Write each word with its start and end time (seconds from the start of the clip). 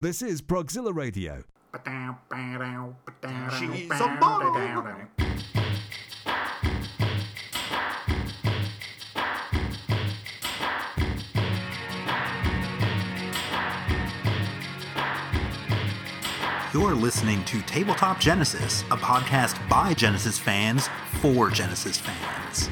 This 0.00 0.22
is 0.22 0.40
Progzilla 0.40 0.94
Radio. 0.94 1.42
She's 3.58 3.90
a 3.90 4.16
bomb. 4.20 5.08
You're 16.72 16.94
listening 16.94 17.44
to 17.46 17.60
Tabletop 17.62 18.20
Genesis, 18.20 18.82
a 18.92 18.96
podcast 18.96 19.68
by 19.68 19.94
Genesis 19.94 20.38
fans 20.38 20.88
for 21.20 21.50
Genesis 21.50 21.98
fans. 21.98 22.70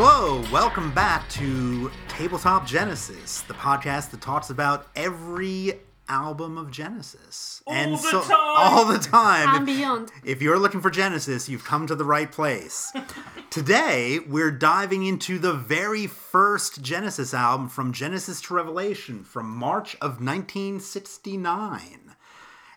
Hello, 0.00 0.44
welcome 0.52 0.94
back 0.94 1.28
to 1.30 1.90
Tabletop 2.06 2.64
Genesis, 2.64 3.40
the 3.40 3.54
podcast 3.54 4.12
that 4.12 4.20
talks 4.20 4.48
about 4.48 4.86
every 4.94 5.72
album 6.08 6.56
of 6.56 6.70
Genesis. 6.70 7.64
All 7.66 7.90
the 7.90 7.96
so 7.96 8.20
time! 8.20 8.36
all 8.38 8.84
the 8.84 9.00
time. 9.00 9.56
and 9.56 9.66
beyond. 9.66 10.12
If 10.24 10.40
you're 10.40 10.56
looking 10.56 10.80
for 10.80 10.90
Genesis, 10.90 11.48
you've 11.48 11.64
come 11.64 11.88
to 11.88 11.96
the 11.96 12.04
right 12.04 12.30
place. 12.30 12.92
Today, 13.50 14.20
we're 14.20 14.52
diving 14.52 15.04
into 15.04 15.36
the 15.36 15.52
very 15.52 16.06
first 16.06 16.80
Genesis 16.80 17.34
album 17.34 17.68
from 17.68 17.92
Genesis 17.92 18.40
to 18.42 18.54
Revelation 18.54 19.24
from 19.24 19.50
March 19.50 19.96
of 19.96 20.20
1969. 20.20 22.14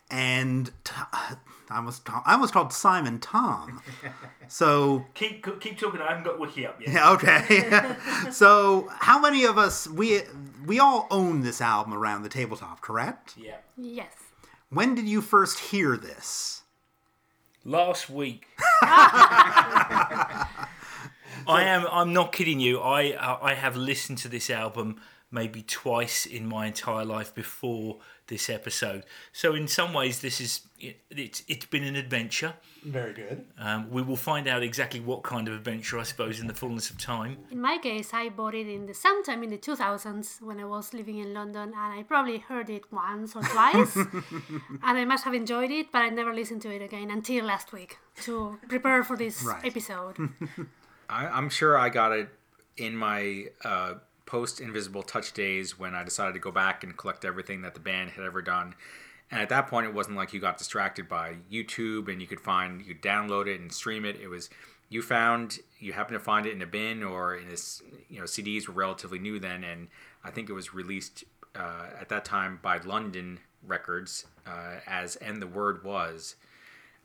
And 0.10 0.72
t- 0.84 0.94
I 1.72 1.78
almost, 1.78 2.08
I 2.10 2.34
almost 2.34 2.54
called 2.54 2.74
Simon 2.74 3.20
Tom. 3.20 3.82
So, 4.48 5.06
Keep 5.14 5.62
keep 5.62 5.80
talking. 5.80 6.02
I 6.02 6.10
haven't 6.10 6.26
got 6.26 6.38
wiki 6.38 6.66
up 6.68 6.78
yet. 6.82 6.90
yeah, 6.94 7.12
okay. 7.14 7.96
so, 8.32 8.90
how 9.00 9.18
many 9.18 9.46
of 9.46 9.58
us, 9.58 9.88
we, 9.88 10.24
we 10.66 10.78
all 10.78 11.08
own 11.10 11.40
this 11.40 11.62
album 11.62 11.94
around 11.94 12.24
the 12.24 12.30
tabletop, 12.30 12.82
correct? 12.82 13.36
Yeah. 13.38 13.60
Yes. 13.78 14.12
When 14.70 14.94
did 14.94 15.08
you 15.08 15.22
first 15.22 15.58
hear 15.58 15.96
this? 15.96 16.64
Last 17.64 18.10
week. 18.10 18.46
I 18.82 20.48
am. 21.48 21.88
I'm 21.90 22.12
not 22.12 22.34
kidding 22.34 22.60
you. 22.60 22.80
I 22.82 23.12
uh, 23.14 23.38
I 23.42 23.54
have 23.54 23.78
listened 23.78 24.18
to 24.20 24.28
this 24.28 24.50
album 24.50 25.00
maybe 25.32 25.62
twice 25.64 26.26
in 26.26 26.46
my 26.46 26.68
entire 26.68 27.06
life 27.06 27.34
before 27.34 28.00
this 28.28 28.50
episode. 28.50 29.04
So 29.34 29.54
in 29.56 29.68
some 29.68 29.94
ways, 29.94 30.22
this 30.22 30.40
is 30.42 30.62
it, 30.80 31.00
it's 31.10 31.44
it's 31.48 31.66
been 31.66 31.84
an 31.84 31.96
adventure. 31.96 32.54
Very 32.84 33.14
good. 33.14 33.46
Um, 33.60 33.92
we 33.92 34.02
will 34.02 34.16
find 34.16 34.48
out 34.48 34.64
exactly 34.64 35.00
what 35.00 35.22
kind 35.22 35.48
of 35.48 35.54
adventure, 35.54 36.00
I 36.00 36.04
suppose, 36.04 36.40
in 36.40 36.48
the 36.48 36.54
fullness 36.54 36.90
of 36.90 36.98
time. 36.98 37.38
In 37.52 37.62
my 37.62 37.78
case, 37.78 38.12
I 38.14 38.30
bought 38.30 38.56
it 38.56 38.68
in 38.68 38.88
the 38.88 38.94
sometime 38.96 39.44
in 39.44 39.50
the 39.52 39.58
2000s 39.58 40.42
when 40.42 40.60
I 40.60 40.66
was 40.66 40.94
living 40.94 41.18
in 41.20 41.34
London, 41.34 41.74
and 41.78 42.00
I 42.00 42.04
probably 42.04 42.40
heard 42.40 42.70
it 42.72 42.92
once 42.92 43.36
or 43.36 43.44
twice, 43.44 43.96
and 43.98 44.98
I 44.98 45.06
must 45.06 45.26
have 45.26 45.34
enjoyed 45.36 45.70
it, 45.72 45.92
but 45.92 46.00
I 46.00 46.10
never 46.10 46.34
listened 46.34 46.62
to 46.64 46.72
it 46.74 46.82
again 46.82 47.12
until 47.12 47.46
last 47.46 47.72
week 47.72 47.98
to 48.24 48.58
prepare 48.68 49.04
for 49.04 49.16
this 49.18 49.44
Right. 49.44 49.64
episode. 49.66 50.18
I, 51.10 51.28
I'm 51.28 51.50
sure 51.50 51.78
I 51.78 51.90
got 51.90 52.14
it 52.14 52.30
in 52.78 52.96
my 52.96 53.46
uh, 53.64 53.96
post 54.32 54.62
Invisible 54.62 55.04
Touch 55.04 55.34
days 55.34 55.78
when 55.78 55.94
I 55.94 56.06
decided 56.06 56.36
to 56.36 56.40
go 56.40 56.52
back 56.52 56.86
and 56.86 56.96
collect 56.96 57.26
everything 57.26 57.64
that 57.64 57.74
the 57.74 57.82
band 57.82 58.12
had 58.12 58.24
ever 58.24 58.42
done. 58.42 58.76
And 59.30 59.42
at 59.42 59.50
that 59.50 59.68
point, 59.68 59.88
it 59.88 59.94
wasn't 59.94 60.16
like 60.16 60.32
you 60.32 60.40
got 60.40 60.58
distracted 60.58 61.10
by 61.10 61.36
YouTube 61.52 62.10
and 62.10 62.22
you 62.22 62.28
could 62.28 62.40
find, 62.40 62.82
you 62.82 62.96
download 62.96 63.48
it 63.48 63.60
and 63.60 63.74
stream 63.74 64.06
it. 64.06 64.16
It 64.22 64.30
was 64.30 64.50
you 64.88 65.02
found, 65.02 65.60
you 65.80 65.92
happened 65.92 66.18
to 66.18 66.24
find 66.24 66.46
it 66.46 66.54
in 66.54 66.62
a 66.62 66.66
bin 66.66 67.04
or 67.04 67.36
in 67.36 67.50
this, 67.50 67.84
you 68.08 68.20
know, 68.20 68.26
CDs 68.26 68.70
were 68.70 68.74
relatively 68.74 69.20
new 69.20 69.38
then, 69.38 69.66
and 69.66 69.90
I 70.24 70.32
think 70.32 70.50
it 70.50 70.54
was 70.54 70.74
released 70.74 71.26
uh, 71.54 71.88
at 72.00 72.08
that 72.08 72.24
time 72.24 72.60
by 72.62 72.78
London 72.78 73.40
Records 73.68 74.26
uh, 74.48 74.76
as 74.88 75.18
"And 75.18 75.42
the 75.42 75.48
Word 75.48 75.84
Was." 75.84 76.36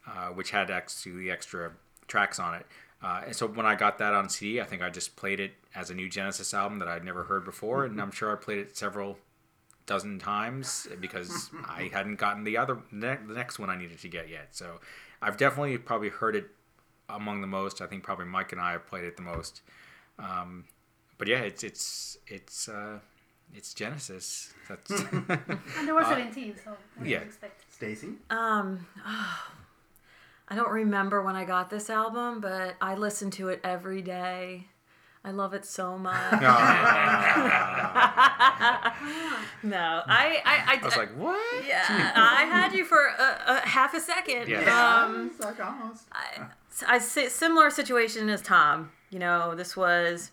uh, 0.07 0.29
which 0.29 0.51
had 0.51 0.71
actually 0.71 1.31
extra 1.31 1.73
tracks 2.07 2.39
on 2.39 2.55
it. 2.55 2.67
Uh, 3.03 3.23
and 3.27 3.37
so 3.37 3.47
when 3.47 3.67
I 3.67 3.75
got 3.75 3.99
that 3.99 4.15
on 4.15 4.29
CD, 4.29 4.61
I 4.61 4.65
think 4.65 4.83
I 4.83 4.91
just 4.91 5.17
played 5.17 5.39
it 5.39 5.53
as 5.75 5.91
a 5.91 5.95
new 5.95 6.09
Genesis 6.09 6.55
album 6.55 6.79
that 6.79 6.89
I'd 6.89 7.05
never 7.05 7.25
heard 7.25 7.45
before, 7.45 7.85
and 7.85 8.01
I'm 8.01 8.11
sure 8.11 8.33
I 8.33 8.37
played 8.37 8.59
it 8.59 8.77
several 8.77 9.19
dozen 9.85 10.19
times 10.19 10.89
because 11.01 11.51
I 11.69 11.91
hadn't 11.93 12.17
gotten 12.17 12.45
the 12.45 12.57
other 12.57 12.79
ne- 12.91 13.19
the 13.27 13.35
next 13.35 13.59
one 13.59 13.71
I 13.71 13.77
needed 13.77 13.99
to 14.01 14.09
get 14.09 14.29
yet. 14.29 14.49
So 14.51 14.81
I've 15.23 15.37
definitely 15.37 15.79
probably 15.79 16.09
heard 16.09 16.37
it 16.37 16.47
among 17.09 17.41
the 17.41 17.47
most. 17.47 17.81
I 17.81 17.87
think 17.87 18.03
probably 18.03 18.27
Mike 18.27 18.53
and 18.53 18.61
I 18.61 18.73
have 18.73 18.87
played 18.87 19.05
it 19.05 19.17
the 19.17 19.23
most. 19.23 19.63
Um, 20.19 20.65
but 21.19 21.29
yeah, 21.29 21.41
it's 21.41 21.63
it's 21.63 22.19
it's 22.27 22.69
uh, 22.69 22.99
it's 23.55 23.75
Genesis. 23.75 24.53
That's 24.69 24.91
and 24.91 25.41
there 25.85 25.95
were 25.95 26.05
17, 26.05 26.57
so 26.63 26.77
what 26.97 27.09
yeah. 27.09 27.21
Stacy? 27.71 28.15
Um, 28.31 28.87
I 30.49 30.55
don't 30.55 30.71
remember 30.71 31.23
when 31.23 31.35
I 31.35 31.45
got 31.45 31.71
this 31.71 31.91
album, 31.91 32.41
but 32.41 32.77
I 32.81 32.95
listen 32.95 33.31
to 33.33 33.49
it 33.49 33.61
every 33.65 34.03
day. 34.03 34.69
I 35.25 35.33
love 35.33 35.55
it 35.55 35.65
so 35.65 35.99
much. 35.99 36.15
no, 36.41 36.41
I, 40.07 40.41
I, 40.45 40.63
I, 40.67 40.79
I 40.81 40.85
was 40.85 40.97
like, 40.97 41.11
what? 41.17 41.65
yeah, 41.67 42.13
I 42.15 42.45
had 42.45 42.73
you 42.73 42.85
for 42.85 43.07
a, 43.07 43.57
a 43.57 43.67
half 43.67 43.93
a 43.95 44.01
second. 44.01 44.47
Yeah. 44.47 45.05
Um, 45.05 45.33
I, 46.13 46.47
I 46.87 46.99
si- 47.01 47.29
similar 47.29 47.71
situation 47.71 48.29
as 48.29 48.41
Tom. 48.41 48.93
You 49.11 49.19
know, 49.19 49.57
this 49.57 49.77
was 49.77 50.31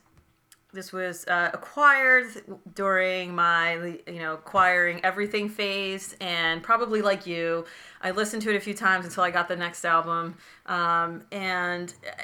this 0.74 0.91
was 0.91 1.25
uh, 1.28 1.51
acquired 1.53 2.28
during 2.75 3.34
my 3.34 4.00
you 4.07 4.19
know 4.19 4.34
acquiring 4.34 5.03
everything 5.03 5.47
phase, 5.50 6.16
and 6.19 6.62
probably 6.62 7.01
like 7.01 7.25
you, 7.25 7.66
I 8.03 8.11
listened 8.11 8.41
to 8.43 8.49
it 8.49 8.55
a 8.55 8.59
few 8.59 8.73
times 8.73 9.05
until 9.05 9.23
I 9.23 9.31
got 9.31 9.47
the 9.47 9.55
next 9.55 9.85
album, 9.85 10.35
um, 10.65 11.23
and 11.31 11.93
uh, 12.05 12.23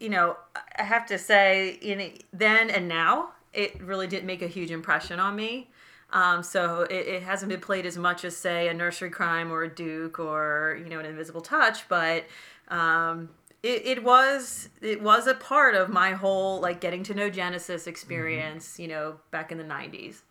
you 0.00 0.08
know 0.08 0.36
I 0.78 0.82
have 0.82 1.04
to 1.06 1.18
say, 1.18 1.78
in 1.82 2.12
then 2.32 2.70
and 2.70 2.88
now, 2.88 3.32
it 3.52 3.82
really 3.82 4.06
didn't 4.06 4.26
make 4.26 4.42
a 4.42 4.48
huge 4.48 4.70
impression 4.70 5.18
on 5.20 5.36
me. 5.36 5.70
Um, 6.14 6.44
so 6.44 6.82
it, 6.82 7.06
it 7.08 7.22
hasn't 7.24 7.50
been 7.50 7.60
played 7.60 7.86
as 7.86 7.98
much 7.98 8.24
as 8.24 8.36
say 8.36 8.68
a 8.68 8.74
Nursery 8.74 9.10
Cryme 9.10 9.50
or 9.50 9.64
a 9.64 9.68
Duke 9.68 10.20
or 10.20 10.78
you 10.82 10.88
know 10.88 11.00
an 11.00 11.06
Invisible 11.06 11.40
Touch, 11.40 11.88
but 11.88 12.24
um, 12.68 13.30
it, 13.64 13.84
it 13.84 14.04
was 14.04 14.68
it 14.80 15.02
was 15.02 15.26
a 15.26 15.34
part 15.34 15.74
of 15.74 15.88
my 15.88 16.12
whole 16.12 16.60
like 16.60 16.80
getting 16.80 17.02
to 17.04 17.14
know 17.14 17.30
Genesis 17.30 17.86
experience. 17.88 18.78
You 18.78 18.88
know, 18.88 19.16
back 19.32 19.50
in 19.50 19.58
the 19.58 19.64
'90s. 19.64 20.22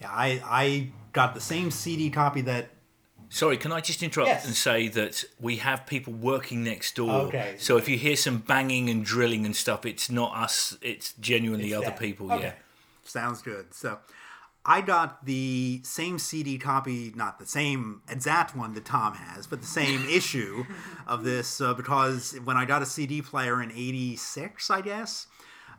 Yeah, 0.00 0.10
I, 0.10 0.40
I 0.44 0.92
got 1.12 1.34
the 1.34 1.40
same 1.40 1.70
CD 1.70 2.10
copy 2.10 2.42
that. 2.42 2.68
Sorry, 3.30 3.56
can 3.58 3.72
I 3.72 3.80
just 3.80 4.02
interrupt 4.02 4.28
Yes. 4.30 4.46
and 4.46 4.54
say 4.54 4.88
that 4.88 5.24
we 5.38 5.56
have 5.56 5.86
people 5.86 6.12
working 6.14 6.64
next 6.64 6.96
door. 6.96 7.10
Okay. 7.26 7.56
So 7.58 7.76
if 7.76 7.88
you 7.88 7.98
hear 7.98 8.16
some 8.16 8.38
banging 8.38 8.88
and 8.88 9.04
drilling 9.04 9.44
and 9.44 9.54
stuff, 9.54 9.84
it's 9.84 10.10
not 10.10 10.34
us. 10.36 10.76
It's 10.80 11.12
genuinely 11.20 11.68
It's 11.68 11.76
other 11.76 11.86
them. 11.90 11.98
people. 11.98 12.32
Okay. 12.32 12.42
Yeah. 12.44 12.52
Sounds 13.04 13.42
good. 13.42 13.74
So 13.74 13.98
I 14.64 14.80
got 14.80 15.24
the 15.24 15.80
same 15.84 16.18
CD 16.18 16.58
copy, 16.58 17.12
not 17.14 17.38
the 17.38 17.46
same 17.46 18.02
exact 18.08 18.56
one 18.56 18.74
that 18.74 18.84
Tom 18.84 19.14
has, 19.14 19.46
but 19.46 19.60
the 19.60 19.66
same 19.66 20.08
issue 20.10 20.64
of 21.06 21.24
this 21.24 21.60
uh, 21.60 21.74
because 21.74 22.32
when 22.44 22.56
I 22.56 22.64
got 22.64 22.82
a 22.82 22.86
CD 22.86 23.20
player 23.22 23.62
in 23.62 23.70
86, 23.70 24.70
I 24.70 24.80
guess, 24.80 25.26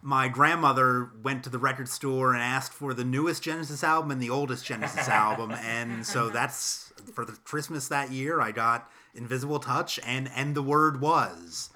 my 0.01 0.27
grandmother 0.27 1.09
went 1.23 1.43
to 1.43 1.49
the 1.49 1.57
record 1.59 1.89
store 1.89 2.33
and 2.33 2.41
asked 2.41 2.73
for 2.73 2.93
the 2.93 3.03
newest 3.03 3.43
Genesis 3.43 3.83
album 3.83 4.11
and 4.11 4.21
the 4.21 4.29
oldest 4.29 4.65
Genesis 4.65 5.07
album. 5.25 5.51
And 5.51 6.05
so 6.05 6.29
that's 6.29 6.93
for 7.13 7.25
the 7.25 7.33
Christmas 7.43 7.87
that 7.89 8.11
year, 8.11 8.39
I 8.41 8.51
got 8.51 8.89
Invisible 9.13 9.59
Touch 9.59 9.99
and 10.05 10.29
And 10.35 10.55
the 10.55 10.63
Word 10.63 11.01
Was. 11.01 11.69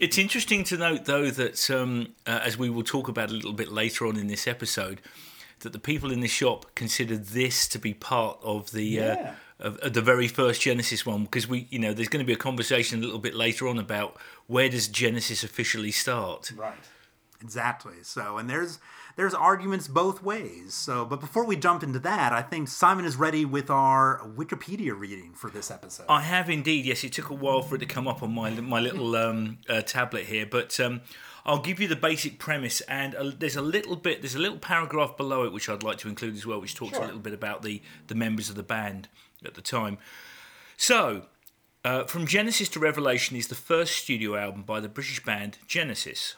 It's 0.00 0.18
interesting 0.18 0.64
to 0.64 0.76
note, 0.76 1.04
though, 1.04 1.30
that 1.30 1.70
um, 1.70 2.08
uh, 2.26 2.40
as 2.42 2.58
we 2.58 2.68
will 2.68 2.82
talk 2.82 3.08
about 3.08 3.30
a 3.30 3.32
little 3.32 3.52
bit 3.52 3.68
later 3.70 4.06
on 4.06 4.16
in 4.16 4.26
this 4.26 4.46
episode, 4.48 5.00
that 5.60 5.72
the 5.72 5.78
people 5.78 6.10
in 6.10 6.20
the 6.20 6.26
shop 6.28 6.66
considered 6.74 7.26
this 7.26 7.68
to 7.68 7.78
be 7.78 7.94
part 7.94 8.38
of 8.42 8.72
the 8.72 8.84
Yeah. 8.84 9.34
uh, 9.60 9.66
of, 9.66 9.78
of 9.78 9.92
the 9.92 10.02
very 10.02 10.26
first 10.26 10.62
Genesis 10.62 11.06
one, 11.06 11.22
because 11.24 11.46
we, 11.48 11.68
you 11.70 11.78
know, 11.78 11.94
there's 11.94 12.08
going 12.08 12.24
to 12.24 12.26
be 12.26 12.32
a 12.32 12.36
conversation 12.36 12.98
a 12.98 13.02
little 13.04 13.20
bit 13.20 13.34
later 13.36 13.68
on 13.68 13.78
about 13.78 14.16
where 14.48 14.68
does 14.68 14.88
Genesis 14.88 15.44
officially 15.44 15.92
start. 15.92 16.50
Right. 16.56 16.74
Exactly. 17.44 18.02
So, 18.02 18.38
and 18.38 18.48
there's 18.48 18.78
there's 19.16 19.34
arguments 19.34 19.86
both 19.86 20.22
ways. 20.22 20.72
So, 20.72 21.04
but 21.04 21.20
before 21.20 21.44
we 21.44 21.56
jump 21.56 21.82
into 21.82 21.98
that, 22.00 22.32
I 22.32 22.40
think 22.40 22.68
Simon 22.68 23.04
is 23.04 23.16
ready 23.16 23.44
with 23.44 23.68
our 23.70 24.20
Wikipedia 24.36 24.98
reading 24.98 25.34
for 25.34 25.50
this 25.50 25.70
episode. 25.70 26.06
I 26.08 26.22
have 26.22 26.48
indeed. 26.48 26.86
Yes, 26.86 27.04
it 27.04 27.12
took 27.12 27.28
a 27.28 27.34
while 27.34 27.60
for 27.60 27.74
it 27.74 27.78
to 27.78 27.86
come 27.86 28.08
up 28.08 28.22
on 28.22 28.34
my 28.34 28.50
my 28.50 28.80
little 28.80 29.14
um, 29.14 29.58
uh, 29.68 29.82
tablet 29.82 30.24
here, 30.24 30.46
but 30.46 30.80
um, 30.80 31.02
I'll 31.44 31.60
give 31.60 31.78
you 31.78 31.86
the 31.86 31.96
basic 31.96 32.38
premise, 32.38 32.80
and 32.82 33.14
there's 33.38 33.56
a 33.56 33.62
little 33.62 33.96
bit, 33.96 34.22
there's 34.22 34.34
a 34.34 34.38
little 34.38 34.58
paragraph 34.58 35.18
below 35.18 35.44
it 35.44 35.52
which 35.52 35.68
I'd 35.68 35.82
like 35.82 35.98
to 35.98 36.08
include 36.08 36.34
as 36.34 36.46
well, 36.46 36.58
which 36.60 36.74
talks 36.74 36.96
a 36.96 37.02
little 37.02 37.18
bit 37.18 37.34
about 37.34 37.62
the 37.62 37.82
the 38.06 38.14
members 38.14 38.48
of 38.48 38.56
the 38.56 38.62
band 38.62 39.08
at 39.44 39.54
the 39.54 39.60
time. 39.60 39.98
So, 40.78 41.26
uh, 41.84 42.04
from 42.04 42.26
Genesis 42.26 42.70
to 42.70 42.80
Revelation 42.80 43.36
is 43.36 43.48
the 43.48 43.54
first 43.54 43.96
studio 43.96 44.36
album 44.36 44.62
by 44.62 44.80
the 44.80 44.88
British 44.88 45.22
band 45.22 45.58
Genesis. 45.68 46.36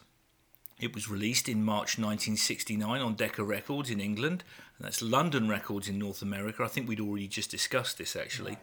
It 0.79 0.95
was 0.95 1.09
released 1.09 1.49
in 1.49 1.65
March 1.65 1.99
1969 1.99 3.01
on 3.01 3.15
Decca 3.15 3.43
Records 3.43 3.89
in 3.89 3.99
England, 3.99 4.45
and 4.77 4.87
that's 4.87 5.01
London 5.01 5.49
Records 5.49 5.89
in 5.89 5.99
North 5.99 6.21
America. 6.21 6.63
I 6.63 6.69
think 6.69 6.87
we'd 6.87 7.01
already 7.01 7.29
just 7.29 7.51
discussed 7.51 7.97
this 7.97 8.15
actually. 8.15 8.59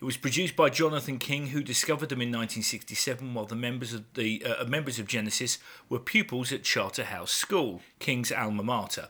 It 0.00 0.04
was 0.04 0.16
produced 0.16 0.54
by 0.54 0.70
Jonathan 0.70 1.18
King, 1.18 1.48
who 1.48 1.60
discovered 1.60 2.10
them 2.10 2.22
in 2.22 2.28
1967, 2.28 3.34
while 3.34 3.46
the 3.46 3.56
members 3.56 3.92
of 3.92 4.04
the 4.14 4.44
uh, 4.44 4.64
members 4.66 5.00
of 5.00 5.08
Genesis 5.08 5.58
were 5.88 5.98
pupils 5.98 6.52
at 6.52 6.62
Charterhouse 6.62 7.32
School, 7.32 7.80
King's 7.98 8.30
alma 8.30 8.62
mater. 8.62 9.08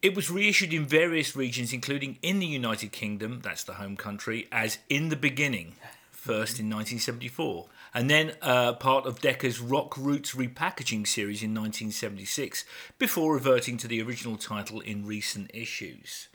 It 0.00 0.14
was 0.14 0.30
reissued 0.30 0.72
in 0.72 0.86
various 0.86 1.34
regions, 1.34 1.72
including 1.72 2.18
in 2.22 2.38
the 2.38 2.46
United 2.46 2.92
Kingdom, 2.92 3.40
that's 3.42 3.64
the 3.64 3.74
home 3.74 3.96
country, 3.96 4.46
as 4.52 4.78
In 4.88 5.08
the 5.08 5.16
Beginning, 5.16 5.74
first 6.12 6.60
in 6.60 6.70
1974, 6.70 7.66
and 7.94 8.10
then 8.10 8.32
uh, 8.42 8.72
part 8.74 9.06
of 9.06 9.20
Decca's 9.20 9.60
Rock 9.60 9.96
Roots 9.96 10.34
repackaging 10.34 11.06
series 11.06 11.42
in 11.42 11.50
1976, 11.50 12.64
before 12.98 13.32
reverting 13.32 13.76
to 13.78 13.88
the 13.88 14.02
original 14.02 14.36
title 14.36 14.80
in 14.80 15.06
recent 15.06 15.50
issues. 15.54 16.28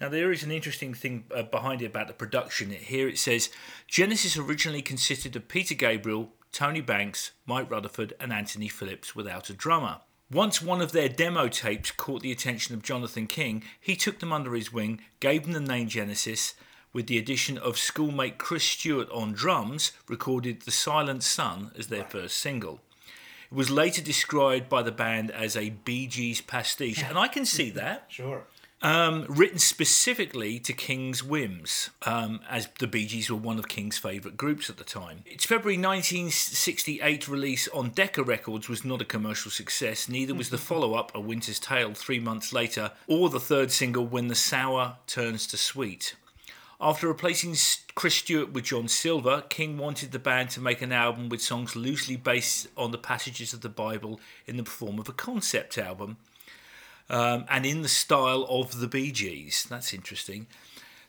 Now, 0.00 0.08
there 0.08 0.32
is 0.32 0.42
an 0.42 0.50
interesting 0.50 0.94
thing 0.94 1.24
uh, 1.32 1.44
behind 1.44 1.80
it 1.80 1.86
about 1.86 2.08
the 2.08 2.12
production. 2.12 2.70
Here 2.70 3.08
it 3.08 3.18
says 3.18 3.50
Genesis 3.86 4.36
originally 4.36 4.82
consisted 4.82 5.36
of 5.36 5.46
Peter 5.46 5.76
Gabriel, 5.76 6.32
Tony 6.50 6.80
Banks, 6.80 7.30
Mike 7.46 7.70
Rutherford, 7.70 8.14
and 8.18 8.32
Anthony 8.32 8.66
Phillips 8.66 9.14
without 9.14 9.48
a 9.48 9.54
drummer. 9.54 10.00
Once 10.28 10.60
one 10.60 10.80
of 10.80 10.92
their 10.92 11.08
demo 11.08 11.46
tapes 11.46 11.92
caught 11.92 12.22
the 12.22 12.32
attention 12.32 12.74
of 12.74 12.82
Jonathan 12.82 13.28
King, 13.28 13.62
he 13.78 13.94
took 13.94 14.18
them 14.18 14.32
under 14.32 14.54
his 14.54 14.72
wing, 14.72 15.00
gave 15.20 15.44
them 15.44 15.52
the 15.52 15.60
name 15.60 15.86
Genesis, 15.88 16.54
with 16.92 17.06
the 17.06 17.18
addition 17.18 17.58
of 17.58 17.78
schoolmate 17.78 18.38
Chris 18.38 18.64
Stewart 18.64 19.10
on 19.10 19.32
drums, 19.32 19.92
recorded 20.08 20.62
The 20.62 20.70
Silent 20.70 21.22
Sun 21.22 21.72
as 21.78 21.86
their 21.86 22.04
first 22.04 22.36
single. 22.36 22.80
It 23.50 23.54
was 23.54 23.70
later 23.70 24.02
described 24.02 24.68
by 24.68 24.82
the 24.82 24.92
band 24.92 25.30
as 25.30 25.56
a 25.56 25.70
Bee 25.70 26.06
Gees 26.06 26.40
pastiche, 26.40 27.02
and 27.02 27.18
I 27.18 27.28
can 27.28 27.44
see 27.44 27.70
that. 27.82 28.06
Sure. 28.08 28.44
Um, 28.84 29.26
written 29.28 29.60
specifically 29.60 30.58
to 30.58 30.72
King's 30.72 31.22
whims, 31.22 31.90
um, 32.04 32.40
as 32.50 32.68
the 32.80 32.88
Bee 32.88 33.06
Gees 33.06 33.30
were 33.30 33.36
one 33.36 33.60
of 33.60 33.68
King's 33.68 33.96
favourite 33.96 34.36
groups 34.36 34.68
at 34.68 34.76
the 34.76 34.82
time. 34.82 35.22
Its 35.24 35.44
February 35.44 35.76
1968 35.76 37.28
release 37.28 37.68
on 37.68 37.90
Decca 37.90 38.24
Records 38.24 38.68
was 38.68 38.84
not 38.84 39.00
a 39.00 39.04
commercial 39.04 39.52
success, 39.52 40.08
neither 40.08 40.34
was 40.34 40.50
the 40.50 40.58
follow 40.70 40.94
up, 40.94 41.12
A 41.14 41.20
Winter's 41.20 41.60
Tale, 41.60 41.94
three 41.94 42.18
months 42.18 42.52
later, 42.52 42.90
or 43.06 43.28
the 43.28 43.38
third 43.38 43.70
single, 43.70 44.04
When 44.04 44.26
the 44.26 44.34
Sour 44.34 44.96
Turns 45.06 45.46
to 45.48 45.56
Sweet. 45.56 46.16
After 46.84 47.06
replacing 47.06 47.54
Chris 47.94 48.16
Stewart 48.16 48.52
with 48.52 48.64
John 48.64 48.88
Silver, 48.88 49.44
King 49.48 49.78
wanted 49.78 50.10
the 50.10 50.18
band 50.18 50.50
to 50.50 50.60
make 50.60 50.82
an 50.82 50.90
album 50.90 51.28
with 51.28 51.40
songs 51.40 51.76
loosely 51.76 52.16
based 52.16 52.66
on 52.76 52.90
the 52.90 52.98
passages 52.98 53.52
of 53.52 53.60
the 53.60 53.68
Bible 53.68 54.18
in 54.48 54.56
the 54.56 54.64
form 54.64 54.98
of 54.98 55.08
a 55.08 55.12
concept 55.12 55.78
album 55.78 56.16
um, 57.08 57.44
and 57.48 57.64
in 57.64 57.82
the 57.82 57.88
style 57.88 58.44
of 58.50 58.80
the 58.80 58.88
Bee 58.88 59.12
Gees. 59.12 59.64
That's 59.70 59.94
interesting. 59.94 60.48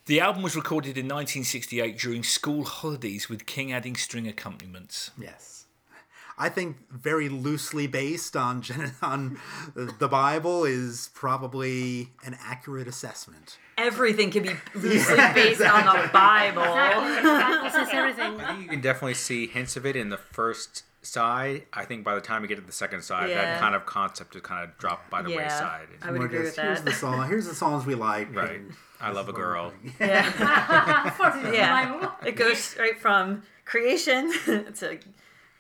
The 0.06 0.20
album 0.20 0.44
was 0.44 0.56
recorded 0.56 0.96
in 0.96 1.06
1968 1.06 1.98
during 1.98 2.22
school 2.22 2.66
holidays 2.66 3.28
with 3.28 3.48
King 3.48 3.74
adding 3.74 3.96
string 3.96 4.28
accompaniments. 4.28 5.10
Yes. 5.18 5.66
I 6.38 6.50
think 6.50 6.88
very 6.92 7.30
loosely 7.30 7.88
based 7.88 8.36
on 8.36 8.64
on 9.02 9.40
the 9.76 10.08
Bible 10.08 10.66
is 10.66 11.10
probably 11.16 12.10
an 12.24 12.38
accurate 12.40 12.88
assessment. 12.88 13.58
Everything 13.78 14.30
can 14.32 14.44
be 14.44 14.50
loosely 14.76 15.16
based 15.34 15.62
on 15.62 15.86
the 15.86 16.10
Bible. 16.14 16.62
Exactly. 16.64 17.24
Bible 17.24 17.70
says 17.72 17.90
everything. 17.92 18.40
I 18.42 18.48
think 18.54 18.64
you 18.64 18.70
can 18.70 18.82
definitely 18.82 19.14
see 19.16 19.48
hints 19.48 19.76
of 19.78 19.86
it 19.86 19.96
in 19.96 20.10
the 20.10 20.18
first 20.18 20.84
side. 21.02 21.64
I 21.74 21.84
think 21.86 22.04
by 22.06 22.16
the 22.16 22.22
time 22.22 22.42
we 22.44 22.48
get 22.48 22.56
to 22.56 22.62
the 22.62 22.72
second 22.72 23.02
side, 23.02 23.30
Yeah. 23.30 23.42
that 23.44 23.60
kind 23.60 23.76
of 23.76 23.86
concept 23.86 24.36
is 24.36 24.42
kind 24.42 24.64
of 24.64 24.78
dropped 24.78 25.10
by 25.10 25.22
the 25.22 25.32
Yeah. 25.32 25.38
wayside. 25.44 25.88
I 26.02 26.12
would 26.12 26.18
More 26.18 26.26
agree 26.28 26.44
just, 26.44 26.58
with 26.58 26.66
Here's 26.66 26.78
that. 26.80 26.86
the 26.86 26.92
song. 26.96 27.28
Here's 27.28 27.46
the 27.48 27.56
songs 27.56 27.86
we 27.86 27.96
like. 27.96 28.34
Right. 28.36 28.62
I 29.02 29.12
love 29.12 29.28
a 29.28 29.34
girl. 29.34 29.74
Yeah. 30.00 31.08
of 31.08 31.18
course, 31.18 31.36
it's 31.36 31.44
the 31.46 31.54
Yeah. 31.56 32.12
It 32.26 32.36
goes 32.38 32.60
straight 32.60 33.00
from 33.02 33.44
creation 33.66 34.32
to 34.46 34.98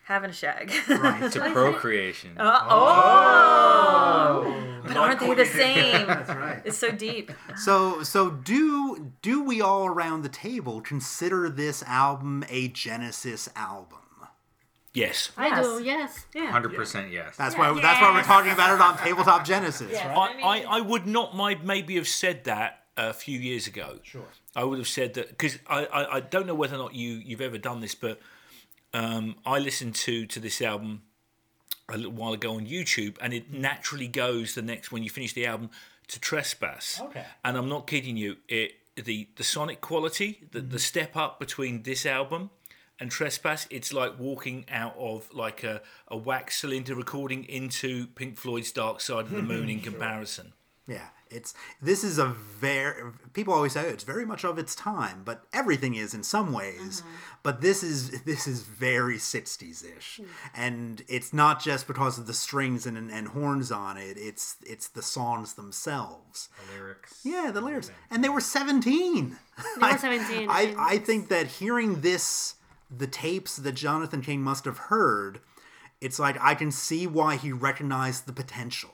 having 0.03 0.29
a 0.29 0.33
shag. 0.33 0.71
Right. 0.87 1.29
To 1.31 1.39
procreation. 1.51 2.37
Uh, 2.37 2.59
oh! 2.69 4.43
oh. 4.45 4.72
But 4.83 4.97
aren't 4.97 5.19
they 5.19 5.33
the 5.33 5.45
same? 5.45 6.07
That's 6.07 6.29
right. 6.29 6.61
It's 6.65 6.77
so 6.77 6.91
deep. 6.91 7.31
So 7.57 8.03
so 8.03 8.29
do 8.29 9.11
do 9.21 9.43
we 9.43 9.61
all 9.61 9.85
around 9.85 10.23
the 10.23 10.29
table 10.29 10.81
consider 10.81 11.49
this 11.49 11.83
album 11.83 12.43
a 12.49 12.67
Genesis 12.67 13.49
album? 13.55 13.99
Yes. 14.93 15.31
I 15.35 15.59
do, 15.59 15.83
yes. 15.83 16.27
Yeah. 16.35 16.51
100% 16.51 17.11
yes. 17.11 17.35
That's 17.35 17.57
why 17.57 17.73
that's 17.81 17.99
why 17.99 18.13
we're 18.13 18.21
talking 18.21 18.51
about 18.51 18.75
it 18.75 18.81
on 18.81 18.97
Tabletop 18.97 19.43
Genesis. 19.43 19.91
right? 19.91 20.35
I, 20.43 20.61
I, 20.61 20.77
I 20.77 20.81
would 20.81 21.07
not 21.07 21.35
my, 21.35 21.55
maybe 21.55 21.95
have 21.95 22.07
said 22.07 22.43
that 22.43 22.83
a 22.95 23.11
few 23.11 23.39
years 23.39 23.65
ago. 23.65 23.97
Sure. 24.03 24.25
I 24.55 24.63
would 24.63 24.77
have 24.77 24.87
said 24.87 25.15
that 25.15 25.29
because 25.29 25.57
I, 25.67 25.85
I, 25.85 26.15
I 26.17 26.19
don't 26.19 26.45
know 26.45 26.53
whether 26.53 26.75
or 26.75 26.79
not 26.79 26.93
you, 26.93 27.13
you've 27.13 27.41
ever 27.41 27.57
done 27.57 27.79
this, 27.79 27.95
but 27.95 28.19
um, 28.93 29.35
I 29.45 29.57
listened 29.57 29.95
to, 29.95 30.27
to 30.27 30.39
this 30.39 30.61
album 30.61 31.01
a 31.89 31.97
little 31.97 32.11
while 32.11 32.33
ago 32.33 32.55
on 32.55 32.65
YouTube, 32.65 33.17
and 33.21 33.33
it 33.33 33.51
naturally 33.51 34.07
goes 34.07 34.55
the 34.55 34.61
next 34.61 34.91
when 34.91 35.03
you 35.03 35.09
finish 35.09 35.33
the 35.33 35.45
album 35.45 35.69
to 36.07 36.19
Trespass. 36.19 37.01
Okay. 37.01 37.25
And 37.43 37.57
I'm 37.57 37.69
not 37.69 37.87
kidding 37.87 38.17
you. 38.17 38.37
It 38.47 38.73
the 38.95 39.27
the 39.35 39.43
sonic 39.43 39.81
quality, 39.81 40.43
the 40.51 40.59
the 40.59 40.67
mm-hmm. 40.67 40.77
step 40.77 41.15
up 41.15 41.39
between 41.39 41.83
this 41.83 42.05
album 42.05 42.49
and 42.99 43.11
Trespass, 43.11 43.67
it's 43.69 43.91
like 43.91 44.19
walking 44.19 44.65
out 44.69 44.95
of 44.97 45.33
like 45.33 45.63
a, 45.63 45.81
a 46.07 46.15
wax 46.15 46.61
cylinder 46.61 46.95
recording 46.95 47.43
into 47.45 48.07
Pink 48.07 48.37
Floyd's 48.37 48.71
Dark 48.71 49.01
Side 49.01 49.25
of 49.25 49.31
the 49.31 49.41
Moon 49.41 49.69
in 49.69 49.79
comparison. 49.81 50.53
Yeah, 50.87 51.07
it's 51.33 51.53
this 51.81 52.03
is 52.03 52.17
a 52.17 52.27
very 52.27 53.11
people 53.33 53.53
always 53.53 53.73
say 53.73 53.87
it's 53.89 54.03
very 54.03 54.25
much 54.25 54.43
of 54.43 54.57
its 54.57 54.75
time, 54.75 55.21
but 55.25 55.43
everything 55.53 55.95
is 55.95 56.13
in 56.13 56.23
some 56.23 56.53
ways. 56.53 57.01
Uh-huh. 57.01 57.09
But 57.43 57.61
this 57.61 57.83
is 57.83 58.21
this 58.23 58.47
is 58.47 58.63
very 58.63 59.17
'60s 59.17 59.83
ish, 59.97 60.17
hmm. 60.17 60.25
and 60.55 61.03
it's 61.07 61.33
not 61.33 61.61
just 61.61 61.87
because 61.87 62.17
of 62.17 62.27
the 62.27 62.33
strings 62.33 62.85
and, 62.85 62.97
and 62.97 63.27
horns 63.29 63.71
on 63.71 63.97
it. 63.97 64.17
It's 64.17 64.57
it's 64.65 64.87
the 64.87 65.01
songs 65.01 65.53
themselves. 65.53 66.49
Lyrics. 66.73 67.19
Yeah, 67.23 67.51
the 67.53 67.61
lyrics, 67.61 67.91
and 68.09 68.23
they 68.23 68.29
were 68.29 68.41
17. 68.41 69.37
They 69.79 69.87
were 69.87 69.97
17, 69.97 70.49
I 70.49 70.53
I, 70.63 70.75
I 70.77 70.97
think 70.97 71.29
that 71.29 71.47
hearing 71.47 72.01
this, 72.01 72.55
the 72.95 73.07
tapes 73.07 73.57
that 73.57 73.73
Jonathan 73.73 74.21
King 74.21 74.41
must 74.41 74.65
have 74.65 74.77
heard, 74.77 75.39
it's 76.01 76.19
like 76.19 76.37
I 76.39 76.55
can 76.55 76.71
see 76.71 77.07
why 77.07 77.35
he 77.35 77.51
recognized 77.51 78.25
the 78.25 78.33
potential. 78.33 78.91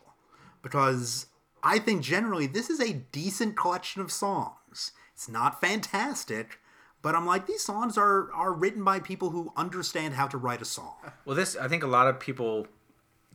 Because 0.62 1.28
I 1.64 1.80
think 1.80 2.02
generally 2.02 2.48
this 2.48 2.70
is 2.70 2.80
a 2.80 2.94
decent 2.94 3.56
collection 3.58 4.02
of 4.02 4.12
songs. 4.12 4.92
It's 5.14 5.28
not 5.30 5.60
fantastic, 5.60 6.60
but 7.02 7.16
I'm 7.16 7.26
like, 7.26 7.46
these 7.48 7.64
songs 7.64 7.98
are, 7.98 8.32
are 8.34 8.54
written 8.54 8.84
by 8.84 9.00
people 9.00 9.30
who 9.32 9.52
understand 9.58 10.14
how 10.14 10.28
to 10.28 10.38
write 10.38 10.62
a 10.62 10.66
song. 10.66 10.96
Well, 11.26 11.36
this, 11.36 11.56
I 11.58 11.68
think 11.68 11.84
a 11.84 11.88
lot 11.88 12.08
of 12.08 12.20
people 12.20 12.68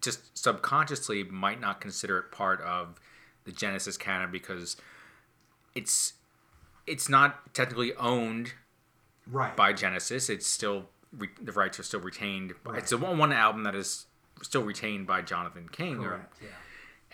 just 0.00 0.36
subconsciously 0.36 1.24
might 1.24 1.60
not 1.60 1.80
consider 1.80 2.18
it 2.18 2.30
part 2.32 2.60
of 2.62 3.00
the 3.44 3.52
Genesis 3.52 3.96
canon 3.96 4.30
because 4.30 4.76
it's 5.74 6.14
it's 6.86 7.08
not 7.08 7.54
technically 7.54 7.94
owned 7.94 8.52
Right. 9.26 9.56
by 9.56 9.72
Genesis. 9.72 10.28
It's 10.28 10.46
still 10.46 10.84
re- 11.16 11.30
the 11.40 11.52
rights 11.52 11.78
are 11.80 11.82
still 11.82 12.00
retained. 12.00 12.52
It's 12.74 12.90
the 12.90 12.98
one, 12.98 13.16
one 13.16 13.32
album 13.32 13.62
that 13.64 13.74
is 13.74 14.04
still 14.42 14.62
retained 14.62 15.06
by 15.06 15.22
Jonathan 15.22 15.68
King. 15.72 16.00
Or, 16.00 16.08
Correct, 16.08 16.36
yeah. 16.42 16.48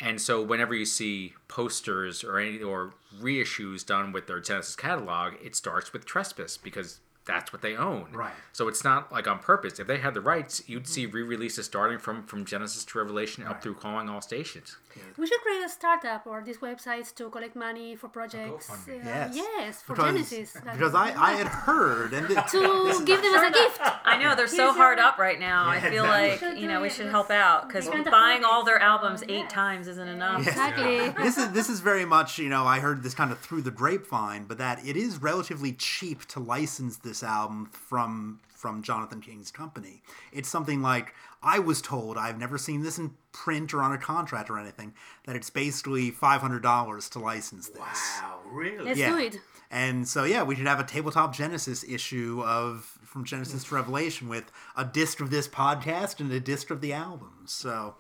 And 0.01 0.21
so 0.21 0.43
whenever 0.43 0.75
you 0.75 0.87
see 0.87 1.35
posters 1.49 2.25
or 2.25 2.39
any 2.39 2.63
or 2.63 2.95
reissues 3.21 3.85
done 3.85 4.13
with 4.13 4.27
their 4.27 4.41
Genesis 4.41 4.77
catalog, 4.77 5.35
it 5.43 5.55
starts 5.55 5.93
with 5.93 6.07
Trespass 6.07 6.57
because 6.57 7.01
that's 7.27 7.53
what 7.53 7.63
they 7.63 7.77
own. 7.77 8.09
Right. 8.13 8.33
So 8.53 8.67
it's 8.67 8.83
not 8.83 9.13
like 9.13 9.29
on 9.29 9.39
purpose. 9.39 9.79
If 9.79 9.87
they 9.87 9.99
had 9.99 10.15
the 10.15 10.21
rights, 10.21 10.63
you'd 10.67 10.89
see 10.89 11.07
re-releases 11.07 11.67
starting 11.67 11.99
from 11.99 12.25
from 12.25 12.45
Genesis 12.45 12.85
to 12.87 12.99
Revelation 12.99 13.45
up 13.45 13.63
through 13.63 13.75
Calling 13.75 14.09
All 14.09 14.21
Stations. 14.21 14.77
We 15.17 15.27
should 15.27 15.41
create 15.41 15.65
a 15.65 15.69
startup 15.69 16.27
or 16.27 16.43
these 16.45 16.59
websites 16.59 17.15
to 17.15 17.31
collect 17.31 17.55
money 17.55 17.95
for 17.95 18.09
projects. 18.09 18.69
Uh, 18.71 18.77
Yes. 18.89 19.37
yes, 19.37 19.83
for 19.83 19.95
Because, 19.95 20.13
Genesis. 20.13 20.57
Because 20.73 20.95
I, 20.97 21.15
I 21.17 21.33
had 21.35 21.47
heard, 21.47 22.13
and 22.13 22.27
th- 22.27 22.39
to 22.51 23.03
give 23.07 23.23
them 23.23 23.35
as 23.37 23.51
a 23.51 23.53
gift. 23.53 23.79
I 24.05 24.19
know 24.21 24.35
they're 24.35 24.49
so 24.49 24.73
hard 24.73 24.99
up 24.99 25.17
right 25.19 25.39
now. 25.39 25.69
I 25.69 25.79
feel 25.81 26.05
exactly. 26.05 26.49
like 26.49 26.59
you 26.59 26.67
know 26.67 26.81
we 26.81 26.91
should 26.91 27.07
help 27.07 27.31
out 27.31 27.69
because 27.69 27.89
We 27.89 28.03
buying 28.03 28.45
all 28.45 28.65
their 28.65 28.81
albums 28.81 29.23
eight 29.25 29.45
Yes. 29.45 29.53
times 29.53 29.87
isn't 29.89 30.09
enough. 30.09 30.41
Exactly. 30.47 31.09
this 31.25 31.39
is 31.39 31.53
this 31.53 31.69
is 31.69 31.81
very 31.81 32.05
much 32.05 32.39
you 32.39 32.49
know 32.49 32.65
I 32.65 32.81
heard 32.81 33.03
this 33.05 33.15
kind 33.15 33.31
of 33.31 33.39
through 33.39 33.63
the 33.63 33.71
grapevine, 33.71 34.45
but 34.49 34.59
that 34.59 34.85
it 34.85 34.97
is 34.97 35.23
relatively 35.23 35.73
cheap 35.73 36.25
to 36.27 36.41
license 36.41 36.97
this 36.99 37.10
this 37.11 37.23
album 37.23 37.69
from 37.73 38.41
from 38.55 38.83
Jonathan 38.83 39.21
King's 39.21 39.51
company. 39.51 40.03
It's 40.33 40.49
something 40.49 40.81
like 40.83 41.15
I 41.43 41.59
was 41.59 41.81
told 41.83 42.17
I've 42.19 42.39
never 42.39 42.59
seen 42.59 42.83
this 42.83 42.99
in 42.99 43.15
print 43.33 43.73
or 43.75 43.83
on 43.83 43.93
a 43.93 43.99
contract 43.99 44.51
or 44.51 44.59
anything 44.59 44.93
that 45.25 45.35
it's 45.35 45.51
basically 45.51 46.11
five 46.11 46.41
hundred 46.41 46.63
dollars 46.63 47.09
to 47.11 47.19
license 47.19 47.69
this. 47.69 47.79
Wow, 48.23 48.39
really? 48.47 48.85
Let's 48.85 48.99
Yeah. 48.99 49.11
do 49.11 49.19
it. 49.19 49.39
And 49.71 50.07
so 50.09 50.25
yeah, 50.25 50.43
we 50.43 50.55
should 50.57 50.67
have 50.67 50.81
a 50.81 50.85
tabletop 50.85 51.35
Genesis 51.35 51.85
issue 51.85 52.43
of 52.45 52.99
from 53.05 53.25
Genesis 53.25 53.65
to 53.65 53.75
Revelation 53.75 54.29
with 54.29 54.51
a 54.77 54.85
disc 54.85 55.21
of 55.21 55.31
this 55.31 55.49
podcast 55.49 56.21
and 56.21 56.31
a 56.33 56.41
disc 56.41 56.71
of 56.71 56.81
the 56.81 56.93
album. 56.93 57.33
So 57.47 57.95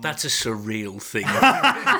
That's 0.00 0.24
a 0.24 0.28
surreal 0.28 1.00
thing. 1.00 1.26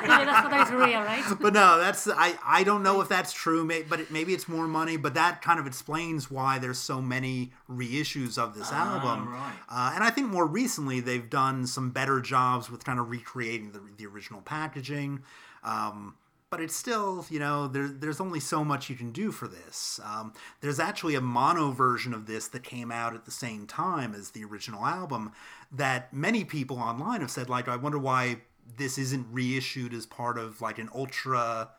Yeah, 0.02 0.24
that's 0.24 0.44
what 0.44 0.66
is 0.66 0.88
real, 0.88 1.00
right? 1.00 1.24
but 1.40 1.54
no, 1.54 1.78
that's 1.78 2.08
I, 2.08 2.36
I 2.44 2.64
don't 2.64 2.82
know 2.82 3.00
if 3.00 3.08
that's 3.08 3.32
true, 3.32 3.64
may, 3.64 3.82
but 3.82 4.00
it, 4.00 4.10
maybe 4.10 4.34
it's 4.34 4.48
more 4.48 4.66
money. 4.66 4.96
But 4.96 5.14
that 5.14 5.42
kind 5.42 5.58
of 5.60 5.66
explains 5.66 6.30
why 6.30 6.58
there's 6.58 6.78
so 6.78 7.00
many 7.00 7.52
reissues 7.70 8.36
of 8.36 8.54
this 8.54 8.72
album. 8.72 9.28
right. 9.28 9.52
Uh, 9.68 9.92
and 9.94 10.04
I 10.04 10.10
think 10.10 10.28
more 10.28 10.46
recently 10.46 11.00
they've 11.00 11.28
done 11.28 11.66
some 11.66 11.90
better 11.90 12.20
jobs 12.20 12.70
with 12.70 12.84
kind 12.84 12.98
of 12.98 13.10
recreating 13.10 13.72
the, 13.72 13.80
the 13.96 14.06
original 14.06 14.40
packaging. 14.40 15.22
Um, 15.62 16.16
but 16.52 16.60
it's 16.60 16.76
still, 16.76 17.24
you 17.30 17.38
know, 17.38 17.66
there, 17.66 17.88
there's 17.88 18.20
only 18.20 18.38
so 18.38 18.62
much 18.62 18.90
you 18.90 18.94
can 18.94 19.10
do 19.10 19.32
for 19.32 19.48
this. 19.48 19.98
Um, 20.04 20.34
there's 20.60 20.78
actually 20.78 21.14
a 21.14 21.20
mono 21.22 21.70
version 21.70 22.12
of 22.12 22.26
this 22.26 22.46
that 22.48 22.62
came 22.62 22.92
out 22.92 23.14
at 23.14 23.24
the 23.24 23.30
same 23.30 23.66
time 23.66 24.14
as 24.14 24.32
the 24.32 24.44
original 24.44 24.84
album 24.84 25.32
that 25.72 26.12
many 26.12 26.44
people 26.44 26.78
online 26.78 27.20
have 27.20 27.30
said, 27.30 27.48
like, 27.48 27.68
I 27.68 27.76
wonder 27.76 27.98
why 27.98 28.38
this 28.76 28.98
isn't 28.98 29.26
reissued 29.30 29.92
as 29.92 30.06
part 30.06 30.38
of 30.38 30.60
like 30.60 30.78
an 30.78 30.88
ultra 30.94 31.70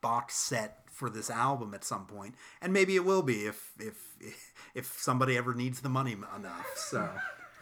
box 0.00 0.36
set 0.36 0.80
for 0.90 1.10
this 1.10 1.30
album 1.30 1.74
at 1.74 1.84
some 1.84 2.06
point, 2.06 2.34
and 2.60 2.72
maybe 2.72 2.96
it 2.96 3.04
will 3.04 3.22
be 3.22 3.46
if 3.46 3.72
if 3.78 4.16
if 4.74 4.98
somebody 4.98 5.36
ever 5.36 5.54
needs 5.54 5.80
the 5.80 5.88
money 5.88 6.12
enough. 6.12 6.66
So 6.76 7.08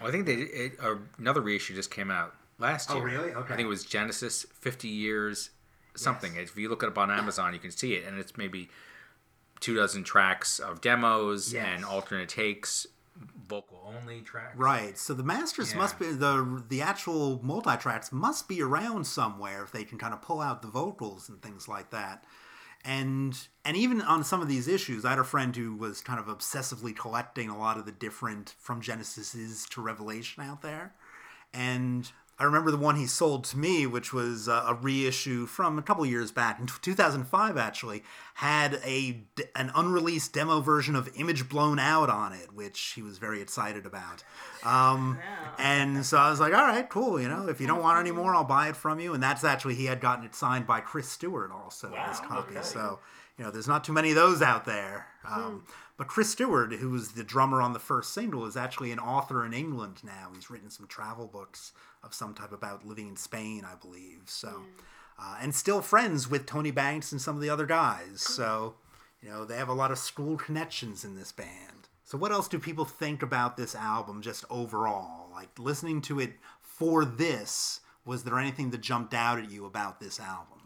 Well, 0.01 0.09
I 0.09 0.13
think 0.13 0.27
they 0.27 0.35
it, 0.35 0.73
uh, 0.83 0.97
another 1.19 1.41
reissue 1.41 1.75
just 1.75 1.91
came 1.91 2.11
out 2.11 2.35
last 2.59 2.91
year. 2.91 2.99
Oh, 3.03 3.07
year. 3.07 3.21
really? 3.21 3.35
I 3.35 3.43
think 3.43 3.61
it 3.61 3.67
was 3.67 3.85
Genesis 3.85 4.45
50 4.61 4.89
years 4.89 5.51
something. 5.97 6.37
If 6.37 6.57
you 6.57 6.69
look 6.69 6.83
it 6.83 6.89
up 6.89 6.99
on 6.99 7.11
Amazon, 7.11 7.53
you 7.55 7.61
can 7.61 7.71
see 7.71 7.95
it, 7.95 8.05
and 8.07 8.19
it's 8.19 8.37
maybe 8.37 8.69
two 9.61 9.75
dozen 9.77 10.05
tracks 10.05 10.59
of 10.59 10.81
demos 10.81 11.53
Yes. 11.53 11.67
and 11.67 11.85
alternate 11.85 12.29
takes, 12.29 12.87
vocal 13.49 13.81
only 13.97 14.21
tracks. 14.23 14.57
right, 14.57 14.99
so 14.99 15.15
the 15.15 15.23
masters 15.23 15.73
Yeah. 15.73 15.79
must 15.79 15.99
be 15.99 16.13
the 16.13 16.65
the 16.69 16.83
actual 16.83 17.41
multi 17.43 17.77
tracks 17.77 18.11
must 18.13 18.49
be 18.49 18.61
around 18.63 19.07
somewhere 19.07 19.63
if 19.63 19.71
they 19.73 19.85
can 19.85 19.99
kind 19.99 20.13
of 20.15 20.21
pull 20.23 20.41
out 20.41 20.63
the 20.63 20.69
vocals 20.69 21.29
and 21.29 21.41
things 21.43 21.69
like 21.69 21.91
that. 21.91 22.25
And 22.85 23.49
and 23.65 23.77
even 23.77 24.03
on 24.03 24.25
some 24.25 24.43
of 24.43 24.49
these 24.49 24.69
issues, 24.69 25.05
I 25.05 25.11
had 25.11 25.19
a 25.19 25.25
friend 25.25 25.55
who 25.57 25.75
was 25.75 26.01
kind 26.01 26.21
of 26.21 26.27
obsessively 26.27 26.95
collecting 26.95 27.49
a 27.49 27.57
lot 27.59 27.79
of 27.79 27.87
the 27.87 27.93
different 27.93 28.55
from 28.59 28.81
Genesis's 28.83 29.65
to 29.71 29.81
Revelation 29.81 30.43
out 30.43 30.61
there. 30.63 30.95
And 31.55 32.11
I 32.39 32.45
remember 32.45 32.71
the 32.73 32.77
one 32.77 32.97
he 32.97 33.07
sold 33.07 33.45
to 33.45 33.59
me, 33.59 33.87
which 33.87 34.13
was 34.13 34.49
uh, 34.49 34.65
a 34.67 34.75
reissue 34.75 35.47
from 35.47 35.79
a 35.79 35.83
couple 35.83 36.05
years 36.05 36.33
back 36.33 36.59
in 36.59 36.67
2005. 36.67 37.57
Actually, 37.57 38.03
had 38.35 38.81
a 38.85 39.23
an 39.55 39.71
unreleased 39.75 40.33
demo 40.33 40.61
version 40.61 40.97
of 40.97 41.09
"Image 41.15 41.49
Blown 41.49 41.79
Out" 41.79 42.11
on 42.11 42.33
it, 42.33 42.53
which 42.53 42.93
he 42.97 43.03
was 43.03 43.19
very 43.19 43.41
excited 43.41 43.87
about. 43.87 44.25
Um, 44.65 45.19
And 45.59 46.05
so 46.05 46.19
I 46.19 46.31
was 46.31 46.41
like, 46.41 46.53
"All 46.53 46.65
right, 46.67 46.89
cool. 46.89 47.21
You 47.21 47.29
know, 47.29 47.49
if 47.49 47.61
you 47.61 47.67
don't 47.69 47.81
want 47.83 48.01
any 48.01 48.11
more, 48.11 48.35
I'll 48.35 48.45
buy 48.45 48.69
it 48.69 48.77
from 48.77 48.99
you." 48.99 49.15
And 49.15 49.23
that's 49.23 49.45
actually 49.45 49.77
he 49.77 49.85
had 49.85 50.01
gotten 50.01 50.25
it 50.25 50.35
signed 50.35 50.67
by 50.67 50.81
Chris 50.81 51.09
Stewart 51.09 51.53
also 51.53 51.93
his 52.09 52.19
copy. 52.21 52.55
So 52.63 52.99
you 53.39 53.45
know, 53.45 53.51
there's 53.51 53.69
not 53.69 53.83
too 53.85 53.93
many 53.93 54.11
of 54.11 54.17
those 54.17 54.43
out 54.43 54.65
there. 54.65 55.07
Um, 55.29 55.65
But 55.97 56.09
Chris 56.09 56.31
Stewart, 56.31 56.73
who 56.73 56.91
was 56.91 57.13
the 57.13 57.23
drummer 57.23 57.63
on 57.63 57.73
the 57.73 57.79
first 57.79 58.13
single, 58.13 58.47
is 58.47 58.57
actually 58.57 58.91
an 58.91 58.99
author 58.99 59.45
in 59.47 59.53
England 59.53 60.01
now. 60.03 60.31
He's 60.35 60.51
written 60.51 60.71
some 60.71 60.89
travel 60.89 61.29
books 61.29 61.73
of 62.03 62.13
some 62.13 62.35
type 62.35 62.53
about 62.53 62.85
living 62.85 63.09
in 63.09 63.17
Spain, 63.17 63.65
I 63.65 63.77
believe. 63.77 64.23
So, 64.27 64.63
uh, 65.19 65.37
and 65.41 65.55
still 65.55 65.81
friends 65.83 66.29
with 66.29 66.47
Tony 66.47 66.73
Banks 66.73 67.13
and 67.13 67.21
some 67.21 67.37
of 67.37 67.43
the 67.43 67.51
other 67.51 67.67
guys. 67.67 68.21
So, 68.21 68.75
you 69.23 69.29
know, 69.29 69.45
they 69.45 69.57
have 69.57 69.69
a 69.69 69.75
lot 69.75 69.93
of 69.93 69.99
school 69.99 70.37
connections 70.37 71.05
in 71.05 71.15
this 71.15 71.31
band. 71.31 71.89
So, 72.03 72.19
what 72.19 72.33
else 72.33 72.49
do 72.49 72.59
people 72.59 72.85
think 72.85 73.23
about 73.23 73.57
this 73.57 73.77
album 73.77 74.21
just 74.21 74.45
overall? 74.51 75.31
Like 75.33 75.57
listening 75.59 76.03
to 76.03 76.19
it 76.19 76.33
for 76.61 77.05
this, 77.05 77.81
was 78.05 78.25
there 78.25 78.39
anything 78.39 78.71
that 78.71 78.81
jumped 78.81 79.15
out 79.15 79.39
at 79.39 79.51
you 79.51 79.65
about 79.65 80.01
this 80.01 80.19
album? 80.19 80.59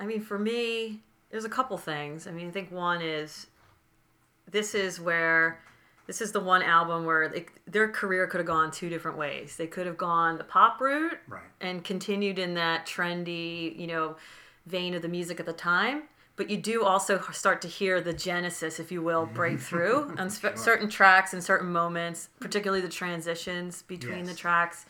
I 0.00 0.04
mean, 0.04 0.20
for 0.20 0.38
me, 0.38 1.02
there's 1.30 1.44
a 1.44 1.48
couple 1.48 1.78
things. 1.78 2.26
I 2.26 2.32
mean, 2.32 2.48
I 2.48 2.50
think 2.50 2.70
one 2.72 3.00
is 3.02 3.46
this 4.50 4.74
is 4.74 5.00
where 5.00 5.60
this 6.06 6.20
is 6.22 6.32
the 6.32 6.40
one 6.40 6.62
album 6.62 7.04
where 7.04 7.28
they, 7.28 7.44
their 7.66 7.88
career 7.88 8.26
could 8.26 8.38
have 8.38 8.46
gone 8.46 8.70
two 8.70 8.88
different 8.88 9.18
ways. 9.18 9.56
They 9.56 9.66
could 9.66 9.86
have 9.86 9.98
gone 9.98 10.38
the 10.38 10.44
pop 10.44 10.80
route 10.80 11.18
Right. 11.28 11.42
and 11.60 11.84
continued 11.84 12.38
in 12.38 12.54
that 12.54 12.86
trendy, 12.86 13.78
you 13.78 13.86
know, 13.86 14.16
vein 14.66 14.94
of 14.94 15.02
the 15.02 15.08
music 15.08 15.38
at 15.38 15.44
the 15.46 15.52
time. 15.52 16.04
But 16.36 16.48
you 16.48 16.56
do 16.56 16.84
also 16.84 17.20
start 17.32 17.60
to 17.62 17.68
hear 17.68 18.00
the 18.00 18.12
genesis, 18.12 18.80
if 18.80 18.90
you 18.90 19.02
will, 19.02 19.26
break 19.26 19.60
through 19.60 20.14
on 20.18 20.30
sp- 20.32 20.56
certain 20.56 20.88
tracks 20.88 21.34
and 21.34 21.44
certain 21.44 21.70
moments, 21.70 22.30
particularly 22.40 22.80
the 22.80 22.88
transitions 22.88 23.82
between 23.82 24.24
the 24.24 24.34
tracks 24.34 24.86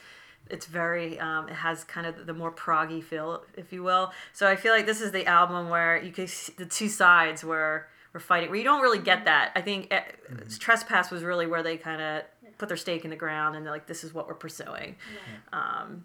it's 0.50 0.64
very 0.64 1.18
um, 1.20 1.46
it 1.46 1.54
has 1.54 1.84
kind 1.84 2.06
of 2.06 2.24
the 2.24 2.32
more 2.32 2.50
proggy 2.50 3.04
feel 3.04 3.42
if 3.54 3.70
you 3.70 3.82
will 3.82 4.10
so 4.32 4.48
i 4.48 4.56
feel 4.56 4.72
like 4.72 4.86
this 4.86 5.02
is 5.02 5.12
the 5.12 5.26
album 5.26 5.68
where 5.68 6.02
you 6.02 6.10
can 6.10 6.26
see 6.26 6.54
the 6.56 6.64
two 6.64 6.88
sides 6.88 7.44
where 7.44 7.86
we're 8.12 8.20
fighting 8.20 8.48
where 8.50 8.58
you 8.58 8.64
don't 8.64 8.82
really 8.82 8.98
get 8.98 9.24
that. 9.26 9.52
I 9.54 9.60
think 9.60 9.88
eh, 9.90 10.02
trespass 10.58 11.10
was 11.10 11.22
really 11.22 11.46
where 11.46 11.62
they 11.62 11.76
kind 11.76 12.00
of 12.00 12.22
put 12.58 12.68
their 12.68 12.76
stake 12.76 13.04
in 13.04 13.10
the 13.10 13.16
ground 13.16 13.56
and 13.56 13.64
they're 13.64 13.72
like 13.72 13.86
this 13.86 14.02
is 14.04 14.12
what 14.14 14.26
we're 14.26 14.34
pursuing. 14.34 14.96
Um, 15.52 16.04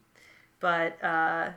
but 0.59 1.03
uh, 1.03 1.49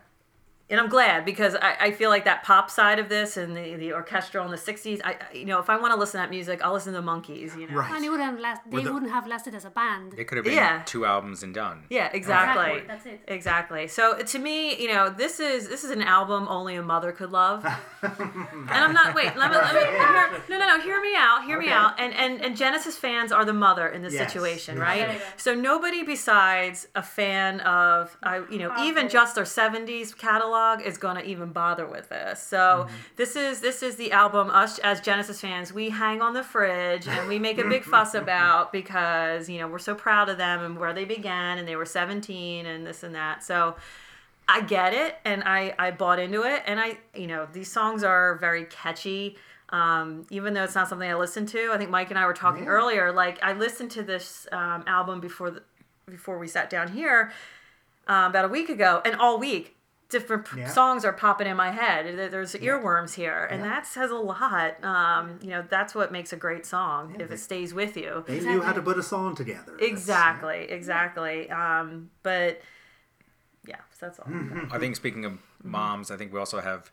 and 0.68 0.80
I'm 0.80 0.88
glad 0.88 1.24
because 1.24 1.54
I, 1.54 1.76
I 1.80 1.90
feel 1.92 2.10
like 2.10 2.24
that 2.24 2.42
pop 2.42 2.70
side 2.70 2.98
of 2.98 3.08
this 3.08 3.36
and 3.36 3.56
the, 3.56 3.74
the 3.76 3.92
orchestral 3.92 4.44
in 4.44 4.50
the 4.50 4.56
60s, 4.56 5.00
I 5.04 5.12
I- 5.12 5.34
you 5.36 5.44
know, 5.44 5.58
if 5.60 5.68
I 5.70 5.76
want 5.76 5.92
to 5.94 5.98
listen 6.00 6.18
to 6.20 6.24
that 6.24 6.30
music, 6.30 6.60
I'll 6.64 6.72
listen 6.72 6.92
to 6.94 7.00
the 7.00 7.06
Monkees, 7.06 7.56
you 7.58 7.66
know. 7.68 7.76
Right. 7.76 7.92
And 7.94 8.04
it 8.04 8.08
wouldn't 8.10 8.40
last. 8.40 8.62
They 8.68 8.82
the- 8.82 8.92
wouldn't 8.92 9.12
have 9.12 9.26
lasted 9.26 9.54
as 9.54 9.64
a 9.64 9.70
band. 9.70 10.14
It 10.18 10.24
could 10.26 10.36
have 10.38 10.44
been 10.44 10.54
Yeah. 10.54 10.82
two 10.84 11.04
albums 11.06 11.42
and 11.44 11.54
done. 11.54 11.84
Yeah, 11.90 12.10
exactly. 12.12 12.64
Exactly, 12.78 12.86
that's 12.88 13.06
it. 13.06 13.20
Exactly. 13.28 13.86
So 13.88 14.18
to 14.32 14.38
me, 14.38 14.80
you 14.82 14.88
know, 14.92 15.08
this 15.10 15.38
is 15.40 15.68
this 15.68 15.84
is 15.84 15.90
an 15.90 16.02
album 16.02 16.46
only 16.48 16.74
a 16.76 16.82
mother 16.82 17.12
could 17.12 17.30
love. 17.30 17.64
and 18.02 18.70
I'm 18.70 18.92
not. 18.92 19.14
Wait, 19.14 19.36
let 19.36 19.50
me. 19.50 19.56
Let 19.56 19.74
me 19.74 19.80
hear, 19.80 20.42
no, 20.50 20.58
no, 20.58 20.66
no. 20.76 20.80
Hear 20.80 21.00
me 21.00 21.12
out. 21.16 21.44
Hear 21.44 21.58
me 21.60 21.68
out. 21.68 21.98
And 22.00 22.12
and 22.14 22.42
and 22.44 22.56
Genesis 22.56 22.96
fans 22.96 23.30
are 23.32 23.44
the 23.44 23.52
mother 23.66 23.86
in 23.88 24.02
this 24.02 24.14
Yes. 24.14 24.32
situation, 24.32 24.76
Yes. 24.76 24.82
right? 24.82 25.06
There 25.06 25.12
you. 25.14 25.20
So 25.36 25.54
nobody 25.54 26.02
besides 26.02 26.88
a 26.94 27.02
fan 27.02 27.60
of, 27.60 28.16
I, 28.22 28.42
you 28.50 28.58
know, 28.58 28.72
even 28.84 29.08
just 29.08 29.34
their 29.36 29.44
'70s 29.44 30.16
catalog 30.16 30.55
is 30.84 30.98
gonna 30.98 31.22
even 31.22 31.52
bother 31.52 31.86
with 31.86 32.08
this. 32.08 32.42
So 32.42 32.86
this 33.16 33.36
is 33.36 33.60
this 33.60 33.82
is 33.82 33.96
the 33.96 34.12
album 34.12 34.50
us 34.50 34.78
as 34.80 35.00
Genesis 35.00 35.40
fans 35.40 35.72
we 35.72 35.90
hang 35.90 36.22
on 36.22 36.34
the 36.34 36.42
fridge 36.42 37.06
and 37.08 37.28
we 37.28 37.38
make 37.38 37.58
a 37.58 37.68
big 37.68 37.84
fuss 37.84 38.14
about 38.22 38.72
because 38.72 39.48
you 39.48 39.58
know 39.58 39.68
we're 39.68 39.78
so 39.78 39.94
proud 39.94 40.28
of 40.28 40.38
them 40.38 40.64
and 40.64 40.78
where 40.78 40.92
they 40.92 41.04
began 41.04 41.58
and 41.58 41.66
they 41.66 41.76
were 41.76 41.86
17 41.86 42.66
and 42.66 42.86
this 42.86 43.02
and 43.02 43.14
that. 43.14 43.44
So. 43.44 43.76
I 44.48 44.60
get 44.60 44.94
it, 44.94 45.16
and 45.24 45.42
I 45.44 45.74
I 45.76 45.90
bought 45.90 46.20
into 46.20 46.44
it, 46.44 46.62
and 46.66 46.78
I 46.78 46.98
you 47.16 47.26
know 47.26 47.48
these 47.52 47.70
songs 47.70 48.04
are 48.04 48.36
very 48.36 48.64
catchy. 48.66 49.36
Um, 49.70 50.26
even 50.30 50.54
though 50.54 50.62
it's 50.62 50.76
not 50.76 50.88
something 50.88 51.10
I 51.10 51.14
listen 51.14 51.46
to, 51.46 51.70
I 51.72 51.78
think 51.78 51.90
Mike 51.90 52.10
and 52.10 52.18
I 52.18 52.26
were 52.26 52.32
talking 52.32 52.68
earlier. 52.68 53.10
Like 53.12 53.42
I 53.42 53.52
listened 53.52 53.90
to 53.92 54.02
this 54.02 54.46
um, 54.52 54.84
album 54.86 55.20
before 55.20 55.50
the, 55.50 55.62
before 56.08 56.38
we 56.38 56.46
sat 56.46 56.70
down 56.70 56.92
here 56.92 57.32
um, 58.06 58.30
about 58.30 58.44
a 58.44 58.48
week 58.48 58.68
ago, 58.68 59.02
and 59.04 59.16
all 59.16 59.38
week 59.38 59.75
different 60.08 60.46
p- 60.46 60.60
Yeah. 60.60 60.68
songs 60.68 61.04
are 61.04 61.12
popping 61.12 61.46
in 61.48 61.56
my 61.56 61.70
head. 61.70 62.30
There's 62.32 62.54
earworms 62.54 63.14
here, 63.14 63.44
and 63.50 63.62
that 63.64 63.86
says 63.86 64.10
a 64.10 64.16
lot. 64.16 64.82
Um, 64.84 65.38
you 65.42 65.50
know, 65.50 65.64
that's 65.68 65.94
what 65.94 66.12
makes 66.12 66.32
a 66.32 66.36
great 66.36 66.64
song 66.64 67.16
if 67.18 67.28
they- 67.28 67.34
it 67.34 67.38
stays 67.38 67.74
with 67.74 67.96
you. 67.96 68.22
They 68.26 68.40
knew 68.40 68.62
how 68.62 68.72
to 68.72 68.80
put 68.82 68.98
a 68.98 69.02
song 69.02 69.34
together. 69.34 69.72
That's- 69.72 69.88
Exactly, 69.90 70.70
exactly. 70.70 71.50
Um, 71.50 72.10
but 72.22 72.60
yeah, 73.64 73.80
so 73.90 74.06
that's 74.06 74.18
all. 74.20 74.28
I 74.70 74.78
think 74.78 74.94
speaking 74.96 75.24
of 75.24 75.38
moms, 75.62 76.10
I 76.10 76.16
think 76.16 76.32
we 76.32 76.38
also 76.38 76.60
have 76.60 76.90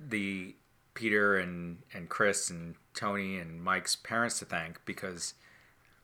the 0.00 0.56
Peter 0.94 1.36
and 1.36 1.82
and 1.92 2.08
Chris 2.08 2.50
and 2.50 2.74
Tony 2.94 3.38
and 3.38 3.62
Mike's 3.62 3.94
parents 3.96 4.38
to 4.40 4.44
thank 4.46 4.84
because 4.84 5.34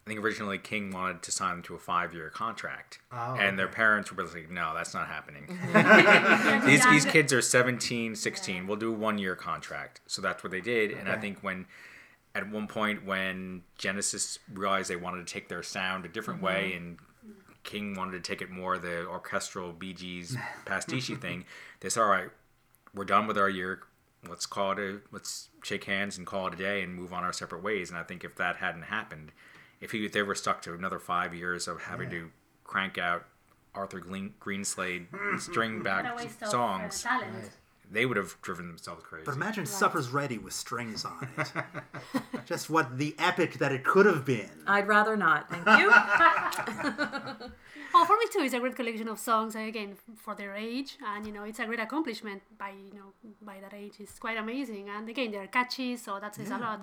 I 0.04 0.10
think 0.10 0.20
originally 0.20 0.58
King 0.58 0.90
wanted 0.90 1.22
to 1.22 1.30
sign 1.30 1.50
them 1.50 1.62
to 1.62 1.74
a 1.76 1.78
five 1.78 2.12
year 2.12 2.28
contract, 2.28 2.98
Oh, 3.12 3.36
and 3.38 3.56
their 3.58 3.68
parents 3.68 4.12
were 4.12 4.24
like, 4.24 4.50
"No, 4.50 4.72
that's 4.74 4.94
not 4.94 5.06
happening. 5.06 5.46
These 6.66 6.84
these 6.86 7.04
kids 7.04 7.32
are 7.32 7.40
17, 7.40 8.16
16. 8.16 8.66
We'll 8.66 8.76
do 8.76 8.92
a 8.92 8.96
one 8.96 9.18
year 9.18 9.36
contract." 9.36 10.00
So 10.06 10.20
that's 10.20 10.42
what 10.42 10.50
they 10.50 10.60
did, 10.60 10.90
and 10.90 11.08
I 11.08 11.16
think 11.18 11.38
when 11.40 11.66
at 12.34 12.50
one 12.50 12.66
point 12.66 13.04
when 13.04 13.62
Genesis 13.78 14.38
realized 14.52 14.90
they 14.90 14.96
wanted 14.96 15.26
to 15.26 15.32
take 15.32 15.48
their 15.48 15.62
sound 15.62 16.04
a 16.04 16.08
different 16.08 16.38
mm-hmm. 16.38 16.46
way 16.46 16.72
and 16.72 16.98
King 17.62 17.94
wanted 17.94 18.12
to 18.12 18.20
take 18.20 18.40
it 18.40 18.50
more 18.50 18.78
the 18.78 19.06
orchestral 19.06 19.72
Bee 19.72 19.92
Gees 19.92 20.36
pastiche 20.64 21.10
thing. 21.20 21.44
They 21.80 21.88
said, 21.88 22.02
"All 22.02 22.08
right, 22.08 22.30
we're 22.92 23.04
done 23.04 23.28
with 23.28 23.38
our 23.38 23.48
year 23.48 23.82
let's 24.28 24.46
call 24.46 24.72
it 24.72 24.78
a 24.78 25.00
let's 25.10 25.48
shake 25.62 25.84
hands 25.84 26.16
and 26.16 26.26
call 26.26 26.46
it 26.46 26.54
a 26.54 26.56
day 26.56 26.82
and 26.82 26.94
move 26.94 27.12
on 27.12 27.24
our 27.24 27.32
separate 27.32 27.62
ways. 27.62 27.90
And 27.90 27.98
I 27.98 28.02
think 28.02 28.24
if 28.24 28.36
that 28.36 28.56
hadn't 28.56 28.82
happened, 28.82 29.32
if 29.82 29.90
he 29.92 30.08
they 30.08 30.22
were 30.22 30.34
stuck 30.34 30.62
to 30.62 30.72
another 30.72 30.98
five 30.98 31.34
years 31.34 31.68
of 31.68 31.82
having 31.82 32.08
to 32.10 32.30
crank 32.64 32.96
out 32.96 33.26
Arthur 33.74 34.00
Green, 34.00 34.32
Greenslade 34.40 35.06
string 35.38 35.82
back 35.82 36.04
What 36.04 36.12
a 36.14 36.24
waste 36.24 36.42
of, 36.42 36.48
songs, 36.48 37.02
talent. 37.02 37.50
they 37.90 38.06
would 38.06 38.16
have 38.16 38.36
driven 38.42 38.68
themselves 38.68 39.02
crazy. 39.04 39.24
But 39.26 39.34
imagine 39.34 39.66
Supper's 39.66 40.08
Ready 40.10 40.38
with 40.38 40.52
strings 40.52 41.04
on 41.04 41.28
it. 41.36 41.52
Just 42.46 42.70
what 42.70 42.96
the 42.98 43.14
epic 43.18 43.54
that 43.54 43.72
it 43.72 43.84
could 43.84 44.06
have 44.06 44.24
been. 44.24 44.50
I'd 44.66 44.86
rather 44.88 45.16
not. 45.16 45.50
Thank 45.50 45.66
you. 45.80 45.90
Oh, 47.94 48.06
for 48.06 48.16
me 48.16 48.24
too, 48.32 48.40
it's 48.42 48.54
a 48.54 48.58
great 48.58 48.74
collection 48.74 49.06
of 49.08 49.18
songs. 49.18 49.54
Eh, 49.54 49.66
again, 49.66 49.96
for 50.16 50.34
their 50.34 50.54
age, 50.56 50.96
and 51.06 51.26
you 51.26 51.32
know, 51.32 51.44
it's 51.44 51.58
a 51.58 51.66
great 51.66 51.78
accomplishment 51.78 52.40
by 52.58 52.70
you 52.70 52.98
know 52.98 53.12
by 53.42 53.60
that 53.60 53.74
age. 53.74 53.96
It's 53.98 54.18
quite 54.18 54.38
amazing, 54.38 54.88
and 54.88 55.06
again, 55.10 55.30
they're 55.30 55.46
catchy, 55.46 55.98
so 55.98 56.18
that 56.18 56.34
says 56.34 56.50
a 56.50 56.56
lot. 56.56 56.80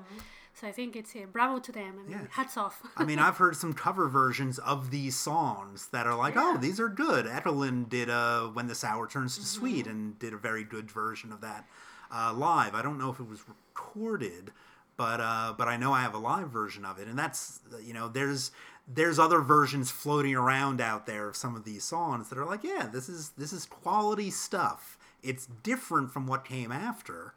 So 0.59 0.67
I 0.67 0.71
think 0.73 0.95
it's 0.97 1.15
a 1.15 1.23
bravo 1.25 1.59
to 1.59 1.71
them, 1.71 1.99
and 1.99 2.09
Yeah. 2.09 2.25
hats 2.31 2.57
off. 2.57 2.81
I 2.97 3.05
mean, 3.05 3.17
I've 3.17 3.37
heard 3.37 3.55
some 3.55 3.73
cover 3.73 4.09
versions 4.09 4.59
of 4.59 4.91
these 4.91 5.15
songs 5.17 5.87
that 5.87 6.05
are 6.05 6.15
like, 6.15 6.33
oh, 6.35 6.57
these 6.57 6.79
are 6.81 6.89
good. 6.89 7.25
Etelin 7.25 7.87
did 7.87 8.09
uh, 8.09 8.47
When 8.47 8.67
the 8.67 8.75
Sour 8.75 9.07
Turns 9.07 9.37
to 9.37 9.45
Sweet 9.45 9.87
and 9.87 10.19
did 10.19 10.33
a 10.33 10.37
very 10.37 10.65
good 10.65 10.91
version 10.91 11.31
of 11.31 11.39
that 11.41 11.65
uh, 12.13 12.33
live. 12.33 12.75
I 12.75 12.81
don't 12.81 12.97
know 12.97 13.09
if 13.09 13.19
it 13.21 13.27
was 13.29 13.43
recorded, 13.47 14.51
but 14.97 15.21
uh, 15.21 15.53
but 15.57 15.69
I 15.69 15.77
know 15.77 15.93
I 15.93 16.01
have 16.01 16.13
a 16.13 16.19
live 16.19 16.49
version 16.49 16.83
of 16.83 16.99
it, 16.99 17.07
and 17.07 17.17
that's 17.17 17.61
you 17.81 17.93
know 17.93 18.09
there's 18.09 18.51
there's 18.85 19.17
other 19.19 19.39
versions 19.39 19.91
floating 19.91 20.35
around 20.35 20.81
out 20.81 21.05
there 21.05 21.29
of 21.29 21.37
some 21.37 21.55
of 21.55 21.63
these 21.63 21.83
songs 21.85 22.27
that 22.29 22.37
are 22.37 22.45
like, 22.45 22.63
yeah, 22.63 22.87
this 22.91 23.07
is 23.07 23.29
this 23.37 23.53
is 23.53 23.65
quality 23.65 24.29
stuff. 24.29 24.97
It's 25.23 25.45
different 25.45 26.11
from 26.11 26.27
what 26.27 26.43
came 26.43 26.71
after, 26.71 27.33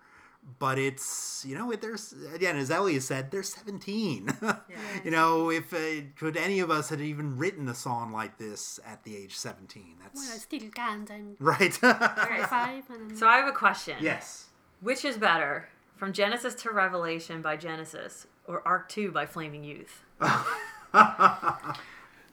but 0.59 0.79
it's 0.79 1.45
you 1.47 1.55
know 1.57 1.71
it, 1.71 1.81
there's 1.81 2.15
again 2.35 2.57
as 2.57 2.71
Ellie 2.71 2.99
said, 3.01 3.31
they're 3.31 3.43
17. 3.43 4.29
you 5.05 5.11
know, 5.11 5.51
if 5.51 5.73
uh, 5.73 6.03
could 6.17 6.37
any 6.37 6.61
of 6.61 6.71
us 6.71 6.89
had 6.91 7.01
even 7.01 7.37
written 7.39 7.69
a 7.69 7.75
song 7.75 8.13
like 8.13 8.39
this 8.39 8.79
at 8.87 9.05
the 9.05 9.17
age 9.17 9.37
17? 9.37 9.97
well, 9.99 10.09
I 10.25 10.27
That's 10.29 10.43
still 10.43 10.61
can't. 10.75 11.11
I'm 11.11 11.37
right. 11.41 11.73
five, 11.73 12.85
and 12.91 13.17
So 13.17 13.27
I 13.29 13.37
have 13.37 13.49
a 13.49 13.53
question. 13.53 13.97
yes. 14.01 14.47
Which 14.81 15.05
is 15.05 15.17
better, 15.17 15.69
From 15.97 16.13
Genesis 16.13 16.55
to 16.63 16.71
Revelation 16.71 17.41
by 17.43 17.57
Genesis 17.57 18.27
or 18.47 18.67
Ark 18.67 18.89
2 18.89 19.13
by 19.13 19.27
Flaming 19.27 19.63
Youth? 19.65 20.03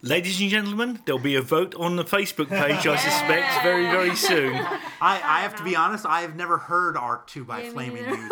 Ladies 0.01 0.39
and 0.39 0.49
gentlemen, 0.49 0.99
there'll 1.05 1.19
be 1.19 1.35
a 1.35 1.41
vote 1.41 1.75
on 1.75 1.97
the 1.97 2.05
Facebook 2.05 2.47
page, 2.47 2.87
I 2.87 2.95
suspect, 3.09 3.63
very, 3.63 3.83
very 3.83 4.15
soon. 4.15 4.55
I, 4.55 4.79
I 5.21 5.41
have 5.41 5.55
to 5.57 5.63
be 5.63 5.75
honest. 5.75 6.05
I 6.05 6.21
have 6.21 6.35
never 6.37 6.57
heard 6.57 6.95
Ark 6.95 7.27
Two 7.27 7.43
by 7.43 7.63
Yeah, 7.63 7.71
Flaming. 7.71 8.05
Youth, 8.07 8.31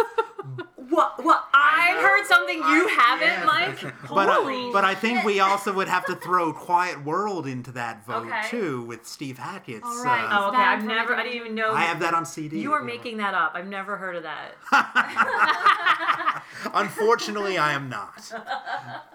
What? 0.89 1.23
What? 1.23 1.45
I 1.53 1.97
heard 1.99 2.25
something 2.27 2.57
you 2.57 2.87
haven't, 2.87 3.27
yeah. 3.27 3.45
Mike. 3.45 3.81
but 4.09 4.29
Holy 4.29 4.69
I, 4.69 4.69
but 4.71 4.83
I 4.85 4.95
think 4.95 5.23
we 5.23 5.39
also 5.39 5.73
would 5.73 5.87
have 5.87 6.05
to 6.05 6.15
throw 6.15 6.53
Quiet 6.53 7.03
World 7.03 7.45
into 7.47 7.71
that 7.73 8.05
vote 8.05 8.27
Okay. 8.27 8.41
too 8.49 8.83
with 8.83 9.05
Steve 9.05 9.37
Hackett's. 9.37 9.83
All 9.85 10.03
right. 10.03 10.23
uh, 10.23 10.39
Oh, 10.45 10.47
okay. 10.49 10.57
I've 10.57 10.83
never. 10.85 11.15
I 11.15 11.23
didn't 11.23 11.37
even 11.37 11.55
know. 11.55 11.71
I 11.73 11.81
have 11.81 11.99
that 12.01 12.13
on 12.13 12.25
CD. 12.25 12.59
You 12.59 12.73
are 12.73 12.79
if 12.81 12.85
making 12.85 13.17
that 13.17 13.33
up. 13.33 13.51
I've 13.55 13.67
never 13.67 13.97
heard 13.97 14.15
of 14.15 14.23
that. 14.23 14.55
Unfortunately, 16.73 17.57
I 17.57 17.73
am 17.73 17.89
not. 17.89 18.31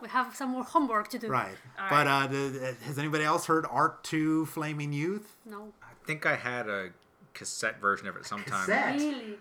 we 0.00 0.08
have 0.08 0.34
some 0.34 0.50
more 0.50 0.64
homework 0.64 1.08
to 1.08 1.18
do. 1.18 1.28
Right. 1.28 1.56
But 1.90 2.06
uh, 2.06 2.26
the, 2.26 2.76
has 2.84 2.98
anybody 2.98 3.24
else 3.24 3.46
heard 3.46 3.66
Ark 3.70 4.02
Two 4.02 4.46
Flaming 4.46 4.92
Youth? 4.92 5.36
No, 5.46 5.72
I 5.82 5.92
think 6.06 6.26
I 6.26 6.36
had 6.36 6.68
a 6.68 6.90
cassette 7.34 7.80
version 7.80 8.08
of 8.08 8.16
it 8.16 8.26
sometime. 8.26 8.68
really. 8.68 9.38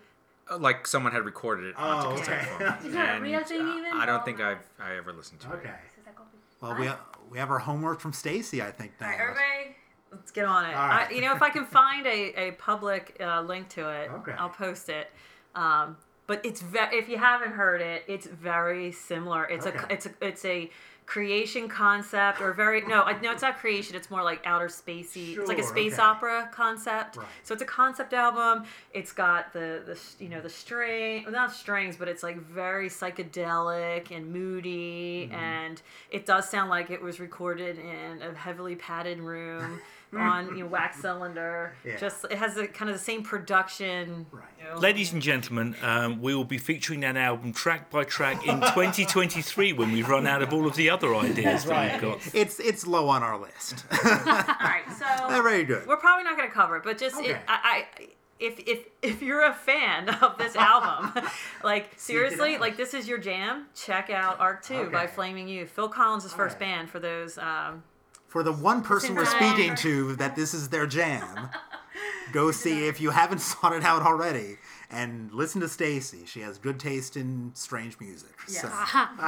Uh, 0.52 0.58
Like 0.58 0.86
someone 0.86 1.12
had 1.12 1.24
recorded 1.24 1.66
it 1.66 1.76
onto 1.76 2.08
Oh, 2.08 2.16
cassette 2.18 2.48
okay. 2.60 2.64
phone. 2.64 2.86
Is 2.86 2.92
that 2.94 3.18
a 3.18 3.22
real 3.22 3.44
thing 3.44 3.60
uh, 3.60 3.76
even? 3.76 3.92
I 3.94 4.06
don't 4.06 4.24
think 4.24 4.40
I've 4.40 4.58
I 4.80 4.96
ever 4.96 5.12
listened 5.12 5.40
to 5.40 5.52
it. 5.52 5.56
Okay. 5.56 5.70
This 5.84 6.02
is 6.02 6.06
a 6.08 6.10
copy. 6.12 6.38
Well, 6.60 6.76
we 6.78 6.90
we 7.30 7.38
have 7.38 7.50
our 7.50 7.58
homework 7.58 8.00
from 8.00 8.12
Stacy, 8.12 8.62
I 8.62 8.70
think. 8.70 8.92
Now. 9.00 9.06
All 9.06 9.12
right, 9.12 9.20
everybody, 9.20 9.76
let's 10.10 10.30
get 10.30 10.44
on 10.44 10.64
it. 10.64 10.74
All 10.74 10.88
right. 10.88 11.08
I, 11.10 11.14
you 11.14 11.20
know, 11.22 11.34
if 11.34 11.42
I 11.42 11.50
can 11.50 11.64
find 11.64 12.06
a, 12.06 12.34
a 12.48 12.50
public 12.52 13.16
uh, 13.20 13.40
link 13.42 13.68
to 13.70 13.88
it, 13.88 14.10
Okay. 14.10 14.32
I'll 14.38 14.48
post 14.50 14.88
it. 14.88 15.10
Um, 15.54 15.96
but 16.26 16.44
it's 16.44 16.60
ve- 16.62 16.78
if 16.92 17.08
you 17.08 17.18
haven't 17.18 17.52
heard 17.52 17.80
it, 17.80 18.04
it's 18.06 18.26
very 18.26 18.92
similar. 18.92 19.44
It's 19.44 19.66
Okay. 19.66 19.78
a 19.88 19.92
it's 19.92 20.06
a 20.06 20.10
it's 20.20 20.44
a 20.44 20.70
creation 21.04 21.68
concept 21.68 22.40
or 22.40 22.52
very 22.52 22.80
no 22.82 23.02
I 23.02 23.20
no 23.20 23.32
it's 23.32 23.42
not 23.42 23.58
creation 23.58 23.96
it's 23.96 24.10
more 24.10 24.22
like 24.22 24.40
outer 24.46 24.68
spacey 24.68 25.36
it's 25.36 25.48
like 25.48 25.58
a 25.58 25.62
space 25.62 25.94
okay. 25.94 26.02
opera 26.02 26.48
concept 26.52 27.16
Right. 27.16 27.26
so 27.42 27.52
it's 27.52 27.62
a 27.62 27.66
concept 27.66 28.14
album 28.14 28.64
it's 28.94 29.12
got 29.12 29.52
the 29.52 29.82
the 29.84 29.98
you 30.22 30.30
know 30.30 30.40
the 30.40 30.48
string 30.48 31.24
well, 31.24 31.32
not 31.32 31.52
strings 31.52 31.96
but 31.96 32.08
it's 32.08 32.22
like 32.22 32.38
very 32.38 32.88
psychedelic 32.88 34.10
and 34.14 34.32
moody 34.32 35.28
Mm-hmm. 35.30 35.34
and 35.34 35.82
it 36.10 36.24
does 36.26 36.48
sound 36.48 36.70
like 36.70 36.90
it 36.90 37.02
was 37.02 37.20
recorded 37.20 37.78
in 37.78 38.22
a 38.22 38.34
heavily 38.34 38.76
padded 38.76 39.18
room 39.20 39.80
on 40.14 40.56
you 40.56 40.64
know 40.64 40.66
wax 40.70 41.00
cylinder 41.00 41.74
Yeah. 41.84 41.96
just 41.96 42.24
it 42.30 42.38
has 42.38 42.54
the 42.54 42.66
kind 42.68 42.90
of 42.90 42.96
the 42.96 43.02
same 43.02 43.22
production 43.22 44.26
Right. 44.30 44.44
you 44.58 44.64
know. 44.68 44.78
Ladies 44.78 45.12
and 45.12 45.20
gentlemen, 45.22 45.74
um, 45.82 46.20
we 46.20 46.34
will 46.34 46.44
be 46.44 46.58
featuring 46.58 47.00
that 47.00 47.16
album 47.16 47.52
track 47.52 47.90
by 47.90 48.04
track 48.04 48.46
in 48.46 48.60
2023 48.60 49.72
when 49.72 49.92
we've 49.92 50.08
run 50.08 50.26
out 50.26 50.42
of 50.42 50.52
all 50.52 50.66
of 50.66 50.76
the 50.76 50.90
other 50.90 51.14
ideas 51.14 51.64
that 51.64 51.92
we've 51.92 52.00
got. 52.00 52.20
It's 52.34 52.60
it's 52.60 52.86
low 52.86 53.08
on 53.08 53.22
our 53.22 53.38
list. 53.38 53.84
all 53.92 53.98
right 54.10 54.82
so 54.98 55.28
They're 55.28 55.42
very 55.42 55.64
good. 55.64 55.86
We're 55.86 55.96
probably 55.96 56.24
not 56.24 56.36
going 56.36 56.48
to 56.48 56.54
cover 56.54 56.76
it, 56.76 56.84
but 56.84 56.98
just 56.98 57.16
Okay. 57.16 57.30
it, 57.30 57.36
I, 57.48 57.86
I, 57.98 58.06
if 58.38 58.58
if 58.66 58.86
if 59.02 59.22
you're 59.22 59.42
a 59.44 59.54
fan 59.54 60.08
of 60.08 60.36
this 60.38 60.56
album, 60.56 61.24
like 61.62 61.90
seriously, 61.96 62.58
like 62.58 62.76
this 62.76 62.92
is 62.92 63.06
your 63.08 63.18
jam, 63.18 63.66
check 63.74 64.10
out 64.10 64.40
Ark 64.40 64.62
Two 64.64 64.90
by 64.90 65.06
Flaming 65.06 65.46
Youth. 65.48 65.70
Phil 65.70 65.88
Collins' 65.88 66.32
first 66.32 66.54
right. 66.54 66.58
band 66.60 66.90
for 66.90 66.98
those. 66.98 67.38
Um, 67.38 67.84
For 68.32 68.42
the 68.42 68.50
one 68.50 68.80
person 68.80 69.14
we're 69.14 69.26
speaking 69.26 69.74
to 69.74 70.16
that 70.16 70.36
this 70.36 70.54
is 70.54 70.70
their 70.70 70.86
jam, 70.86 71.50
go 72.32 72.50
see 72.50 72.88
if 72.88 72.98
you 72.98 73.10
haven't 73.10 73.40
sought 73.42 73.74
it 73.74 73.84
out 73.84 74.00
already 74.00 74.56
and 74.90 75.30
listen 75.32 75.60
to 75.60 75.68
Stacy. 75.68 76.24
She 76.24 76.40
has 76.40 76.56
good 76.56 76.80
taste 76.80 77.18
in 77.18 77.50
strange 77.52 78.00
music. 78.00 78.30
So, 78.46 78.72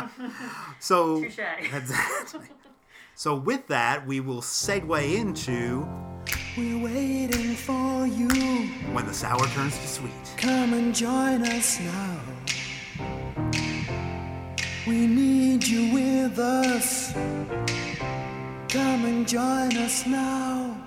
so 0.80 1.22
exactly. 1.22 2.48
So 3.14 3.34
with 3.34 3.66
that, 3.66 4.06
we 4.06 4.20
will 4.20 4.40
segue 4.40 5.14
into 5.14 5.86
We're 6.56 6.82
waiting 6.82 7.56
for 7.56 8.06
you. 8.06 8.30
when 8.94 9.06
the 9.06 9.12
sour 9.12 9.46
turns 9.48 9.76
to 9.80 9.86
sweet. 9.86 10.12
Come 10.38 10.72
and 10.72 10.94
join 10.94 11.42
us 11.42 11.78
now. 11.78 12.20
We 14.86 15.06
need 15.06 15.62
you 15.66 15.92
with 15.92 16.38
us. 16.38 17.12
Come 18.74 19.04
and 19.04 19.28
join 19.28 19.76
us 19.76 20.04
now. 20.04 20.83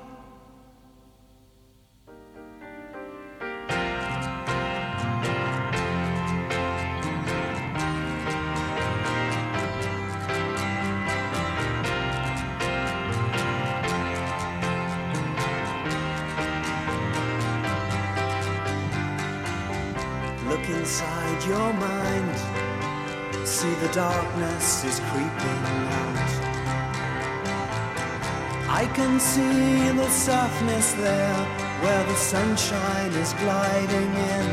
Can 28.97 29.19
see 29.19 29.91
the 29.95 30.10
softness 30.10 30.93
there 30.93 31.39
where 31.83 32.03
the 32.05 32.15
sunshine 32.15 33.12
is 33.23 33.31
gliding 33.33 34.12
in. 34.36 34.47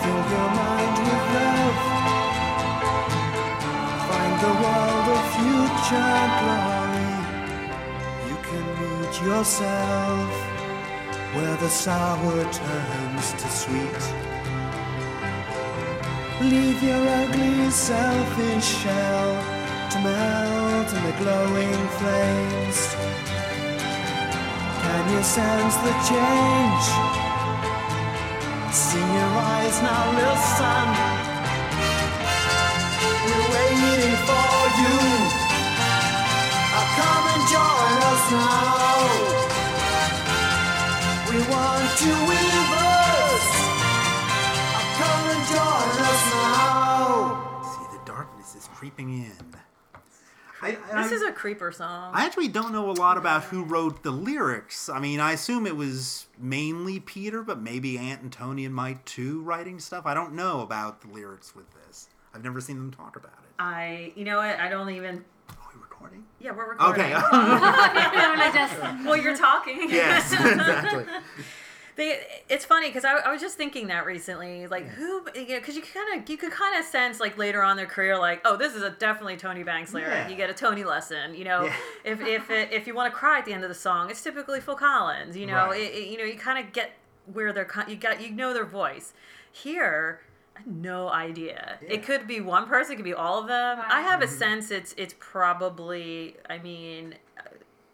Fill 0.00 0.22
your 0.34 0.50
mind 0.62 0.94
with 1.06 1.26
love. 1.38 1.78
Find 4.08 4.34
the 4.46 4.54
world 4.62 5.06
of 5.16 5.22
future 5.36 6.20
glory. 6.40 7.14
You 8.28 8.36
can 8.48 8.66
meet 8.80 9.14
yourself 9.28 10.30
where 11.36 11.56
the 11.64 11.70
sour 11.84 12.42
turns 12.62 13.26
to 13.40 13.48
sweet. 13.62 14.02
Leave 16.50 16.82
your 16.82 17.04
ugly 17.20 17.70
selfish 17.70 18.68
shell 18.82 19.30
to 19.90 19.98
melt 20.00 20.61
out 20.82 20.92
in 20.94 21.02
the 21.04 21.12
glowing 21.22 21.88
flames. 21.98 22.78
Can 24.82 25.04
you 25.12 25.22
sense 25.22 25.76
the 25.86 25.94
change? 26.10 26.86
See 28.72 29.06
your 29.18 29.32
eyes 29.52 29.76
now, 29.82 30.04
listen. 30.22 30.86
We're 33.24 33.48
waiting 33.54 34.16
for 34.26 34.58
you. 34.80 34.98
Come 36.98 37.24
and 37.34 37.44
join 37.54 37.94
us 38.12 38.24
now. 38.32 38.98
We 41.28 41.38
want 41.52 41.94
you 42.06 42.16
with 42.30 42.70
us. 42.82 43.46
Come 44.98 45.24
and 45.34 45.42
join 45.54 45.90
us 46.10 46.22
now. 46.34 47.62
See, 47.70 47.96
the 47.96 48.04
darkness 48.04 48.54
is 48.56 48.68
creeping 48.74 49.10
in. 49.10 49.61
I, 50.92 50.98
I- 50.98 51.02
This 51.02 51.12
is 51.12 51.22
a 51.22 51.32
creeper 51.32 51.72
song. 51.72 52.12
I 52.14 52.24
actually 52.26 52.48
don't 52.48 52.72
know 52.72 52.90
a 52.90 52.92
lot 52.92 53.16
about 53.18 53.44
who 53.44 53.64
wrote 53.64 54.02
the 54.02 54.10
lyrics. 54.10 54.88
I 54.88 54.98
mean, 55.00 55.20
I 55.20 55.32
assume 55.32 55.66
it 55.66 55.76
was 55.76 56.26
mainly 56.38 57.00
Peter, 57.00 57.42
but 57.42 57.60
maybe 57.60 57.98
Ant 57.98 58.22
and 58.22 58.32
Tony 58.32 58.64
and 58.64 58.74
Mike 58.74 59.04
too 59.04 59.42
writing 59.42 59.78
stuff. 59.78 60.06
I 60.06 60.14
don't 60.14 60.34
know 60.34 60.60
about 60.60 61.00
the 61.00 61.08
lyrics 61.08 61.54
with 61.54 61.66
this. 61.86 62.08
I've 62.34 62.44
never 62.44 62.60
seen 62.60 62.76
them 62.76 62.90
talk 62.90 63.16
about 63.16 63.32
it. 63.44 63.50
I, 63.58 64.12
you 64.16 64.24
know 64.24 64.38
what? 64.38 64.58
I 64.58 64.68
don't 64.68 64.90
even. 64.90 65.24
Are 65.50 65.56
we 65.74 65.80
recording? 65.80 66.24
Yeah, 66.40 66.52
we're 66.52 66.70
recording. 66.70 67.02
Okay. 67.12 67.14
Like 68.38 68.54
just- 68.54 68.80
well, 69.04 69.16
you're 69.16 69.36
talking. 69.36 69.88
yes, 69.90 70.32
exactly. 70.32 71.04
They, 71.94 72.20
it's 72.48 72.64
funny 72.64 72.88
because 72.88 73.04
I, 73.04 73.16
I 73.18 73.30
was 73.30 73.40
just 73.40 73.56
thinking 73.58 73.88
that 73.88 74.06
recently, 74.06 74.66
like 74.66 74.86
who, 74.88 75.22
because 75.24 75.76
you 75.76 75.82
kind 75.82 76.20
of 76.22 76.28
you 76.30 76.36
could 76.38 76.50
kind 76.52 76.78
of 76.78 76.86
sense 76.86 77.20
like 77.20 77.36
later 77.36 77.62
on 77.62 77.72
in 77.72 77.76
their 77.76 77.86
career, 77.86 78.16
like 78.18 78.40
oh 78.46 78.56
this 78.56 78.74
is 78.74 78.82
a 78.82 78.90
definitely 78.90 79.36
Tony 79.36 79.62
Banks 79.62 79.92
lyric. 79.92 80.10
Yeah. 80.12 80.28
You 80.28 80.36
get 80.36 80.48
a 80.48 80.54
Tony 80.54 80.84
lesson, 80.84 81.34
you 81.34 81.44
know. 81.44 81.64
Yeah. 81.64 81.74
If 82.04 82.20
if 82.22 82.50
it, 82.50 82.72
if 82.72 82.86
you 82.86 82.94
want 82.94 83.12
to 83.12 83.16
cry 83.16 83.38
at 83.38 83.44
the 83.44 83.52
end 83.52 83.62
of 83.62 83.68
the 83.68 83.74
song, 83.74 84.10
it's 84.10 84.22
typically 84.22 84.60
Phil 84.60 84.74
Collins. 84.74 85.36
You 85.36 85.46
know, 85.46 85.66
Right. 85.66 85.80
it, 85.82 85.92
it- 85.94 86.08
you 86.08 86.16
know 86.18 86.24
you 86.24 86.34
kind 86.38 86.58
of 86.64 86.72
get 86.72 86.92
where 87.32 87.52
they're 87.52 87.68
you 87.86 87.96
got 87.96 88.20
you 88.22 88.30
know 88.30 88.54
their 88.54 88.64
voice. 88.64 89.12
Here, 89.52 90.22
no 90.66 91.08
idea. 91.10 91.78
Yeah. 91.82 91.92
It 91.94 92.02
could 92.04 92.26
be 92.26 92.40
one 92.40 92.66
person, 92.66 92.94
it 92.94 92.96
could 92.96 93.04
be 93.04 93.12
all 93.14 93.38
of 93.40 93.48
them. 93.48 93.78
I 93.86 94.00
have 94.00 94.20
Mm-hmm. 94.20 94.34
a 94.34 94.38
sense 94.38 94.70
it's 94.70 94.94
it's 94.96 95.14
probably 95.18 96.36
I 96.48 96.56
mean. 96.58 97.16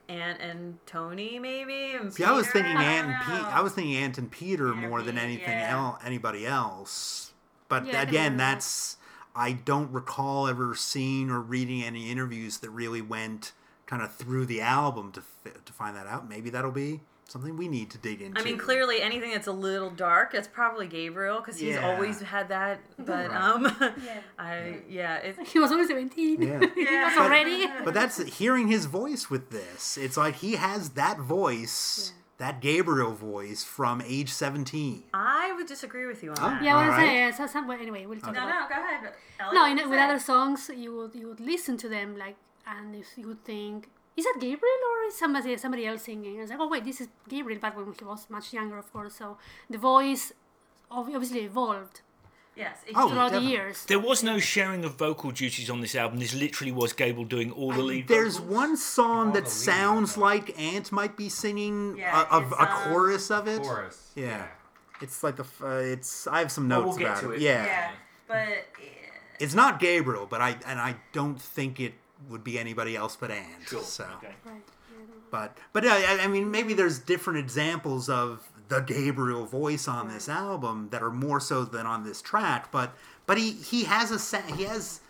Ant 0.08 0.40
and 0.40 0.78
Tony, 0.86 1.38
maybe. 1.38 1.92
And 1.92 2.12
See, 2.12 2.24
I 2.24 2.32
was 2.32 2.46
thinking 2.46 2.76
I 2.76 2.84
Ant 2.84 3.08
and 3.08 3.16
Pete. 3.26 3.54
I 3.54 3.60
was 3.60 3.72
thinking 3.72 3.96
Ant 3.96 4.18
and 4.18 4.30
Peter 4.30 4.74
more 4.74 5.02
than 5.02 5.18
anything 5.18 5.58
yeah. 5.58 5.76
el- 5.76 5.98
anybody 6.04 6.46
else. 6.46 7.32
But 7.68 7.86
Yeah, 7.86 8.02
again, 8.02 8.36
that's 8.36 8.96
I 9.36 9.52
don't 9.52 9.92
recall 9.92 10.48
ever 10.48 10.74
seeing 10.74 11.30
or 11.30 11.40
reading 11.40 11.82
any 11.82 12.10
interviews 12.10 12.58
that 12.58 12.70
really 12.70 13.02
went 13.02 13.52
kind 13.86 14.02
of 14.02 14.14
through 14.14 14.46
the 14.46 14.60
album 14.60 15.12
to 15.12 15.22
to 15.64 15.72
find 15.72 15.96
that 15.96 16.06
out. 16.06 16.28
Maybe 16.28 16.50
that'll 16.50 16.72
be 16.72 17.00
something 17.28 17.56
we 17.56 17.68
need 17.68 17.90
to 17.90 17.98
dig 17.98 18.22
into. 18.22 18.40
I 18.40 18.44
mean, 18.44 18.56
clearly 18.58 19.00
anything 19.02 19.30
that's 19.32 19.46
a 19.46 19.52
little 19.52 19.90
dark, 19.90 20.32
it's 20.34 20.48
probably 20.48 20.86
Gabriel 20.88 21.38
because 21.40 21.58
he's 21.60 21.74
Yeah. 21.74 21.86
always 21.90 22.20
had 22.20 22.48
that. 22.48 22.80
But 22.98 23.30
Right. 23.30 23.40
um, 23.40 23.64
Yeah. 24.04 24.20
I 24.38 24.78
yeah, 24.88 25.16
it, 25.16 25.38
He 25.46 25.58
was 25.58 25.70
only 25.70 25.86
17. 25.86 26.40
Yeah. 26.42 26.60
he 26.74 26.84
was 26.84 27.16
already. 27.18 27.66
But 27.84 27.94
that's 27.94 28.16
hearing 28.38 28.68
his 28.68 28.86
voice 28.86 29.28
with 29.30 29.50
this. 29.50 29.96
It's 29.98 30.16
like 30.16 30.36
he 30.36 30.52
has 30.56 30.90
that 30.90 31.18
voice, 31.18 32.12
that 32.38 32.60
Gabriel 32.60 33.12
voice 33.12 33.62
from 33.62 34.00
age 34.04 34.30
17. 34.30 35.04
I 35.12 35.52
would 35.52 35.66
disagree 35.66 36.06
with 36.06 36.22
you 36.22 36.30
on 36.30 36.36
Oh. 36.40 36.48
that. 36.50 36.62
Yeah, 36.62 36.76
I 36.76 36.86
was 36.86 36.92
Alright. 36.94 37.06
saying, 37.08 37.32
so 37.34 37.46
some, 37.46 37.68
well, 37.68 37.78
anyway, 37.78 38.06
we'll 38.06 38.20
talk 38.20 38.32
No, 38.34 38.44
about 38.46 38.70
no, 38.70 38.76
go 38.76 38.82
ahead. 38.82 39.12
Ellie, 39.40 39.54
No, 39.54 39.60
what 39.62 39.78
in, 39.82 39.90
with 39.90 39.98
other 39.98 40.18
songs, 40.18 40.70
you 40.74 40.94
would 40.96 41.14
you 41.14 41.26
would 41.28 41.40
listen 41.40 41.76
to 41.78 41.88
them 41.90 42.16
like, 42.16 42.36
and 42.66 42.94
if 42.94 43.06
you 43.18 43.26
would 43.28 43.44
think, 43.44 43.88
is 44.18 44.24
that 44.26 44.36
Gabriel 44.46 44.82
or 44.90 44.98
is 45.08 45.14
somebody 45.22 45.56
somebody 45.64 45.84
else 45.90 46.02
singing? 46.08 46.34
I 46.38 46.42
was 46.44 46.50
like, 46.52 46.60
oh 46.64 46.68
wait, 46.74 46.84
this 46.88 46.98
is 47.02 47.08
Gabriel, 47.32 47.58
but 47.64 47.72
when 47.76 47.92
he 47.98 48.04
was 48.12 48.22
much 48.36 48.48
younger, 48.58 48.76
of 48.84 48.88
course. 48.92 49.14
So 49.22 49.26
the 49.74 49.78
voice 49.92 50.24
obviously 50.90 51.42
evolved 51.52 51.96
Yes. 52.64 52.76
it- 52.88 52.94
Oh, 52.96 53.08
throughout 53.08 53.30
the 53.32 53.40
years. 53.40 53.84
There 53.92 54.00
was 54.10 54.18
no 54.32 54.36
sharing 54.40 54.82
of 54.84 54.92
vocal 55.08 55.30
duties 55.30 55.68
on 55.70 55.80
this 55.84 55.94
album. 55.94 56.18
This 56.18 56.34
literally 56.34 56.72
was 56.72 56.92
Gable 56.92 57.24
doing 57.36 57.52
all 57.52 57.70
the 57.72 57.82
lead. 57.90 58.08
There's 58.08 58.38
vocals. 58.38 58.56
one 58.62 58.76
song 58.76 59.32
that 59.36 59.46
sounds 59.48 60.14
vocals. 60.16 60.30
like 60.30 60.58
Ant 60.58 60.90
might 61.00 61.14
be 61.16 61.28
singing 61.28 61.76
Yeah, 61.98 62.26
a, 62.32 62.38
a, 62.38 62.40
a 62.64 62.66
um, 62.66 62.68
chorus 62.82 63.30
of 63.30 63.46
it. 63.46 63.62
Chorus. 63.62 63.98
Yeah. 64.16 64.46
It's 65.00 65.22
like 65.22 65.36
the 65.36 65.46
uh, 65.62 65.94
it's. 65.94 66.26
I 66.26 66.40
have 66.42 66.50
some 66.50 66.68
Well, 66.68 66.80
notes 66.80 66.88
we'll 66.88 66.98
get 67.06 67.10
about 67.12 67.20
to 67.22 67.30
it. 67.32 67.36
it. 67.36 67.42
Yeah. 67.42 67.64
Yeah, 67.72 67.90
but 68.26 68.48
it's 69.38 69.54
not 69.54 69.78
Gabriel, 69.78 70.26
but 70.28 70.40
I 70.40 70.50
and 70.66 70.80
I 70.80 70.96
don't 71.12 71.40
think 71.56 71.78
it 71.78 71.94
would 72.28 72.42
be 72.44 72.58
anybody 72.58 72.96
else 72.96 73.16
but 73.16 73.30
Ant. 73.30 73.46
Sure. 73.66 73.82
So, 73.82 74.06
Okay. 74.18 74.34
But 75.30 75.56
but 75.72 75.84
uh, 75.84 75.90
I, 75.90 76.20
I 76.22 76.26
mean, 76.26 76.50
maybe 76.50 76.72
there's 76.74 76.98
different 76.98 77.38
examples 77.38 78.08
of 78.08 78.48
the 78.68 78.80
Gabriel 78.80 79.44
voice 79.44 79.86
on 79.86 80.08
this 80.08 80.28
album 80.28 80.88
that 80.90 81.02
are 81.02 81.10
more 81.10 81.38
so 81.40 81.64
than 81.64 81.86
on 81.86 82.02
this 82.04 82.22
track. 82.22 82.72
But 82.72 82.94
but 83.26 83.36
he 83.36 83.52
he 83.52 83.84
has 83.84 84.10
a 84.10 84.18
sa- 84.18 84.40
he 84.56 84.64
has 84.64 85.00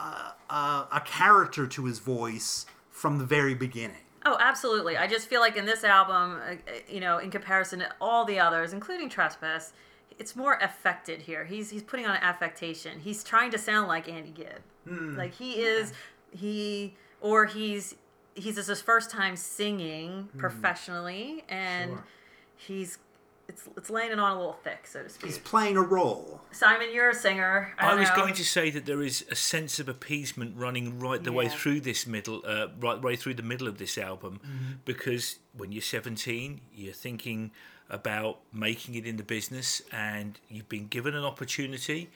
a, 0.00 0.34
a, 0.50 0.88
a 0.92 1.02
character 1.04 1.66
to 1.68 1.84
his 1.84 2.00
voice 2.00 2.66
from 2.90 3.18
the 3.18 3.24
very 3.24 3.54
beginning. 3.54 3.96
Oh, 4.24 4.36
absolutely. 4.40 4.96
I 4.96 5.06
just 5.06 5.28
feel 5.28 5.40
like 5.40 5.56
in 5.56 5.64
this 5.64 5.84
album, 5.84 6.38
uh, 6.44 6.54
you 6.88 7.00
know, 7.00 7.18
in 7.18 7.30
comparison 7.30 7.80
to 7.80 7.92
all 8.00 8.24
the 8.24 8.38
others, 8.38 8.72
including 8.72 9.08
Trespass, 9.08 9.72
it's 10.18 10.36
more 10.36 10.58
affected 10.60 11.22
here. 11.22 11.44
He's 11.44 11.70
he's 11.70 11.82
putting 11.84 12.06
on 12.06 12.16
an 12.16 12.22
affectation. 12.22 12.98
He's 12.98 13.22
trying 13.22 13.52
to 13.52 13.58
sound 13.58 13.86
like 13.86 14.08
Andy 14.08 14.30
Gibb. 14.30 14.60
Like 15.16 15.32
he 15.34 15.60
is 15.62 15.92
he 16.32 16.94
or 17.20 17.46
he's 17.46 17.94
he's 18.34 18.56
this 18.56 18.66
his 18.66 18.80
first 18.82 19.10
time 19.10 19.36
singing 19.36 20.28
professionally 20.38 21.44
and 21.48 21.98
he's 22.56 22.98
it's 23.48 23.68
it's 23.76 23.90
laying 23.90 24.12
it 24.12 24.18
on 24.20 24.30
a 24.32 24.36
little 24.38 24.56
thick, 24.64 24.86
so 24.86 25.02
to 25.02 25.08
speak. 25.08 25.26
He's 25.26 25.38
playing 25.38 25.76
a 25.76 25.82
role. 25.82 26.40
Simon, 26.52 26.88
you're 26.94 27.10
a 27.10 27.14
singer. 27.14 27.74
I, 27.76 27.90
I 27.90 27.94
was 27.96 28.08
know. 28.10 28.16
going 28.16 28.34
to 28.34 28.44
say 28.44 28.70
that 28.70 28.86
there 28.86 29.02
is 29.02 29.24
a 29.30 29.34
sense 29.34 29.78
of 29.80 29.88
appeasement 29.88 30.56
running 30.56 30.98
right 31.00 31.22
the 31.22 31.32
way 31.32 31.48
through 31.48 31.80
this 31.80 32.06
middle, 32.06 32.40
uh, 32.46 32.68
right 32.80 33.02
right 33.02 33.18
through 33.18 33.34
the 33.34 33.42
middle 33.42 33.66
of 33.68 33.78
this 33.78 33.98
album, 33.98 34.40
Mm-hmm. 34.44 34.72
because 34.84 35.38
when 35.56 35.72
you're 35.72 35.82
17, 35.82 36.60
you're 36.74 36.94
thinking 36.94 37.50
about 37.90 38.38
making 38.52 38.94
it 38.94 39.06
in 39.06 39.16
the 39.16 39.24
business, 39.24 39.82
and 39.90 40.38
you've 40.48 40.68
been 40.68 40.86
given 40.86 41.14
an 41.14 41.24
opportunity, 41.24 42.08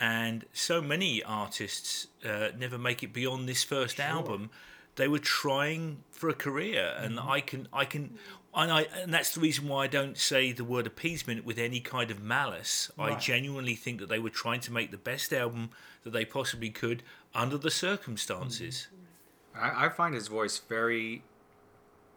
and 0.00 0.46
so 0.52 0.80
many 0.80 1.22
artists 1.22 2.06
uh, 2.24 2.48
never 2.58 2.78
make 2.78 3.02
it 3.02 3.12
beyond 3.12 3.46
this 3.48 3.62
first 3.62 4.00
album. 4.00 4.50
They 4.96 5.06
were 5.06 5.18
trying 5.18 6.02
for 6.10 6.28
a 6.28 6.34
career, 6.34 6.94
and 6.98 7.18
Mm-hmm. 7.18 7.28
I 7.28 7.40
can, 7.40 7.68
I 7.72 7.84
can, 7.84 8.18
and 8.54 8.72
I, 8.72 8.82
and 9.02 9.12
that's 9.14 9.34
the 9.34 9.40
reason 9.40 9.68
why 9.68 9.84
I 9.84 9.86
don't 9.86 10.18
say 10.18 10.52
the 10.52 10.64
word 10.64 10.86
appeasement 10.86 11.44
with 11.44 11.58
any 11.58 11.80
kind 11.80 12.10
of 12.10 12.20
malice. 12.22 12.90
I 12.98 13.14
genuinely 13.14 13.74
think 13.76 14.00
that 14.00 14.08
they 14.08 14.18
were 14.18 14.30
trying 14.30 14.60
to 14.60 14.72
make 14.72 14.90
the 14.90 14.98
best 14.98 15.32
album 15.32 15.70
that 16.02 16.10
they 16.10 16.24
possibly 16.24 16.70
could 16.70 17.02
under 17.34 17.56
the 17.58 17.70
circumstances. 17.70 18.88
I, 19.54 19.86
I 19.86 19.88
find 19.90 20.14
his 20.14 20.28
voice 20.28 20.58
very. 20.58 21.22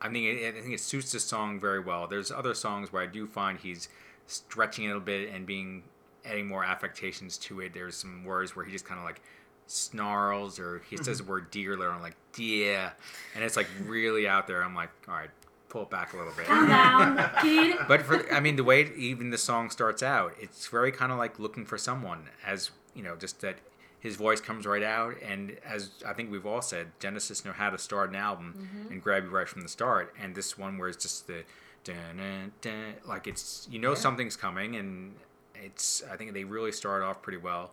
I 0.02 0.10
think 0.10 0.26
it, 0.26 0.48
I 0.58 0.62
think 0.62 0.74
it 0.74 0.80
suits 0.80 1.12
the 1.12 1.19
song 1.19 1.60
very 1.60 1.80
well. 1.80 2.08
There's 2.08 2.32
other 2.32 2.54
songs 2.54 2.91
where 2.91 3.04
I 3.04 3.08
do 3.08 3.28
find 3.28 3.60
he's 3.60 3.88
stretching 4.28 4.86
it 4.86 4.88
a 4.88 4.89
little 4.91 5.02
bit 5.02 5.30
and 5.34 5.46
being 5.46 5.84
adding 6.26 6.48
more 6.48 6.64
affectations 6.64 7.38
to 7.38 7.62
it. 7.62 7.74
There's 7.74 7.96
some 7.96 8.24
words 8.24 8.56
where 8.56 8.66
he 8.66 8.72
just 8.72 8.86
kind 8.86 9.00
of 9.00 9.06
like 9.06 9.22
snarls 9.66 10.60
or 10.60 10.82
he 10.90 10.98
says 10.98 11.18
the 11.18 11.24
mm-hmm. 11.24 11.32
word 11.32 11.52
dear 11.52 11.78
later 11.78 11.92
on 11.92 12.02
like 12.02 12.18
yeah, 12.38 12.92
and 13.36 13.44
it's 13.44 13.56
like 13.56 13.68
really 13.86 14.28
out 14.28 14.48
there. 14.48 14.64
I'm 14.64 14.76
like, 14.76 14.90
all 15.08 15.14
right, 15.14 15.30
pull 15.70 15.84
it 15.84 15.90
back 15.90 16.14
a 16.14 16.18
little 16.18 16.34
bit. 16.34 16.46
Calm 16.46 16.68
down, 16.68 17.32
kid. 17.42 17.76
But 17.88 18.02
for 18.04 18.32
I 18.34 18.40
mean, 18.40 18.56
the 18.56 18.64
way 18.64 18.92
even 18.96 19.30
the 19.30 19.38
song 19.38 19.70
starts 19.70 20.02
out, 20.04 20.34
it's 20.40 20.68
very 20.68 20.92
kind 20.92 21.12
of 21.12 21.18
like 21.18 21.40
looking 21.40 21.66
for 21.66 21.78
someone, 21.78 22.30
as 22.46 22.72
you 22.94 23.04
know, 23.04 23.16
just 23.16 23.42
that 23.42 23.58
his 24.00 24.16
voice 24.16 24.42
comes 24.42 24.66
right 24.66 24.84
out, 24.84 25.16
and 25.22 25.58
as 25.66 25.92
I 26.06 26.14
think 26.14 26.30
we've 26.30 26.46
all 26.46 26.62
said, 26.62 26.88
Genesis 27.00 27.46
know 27.46 27.54
how 27.54 27.70
to 27.70 27.78
start 27.78 28.10
an 28.10 28.16
album 28.16 28.54
mm-hmm. 28.58 28.92
and 28.92 29.02
grab 29.02 29.24
you 29.24 29.30
right 29.30 29.48
from 29.48 29.62
the 29.62 29.70
start, 29.70 30.14
and 30.22 30.36
this 30.36 30.58
one 30.58 30.78
where 30.78 30.90
it's 30.90 31.02
just 31.02 31.28
the 31.28 31.44
dun, 31.84 32.18
dun, 32.18 32.52
dun, 32.62 32.94
like 33.06 33.28
it's 33.28 33.68
you 33.72 33.80
know 33.80 33.96
something's 33.96 34.36
coming, 34.36 34.76
and 34.76 35.14
it's 35.63 36.04
I 36.12 36.17
think 36.17 36.34
they 36.34 36.43
really 36.43 36.71
start 36.71 37.04
off 37.04 37.21
pretty 37.21 37.38
well. 37.39 37.71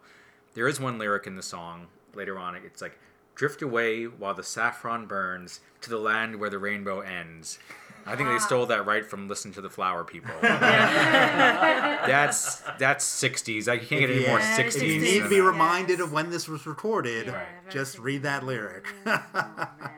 There 0.54 0.68
is 0.68 0.78
one 0.80 0.98
lyric 0.98 1.26
in 1.26 1.36
the 1.36 1.42
song 1.42 1.86
later 2.14 2.38
on. 2.38 2.54
It's 2.56 2.82
like. 2.82 2.98
Drift 3.36 3.62
away 3.62 4.04
while 4.04 4.34
the 4.34 4.42
saffron 4.42 5.06
burns 5.06 5.60
to 5.80 5.88
the 5.88 5.96
land 5.96 6.38
where 6.38 6.50
the 6.50 6.58
rainbow 6.58 7.00
ends. 7.00 7.58
I 8.04 8.14
think 8.14 8.28
they 8.28 8.38
stole 8.38 8.66
that 8.66 8.84
right 8.84 9.06
from 9.06 9.28
Listen 9.28 9.50
to 9.52 9.62
the 9.62 9.70
Flower 9.70 10.04
People. 10.04 10.34
that's 10.42 12.60
that's 12.78 13.04
sixties. 13.04 13.66
I 13.68 13.78
can't 13.78 14.00
get 14.00 14.10
any 14.10 14.26
more 14.26 14.42
sixties. 14.42 14.82
If 14.82 14.90
you 14.92 15.00
need 15.00 15.22
to 15.22 15.28
be 15.30 15.36
Yes. 15.36 15.44
reminded 15.44 16.00
of 16.00 16.12
when 16.12 16.28
this 16.30 16.48
was 16.48 16.66
recorded, 16.66 17.28
Yeah, 17.28 17.44
just 17.70 17.98
read 17.98 18.22
that 18.24 18.44
lyric. 18.44 18.84
Oh, 19.06 19.22
man. 19.34 19.68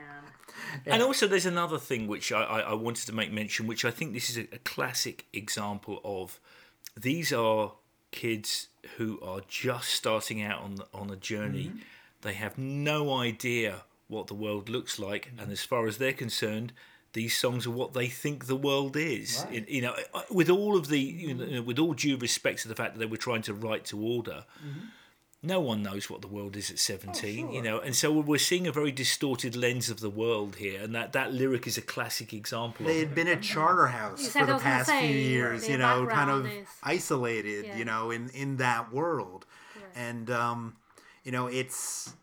And 0.85 1.01
also, 1.03 1.27
there's 1.27 1.45
another 1.45 1.77
thing 1.77 2.07
which 2.07 2.31
I, 2.31 2.41
I, 2.43 2.59
I 2.61 2.73
wanted 2.73 3.05
to 3.05 3.13
make 3.13 3.31
mention, 3.31 3.67
which 3.67 3.85
I 3.85 3.91
think 3.91 4.13
this 4.13 4.29
is 4.29 4.37
a, 4.37 4.47
a 4.53 4.57
classic 4.59 5.25
example 5.33 5.99
of. 6.03 6.39
These 6.95 7.31
are 7.33 7.73
kids 8.13 8.69
who 8.97 9.19
are 9.21 9.41
just 9.47 9.89
starting 9.89 10.41
out 10.41 10.61
on 10.61 10.77
on 10.93 11.09
a 11.09 11.17
journey. 11.17 11.65
Mm-hmm. 11.65 11.79
They 12.21 12.33
have 12.33 12.57
no 12.57 13.13
idea 13.17 13.81
what 14.07 14.27
the 14.27 14.33
world 14.33 14.69
looks 14.69 14.97
like, 14.97 15.27
mm-hmm. 15.27 15.39
and 15.39 15.51
as 15.51 15.63
far 15.63 15.87
as 15.87 15.97
they're 15.97 16.13
concerned, 16.13 16.71
these 17.13 17.37
songs 17.37 17.67
are 17.67 17.71
what 17.71 17.93
they 17.93 18.07
think 18.07 18.45
the 18.45 18.55
world 18.55 18.95
is. 18.95 19.45
It- 19.51 19.69
you 19.69 19.81
know, 19.81 19.95
uh, 20.13 20.21
with 20.31 20.49
all 20.49 20.77
of 20.77 20.87
the, 20.87 20.99
you 20.99 21.33
know, 21.33 21.61
with 21.61 21.79
all 21.79 21.93
due 21.93 22.17
respect 22.17 22.61
to 22.61 22.67
the 22.67 22.75
fact 22.75 22.93
that 22.93 22.99
they 22.99 23.05
were 23.05 23.17
trying 23.17 23.41
to 23.43 23.53
write 23.53 23.85
to 23.85 23.99
order, 23.99 24.45
mm-hmm. 24.65 24.85
No 25.45 25.59
one 25.59 25.83
knows 25.83 26.09
what 26.09 26.21
the 26.21 26.27
world 26.27 26.55
is 26.55 26.71
at 26.71 26.79
17 26.79 27.51
you 27.51 27.61
know 27.61 27.77
and 27.79 27.95
so 27.95 28.11
we're 28.11 28.37
seeing 28.37 28.65
a 28.65 28.71
very 28.71 28.91
distorted 28.91 29.55
lens 29.55 29.89
of 29.89 29.99
the 29.99 30.09
world 30.09 30.55
here 30.55 30.81
and 30.81 30.95
that 30.95 31.11
that 31.13 31.33
lyric 31.33 31.67
is 31.67 31.77
a 31.77 31.81
classic 31.81 32.33
example 32.33 32.85
They 32.85 33.01
of 33.01 33.07
had 33.09 33.15
been 33.15 33.27
at 33.27 33.41
Charterhouse 33.41 34.21
Yes, 34.23 34.31
for 34.31 34.45
the 34.45 34.57
past 34.57 34.87
say, 34.87 35.07
few 35.07 35.17
years, 35.17 35.67
you 35.67 35.77
know, 35.77 36.07
kind 36.09 36.29
of 36.31 36.45
is- 36.47 36.67
isolated, 36.81 37.65
Yeah. 37.65 37.77
you 37.77 37.85
know, 37.85 38.09
in 38.09 38.29
in 38.29 38.57
that 38.57 38.91
world, 38.93 39.45
and 39.95 40.29
um, 40.31 40.77
you 41.23 41.31
know, 41.31 41.47
it's 41.47 42.13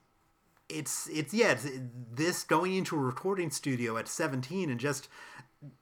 it's 0.68 1.08
it's 1.08 1.34
yeah, 1.34 1.52
it's, 1.52 1.66
this 2.12 2.42
going 2.44 2.74
into 2.74 2.96
a 2.96 3.00
recording 3.00 3.50
studio 3.50 3.96
at 3.96 4.08
17 4.08 4.70
and 4.70 4.80
just 4.80 5.08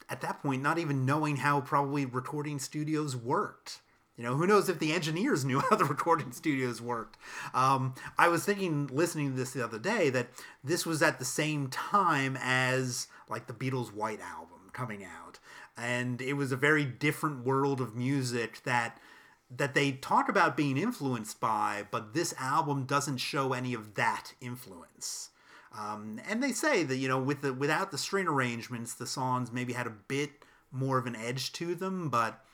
at 0.09 0.21
that 0.23 0.43
point 0.43 0.63
not 0.63 0.79
even 0.79 1.05
knowing 1.07 1.37
how 1.37 1.61
probably 1.61 2.05
recording 2.05 2.59
studios 2.59 3.15
worked. 3.17 3.81
You 4.19 4.25
know, 4.25 4.35
who 4.35 4.49
knows 4.49 4.69
if 4.69 4.81
the 4.81 4.93
engineers 4.93 5.45
knew 5.45 5.61
how 5.71 5.77
the 5.77 5.85
recording 5.85 6.33
studios 6.33 6.83
worked. 6.83 7.17
Um, 7.55 7.95
I 8.19 8.29
was 8.29 8.45
thinking, 8.45 8.89
listening 8.89 9.31
to 9.31 9.37
this 9.37 9.53
the 9.53 9.65
other 9.65 9.79
day, 9.79 10.11
that 10.11 10.29
this 10.63 10.85
was 10.85 11.01
at 11.03 11.21
the 11.21 11.25
same 11.25 11.69
time 11.69 12.37
as 12.43 13.07
like 13.29 13.47
the 13.47 13.53
Beatles' 13.53 13.95
White 13.95 14.21
Album 14.21 14.71
coming 14.73 15.05
out, 15.05 15.39
and 15.77 16.21
it 16.21 16.33
was 16.33 16.51
a 16.51 16.57
very 16.57 16.85
different 16.85 17.45
world 17.45 17.81
of 17.81 17.95
music 17.95 18.63
that 18.65 18.99
that 19.57 19.75
they 19.75 19.93
talk 19.93 20.29
about 20.29 20.59
being 20.59 20.77
influenced 20.77 21.41
by, 21.41 21.87
but 21.91 22.13
this 22.13 22.35
album 22.39 22.85
doesn't 22.85 23.17
show 23.17 23.55
any 23.55 23.73
of 23.73 23.95
that 23.95 24.35
influence. 24.43 25.31
Um, 25.73 26.21
and 26.29 26.43
they 26.43 26.53
say 26.53 26.83
that 26.83 26.97
you 26.97 27.09
know, 27.09 27.19
with 27.19 27.43
the 27.43 27.55
without 27.55 27.93
the 27.93 27.99
string 27.99 28.27
arrangements, 28.27 28.95
the 28.95 29.07
songs 29.07 29.53
maybe 29.53 29.75
had 29.75 29.87
a 29.87 29.95
bit 30.09 30.45
more 30.73 30.99
of 30.99 31.07
an 31.07 31.15
edge 31.15 31.53
to 31.53 31.75
them, 31.77 32.09
but 32.09 32.45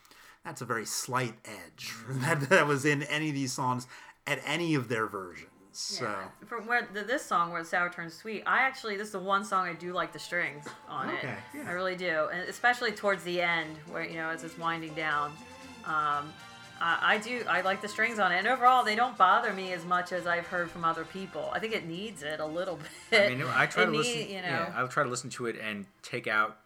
that's 0.45 0.61
a 0.61 0.65
very 0.65 0.85
slight 0.85 1.33
edge 1.43 1.91
that, 2.09 2.49
that 2.49 2.67
was 2.67 2.85
in 2.85 3.03
any 3.03 3.29
of 3.29 3.35
these 3.35 3.51
songs 3.51 3.87
at 4.27 4.39
any 4.45 4.75
of 4.75 4.87
their 4.87 5.07
versions. 5.07 5.49
So 5.73 6.15
From 6.45 6.67
where 6.67 6.87
the, 6.93 7.01
this 7.03 7.25
song, 7.25 7.51
where 7.51 7.61
sour 7.65 7.89
turns 7.89 8.13
sweet, 8.13 8.43
I 8.45 8.59
actually 8.59 8.95
this 8.95 9.07
is 9.07 9.11
the 9.11 9.19
one 9.19 9.43
song 9.43 9.67
I 9.67 9.73
do 9.73 9.91
like 9.91 10.13
the 10.13 10.19
strings 10.19 10.65
on 10.87 11.09
Okay, 11.09 11.27
it. 11.27 11.37
yeah. 11.57 11.65
I 11.67 11.73
really 11.73 11.97
do, 11.97 12.29
and 12.31 12.47
especially 12.47 12.93
towards 12.93 13.25
the 13.25 13.41
end, 13.41 13.75
where 13.91 14.05
you 14.05 14.15
know 14.15 14.29
as 14.29 14.45
it's 14.45 14.57
winding 14.57 14.93
down. 14.93 15.31
Um, 15.85 16.31
I, 16.79 17.15
I 17.15 17.17
do. 17.21 17.43
I 17.49 17.59
like 17.61 17.81
the 17.81 17.87
strings 17.89 18.19
on 18.19 18.31
it, 18.31 18.37
and 18.37 18.47
overall, 18.47 18.85
they 18.85 18.95
don't 18.95 19.17
bother 19.17 19.51
me 19.53 19.73
as 19.73 19.83
much 19.85 20.11
as 20.13 20.25
I've 20.27 20.47
heard 20.47 20.69
from 20.71 20.85
other 20.85 21.03
people. 21.05 21.49
I 21.53 21.59
think 21.59 21.73
it 21.73 21.85
needs 21.85 22.23
it 22.23 22.39
a 22.39 22.45
little 22.45 22.79
bit. 23.11 23.31
I 23.31 23.35
mean, 23.35 23.45
I 23.53 23.65
try 23.65 23.83
It 23.83 23.85
to 23.87 23.91
need- 23.91 23.97
listen. 23.97 24.21
You 24.29 24.41
know, 24.43 24.47
yeah, 24.47 24.73
I'll 24.77 24.87
try 24.87 25.03
to 25.03 25.09
listen 25.09 25.29
to 25.31 25.45
it 25.47 25.57
and 25.61 25.85
take 26.03 26.25
out 26.27 26.57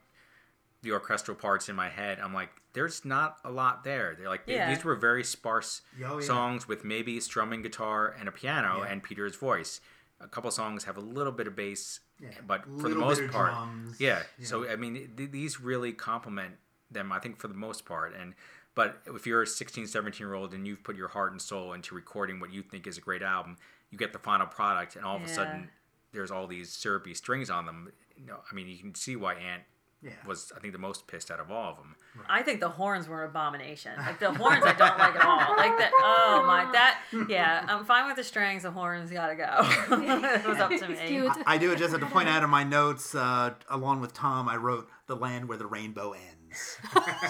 the 0.81 0.91
orchestral 0.91 1.35
parts 1.35 1.67
in 1.69 1.75
my 1.75 1.89
head. 1.89 2.19
I'm 2.19 2.33
like, 2.33 2.49
there's 2.73 3.03
not 3.03 3.37
a 3.43 3.51
lot 3.51 3.83
there. 3.83 4.15
They're 4.17 4.29
like, 4.29 4.43
Yeah. 4.45 4.73
these 4.73 4.83
were 4.83 4.95
very 4.95 5.23
sparse 5.23 5.81
Oh, 6.05 6.19
yeah. 6.19 6.25
songs 6.25 6.67
with 6.67 6.83
maybe 6.85 7.19
strumming 7.19 7.61
guitar 7.61 8.15
and 8.17 8.29
a 8.29 8.31
piano 8.31 8.79
Yeah. 8.83 8.91
and 8.91 9.03
Peter's 9.03 9.35
voice. 9.35 9.81
A 10.21 10.27
couple 10.27 10.51
songs 10.51 10.83
have 10.85 10.97
a 10.97 11.01
little 11.01 11.31
bit 11.33 11.47
of 11.47 11.55
bass, 11.55 11.99
but 12.45 12.63
for 12.79 12.89
the 12.89 12.95
most 12.95 13.19
part, 13.31 13.51
drums. 13.53 13.99
yeah. 13.99 14.23
So 14.43 14.69
I 14.69 14.75
mean, 14.75 15.11
th- 15.17 15.31
these 15.31 15.59
really 15.61 15.93
complement 15.93 16.55
them. 16.91 17.11
I 17.11 17.19
think 17.19 17.39
for 17.39 17.47
the 17.47 17.53
most 17.53 17.85
part, 17.85 18.13
and 18.15 18.33
but 18.75 19.01
if 19.07 19.25
you're 19.27 19.41
a 19.43 19.47
16, 19.47 19.87
17 19.87 20.25
year 20.25 20.33
old 20.35 20.53
and 20.53 20.65
you've 20.67 20.83
put 20.83 20.95
your 20.95 21.07
heart 21.09 21.31
and 21.31 21.41
soul 21.41 21.73
into 21.73 21.95
recording 21.95 22.39
what 22.39 22.51
you 22.51 22.61
think 22.61 22.85
is 22.87 22.97
a 22.97 23.01
great 23.01 23.21
album, 23.21 23.57
you 23.91 23.97
get 23.97 24.11
the 24.13 24.19
final 24.19 24.45
product, 24.47 24.95
and 24.95 25.03
all 25.05 25.15
of 25.17 25.23
a 25.23 25.27
sudden 25.27 25.69
there's 26.11 26.31
all 26.31 26.47
these 26.47 26.69
syrupy 26.71 27.13
strings 27.13 27.49
on 27.49 27.65
them. 27.65 27.91
You 28.17 28.25
know, 28.25 28.39
I 28.49 28.53
mean, 28.55 28.67
you 28.67 28.77
can 28.77 28.95
see 28.95 29.15
why 29.15 29.35
Ant 29.35 29.63
Yeah. 30.01 30.11
was, 30.25 30.53
I 30.55 30.59
think, 30.59 30.71
the 30.73 30.79
most 30.79 31.07
pissed 31.07 31.29
out 31.29 31.41
of 31.41 31.51
all 31.51 31.71
of 31.71 31.77
them. 31.77 31.95
I 32.29 32.41
think 32.41 32.61
the 32.61 32.69
horns 32.69 33.07
were 33.07 33.23
an 33.23 33.29
abomination. 33.29 33.91
Like 33.97 34.19
the 34.19 34.31
horns, 34.33 34.63
I 34.65 34.73
don't 34.73 34.97
like 34.97 35.15
at 35.15 35.25
all. 35.25 35.57
Like 35.57 35.77
that. 35.77 35.91
Oh 36.01 36.43
my, 36.45 36.71
that. 36.71 37.01
Yeah, 37.27 37.65
I'm 37.67 37.85
fine 37.85 38.07
with 38.07 38.15
the 38.15 38.23
strings. 38.23 38.63
The 38.63 38.71
horns 38.71 39.11
gotta 39.11 39.35
go. 39.35 39.43
it 39.97 40.47
was 40.47 40.57
up 40.57 40.69
to 40.69 40.87
me. 40.87 40.93
It's 40.93 41.01
cute. 41.01 41.31
I 41.45 41.57
do 41.57 41.71
it 41.71 41.77
just 41.77 41.91
have 41.91 41.99
to 41.99 42.07
point 42.07 42.29
out 42.29 42.43
in 42.43 42.49
my 42.49 42.63
notes, 42.63 43.13
uh, 43.13 43.53
along 43.69 43.99
with 44.01 44.13
Tom, 44.13 44.47
I 44.47 44.55
wrote 44.55 44.87
"The 45.07 45.15
Land 45.15 45.49
Where 45.49 45.57
the 45.57 45.65
Rainbow 45.65 46.13
Ends." 46.13 46.77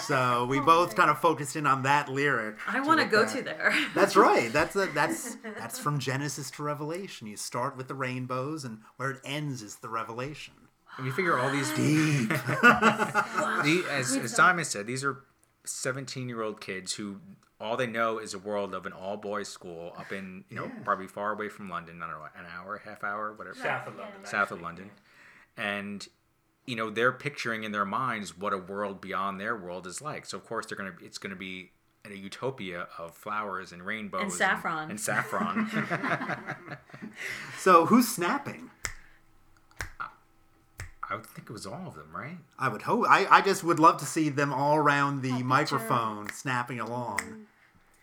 so 0.02 0.46
we 0.46 0.60
both 0.60 0.94
kind 0.96 1.10
of 1.10 1.18
focused 1.18 1.56
in 1.56 1.66
on 1.66 1.82
that 1.82 2.08
lyric. 2.08 2.56
I 2.66 2.80
want 2.80 3.00
to 3.00 3.06
go 3.06 3.22
at. 3.22 3.30
to 3.30 3.42
there. 3.42 3.74
That's 3.94 4.16
right. 4.16 4.52
That's 4.52 4.76
a, 4.76 4.86
that's 4.86 5.36
that's 5.58 5.78
from 5.78 5.98
Genesis 5.98 6.50
to 6.52 6.62
Revelation. 6.62 7.26
You 7.26 7.36
start 7.36 7.76
with 7.76 7.88
the 7.88 7.94
rainbows, 7.94 8.64
and 8.64 8.78
where 8.96 9.10
it 9.10 9.20
ends 9.24 9.62
is 9.62 9.76
the 9.76 9.88
revelation. 9.88 10.54
And 10.96 11.06
you 11.06 11.12
figure 11.12 11.38
all 11.38 11.50
these, 11.50 11.68
Deep. 11.70 12.28
the, 12.28 13.84
as, 13.90 14.16
as 14.16 14.34
Simon 14.34 14.64
said, 14.64 14.86
these 14.86 15.02
are 15.04 15.24
17 15.64 16.28
year 16.28 16.42
old 16.42 16.60
kids 16.60 16.92
who 16.94 17.20
all 17.60 17.76
they 17.76 17.86
know 17.86 18.18
is 18.18 18.34
a 18.34 18.38
world 18.38 18.74
of 18.74 18.86
an 18.86 18.92
all 18.92 19.16
boys 19.16 19.48
school 19.48 19.94
up 19.98 20.12
in, 20.12 20.44
you 20.50 20.56
know, 20.56 20.70
probably 20.84 21.06
far 21.06 21.32
away 21.32 21.48
from 21.48 21.68
London. 21.70 22.02
I 22.02 22.06
don't 22.10 22.18
know, 22.18 22.24
an 22.38 22.46
hour, 22.54 22.80
half 22.84 23.04
hour, 23.04 23.32
whatever. 23.34 23.56
South 23.56 23.86
of 23.86 23.96
London. 23.96 24.24
south 24.24 24.50
of 24.50 24.60
London, 24.62 24.90
and 25.56 26.06
you 26.66 26.76
know 26.76 26.88
they're 26.90 27.12
picturing 27.12 27.64
in 27.64 27.72
their 27.72 27.84
minds 27.84 28.36
what 28.36 28.52
a 28.52 28.58
world 28.58 29.00
beyond 29.00 29.38
their 29.40 29.56
world 29.56 29.86
is 29.86 30.00
like. 30.02 30.24
So 30.26 30.36
of 30.38 30.44
course 30.46 30.66
they're 30.66 30.78
gonna 30.78 30.94
it's 31.02 31.18
gonna 31.18 31.36
be 31.36 31.70
a 32.10 32.14
utopia 32.14 32.88
of 32.98 33.14
flowers 33.14 33.72
and 33.72 33.82
rainbows 33.84 34.22
And 34.22 34.32
saffron. 34.32 34.90
and, 34.90 34.98
saffron. 35.00 35.68
So 37.58 37.84
who's 37.86 38.08
snapping? 38.08 38.70
I 41.10 41.16
would 41.16 41.26
think 41.26 41.50
it 41.50 41.52
was 41.52 41.66
all 41.66 41.88
of 41.88 41.94
them, 41.96 42.08
right? 42.14 42.38
I 42.56 42.68
would 42.68 42.82
hope. 42.82 43.04
I, 43.08 43.26
I 43.28 43.40
just 43.40 43.64
would 43.64 43.80
love 43.80 43.98
to 43.98 44.06
see 44.06 44.28
them 44.28 44.52
all 44.52 44.76
around 44.76 45.22
the 45.22 45.42
microphone 45.42 46.30
snapping 46.32 46.78
along. 46.78 47.18
Mm. 47.18 47.40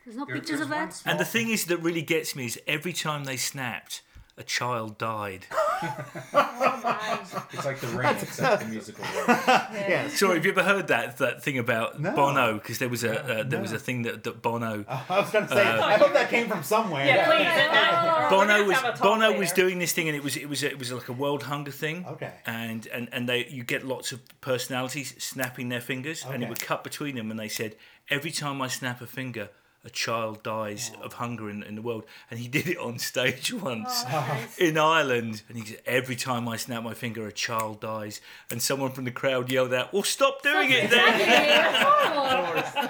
There's 0.06 0.18
no 0.18 0.26
pictures 0.26 0.60
of 0.60 0.70
that. 0.70 1.02
And 1.06 1.20
the 1.20 1.26
thing 1.26 1.50
is 1.50 1.66
that 1.66 1.78
really 1.78 2.02
gets 2.02 2.36
me 2.36 2.46
is 2.46 2.60
every 2.68 2.94
time 2.94 3.24
they 3.24 3.38
snapped, 3.38 4.02
a 4.38 4.44
child 4.44 4.98
died. 4.98 5.48
It's 5.82 7.66
like 7.66 7.80
the 7.80 7.88
rain, 7.98 8.16
except 8.22 8.62
the 8.64 8.68
musical. 8.68 9.04
Yeah. 9.88 10.08
Sorry, 10.10 10.36
have 10.36 10.46
you 10.46 10.52
ever 10.52 10.64
heard 10.64 10.88
that 10.88 11.18
that 11.18 11.44
thing 11.44 11.58
about 11.58 12.00
No. 12.00 12.12
Bono? 12.16 12.54
Because 12.56 12.80
there 12.80 12.90
was 12.90 13.04
a 13.04 13.40
uh, 13.40 13.44
there 13.44 13.62
was 13.62 13.72
a 13.72 13.80
thing 13.80 14.04
that, 14.04 14.24
that 14.24 14.42
Bono 14.42 14.86
I 15.10 15.20
was 15.20 15.30
going 15.32 15.48
to 15.48 15.54
say. 15.54 15.62
I 15.64 15.98
hope 15.98 16.14
that 16.14 16.30
came 16.30 16.48
from 16.48 16.64
somewhere. 16.64 17.06
Yeah, 17.06 17.26
please. 17.28 18.30
Bono 18.30 18.66
was 18.66 19.00
Bono 19.00 19.38
was 19.38 19.52
doing 19.54 19.80
this 19.80 19.94
thing, 19.94 20.08
and 20.08 20.16
it 20.16 20.24
was 20.24 20.36
it 20.38 20.50
was 20.50 20.64
it 20.64 20.78
was 20.80 20.92
like 20.92 21.08
a 21.10 21.14
world 21.14 21.44
hunger 21.44 21.72
thing. 21.72 22.06
Okay. 22.08 22.32
And 22.46 22.88
and 22.88 23.10
and 23.12 23.28
they 23.30 23.48
you 23.48 23.64
get 23.64 23.86
lots 23.86 24.12
of 24.12 24.22
personalities 24.42 25.16
snapping 25.24 25.70
their 25.70 25.82
fingers, 25.82 26.26
and 26.26 26.44
it 26.44 26.50
would 26.50 26.62
cut 26.62 26.84
between 26.84 27.16
them, 27.16 27.32
and 27.32 27.40
they 27.40 27.50
said 27.50 27.76
every 28.10 28.32
time 28.32 28.62
I 28.62 28.68
snap 28.68 29.02
a 29.02 29.08
finger. 29.08 29.50
A 29.88 29.90
child 29.90 30.44
dies 30.44 30.92
of 31.02 31.14
hunger 31.14 31.50
in, 31.50 31.64
in 31.64 31.76
the 31.76 31.82
world, 31.82 32.04
and 32.30 32.38
he 32.42 32.50
did 32.50 32.68
it 32.68 32.78
on 32.78 33.00
stage 33.00 33.54
once 33.72 34.04
in 34.58 34.78
Ireland. 34.78 35.44
And 35.48 35.58
he 35.58 35.66
said, 35.66 35.82
"Every 35.86 36.18
time 36.18 36.50
I 36.50 36.58
snap 36.58 36.84
my 36.84 36.94
finger, 36.94 37.26
a 37.26 37.32
child 37.32 37.80
dies." 37.80 38.20
And 38.52 38.62
someone 38.62 38.92
from 38.92 39.06
the 39.06 39.12
crowd 39.12 39.50
yelled 39.50 39.74
out, 39.74 39.94
"Well, 39.94 40.04
stop 40.04 40.44
doing 40.44 40.72
it 40.72 40.90
then!" 40.90 41.20
That's 41.20 41.84
horrible. 41.84 42.90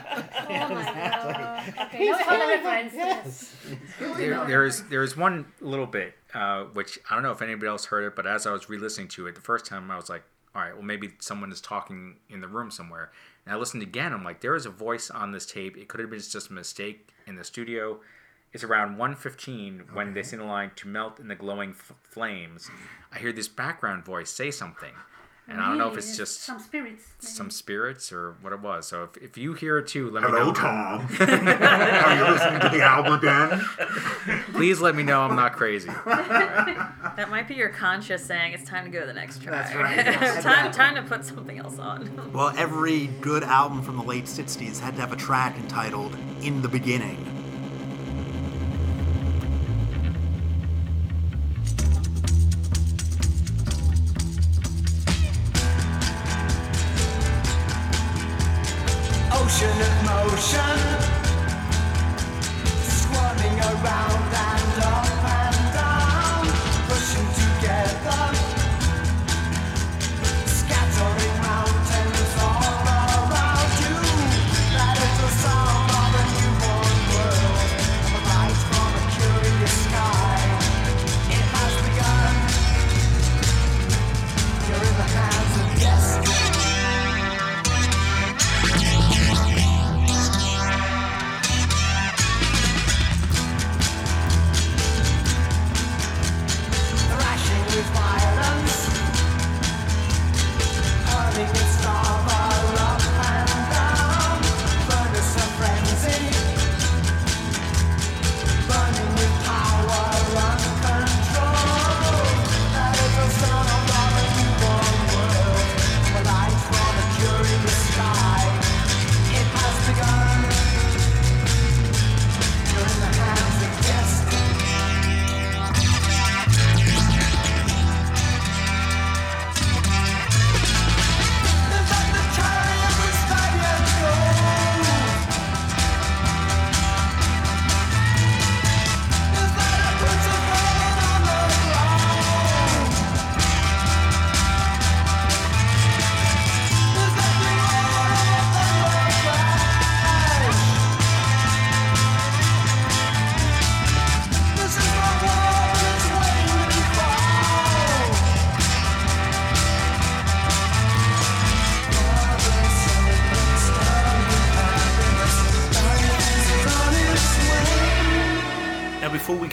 Oh 0.49 0.73
my 0.73 0.83
god. 0.83 1.63
Okay, 1.87 2.05
now 2.05 2.17
we 2.17 2.23
have 2.23 2.39
the 2.39 2.47
reference. 2.47 2.93
Yes. 2.95 3.55
there, 4.17 4.45
there's 4.47 4.81
there's 4.83 5.15
one 5.15 5.45
little 5.61 5.85
bit 5.85 6.15
uh, 6.33 6.63
which 6.73 6.97
I 7.09 7.13
don't 7.13 7.23
know 7.23 7.31
if 7.31 7.43
anybody 7.43 7.67
else 7.67 7.85
heard 7.85 8.05
it, 8.05 8.15
but 8.15 8.25
as 8.25 8.47
I 8.47 8.51
was 8.51 8.69
re-listening 8.69 9.09
to 9.09 9.27
it 9.27 9.35
the 9.35 9.41
first 9.41 9.65
time, 9.65 9.91
I 9.91 9.95
was 9.97 10.09
like, 10.09 10.23
all 10.55 10.61
right, 10.63 10.73
well 10.73 10.83
maybe 10.83 11.11
someone 11.19 11.51
is 11.51 11.61
talking 11.61 12.15
in 12.29 12.41
the 12.41 12.47
room 12.47 12.71
somewhere. 12.71 13.11
And 13.47 13.55
I 13.55 13.57
listened 13.57 13.81
again. 13.81 14.11
I'm 14.11 14.25
like, 14.25 14.41
there 14.41 14.55
is 14.55 14.65
a 14.65 14.69
voice 14.69 15.09
on 15.09 15.31
this 15.31 15.45
tape. 15.45 15.77
It 15.77 15.87
could 15.87 16.01
have 16.01 16.09
been 16.09 16.19
just 16.19 16.49
a 16.49 16.53
mistake 16.53 17.13
in 17.25 17.37
the 17.37 17.45
studio. 17.45 18.01
It's 18.51 18.61
around 18.61 18.97
1:15 18.97 19.93
when 19.93 20.13
they 20.13 20.21
sing 20.21 20.39
the 20.39 20.45
line 20.45 20.71
"to 20.75 20.87
melt 20.89 21.17
in 21.17 21.29
the 21.29 21.35
glowing 21.35 21.69
f- 21.69 21.93
flames." 22.03 22.69
I 23.09 23.19
hear 23.19 23.31
this 23.31 23.47
background 23.47 24.03
voice 24.03 24.29
say 24.29 24.51
something, 24.51 24.93
and 25.49 25.61
I 25.61 25.67
don't 25.69 25.77
know 25.77 25.89
if 25.89 25.97
it's 25.97 26.07
Really, 26.07 26.17
just 26.17 26.41
some 26.43 26.59
spirits. 26.59 27.03
maybe. 27.21 27.31
some 27.33 27.49
spirits 27.49 28.11
or 28.11 28.35
what 28.41 28.51
it 28.53 28.59
was. 28.59 28.87
So 28.87 29.03
if, 29.03 29.17
if 29.23 29.37
you 29.37 29.53
hear 29.53 29.77
it 29.77 29.87
too, 29.87 30.09
let 30.11 30.23
me 30.23 30.29
Hello, 30.29 30.47
know. 30.47 30.53
Tom. 30.53 31.07
Are 31.19 32.15
you 32.17 32.33
listening 32.33 32.59
to 32.59 32.69
the 32.69 32.81
album 32.83 33.13
again? 33.13 34.43
Please 34.53 34.81
let 34.81 34.95
me 34.95 35.03
know 35.03 35.21
I'm 35.21 35.35
not 35.35 35.53
crazy. 35.53 35.89
That 37.17 37.31
might 37.31 37.47
be 37.47 37.55
your 37.55 37.69
conscious 37.69 38.23
saying 38.23 38.53
it's 38.53 38.63
time 38.69 38.85
to 38.85 38.91
go 38.91 38.99
to 39.01 39.07
the 39.07 39.13
next 39.13 39.41
track. 39.41 39.73
That's 39.73 39.75
right. 39.75 40.43
time, 40.43 40.71
time 40.71 40.95
to 40.95 41.01
put 41.01 41.25
something 41.25 41.57
else 41.57 41.79
on. 41.79 42.31
Well, 42.31 42.53
every 42.57 43.07
good 43.21 43.41
album 43.43 43.81
from 43.81 43.97
the 43.97 44.03
late 44.03 44.25
60s 44.25 44.79
had 44.79 44.93
to 44.95 45.01
have 45.01 45.11
a 45.13 45.15
track 45.15 45.57
entitled 45.57 46.15
In 46.43 46.61
the 46.61 46.67
Beginning. 46.69 47.36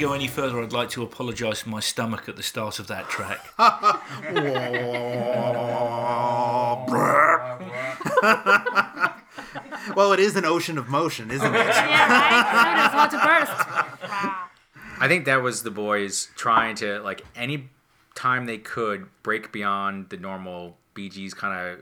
Go 0.05 0.13
any 0.13 0.29
further, 0.29 0.63
I'd 0.63 0.75
like 0.75 0.91
to 0.91 1.03
apologise 1.03 1.63
for 1.63 1.71
my 1.71 1.81
stomach 1.81 2.29
at 2.29 2.37
the 2.37 2.43
start 2.43 2.79
of 2.79 2.89
that 2.89 3.09
track. 3.09 3.41
well, 9.97 10.13
it 10.13 10.21
is 10.21 10.37
an 10.37 10.45
ocean 10.45 10.77
of 10.77 10.91
motion, 10.91 11.31
isn't 11.31 11.55
it? 11.55 11.57
Yeah, 11.57 12.11
right? 12.11 12.77
So 12.77 12.85
it's 12.85 12.93
about 12.93 13.11
to 13.13 13.17
burst. 13.17 13.53
I 15.01 15.09
think 15.09 15.25
that 15.25 15.41
was 15.41 15.63
the 15.63 15.71
boys 15.71 16.29
trying 16.37 16.77
to 16.77 16.99
like 17.01 17.23
any 17.35 17.71
time 18.15 18.45
they 18.45 18.59
could 18.59 19.07
break 19.23 19.53
beyond 19.53 20.11
the 20.11 20.19
normal 20.19 20.77
Bee 20.93 21.09
Gees 21.09 21.33
kind 21.33 21.59
of 21.59 21.79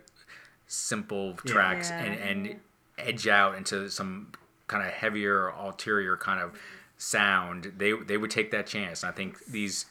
simple 0.68 1.34
tracks 1.44 1.90
Yeah. 1.90 2.04
and 2.04 2.14
and 2.46 2.60
edge 2.98 3.26
out 3.26 3.56
into 3.56 3.90
some 3.90 4.28
kind 4.68 4.86
of 4.86 4.92
heavier 4.92 5.48
ulterior 5.48 6.16
kind 6.16 6.40
of 6.40 6.52
sound. 7.02 7.72
They 7.76 7.92
they 7.92 8.16
would 8.16 8.30
take 8.30 8.50
that 8.52 8.66
chance. 8.66 9.02
And 9.02 9.10
I 9.10 9.14
think 9.14 9.44
these 9.46 9.86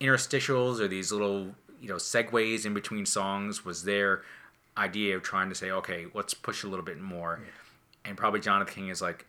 interstitials 0.00 0.80
or 0.80 0.88
these 0.88 1.12
little 1.12 1.54
you 1.80 1.88
know 1.88 1.96
segues 1.96 2.66
in 2.66 2.74
between 2.74 3.06
songs 3.06 3.64
was 3.64 3.84
their 3.84 4.22
idea 4.76 5.14
of 5.16 5.22
trying 5.22 5.48
to 5.48 5.54
say 5.54 5.70
okay 5.70 6.06
let's 6.14 6.34
push 6.34 6.64
a 6.64 6.66
little 6.66 6.84
bit 6.84 7.00
more 7.00 7.40
and 8.04 8.16
probably 8.16 8.40
jonathan 8.40 8.74
king 8.74 8.88
is 8.88 9.00
like 9.00 9.24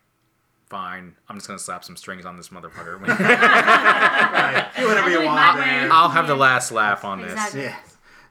fine 0.67 1.15
i'm 1.29 1.35
just 1.37 1.45
gonna 1.47 1.59
slap 1.59 1.83
some 1.83 1.95
strings 1.95 2.25
on 2.25 2.35
this 2.35 2.49
motherfucker 2.49 2.99
Do 4.77 4.87
whatever 4.87 5.09
you 5.11 5.17
Do 5.17 5.21
it 5.21 5.25
want. 5.27 5.59
my 5.59 5.65
man. 5.65 5.91
i'll 5.91 6.09
have 6.09 6.25
the 6.27 6.35
last 6.35 6.71
laugh 6.71 7.05
on 7.05 7.21
this 7.21 7.31
Exactly. 7.33 7.61
Yeah. 7.63 7.75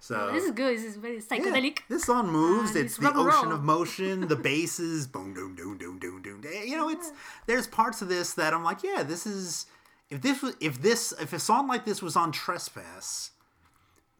So 0.05 0.31
This 0.35 0.45
is 0.45 0.51
good. 0.51 0.77
This 0.77 0.85
is 0.85 0.97
very 0.97 1.14
yeah, 1.14 1.21
psychedelic. 1.23 1.79
this 1.88 2.05
song 2.05 2.31
moves. 2.31 2.77
And 2.77 2.85
it's 2.85 2.99
it's 2.99 3.03
the 3.03 3.09
ocean 3.09 3.49
roll. 3.49 3.53
of 3.53 3.64
motion. 3.64 4.29
The 4.29 4.37
basses, 4.37 5.07
boom, 5.14 5.33
boom, 5.33 5.55
boom, 5.55 5.79
boom, 5.79 5.99
boom, 5.99 6.21
boom. 6.21 6.43
Eh, 6.47 6.64
you 6.64 6.77
know, 6.77 6.90
it's 6.90 7.11
there's 7.47 7.67
parts 7.67 8.03
of 8.03 8.11
this 8.11 8.35
that 8.35 8.53
I'm 8.53 8.62
like, 8.62 8.83
yeah, 8.83 9.03
this 9.03 9.27
is 9.27 9.64
if 10.11 10.21
this 10.21 10.43
was 10.43 10.57
if 10.61 10.83
this 10.83 11.14
if 11.19 11.33
a 11.33 11.38
song 11.38 11.69
like 11.69 11.87
this 11.87 12.03
was 12.03 12.17
on 12.17 12.33
Trespass, 12.33 13.31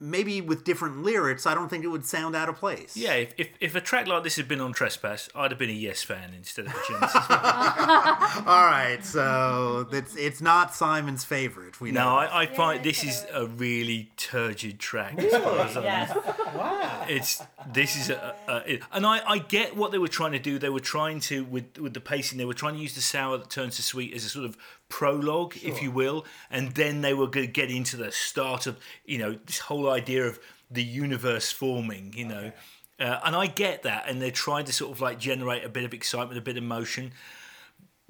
maybe 0.00 0.40
with 0.40 0.64
different 0.64 1.02
lyrics, 1.02 1.46
I 1.46 1.54
don't 1.54 1.68
think 1.68 1.85
it 1.85 1.88
would 1.88 2.04
sound 2.04 2.35
out 2.37 2.48
of 2.48 2.57
place. 2.57 2.96
Yeah, 2.96 3.14
if, 3.14 3.35
if, 3.38 3.48
if 3.61 3.74
a 3.74 3.80
track 3.80 4.07
like 4.07 4.22
this 4.24 4.37
had 4.37 4.48
been 4.48 4.61
on 4.61 4.72
Trespass, 4.72 5.28
I'd 5.35 5.50
have 5.50 5.59
been 5.59 5.70
a 5.70 5.72
Yes 5.72 6.02
fan 6.02 6.33
instead 6.37 6.66
of 6.66 6.72
a 6.72 6.80
Genesis 6.87 7.26
fan. 7.26 7.38
All 8.46 8.64
right, 8.66 8.98
so 9.04 9.88
it's 9.92 10.16
it's 10.16 10.40
not 10.40 10.74
Simon's 10.74 11.24
favorite. 11.24 11.80
We 11.80 11.92
know. 11.92 12.04
No, 12.04 12.16
I, 12.16 12.42
I 12.42 12.46
find 12.46 12.85
this 12.85 13.02
is 13.04 13.24
a 13.33 13.46
really 13.46 14.11
turgid 14.16 14.78
track. 14.78 15.18
As 15.18 15.33
far 15.33 15.59
as 15.61 15.76
I'm- 15.76 15.85
Yes. 15.85 16.16
It's 17.07 17.42
this 17.72 17.96
is 17.96 18.09
a, 18.11 18.35
a 18.48 18.62
it- 18.74 18.83
and 18.92 19.04
I, 19.04 19.20
I 19.28 19.38
get 19.38 19.76
what 19.76 19.92
they 19.92 19.98
were 19.98 20.09
trying 20.09 20.33
to 20.33 20.38
do. 20.38 20.59
They 20.59 20.70
were 20.70 20.80
trying 20.80 21.20
to 21.20 21.44
with 21.44 21.78
with 21.78 21.92
the 21.94 22.00
pacing. 22.00 22.38
They 22.38 22.44
were 22.46 22.54
trying 22.54 22.74
to 22.76 22.80
use 22.80 22.94
the 22.94 23.02
sour 23.02 23.37
that 23.37 23.50
turns 23.50 23.76
to 23.76 23.83
sweet 23.83 24.14
as 24.14 24.24
a 24.24 24.28
sort 24.30 24.46
of 24.46 24.57
prologue, 24.88 25.57
if 25.62 25.83
you 25.83 25.90
will, 25.90 26.25
and 26.51 26.73
then 26.73 27.01
they 27.01 27.14
were 27.14 27.27
going 27.27 27.47
to 27.47 27.53
get 27.53 27.70
into 27.70 27.97
the 27.97 28.12
start 28.12 28.66
of 28.66 28.79
you 29.05 29.18
know 29.18 29.38
this 29.47 29.59
whole 29.61 29.90
idea 29.90 30.25
of 30.27 30.38
the 30.70 30.83
universe 30.83 31.51
forming. 31.53 32.12
You 32.16 32.27
know. 32.27 32.53
Uh, 33.01 33.18
and 33.25 33.35
I 33.35 33.49
get 33.49 33.83
that, 33.83 34.09
and 34.09 34.23
they're 34.23 34.31
trying 34.31 34.66
to 34.66 34.73
sort 34.73 34.92
of 34.92 35.01
like 35.01 35.18
generate 35.18 35.64
a 35.64 35.68
bit 35.68 35.85
of 35.85 35.92
excitement, 35.92 36.38
a 36.38 36.40
bit 36.40 36.57
of 36.57 36.62
motion, 36.62 37.12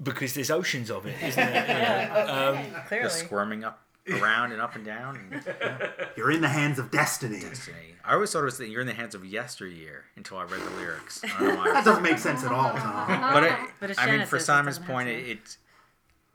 because 0.01 0.35
there's 0.35 0.51
oceans 0.51 0.91
of 0.91 1.07
it, 1.07 1.15
isn't 1.23 1.35
there? 1.35 2.07
You 2.61 2.63
know? 2.71 2.83
Clearly. 2.87 3.05
just 3.07 3.19
squirming 3.19 3.63
up 3.63 3.81
around 4.07 4.51
and 4.51 4.61
up 4.61 4.75
and 4.75 4.85
down 4.85 5.15
and 5.17 5.43
You're 6.15 6.29
in 6.29 6.41
the 6.41 6.47
hands 6.47 6.77
of 6.77 6.91
destiny. 6.91 7.39
destiny. 7.39 7.95
i 8.05 8.13
always 8.13 8.31
thought 8.31 8.41
it 8.43 8.45
was 8.45 8.59
that 8.59 8.69
you're 8.69 8.81
in 8.81 8.85
the 8.85 8.93
hands 8.93 9.15
of 9.15 9.25
yesteryear 9.25 10.05
until 10.15 10.37
i 10.37 10.43
read 10.43 10.61
the 10.61 10.69
lyrics 10.77 11.23
I 11.23 11.27
don't 11.39 11.47
know 11.47 11.55
why. 11.55 11.73
That 11.73 11.85
doesn't 11.85 12.03
make 12.03 12.19
sense 12.19 12.43
at 12.43 12.51
all, 12.51 12.71
Tom. 12.73 13.33
but, 13.33 13.43
it, 13.43 13.53
But 13.79 13.89
it's 13.89 13.99
I 13.99 14.05
mean, 14.15 14.27
for 14.27 14.37
Simon's 14.37 14.77
point, 14.77 15.07
to. 15.07 15.15
it, 15.15 15.27
it 15.29 15.57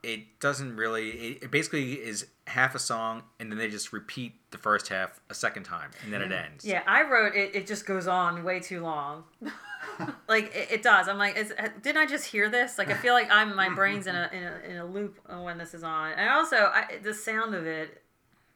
it 0.03 0.39
doesn't 0.39 0.75
really. 0.75 1.09
It, 1.09 1.43
it 1.43 1.51
basically 1.51 1.93
is 1.93 2.27
half 2.47 2.75
a 2.75 2.79
song, 2.79 3.23
and 3.39 3.51
then 3.51 3.57
they 3.57 3.69
just 3.69 3.93
repeat 3.93 4.33
the 4.51 4.57
first 4.57 4.87
half 4.89 5.19
a 5.29 5.33
second 5.33 5.63
time, 5.63 5.91
and 6.03 6.11
then 6.11 6.21
it 6.21 6.31
ends. 6.31 6.65
Yeah, 6.65 6.83
I 6.87 7.03
wrote 7.03 7.35
it. 7.35 7.55
It 7.55 7.67
just 7.67 7.85
goes 7.85 8.07
on 8.07 8.43
way 8.43 8.59
too 8.59 8.81
long. 8.81 9.23
like 10.27 10.55
it, 10.55 10.71
it 10.71 10.83
does. 10.83 11.07
I'm 11.07 11.17
like, 11.17 11.37
is, 11.37 11.53
uh, 11.57 11.69
didn't 11.81 12.01
I 12.01 12.05
just 12.05 12.25
hear 12.25 12.49
this? 12.49 12.77
Like 12.77 12.89
I 12.89 12.95
feel 12.95 13.13
like 13.13 13.29
I'm 13.31 13.55
my 13.55 13.69
brain's 13.69 14.07
in 14.07 14.15
a 14.15 14.29
in 14.33 14.43
a, 14.43 14.71
in 14.71 14.77
a 14.77 14.85
loop 14.85 15.19
when 15.27 15.57
this 15.57 15.73
is 15.73 15.83
on. 15.83 16.13
And 16.13 16.29
also, 16.29 16.55
I, 16.55 16.99
the 17.01 17.13
sound 17.13 17.53
of 17.53 17.65
it 17.65 18.01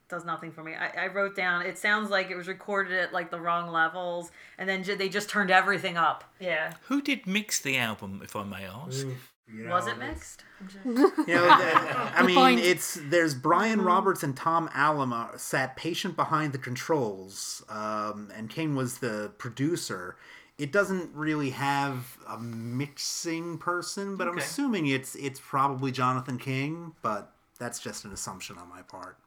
does 0.07 0.25
nothing 0.25 0.51
for 0.51 0.63
me. 0.63 0.73
I, 0.75 1.05
I 1.05 1.07
wrote 1.07 1.35
down. 1.35 1.65
It 1.65 1.77
sounds 1.77 2.09
like 2.09 2.29
it 2.29 2.35
was 2.35 2.47
recorded 2.47 2.93
at 2.97 3.13
like 3.13 3.31
the 3.31 3.39
wrong 3.39 3.71
levels, 3.71 4.31
and 4.57 4.69
then 4.69 4.83
ju- 4.83 4.95
they 4.95 5.09
just 5.09 5.29
turned 5.29 5.51
everything 5.51 5.97
up. 5.97 6.23
Yeah. 6.39 6.73
Who 6.87 7.01
did 7.01 7.25
mix 7.25 7.59
the 7.59 7.77
album, 7.77 8.21
if 8.23 8.35
I 8.35 8.43
may 8.43 8.65
ask? 8.65 9.05
Mm. 9.05 9.15
Was 9.53 9.87
it 9.87 9.99
mixed? 9.99 10.43
You 10.85 10.93
know, 11.27 11.47
uh, 11.47 12.11
I 12.15 12.23
mean, 12.25 12.35
point. 12.35 12.59
it's 12.59 12.99
there's 12.99 13.35
Brian 13.35 13.79
mm. 13.79 13.85
Roberts 13.85 14.23
and 14.23 14.35
Tom 14.35 14.69
Allom 14.69 15.13
uh, 15.13 15.37
sat 15.37 15.75
patient 15.75 16.15
behind 16.15 16.51
the 16.51 16.57
controls, 16.57 17.63
um, 17.69 18.31
and 18.35 18.49
Kane 18.49 18.75
was 18.75 18.97
the 18.99 19.31
producer. 19.37 20.15
It 20.57 20.71
doesn't 20.71 21.13
really 21.13 21.51
have 21.51 22.17
a 22.27 22.39
mixing 22.39 23.57
person, 23.57 24.15
but 24.15 24.27
I'm 24.27 24.37
assuming 24.37 24.87
it's 24.87 25.13
it's 25.15 25.39
probably 25.39 25.91
Jonathan 25.91 26.39
King. 26.39 26.93
But 27.03 27.31
that's 27.59 27.79
just 27.79 28.03
an 28.05 28.13
assumption 28.13 28.57
on 28.57 28.67
my 28.67 28.81
part. 28.81 29.17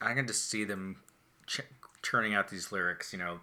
I 0.00 0.14
can 0.14 0.26
just 0.26 0.50
see 0.50 0.64
them 0.64 0.96
ch- 1.46 1.60
churning 2.02 2.34
out 2.34 2.48
these 2.48 2.70
lyrics. 2.70 3.12
You 3.12 3.20
know, 3.20 3.40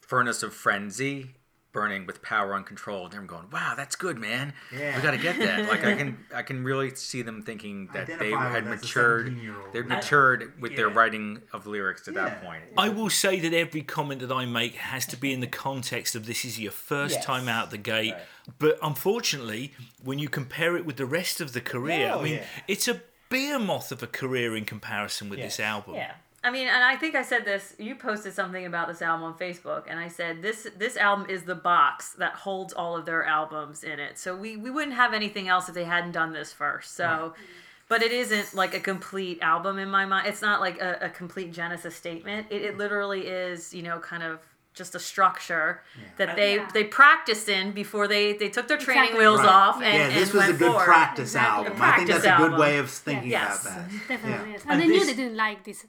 furnace 0.00 0.42
of 0.42 0.54
frenzy. 0.54 1.32
Burning 1.76 2.06
with 2.06 2.22
power 2.22 2.54
uncontrolled, 2.54 3.12
and 3.12 3.20
I'm 3.20 3.26
going, 3.26 3.46
"Wow, 3.52 3.74
that's 3.76 3.96
good, 3.96 4.18
man. 4.18 4.54
Yeah. 4.72 4.96
We 4.96 5.02
got 5.02 5.10
to 5.12 5.18
get 5.18 5.38
that." 5.38 5.68
Like 5.68 5.84
I 5.84 5.94
can, 5.94 6.18
I 6.34 6.42
can 6.42 6.64
really 6.64 6.94
see 6.94 7.22
them 7.22 7.42
thinking 7.42 7.88
that 7.92 8.06
they 8.18 8.30
had 8.30 8.64
with 8.64 8.72
as 8.82 8.82
a 8.82 8.86
matured, 8.86 9.38
they'd 9.72 9.86
matured 9.86 10.60
with 10.60 10.74
their 10.76 10.88
writing 10.88 11.42
of 11.52 11.66
lyrics 11.66 12.08
at 12.08 12.14
Yeah. 12.14 12.24
that 12.30 12.42
point. 12.44 12.62
I 12.78 12.88
will 12.88 13.10
say 13.10 13.38
that 13.40 13.52
every 13.52 13.82
comment 13.82 14.20
that 14.22 14.32
I 14.32 14.46
make 14.46 14.74
has 14.76 15.04
to 15.08 15.16
be 15.16 15.32
in 15.32 15.40
the 15.40 15.46
context 15.46 16.14
of 16.16 16.26
this 16.26 16.44
is 16.44 16.58
your 16.58 16.72
first 16.72 17.22
time 17.22 17.48
out 17.48 17.70
the 17.70 17.78
gate. 17.78 18.14
But 18.58 18.78
unfortunately, 18.82 19.72
when 20.02 20.18
you 20.18 20.28
compare 20.28 20.76
it 20.76 20.86
with 20.86 20.96
the 20.96 21.06
rest 21.06 21.40
of 21.40 21.52
the 21.52 21.60
career, 21.60 22.12
Oh, 22.14 22.20
I 22.20 22.24
mean, 22.24 22.34
yeah. 22.36 22.44
it's 22.68 22.88
a 22.88 23.02
behemoth 23.28 23.92
of 23.92 24.02
a 24.02 24.06
career 24.06 24.56
in 24.56 24.64
comparison 24.64 25.28
with 25.28 25.40
this 25.40 25.58
album. 25.60 25.94
Yeah. 25.96 26.12
I 26.46 26.50
mean, 26.52 26.68
and 26.68 26.84
I 26.84 26.94
think 26.94 27.16
I 27.16 27.22
said 27.22 27.44
this. 27.44 27.74
You 27.76 27.96
posted 27.96 28.32
something 28.32 28.66
about 28.66 28.86
this 28.86 29.02
album 29.02 29.24
on 29.24 29.34
Facebook, 29.36 29.86
and 29.88 29.98
I 29.98 30.06
said 30.06 30.42
this 30.42 30.68
this 30.78 30.96
album 30.96 31.26
is 31.28 31.42
the 31.42 31.56
box 31.56 32.12
that 32.20 32.34
holds 32.34 32.72
all 32.72 32.96
of 32.96 33.04
their 33.04 33.24
albums 33.24 33.82
in 33.82 33.98
it. 33.98 34.16
So 34.16 34.36
we 34.36 34.56
we 34.56 34.70
wouldn't 34.70 34.94
have 34.94 35.12
anything 35.12 35.48
else 35.48 35.68
if 35.68 35.74
they 35.74 35.82
hadn't 35.82 36.12
done 36.12 36.32
this 36.32 36.52
first. 36.52 36.94
So, 36.94 37.34
but 37.88 38.00
it 38.00 38.12
isn't 38.12 38.54
like 38.54 38.74
a 38.74 38.80
complete 38.80 39.40
album 39.42 39.80
in 39.80 39.90
my 39.90 40.06
mind. 40.06 40.28
It's 40.28 40.40
not 40.40 40.60
like 40.60 40.80
a, 40.80 40.98
a 41.00 41.08
complete 41.08 41.52
Genesis 41.52 41.96
statement. 41.96 42.46
It, 42.50 42.62
it 42.62 42.78
literally 42.78 43.26
is, 43.26 43.74
you 43.74 43.82
know, 43.82 43.98
kind 43.98 44.22
of 44.22 44.38
just 44.76 44.94
a 44.94 44.98
structure 45.00 45.82
that 46.18 46.28
uh, 46.30 46.34
they 46.40 46.56
Yeah. 46.56 46.68
they 46.76 46.84
practiced 46.84 47.48
in 47.48 47.72
before 47.72 48.06
they 48.06 48.24
they 48.34 48.48
took 48.56 48.66
their 48.68 48.76
training 48.86 49.04
Exactly. 49.14 49.20
wheels 49.26 49.40
Right. 49.40 49.48
off 49.62 49.76
and, 49.82 49.94
yeah, 49.98 50.08
this 50.20 50.30
and 50.30 50.38
was 50.40 50.48
a 50.50 50.52
good 50.52 50.70
forward. 50.72 50.84
practice 50.84 51.30
Exactly. 51.34 51.66
album. 51.66 51.82
I 51.82 51.96
think 51.96 52.08
that's 52.10 52.24
a 52.24 52.36
good 52.44 52.56
way 52.64 52.74
of 52.82 52.90
thinking 52.90 53.30
Yes. 53.30 53.62
about 53.62 53.74
that. 53.76 53.90
Definitely, 54.08 54.30
Yeah. 54.30 54.52
yes. 54.52 54.62
And, 54.62 54.70
And 54.72 54.76
they 54.82 54.86
knew 54.92 55.04
they 55.12 55.18
didn't 55.22 55.36
like 55.46 55.64
this 55.64 55.80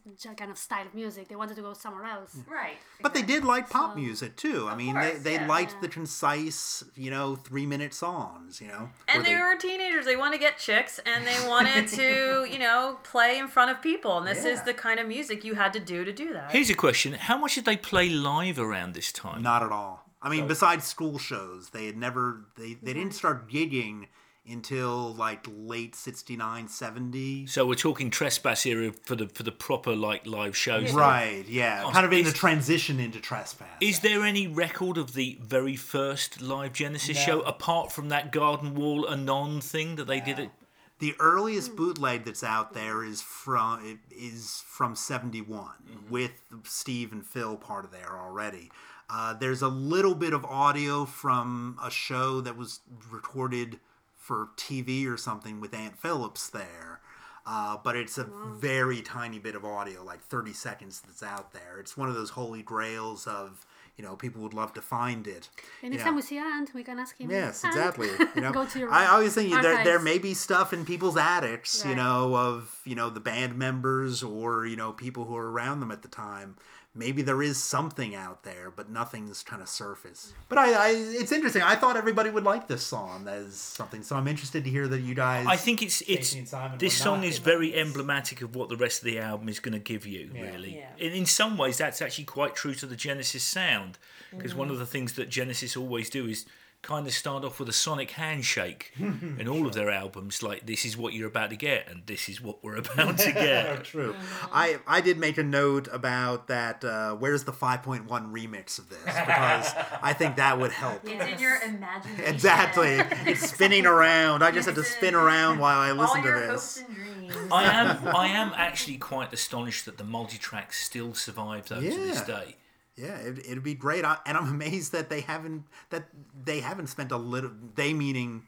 kind 0.42 0.50
of 0.54 0.58
style 0.58 0.86
of 0.90 0.94
music. 0.96 1.24
They 1.32 1.36
wanted 1.44 1.56
to 1.60 1.62
go 1.70 1.74
somewhere 1.74 2.06
else. 2.16 2.34
Right. 2.60 2.78
But 3.02 3.14
they 3.14 3.22
did 3.34 3.44
like 3.54 3.66
pop 3.70 3.96
music 3.96 4.32
too. 4.46 4.60
I 4.72 4.76
mean, 4.82 4.94
course, 4.96 5.14
they, 5.14 5.20
they 5.30 5.34
yeah. 5.42 5.48
liked 5.58 5.76
the 5.82 5.90
concise, 5.98 6.84
you 6.96 7.12
know, 7.16 7.36
three 7.36 7.66
minute 7.74 7.94
songs. 7.94 8.62
You 8.62 8.70
know, 8.70 8.84
And 9.08 9.18
where 9.18 9.24
they 9.24 9.36
were 9.36 9.56
teenagers. 9.68 10.06
They 10.06 10.16
wanted 10.16 10.38
to 10.38 10.44
get 10.48 10.58
chicks 10.58 11.00
and 11.06 11.20
they 11.28 11.40
wanted 11.48 11.88
to, 12.02 12.10
you 12.54 12.60
know, 12.66 12.98
play 13.04 13.38
in 13.38 13.48
front 13.56 13.70
of 13.72 13.82
people. 13.82 14.14
And 14.20 14.26
this 14.28 14.46
is 14.46 14.62
the 14.64 14.74
kind 14.74 14.98
of 15.02 15.06
music 15.08 15.44
you 15.44 15.56
had 15.56 15.72
to 15.74 15.80
do 15.94 16.06
to 16.10 16.14
do 16.24 16.28
that. 16.38 16.52
Here's 16.52 16.70
a 16.70 16.80
question 16.86 17.14
How 17.14 17.38
much 17.38 17.56
did 17.56 17.66
they 17.66 17.78
play 17.92 18.08
live 18.10 18.58
around 18.60 18.77
this 18.94 19.12
time? 19.12 19.42
Not 19.42 19.64
at 19.64 19.72
all. 19.72 20.04
I 20.22 20.30
mean, 20.30 20.48
besides 20.48 20.86
school 20.86 21.20
shows, 21.20 21.70
they 21.70 21.86
had 21.86 21.96
never 21.96 22.46
they 22.58 22.74
they 22.74 22.94
didn't 22.94 23.14
start 23.14 23.50
gigging 23.50 24.08
until 24.50 25.14
like 25.14 25.46
late 25.50 25.96
69, 25.96 26.68
70. 26.68 27.48
So 27.48 27.66
we're 27.66 27.76
talking 27.76 28.10
trespass 28.10 28.66
era 28.66 28.92
for 29.04 29.16
the 29.16 29.28
for 29.28 29.44
the 29.44 29.52
proper 29.52 29.96
like 29.96 30.26
live 30.26 30.56
shows. 30.56 30.94
Right, 30.94 31.46
yeah. 31.48 31.84
Oh, 31.86 31.92
kind 31.92 32.06
of 32.06 32.14
in 32.14 32.24
the 32.24 32.32
transition 32.32 33.00
into 33.00 33.20
trespass. 33.20 33.68
Is 33.82 34.00
there 34.00 34.24
any 34.24 34.48
record 34.48 34.98
of 34.98 35.14
the 35.14 35.38
very 35.42 35.76
first 35.76 36.42
live 36.42 36.74
Genesis 36.74 37.18
show 37.18 37.42
apart 37.42 37.92
from 37.92 38.10
that 38.10 38.32
Garden 38.32 38.76
Wall 38.76 39.08
Anon 39.10 39.62
thing 39.62 39.96
that 39.98 40.08
they 40.08 40.20
did? 40.20 40.40
At, 40.40 40.52
the 41.00 41.16
earliest 41.20 41.76
bootleg 41.76 42.26
that's 42.26 42.44
out 42.44 42.74
there 42.74 43.04
is 43.04 43.22
from 43.22 44.00
is 44.12 44.64
from 44.68 44.96
71 44.96 45.70
with 46.10 46.32
Steve 46.64 47.12
and 47.12 47.26
Phil 47.26 47.56
part 47.56 47.86
of 47.86 47.92
there 47.92 48.18
already. 48.20 48.72
Uh, 49.10 49.34
there's 49.34 49.62
a 49.62 49.68
little 49.70 50.16
bit 50.16 50.34
of 50.34 50.44
audio 50.46 51.06
from 51.06 51.78
a 51.82 51.90
show 51.90 52.42
that 52.42 52.58
was 52.58 52.82
recorded 53.10 53.80
for 54.18 54.50
TV 54.58 55.08
or 55.08 55.16
something 55.16 55.62
with 55.62 55.74
Ant 55.74 55.98
Phillips 55.98 56.50
there. 56.50 57.00
Uh, 57.46 57.78
but 57.82 57.96
it's 57.96 58.18
a 58.18 58.26
very 58.26 59.02
tiny 59.02 59.40
bit 59.40 59.56
of 59.56 59.64
audio, 59.64 60.04
like 60.04 60.22
30 60.22 60.52
seconds 60.52 61.02
that's 61.06 61.24
out 61.24 61.54
there. 61.54 61.80
It's 61.80 61.96
one 61.96 62.10
of 62.10 62.16
those 62.16 62.32
holy 62.32 62.62
grails 62.62 63.26
of, 63.26 63.66
you 63.98 64.04
know 64.04 64.16
people 64.16 64.42
would 64.44 64.54
love 64.54 64.74
to 64.74 64.82
find 64.82 65.28
it. 65.28 65.50
you 65.82 65.88
Anytime 65.88 66.14
know. 66.14 66.16
we 66.18 66.22
see 66.22 66.38
Ant, 66.38 66.74
we 66.74 66.84
can 66.84 67.00
ask 67.00 67.18
him. 67.20 67.30
Yes, 67.32 67.64
"Ant, 67.64 67.76
exactly. 67.76 68.10
You 68.36 68.42
know, 68.42 68.52
Go 68.52 68.66
to 68.66 68.80
your 68.80 68.92
I 68.92 69.08
always 69.08 69.34
think 69.34 69.52
there 69.62 69.84
there 69.84 70.00
may 70.00 70.18
be 70.20 70.34
stuff 70.34 70.72
in 70.74 70.86
people's 70.86 71.18
attics, 71.18 71.84
you 71.86 71.96
know, 71.96 72.36
of 72.36 72.80
you 72.86 72.96
know 72.96 73.10
the 73.10 73.20
band 73.20 73.58
members 73.58 74.24
or 74.24 74.66
you 74.66 74.76
know 74.76 74.92
people 74.94 75.26
who 75.26 75.36
are 75.36 75.52
around 75.52 75.80
them 75.80 75.92
at 75.92 76.02
the 76.04 76.08
time. 76.08 76.56
Maybe 76.98 77.22
there 77.22 77.42
is 77.44 77.62
something 77.62 78.16
out 78.16 78.44
there, 78.44 78.72
but 78.76 78.90
nothing's 78.90 79.44
kind 79.44 79.62
of 79.62 79.70
surface. 79.70 80.34
But 80.50 80.58
I, 80.58 80.74
I, 80.74 80.90
it's 80.96 81.32
interesting. 81.32 81.62
I 81.62 81.76
thought 81.76 81.96
everybody 81.96 82.30
would 82.30 82.44
like 82.44 82.68
this 82.68 82.84
song 82.84 83.28
as 83.28 83.56
something, 83.56 84.02
so 84.02 84.16
I'm 84.16 84.28
interested 84.28 84.64
to 84.64 84.70
hear 84.70 84.88
that 84.88 85.02
you 85.02 85.14
guys. 85.14 85.46
I 85.48 85.56
think 85.56 85.82
it's 85.82 86.02
it's 86.02 86.50
Simon 86.50 86.78
this 86.78 86.96
song 86.96 87.24
is 87.24 87.38
very 87.38 87.72
this. 87.72 87.86
emblematic 87.86 88.42
of 88.42 88.56
what 88.56 88.70
the 88.70 88.78
rest 88.78 89.00
of 89.00 89.06
the 89.06 89.20
album 89.20 89.48
is 89.48 89.60
going 89.60 89.74
to 89.74 89.80
give 89.80 90.06
you. 90.06 90.32
Really, 90.34 90.78
Yeah. 90.78 90.90
in, 90.98 91.14
in 91.14 91.26
some 91.26 91.58
ways, 91.58 91.78
that's 91.78 92.02
actually 92.02 92.26
quite 92.26 92.56
true 92.56 92.74
to 92.76 92.86
the 92.86 92.96
Genesis 92.96 93.44
sound 93.44 93.98
because 94.32 94.56
one 94.56 94.68
mm-hmm. 94.68 94.74
of 94.74 94.80
the 94.80 94.86
things 94.86 95.14
that 95.14 95.30
Genesis 95.30 95.78
always 95.78 96.10
do 96.10 96.28
is 96.28 96.46
kind 96.84 97.06
of 97.06 97.12
start 97.12 97.44
off 97.44 97.60
with 97.60 97.68
a 97.68 97.74
sonic 97.74 98.12
handshake 98.12 98.94
in 98.98 99.48
all 99.48 99.68
of 99.68 99.74
their 99.74 99.90
albums. 99.90 100.42
Like 100.42 100.66
this 100.66 100.86
is 100.86 100.96
what 100.96 101.14
you're 101.14 101.28
about 101.28 101.50
to 101.50 101.56
get, 101.58 101.90
and 101.90 102.04
this 102.06 102.30
is 102.30 102.40
what 102.42 102.64
we're 102.64 102.76
about 102.86 103.18
to 103.18 103.32
get. 103.32 103.84
True. 103.84 104.16
I 104.54 104.78
I 104.88 105.02
did 105.02 105.18
make 105.18 105.38
a 105.38 105.44
note 105.44 105.88
about 105.92 106.48
that. 106.48 106.86
Uh, 106.86 107.16
where's 107.16 107.44
the 107.44 107.52
5.1 107.52 108.08
remix 108.08 108.80
of 108.80 108.90
this? 108.90 109.04
Because 109.04 109.74
I 110.02 110.14
think 110.14 110.38
that 110.38 110.60
would 110.60 110.72
help. 110.72 111.02
It's 111.04 111.34
in 111.34 111.40
your 111.40 111.58
imagination. 111.62 112.24
Exactly. 112.26 113.00
It's 113.30 113.50
spinning 113.50 113.86
around. 113.86 114.44
I 114.44 114.52
just 114.52 114.66
had 114.68 114.76
to 114.76 114.84
spin 114.84 115.16
around 115.16 115.60
while 115.60 115.80
I 115.80 115.90
All 115.90 115.96
listened 115.98 116.24
to 116.24 116.30
your 116.30 116.40
this. 116.54 116.80
hopes 116.80 116.88
and 116.88 116.96
dreams. 116.96 117.52
I 117.52 117.64
am 117.64 118.08
I 118.16 118.28
am 118.28 118.54
actually 118.56 118.98
quite 118.98 119.34
astonished 119.34 119.86
that 119.86 119.98
the 119.98 120.04
multi-track 120.06 120.72
still 120.74 121.14
survive 121.14 121.68
though 121.68 121.82
to 121.82 121.90
this 121.90 122.22
day. 122.22 122.56
Yeah, 122.98 123.16
it, 123.18 123.40
it'd 123.40 123.64
be 123.64 123.76
great, 123.76 124.04
I, 124.04 124.18
and 124.26 124.36
I'm 124.36 124.48
amazed 124.50 124.92
that 124.92 125.10
they 125.10 125.22
haven't 125.22 125.66
that 125.92 126.08
they 126.44 126.60
haven't 126.62 126.88
spent 126.88 127.12
a 127.12 127.18
little. 127.18 127.52
They 127.76 127.94
meaning 127.94 128.44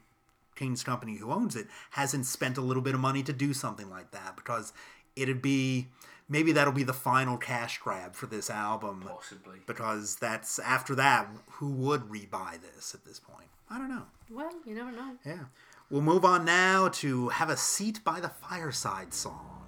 King's 0.56 0.82
Company, 0.82 1.16
who 1.16 1.30
owns 1.30 1.56
it, 1.56 1.68
hasn't 1.92 2.26
spent 2.26 2.58
a 2.58 2.60
little 2.60 2.82
bit 2.82 2.94
of 2.94 3.00
money 3.00 3.22
to 3.22 3.32
do 3.32 3.54
something 3.54 3.88
like 3.88 4.10
that 4.10 4.36
because 4.36 4.72
it'd 5.16 5.40
be 5.40 5.86
maybe 6.28 6.52
that'll 6.52 6.72
be 6.72 6.82
the 6.82 6.92
final 6.92 7.36
cash 7.36 7.78
grab 7.78 8.14
for 8.14 8.26
this 8.26 8.50
album. 8.50 9.04
Possibly. 9.06 9.58
because 9.66 10.16
that's 10.16 10.58
after 10.58 10.94
that, 10.96 11.28
who 11.52 11.70
would 11.70 12.02
rebuy 12.02 12.60
this 12.60 12.94
at 12.94 13.04
this 13.04 13.18
point? 13.20 13.48
I 13.70 13.78
don't 13.78 13.88
know. 13.88 14.02
Well, 14.30 14.52
you 14.66 14.74
never 14.74 14.90
know. 14.92 15.16
Yeah, 15.24 15.44
we'll 15.90 16.02
move 16.02 16.24
on 16.24 16.44
now 16.44 16.88
to 16.88 17.28
"Have 17.28 17.50
a 17.50 17.56
Seat 17.56 18.02
by 18.04 18.18
the 18.20 18.28
Fireside" 18.28 19.14
song. 19.14 19.59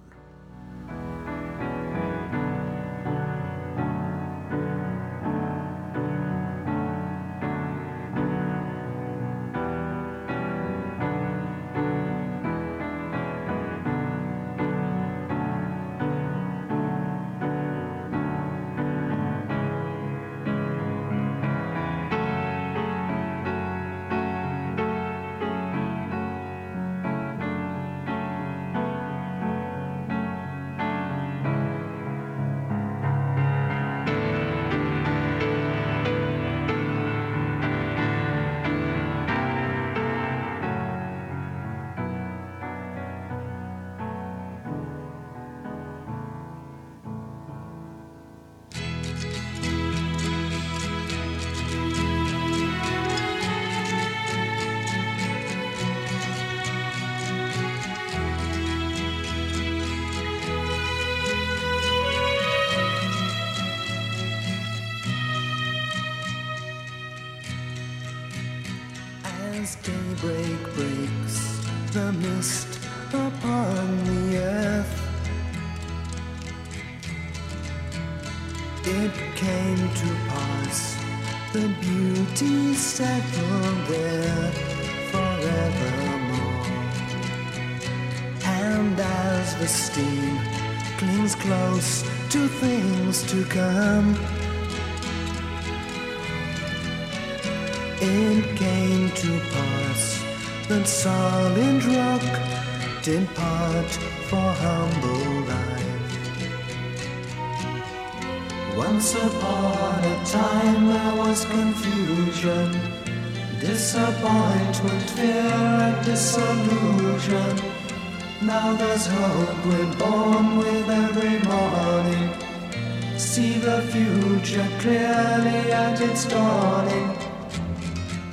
Dawning 126.25 127.17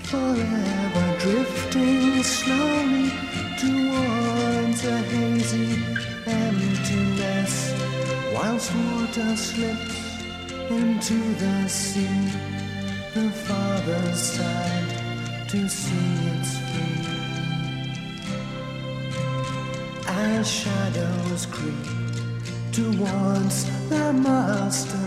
forever 0.02 1.16
drifting 1.18 2.22
slowly 2.22 3.10
towards 3.58 4.84
a 4.84 4.98
hazy 5.12 5.82
emptiness, 6.26 7.74
whilst 8.34 8.72
water 8.74 9.36
slips 9.36 9.96
into 10.70 11.18
the 11.34 11.68
sea. 11.68 12.30
The 13.14 13.30
father's 13.46 14.18
sad 14.18 15.48
to 15.48 15.68
see 15.68 16.14
it's 16.32 16.58
free. 16.70 17.06
As 20.06 20.48
shadows 20.48 21.46
creep 21.46 21.86
towards 22.72 23.56
the 23.88 24.12
master 24.12 24.99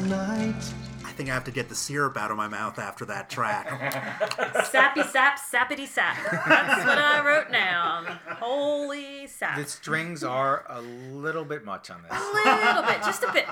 think 1.13 1.29
I 1.29 1.33
have 1.33 1.45
to 1.45 1.51
get 1.51 1.69
the 1.69 1.75
syrup 1.75 2.17
out 2.17 2.31
of 2.31 2.37
my 2.37 2.47
mouth 2.47 2.77
after 2.77 3.05
that 3.05 3.29
track. 3.29 3.69
Sappy 4.65 5.03
sap, 5.03 5.39
sappity 5.39 5.87
sap. 5.87 6.17
That's 6.45 6.85
what 6.85 6.97
I 6.97 7.25
wrote 7.25 7.51
down. 7.51 8.05
Holy 8.39 9.27
sap. 9.27 9.57
The 9.57 9.65
strings 9.65 10.23
are 10.23 10.65
a 10.69 10.81
little 10.81 11.45
bit 11.45 11.63
much 11.63 11.89
on 11.89 12.03
this. 12.03 12.11
A 12.11 12.65
little 12.65 12.83
bit, 12.83 13.03
just 13.03 13.23
a 13.23 13.31
bit. 13.31 13.47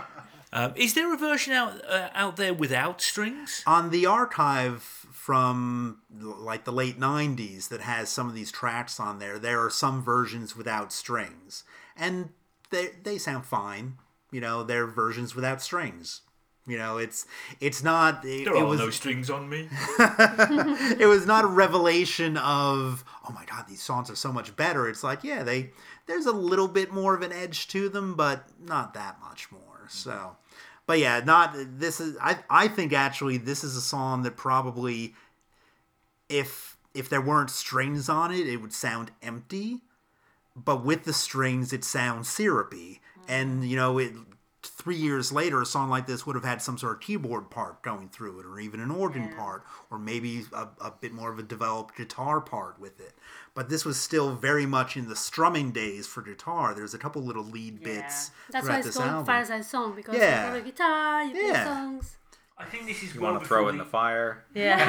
Um, 0.53 0.73
is 0.75 0.93
there 0.95 1.13
a 1.13 1.17
version 1.17 1.53
out 1.53 1.81
uh, 1.89 2.09
out 2.13 2.35
there 2.35 2.53
without 2.53 3.01
strings? 3.01 3.63
on 3.65 3.89
the 3.89 4.05
archive 4.05 4.81
from 4.81 5.99
like 6.19 6.65
the 6.65 6.73
late 6.73 6.99
90s 6.99 7.69
that 7.69 7.79
has 7.81 8.09
some 8.09 8.27
of 8.27 8.33
these 8.35 8.51
tracks 8.51 8.99
on 8.99 9.19
there 9.19 9.39
there 9.39 9.63
are 9.63 9.69
some 9.69 10.03
versions 10.03 10.55
without 10.55 10.91
strings 10.91 11.63
and 11.95 12.29
they 12.69 12.89
they 13.03 13.17
sound 13.17 13.45
fine 13.45 13.93
you 14.31 14.41
know 14.41 14.61
they're 14.63 14.87
versions 14.87 15.35
without 15.35 15.61
strings 15.61 16.21
you 16.67 16.77
know 16.77 16.97
it's 16.97 17.25
it's 17.59 17.83
not 17.83 18.23
it, 18.23 18.45
There 18.45 18.55
it 18.55 18.61
are 18.61 18.65
was 18.65 18.79
no 18.79 18.89
strings 18.89 19.29
on 19.29 19.49
me. 19.49 19.67
it 19.99 21.07
was 21.07 21.25
not 21.25 21.43
a 21.43 21.47
revelation 21.47 22.37
of 22.37 23.03
oh 23.27 23.33
my 23.33 23.45
god 23.45 23.65
these 23.67 23.81
songs 23.81 24.09
are 24.09 24.15
so 24.15 24.31
much 24.31 24.55
better. 24.55 24.87
It's 24.87 25.03
like 25.03 25.23
yeah 25.23 25.43
they 25.43 25.71
there's 26.05 26.25
a 26.25 26.31
little 26.31 26.67
bit 26.67 26.91
more 26.91 27.15
of 27.15 27.21
an 27.21 27.31
edge 27.31 27.67
to 27.69 27.89
them 27.89 28.15
but 28.15 28.47
not 28.63 28.93
that 28.93 29.17
much 29.21 29.51
more. 29.51 29.61
Mm-hmm. 29.61 29.87
So 29.87 30.37
but 30.85 30.99
yeah 30.99 31.21
not 31.25 31.55
this 31.55 31.99
is 31.99 32.15
i 32.21 32.37
i 32.49 32.67
think 32.67 32.93
actually 32.93 33.37
this 33.37 33.63
is 33.63 33.75
a 33.75 33.81
song 33.81 34.23
that 34.23 34.37
probably 34.37 35.15
if 36.29 36.77
if 36.93 37.09
there 37.09 37.21
weren't 37.21 37.49
strings 37.49 38.09
on 38.09 38.31
it 38.31 38.47
it 38.47 38.57
would 38.57 38.73
sound 38.73 39.11
empty. 39.21 39.81
But 40.53 40.83
with 40.83 41.05
the 41.05 41.13
strings 41.13 41.73
it 41.73 41.83
sounds 41.83 42.27
syrupy. 42.29 43.01
Mm-hmm. 43.21 43.31
And 43.31 43.65
you 43.65 43.75
know 43.75 43.97
it 43.97 44.13
three 44.81 44.95
years 44.95 45.31
later, 45.31 45.61
a 45.61 45.65
song 45.65 45.89
like 45.89 46.07
this 46.07 46.25
would 46.25 46.35
have 46.35 46.43
had 46.43 46.61
some 46.61 46.77
sort 46.77 46.93
of 46.93 46.99
keyboard 47.01 47.51
part 47.51 47.83
going 47.83 48.09
through 48.09 48.39
it, 48.39 48.45
or 48.45 48.59
even 48.59 48.79
an 48.79 48.89
organ 48.89 49.29
part, 49.35 49.63
or 49.91 49.99
maybe 49.99 50.43
a, 50.53 50.67
a 50.81 50.91
bit 50.99 51.13
more 51.13 51.31
of 51.31 51.37
a 51.37 51.43
developed 51.43 51.95
guitar 51.95 52.41
part 52.41 52.79
with 52.79 52.99
it. 52.99 53.13
But 53.53 53.69
this 53.69 53.85
was 53.85 53.99
still 53.99 54.33
very 54.35 54.65
much 54.65 54.97
in 54.97 55.07
the 55.07 55.15
strumming 55.15 55.71
days 55.71 56.07
for 56.07 56.21
guitar. 56.21 56.73
There's 56.73 56.93
a 56.95 56.97
couple 56.97 57.21
little 57.21 57.43
lead 57.43 57.83
bits 57.83 58.31
That's 58.49 58.67
why 58.67 58.79
it's 58.79 58.97
called 58.97 59.09
album. 59.09 59.25
Fireside 59.25 59.65
Song 59.65 59.95
because 59.95 60.15
Yeah. 60.15 60.47
you 60.47 60.53
have 60.53 60.55
a 60.55 60.61
guitar, 60.65 61.23
you 61.25 61.31
play 61.31 61.41
Yeah. 61.47 61.65
songs. 61.65 62.17
I 62.61 62.65
think 62.65 62.85
this 62.87 63.01
is 63.03 63.15
You 63.15 63.21
well 63.21 63.31
want 63.31 63.43
to 63.43 63.47
throw 63.47 63.67
in 63.69 63.77
the 63.77 63.85
fire? 63.85 64.43
Yeah. 64.53 64.77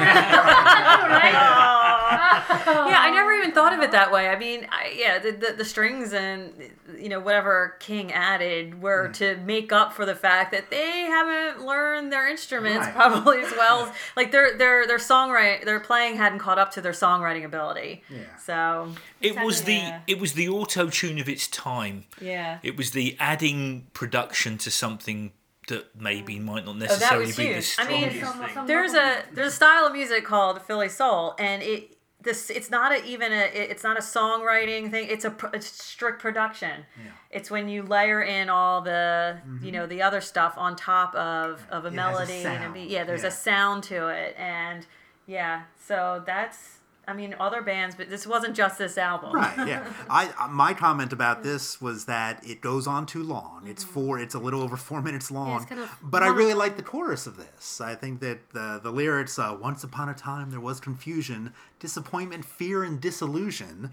yeah, 1.91 2.99
I 2.99 3.11
never 3.13 3.31
even 3.33 3.51
thought 3.51 3.73
of 3.73 3.79
it 3.81 3.91
that 3.91 4.11
way. 4.11 4.29
I 4.29 4.37
mean, 4.37 4.67
I, 4.71 4.95
yeah, 4.97 5.19
the, 5.19 5.31
the 5.31 5.53
the 5.57 5.65
strings 5.65 6.13
and 6.13 6.53
you 6.97 7.09
know 7.09 7.19
whatever 7.19 7.75
King 7.79 8.11
added 8.11 8.81
were 8.81 9.09
Mm. 9.09 9.13
to 9.15 9.37
make 9.37 9.71
up 9.71 9.93
for 9.93 10.05
the 10.05 10.15
fact 10.15 10.51
that 10.51 10.69
they 10.69 11.01
haven't 11.01 11.65
learned 11.65 12.11
their 12.11 12.27
instruments 12.29 12.85
Right. 12.85 12.95
probably 12.95 13.39
as 13.41 13.51
well. 13.53 13.85
as 13.87 13.95
Like 14.15 14.31
their 14.31 14.57
their 14.57 14.85
their 14.87 14.97
songwrite 14.97 15.65
their 15.65 15.79
playing 15.79 16.15
hadn't 16.17 16.39
caught 16.39 16.59
up 16.59 16.71
to 16.73 16.81
their 16.81 16.91
songwriting 16.93 17.43
ability. 17.45 18.03
Yeah. 18.09 18.19
So 18.45 18.93
It 19.21 19.39
was 19.39 19.63
the 19.63 19.73
Yeah. 19.73 19.99
it 20.07 20.19
was 20.19 20.33
the 20.33 20.47
auto 20.49 20.89
tune 20.89 21.19
of 21.19 21.27
its 21.27 21.47
time. 21.47 22.05
yeah. 22.21 22.59
It 22.63 22.77
was 22.77 22.91
the 22.91 23.17
adding 23.19 23.87
production 23.93 24.57
to 24.59 24.71
something 24.71 25.31
that 25.67 25.99
maybe 25.99 26.37
mm. 26.37 26.43
might 26.43 26.65
not 26.65 26.75
Oh, 26.75 26.79
necessarily 26.79 27.27
was 27.27 27.37
be 27.37 27.47
the 27.47 27.53
huge. 27.53 27.75
I 27.77 27.87
mean, 27.87 28.11
strongest 28.11 28.53
thing. 28.53 28.65
there's 28.65 28.93
a 28.93 29.23
there's 29.33 29.53
a 29.53 29.55
style 29.55 29.85
of 29.85 29.93
music 29.93 30.25
called 30.25 30.61
Philly 30.61 30.89
soul, 30.89 31.35
and 31.39 31.61
it 31.61 31.97
this 32.21 32.49
it's 32.49 32.69
not 32.69 32.91
a, 32.91 33.05
even 33.05 33.31
a 33.31 33.49
it's 33.53 33.83
not 33.83 33.97
a 33.97 34.01
songwriting 34.01 34.89
thing. 34.89 35.07
It's 35.09 35.25
a, 35.25 35.31
pr- 35.31 35.53
it's 35.53 35.67
strict 35.67 36.21
production. 36.21 36.85
It's 37.29 37.51
when 37.51 37.67
you 37.67 37.83
layer 37.83 38.21
in 38.21 38.49
all 38.49 38.81
the 38.81 39.37
you 39.45 39.51
mm-hmm. 39.51 39.69
know 39.69 39.87
the 39.87 40.01
other 40.01 40.21
stuff 40.21 40.55
on 40.57 40.75
top 40.75 41.13
of 41.15 41.65
of 41.69 41.85
a 41.85 41.87
It 41.87 41.93
has 41.93 41.93
a 41.93 41.95
melody 41.95 42.43
and 42.45 42.63
a 42.63 42.69
beat. 42.69 42.89
Yeah, 42.89 43.03
there's 43.03 43.23
yeah. 43.23 43.29
a 43.29 43.31
sound 43.31 43.83
to 43.85 44.07
it, 44.07 44.35
and 44.37 44.85
yeah, 45.27 45.63
so 45.77 46.23
that's 46.25 46.79
I 47.07 47.13
mean 47.13 47.35
other 47.39 47.61
bands, 47.61 47.95
but 47.95 48.09
this 48.09 48.25
wasn't 48.25 48.55
just 48.55 48.77
this 48.77 48.97
album. 48.97 49.33
Right. 49.33 49.67
Yeah. 49.67 49.85
I 50.09 50.31
uh, 50.39 50.47
my 50.47 50.73
comment 50.73 51.11
about 51.11 51.43
this 51.43 51.81
was 51.81 52.05
that 52.05 52.45
it 52.47 52.61
goes 52.61 52.87
on 52.87 53.05
too 53.05 53.23
long. 53.23 53.63
It's 53.67 53.83
four. 53.83 54.19
It's 54.19 54.35
a 54.35 54.39
little 54.39 54.61
over 54.61 54.77
four 54.77 55.01
minutes 55.01 55.29
long. 55.29 55.65
kind 55.65 55.81
of 55.81 55.97
but 56.01 56.23
I 56.23 56.27
really 56.27 56.53
like 56.53 56.77
the 56.77 56.83
chorus 56.83 57.27
of 57.27 57.37
this. 57.37 57.81
I 57.81 57.95
think 57.95 58.19
that 58.21 58.51
the 58.51 58.79
the 58.81 58.91
lyrics. 58.91 59.37
Uh, 59.37 59.57
Once 59.59 59.83
upon 59.83 60.09
a 60.09 60.13
time 60.13 60.51
there 60.51 60.59
was 60.59 60.79
confusion, 60.79 61.53
disappointment, 61.79 62.45
fear, 62.45 62.83
and 62.83 63.01
disillusion. 63.01 63.91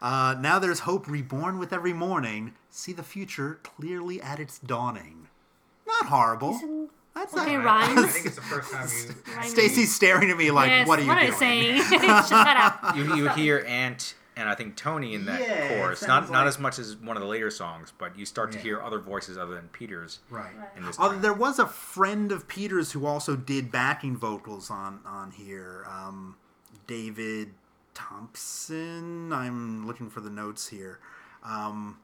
Uh, 0.00 0.36
now 0.38 0.58
there's 0.58 0.80
hope 0.80 1.08
reborn 1.08 1.58
with 1.58 1.72
every 1.72 1.92
morning. 1.92 2.54
See 2.70 2.92
the 2.92 3.02
future 3.02 3.58
clearly 3.62 4.20
at 4.20 4.38
its 4.40 4.58
dawning. 4.58 5.28
Not 5.86 6.06
horrible. 6.06 6.88
That's 7.18 7.34
Okay, 7.36 7.56
not. 7.56 7.64
rhymes. 7.64 7.98
I 7.98 8.06
think 8.06 8.26
it's 8.26 8.36
the 8.36 8.42
first 8.42 8.70
time 8.72 8.88
you 9.42 9.48
Stacy's 9.48 9.94
staring 9.94 10.30
at 10.30 10.36
me 10.36 10.50
like, 10.50 10.70
yes, 10.70 10.86
"What 10.88 10.98
are 10.98 11.02
you 11.02 11.08
what 11.08 11.14
doing?" 11.18 11.28
are 11.28 11.32
you 11.32 11.38
saying? 11.38 11.82
Shut 12.28 12.32
up. 12.56 12.96
you, 12.96 13.14
you 13.16 13.28
hear 13.30 13.64
Ant 13.66 14.14
and 14.36 14.48
I 14.48 14.54
think 14.54 14.76
Tony 14.76 15.14
in 15.14 15.24
that 15.24 15.40
Yeah, 15.40 15.68
chorus. 15.80 15.98
sounds 15.98 16.30
Not 16.30 16.32
not 16.38 16.46
as 16.46 16.60
much 16.60 16.78
as 16.78 16.94
one 16.96 17.16
of 17.16 17.22
the 17.22 17.28
later 17.28 17.50
songs, 17.50 17.92
but 17.98 18.16
you 18.16 18.24
start 18.24 18.52
to 18.52 18.58
hear 18.58 18.80
other 18.80 19.00
voices 19.00 19.36
other 19.36 19.54
than 19.54 19.68
Peter's 19.70 20.20
Right. 20.30 20.52
in 20.76 20.84
this. 20.84 20.96
Although 20.98 21.18
there 21.18 21.32
was 21.34 21.58
a 21.58 21.66
friend 21.66 22.30
of 22.30 22.46
Peter's 22.46 22.92
who 22.92 23.04
also 23.04 23.34
did 23.34 23.72
backing 23.72 24.16
vocals 24.16 24.70
on 24.70 25.00
on 25.04 25.32
here, 25.32 25.84
um, 25.90 26.36
David 26.86 27.54
Thompson. 27.94 29.32
I'm 29.32 29.86
looking 29.86 30.08
for 30.10 30.20
the 30.20 30.30
notes 30.30 30.68
here. 30.68 30.98
Um, 31.44 31.98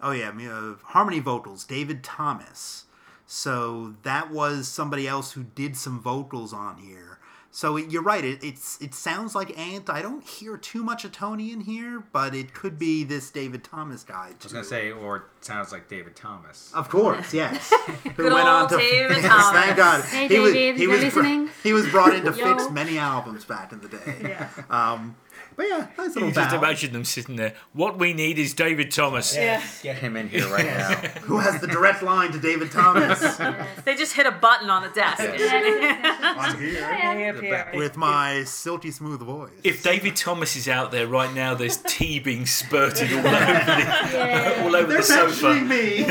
oh 0.00 0.10
yeah, 0.12 0.30
uh, 0.30 0.74
harmony 0.88 1.20
vocals, 1.20 1.64
David 1.64 2.02
Thomas. 2.02 2.84
So 3.26 3.94
that 4.02 4.30
was 4.30 4.68
somebody 4.68 5.08
else 5.08 5.32
who 5.32 5.44
did 5.44 5.76
some 5.76 6.00
vocals 6.00 6.52
on 6.52 6.78
here. 6.78 7.18
So 7.50 7.78
it, 7.78 7.90
you're 7.90 8.02
right. 8.02 8.22
It, 8.22 8.44
it's 8.44 8.78
it 8.82 8.92
sounds 8.92 9.34
like 9.34 9.58
Ant. 9.58 9.88
I 9.88 10.02
don't 10.02 10.22
hear 10.22 10.58
too 10.58 10.84
much 10.84 11.06
of 11.06 11.12
Tony 11.12 11.52
in 11.52 11.62
here, 11.62 12.04
but 12.12 12.34
it 12.34 12.52
could 12.52 12.78
be 12.78 13.02
this 13.02 13.30
David 13.30 13.64
Thomas 13.64 14.04
guy. 14.04 14.28
I 14.28 14.42
was 14.42 14.52
gonna 14.52 14.62
say, 14.62 14.92
or 14.92 15.16
it 15.16 15.22
sounds 15.40 15.72
like 15.72 15.88
David 15.88 16.14
Thomas. 16.14 16.70
Of 16.74 16.90
course, 16.90 17.32
yes. 17.32 17.72
Who 18.04 18.10
Good 18.10 18.32
old 18.32 18.68
David 18.68 19.16
yes, 19.22 19.26
Thomas. 19.26 19.62
Thank 19.62 19.76
God. 19.78 20.04
Hey, 20.04 20.28
he 20.28 20.38
was, 20.38 20.52
David, 20.52 20.76
he 20.76 20.82
you're 20.82 20.92
was 20.92 21.00
br- 21.00 21.06
listening? 21.06 21.50
he 21.62 21.72
was 21.72 21.88
brought 21.88 22.14
in 22.14 22.24
to 22.24 22.32
fix 22.34 22.68
many 22.70 22.98
albums 22.98 23.46
back 23.46 23.72
in 23.72 23.80
the 23.80 23.88
day. 23.88 24.16
Yeah. 24.20 24.48
Um, 24.68 25.16
but 25.56 25.66
yeah, 25.68 25.86
nice 25.96 26.08
little 26.14 26.28
You 26.28 26.34
just 26.34 26.50
ballad. 26.50 26.62
imagine 26.64 26.92
them 26.92 27.04
sitting 27.04 27.36
there. 27.36 27.54
What 27.72 27.98
we 27.98 28.12
need 28.12 28.38
is 28.38 28.52
David 28.54 28.90
Thomas. 28.90 29.34
Yeah. 29.34 29.62
Get 29.82 29.96
him 29.96 30.16
in 30.16 30.28
here 30.28 30.46
right 30.48 30.66
now. 30.66 30.88
Who 31.22 31.38
has 31.38 31.60
the 31.60 31.66
direct 31.66 32.02
line 32.02 32.32
to 32.32 32.38
David 32.38 32.70
Thomas? 32.70 33.20
They 33.84 33.94
just 33.94 34.14
hit 34.14 34.26
a 34.26 34.32
button 34.32 34.68
on 34.68 34.82
the 34.82 34.88
desk. 34.90 35.20
I'm 35.20 36.58
here 36.58 36.88
They 37.10 37.28
appear. 37.28 37.70
with 37.74 37.96
my 37.96 38.42
silky 38.44 38.90
smooth 38.90 39.20
voice. 39.20 39.50
If 39.64 39.82
David 39.82 40.16
Thomas 40.16 40.56
is 40.56 40.68
out 40.68 40.90
there 40.90 41.06
right 41.06 41.32
now, 41.32 41.54
there's 41.54 41.76
tea 41.78 42.18
being 42.18 42.46
spurted 42.46 43.10
all 43.12 43.18
over 43.18 43.30
the, 43.30 44.62
all 44.64 44.76
over 44.76 44.86
They're 44.88 44.96
the 44.98 45.02
sofa. 45.02 45.54
mentioning 45.54 45.68
me. 45.68 46.04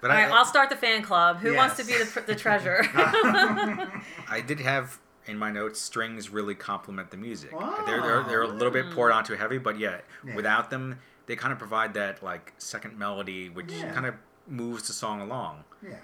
But 0.00 0.10
All 0.10 0.16
I, 0.16 0.22
right, 0.24 0.30
I'll 0.32 0.44
start 0.44 0.70
the 0.70 0.76
fan 0.76 1.02
club. 1.02 1.38
Who 1.38 1.54
wants 1.54 1.76
to 1.78 1.84
be 1.84 1.92
Yes. 1.92 2.12
the, 2.14 2.20
the 2.20 2.34
treasurer? 2.36 2.82
I 2.94 4.42
did 4.46 4.60
have 4.60 4.98
in 5.26 5.38
my 5.38 5.50
notes 5.50 5.80
strings 5.80 6.30
really 6.30 6.54
complement 6.54 7.10
the 7.10 7.16
music. 7.16 7.52
Wow. 7.52 7.82
They're, 7.86 8.00
they're 8.02 8.22
they're 8.24 8.42
a 8.42 8.48
little 8.48 8.72
bit 8.72 8.90
poured 8.92 9.12
oh. 9.12 9.16
onto 9.16 9.34
heavy, 9.34 9.58
but 9.58 9.78
yeah, 9.78 10.00
Yeah. 10.24 10.34
without 10.36 10.70
them, 10.70 10.98
they 11.26 11.36
kind 11.36 11.52
of 11.52 11.58
provide 11.58 11.94
that 11.94 12.22
like 12.22 12.52
second 12.58 12.98
melody, 12.98 13.48
which 13.48 13.70
Yeah. 13.72 13.92
kind 13.92 14.06
of 14.06 14.14
moves 14.48 14.86
the 14.86 14.92
song 14.92 15.20
along. 15.20 15.64
yeah. 15.82 15.96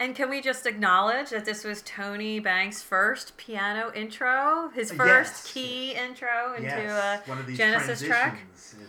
and 0.00 0.14
can 0.16 0.28
we 0.28 0.40
just 0.40 0.66
acknowledge 0.66 1.30
that 1.30 1.44
this 1.44 1.62
was 1.64 1.80
Tony 1.82 2.40
Banks' 2.40 2.82
first 2.82 3.36
piano 3.36 3.92
intro, 3.94 4.70
his 4.74 4.90
Yes. 4.90 4.98
first 4.98 5.54
key 5.54 5.92
intro 5.92 6.54
into 6.56 6.68
Yes, 6.68 7.22
a 7.26 7.28
one 7.30 7.38
of 7.38 7.46
these 7.46 7.56
Genesis 7.56 8.02
track? 8.02 8.40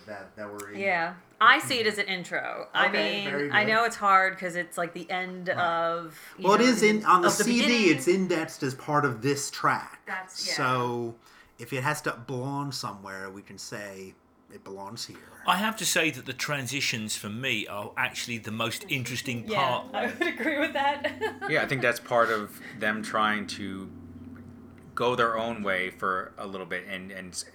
That, 0.08 0.36
that 0.36 0.52
were 0.52 0.72
in. 0.72 0.80
Yeah. 0.80 1.14
I 1.42 1.60
see 1.60 1.80
it 1.80 1.88
as 1.88 1.98
an 1.98 2.08
intro. 2.08 2.68
I 2.74 2.88
Okay, 2.88 3.26
very 3.26 3.44
mean, 3.44 3.52
I 3.52 3.64
know 3.66 3.84
it's 3.84 3.96
hard 3.98 4.34
because 4.36 4.56
it's 4.56 4.78
like 4.78 4.94
the 4.94 5.10
end 5.12 5.50
of. 5.50 6.18
Well, 6.40 6.54
it 6.56 6.60
know, 6.60 6.66
is 6.66 6.82
in 6.84 7.06
on 7.06 7.22
the 7.22 7.28
of 7.28 7.34
CD. 7.34 7.62
beginning. 7.62 7.96
it's 7.98 8.08
indexed 8.08 8.64
as 8.64 8.74
part 8.76 9.06
of 9.06 9.22
this 9.22 9.52
track. 9.52 10.00
That's- 10.06 10.48
yeah. 10.48 10.54
So 10.56 11.16
if 11.60 11.74
it 11.74 11.84
has 11.84 12.02
to 12.04 12.14
belong 12.26 12.72
somewhere, 12.72 13.30
we 13.30 13.42
can 13.42 13.58
say 13.58 14.14
it 14.54 14.64
belongs 14.64 15.06
here. 15.06 15.18
I 15.48 15.58
have 15.58 15.76
to 15.78 15.86
say 15.86 16.10
that 16.12 16.26
the 16.26 16.34
transitions 16.34 17.16
for 17.16 17.30
me 17.30 17.68
are 17.68 17.92
actually 17.98 18.38
the 18.40 18.52
most 18.52 18.86
interesting 18.90 19.48
Yeah, 19.48 19.60
part. 19.80 19.86
I 19.94 20.06
would 20.08 20.28
agree 20.28 20.60
with 20.60 20.74
that. 20.74 21.12
Yeah, 21.50 21.62
I 21.62 21.68
think 21.68 21.82
that's 21.82 22.00
part 22.00 22.30
of 22.30 22.60
them 22.80 23.04
trying 23.04 23.46
to 23.48 23.90
go 24.96 25.16
their 25.16 25.38
own 25.38 25.62
way 25.62 25.90
for 25.90 26.32
a 26.38 26.48
little 26.48 26.66
bit 26.66 26.86
and 26.90 27.12
and 27.12 27.32
s- 27.34 27.44
dir- 27.44 27.52
dir- 27.54 27.55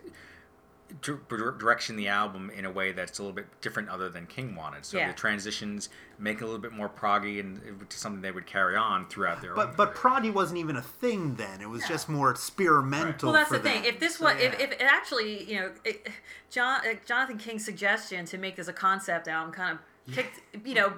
direction 1.02 1.96
the 1.96 2.08
album 2.08 2.50
in 2.50 2.64
a 2.64 2.70
way 2.70 2.92
that's 2.92 3.18
a 3.18 3.22
little 3.22 3.34
bit 3.34 3.46
different 3.60 3.88
other 3.88 4.08
than 4.08 4.26
King 4.26 4.54
wanted. 4.54 4.84
So 4.84 4.98
Yeah. 4.98 5.08
the 5.08 5.14
transitions 5.14 5.88
make 6.18 6.38
it 6.38 6.42
a 6.42 6.46
little 6.46 6.60
bit 6.60 6.72
more 6.72 6.88
proggy 6.88 7.40
and 7.40 7.62
it 7.66 7.78
was 7.78 7.88
something 7.90 8.20
they 8.20 8.30
would 8.30 8.46
carry 8.46 8.76
on 8.76 9.06
throughout 9.08 9.40
their 9.40 9.50
own. 9.50 9.56
But 9.56 9.76
but 9.76 9.94
proggy 9.94 10.32
wasn't 10.32 10.58
even 10.58 10.76
a 10.76 10.82
thing 10.82 11.36
then. 11.36 11.60
It 11.60 11.68
was 11.68 11.86
just 11.86 12.08
more 12.08 12.30
experimental. 12.30 13.28
Well, 13.30 13.38
that's 13.40 13.48
for 13.50 13.58
the 13.58 13.62
thing. 13.64 13.82
them. 13.82 13.94
If 13.94 14.00
this 14.00 14.16
So, 14.16 14.24
was, 14.26 14.36
yeah. 14.38 14.48
if, 14.48 14.60
if 14.60 14.72
it 14.72 14.82
actually, 14.82 15.44
you 15.50 15.60
know, 15.60 15.72
it, 15.84 16.08
John, 16.50 16.80
uh, 16.86 16.94
Jonathan 17.06 17.38
King's 17.38 17.64
suggestion 17.64 18.24
to 18.26 18.38
make 18.38 18.56
this 18.56 18.68
a 18.68 18.72
concept 18.72 19.28
album 19.28 19.52
kind 19.52 19.78
of 19.78 20.14
kicked, 20.14 20.40
you 20.66 20.74
know, 20.74 20.92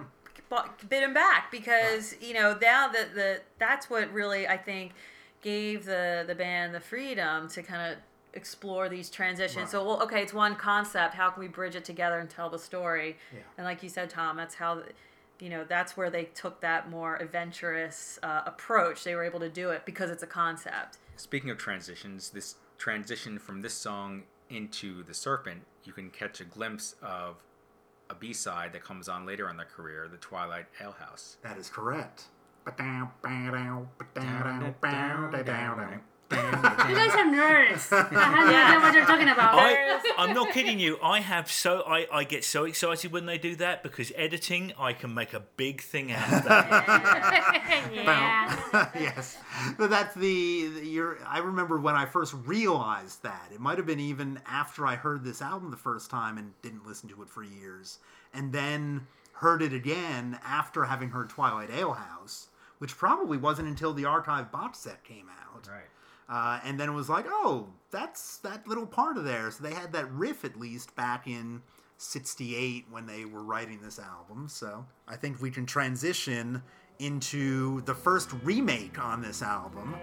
bit 0.88 1.02
him 1.02 1.14
back 1.14 1.50
because 1.50 2.14
you 2.20 2.34
know 2.34 2.52
now 2.60 2.86
that 2.86 3.14
the 3.14 3.40
that's 3.58 3.88
what 3.88 4.12
really 4.12 4.46
I 4.46 4.58
think 4.58 4.92
gave 5.40 5.86
the 5.86 6.24
the 6.26 6.34
band 6.34 6.74
the 6.74 6.80
freedom 6.80 7.48
to 7.48 7.62
kind 7.62 7.90
of 7.90 7.98
explore 8.34 8.88
these 8.88 9.10
transitions. 9.10 9.70
So, 9.70 9.84
well, 9.84 10.02
okay, 10.02 10.22
it's 10.22 10.32
one 10.34 10.56
concept. 10.56 11.14
How 11.14 11.30
can 11.30 11.40
we 11.40 11.48
bridge 11.48 11.74
it 11.76 11.84
together 11.84 12.18
and 12.18 12.28
tell 12.30 12.48
the 12.50 12.58
story? 12.58 13.16
Yeah. 13.32 13.40
And 13.58 13.64
like 13.66 13.82
you 13.82 13.88
said, 13.88 14.10
Tom, 14.10 14.36
that's 14.36 14.54
how. 14.54 14.82
You 15.40 15.48
know, 15.50 15.64
that's 15.64 15.96
where 15.96 16.08
they 16.08 16.26
took 16.26 16.60
that 16.60 16.88
more 16.88 17.16
adventurous 17.16 18.16
uh, 18.22 18.42
approach. 18.46 19.02
They 19.02 19.16
were 19.16 19.24
able 19.24 19.40
to 19.40 19.48
do 19.48 19.70
it 19.70 19.84
because 19.84 20.08
it's 20.08 20.22
a 20.22 20.26
concept. 20.26 20.98
Speaking 21.16 21.50
of 21.50 21.58
transitions, 21.58 22.30
this 22.30 22.54
transition 22.78 23.40
from 23.40 23.60
this 23.60 23.74
song 23.74 24.22
into 24.50 25.02
The 25.02 25.14
Serpent, 25.14 25.62
you 25.82 25.92
can 25.92 26.10
catch 26.10 26.40
a 26.40 26.44
glimpse 26.44 26.94
of 27.02 27.42
a 28.08 28.14
B 28.14 28.32
side 28.32 28.72
that 28.74 28.84
comes 28.84 29.08
on 29.08 29.26
later 29.26 29.48
in 29.50 29.56
their 29.56 29.66
career, 29.66 30.06
The 30.08 30.18
Twilight 30.18 30.66
Alehouse. 30.80 31.38
that 31.42 31.58
is 31.58 31.68
correct. 31.68 32.26
You 36.32 36.38
You 36.92 36.98
guys 36.98 37.14
are 37.14 37.26
nerds. 37.26 37.92
I 38.16 38.22
have 38.24 38.50
no 38.50 38.64
idea 38.64 38.80
what 38.80 38.94
you're 38.94 39.06
talking 39.06 39.28
about. 39.28 39.54
I, 39.54 40.00
I'm 40.18 40.34
not 40.34 40.52
kidding 40.52 40.78
you. 40.78 40.98
I 41.02 41.20
have 41.20 41.50
so 41.50 41.82
I, 41.86 42.06
I 42.12 42.24
get 42.24 42.44
so 42.44 42.64
excited 42.64 43.12
when 43.12 43.26
they 43.26 43.38
do 43.38 43.56
that 43.56 43.82
because 43.82 44.12
editing, 44.16 44.72
I 44.78 44.92
can 44.92 45.14
make 45.14 45.32
a 45.32 45.40
big 45.40 45.80
thing 45.80 46.12
out 46.12 46.32
of 46.32 46.44
that. 46.44 47.90
yeah. 47.94 48.90
yes, 48.98 49.38
but 49.78 49.90
that's 49.90 50.14
the 50.14 50.28
you're. 50.28 51.18
I 51.26 51.38
remember 51.38 51.78
when 51.78 51.94
I 51.94 52.06
first 52.06 52.34
realized 52.44 53.22
that. 53.22 53.50
It 53.52 53.60
might 53.60 53.78
have 53.78 53.86
been 53.86 54.00
even 54.00 54.40
after 54.46 54.86
I 54.86 54.96
heard 54.96 55.24
this 55.24 55.40
album 55.40 55.70
the 55.70 55.76
first 55.76 56.10
time 56.10 56.38
and 56.38 56.52
didn't 56.62 56.86
listen 56.86 57.08
to 57.10 57.22
it 57.22 57.28
for 57.28 57.42
years, 57.42 57.98
and 58.34 58.52
then 58.52 59.06
heard 59.34 59.62
it 59.62 59.72
again 59.72 60.38
after 60.44 60.84
having 60.84 61.10
heard 61.10 61.28
Twilight 61.28 61.70
Alehouse, 61.70 62.48
which 62.78 62.96
probably 62.96 63.38
wasn't 63.38 63.68
until 63.68 63.92
the 63.92 64.04
archive 64.04 64.52
box 64.52 64.78
set 64.78 65.02
came 65.04 65.26
out. 65.28 65.66
Right. 65.68 65.82
Uh, 66.28 66.60
and 66.64 66.78
then 66.78 66.88
it 66.88 66.92
was 66.92 67.08
like, 67.08 67.26
oh, 67.28 67.68
that's 67.90 68.38
that 68.38 68.66
little 68.66 68.86
part 68.86 69.16
of 69.16 69.24
there. 69.24 69.50
So 69.50 69.62
they 69.62 69.74
had 69.74 69.92
that 69.92 70.10
riff 70.12 70.44
at 70.44 70.58
least 70.58 70.94
back 70.96 71.26
in 71.26 71.62
68 71.98 72.86
when 72.90 73.06
they 73.06 73.24
were 73.24 73.42
writing 73.42 73.80
this 73.82 73.98
album. 73.98 74.48
So 74.48 74.84
I 75.06 75.16
think 75.16 75.40
we 75.40 75.50
can 75.50 75.66
transition 75.66 76.62
into 76.98 77.80
the 77.82 77.94
first 77.94 78.30
remake 78.42 78.98
on 79.02 79.22
this 79.22 79.42
album, 79.42 79.94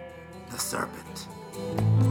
The 0.52 0.58
Serpent. 0.58 2.09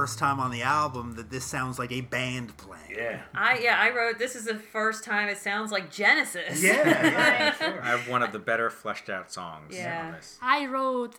First 0.00 0.18
time 0.18 0.40
on 0.40 0.50
the 0.50 0.62
album 0.62 1.12
that 1.16 1.28
this 1.30 1.44
sounds 1.44 1.78
like 1.78 1.92
a 1.92 2.00
band 2.00 2.56
playing. 2.56 2.80
Yeah. 2.96 3.20
I 3.34 3.58
yeah, 3.62 3.78
I 3.78 3.90
wrote 3.94 4.18
this 4.18 4.34
is 4.34 4.46
the 4.46 4.54
first 4.54 5.04
time 5.04 5.28
it 5.28 5.36
sounds 5.36 5.70
like 5.70 5.90
Genesis. 5.90 6.62
Yeah, 6.62 7.52
I 7.82 7.86
have 7.88 8.08
one 8.08 8.22
of 8.22 8.32
the 8.32 8.38
better 8.38 8.70
fleshed 8.70 9.10
out 9.10 9.30
songs 9.30 9.74
Yeah. 9.76 10.06
on 10.06 10.12
this. 10.12 10.38
I 10.40 10.64
wrote, 10.66 11.16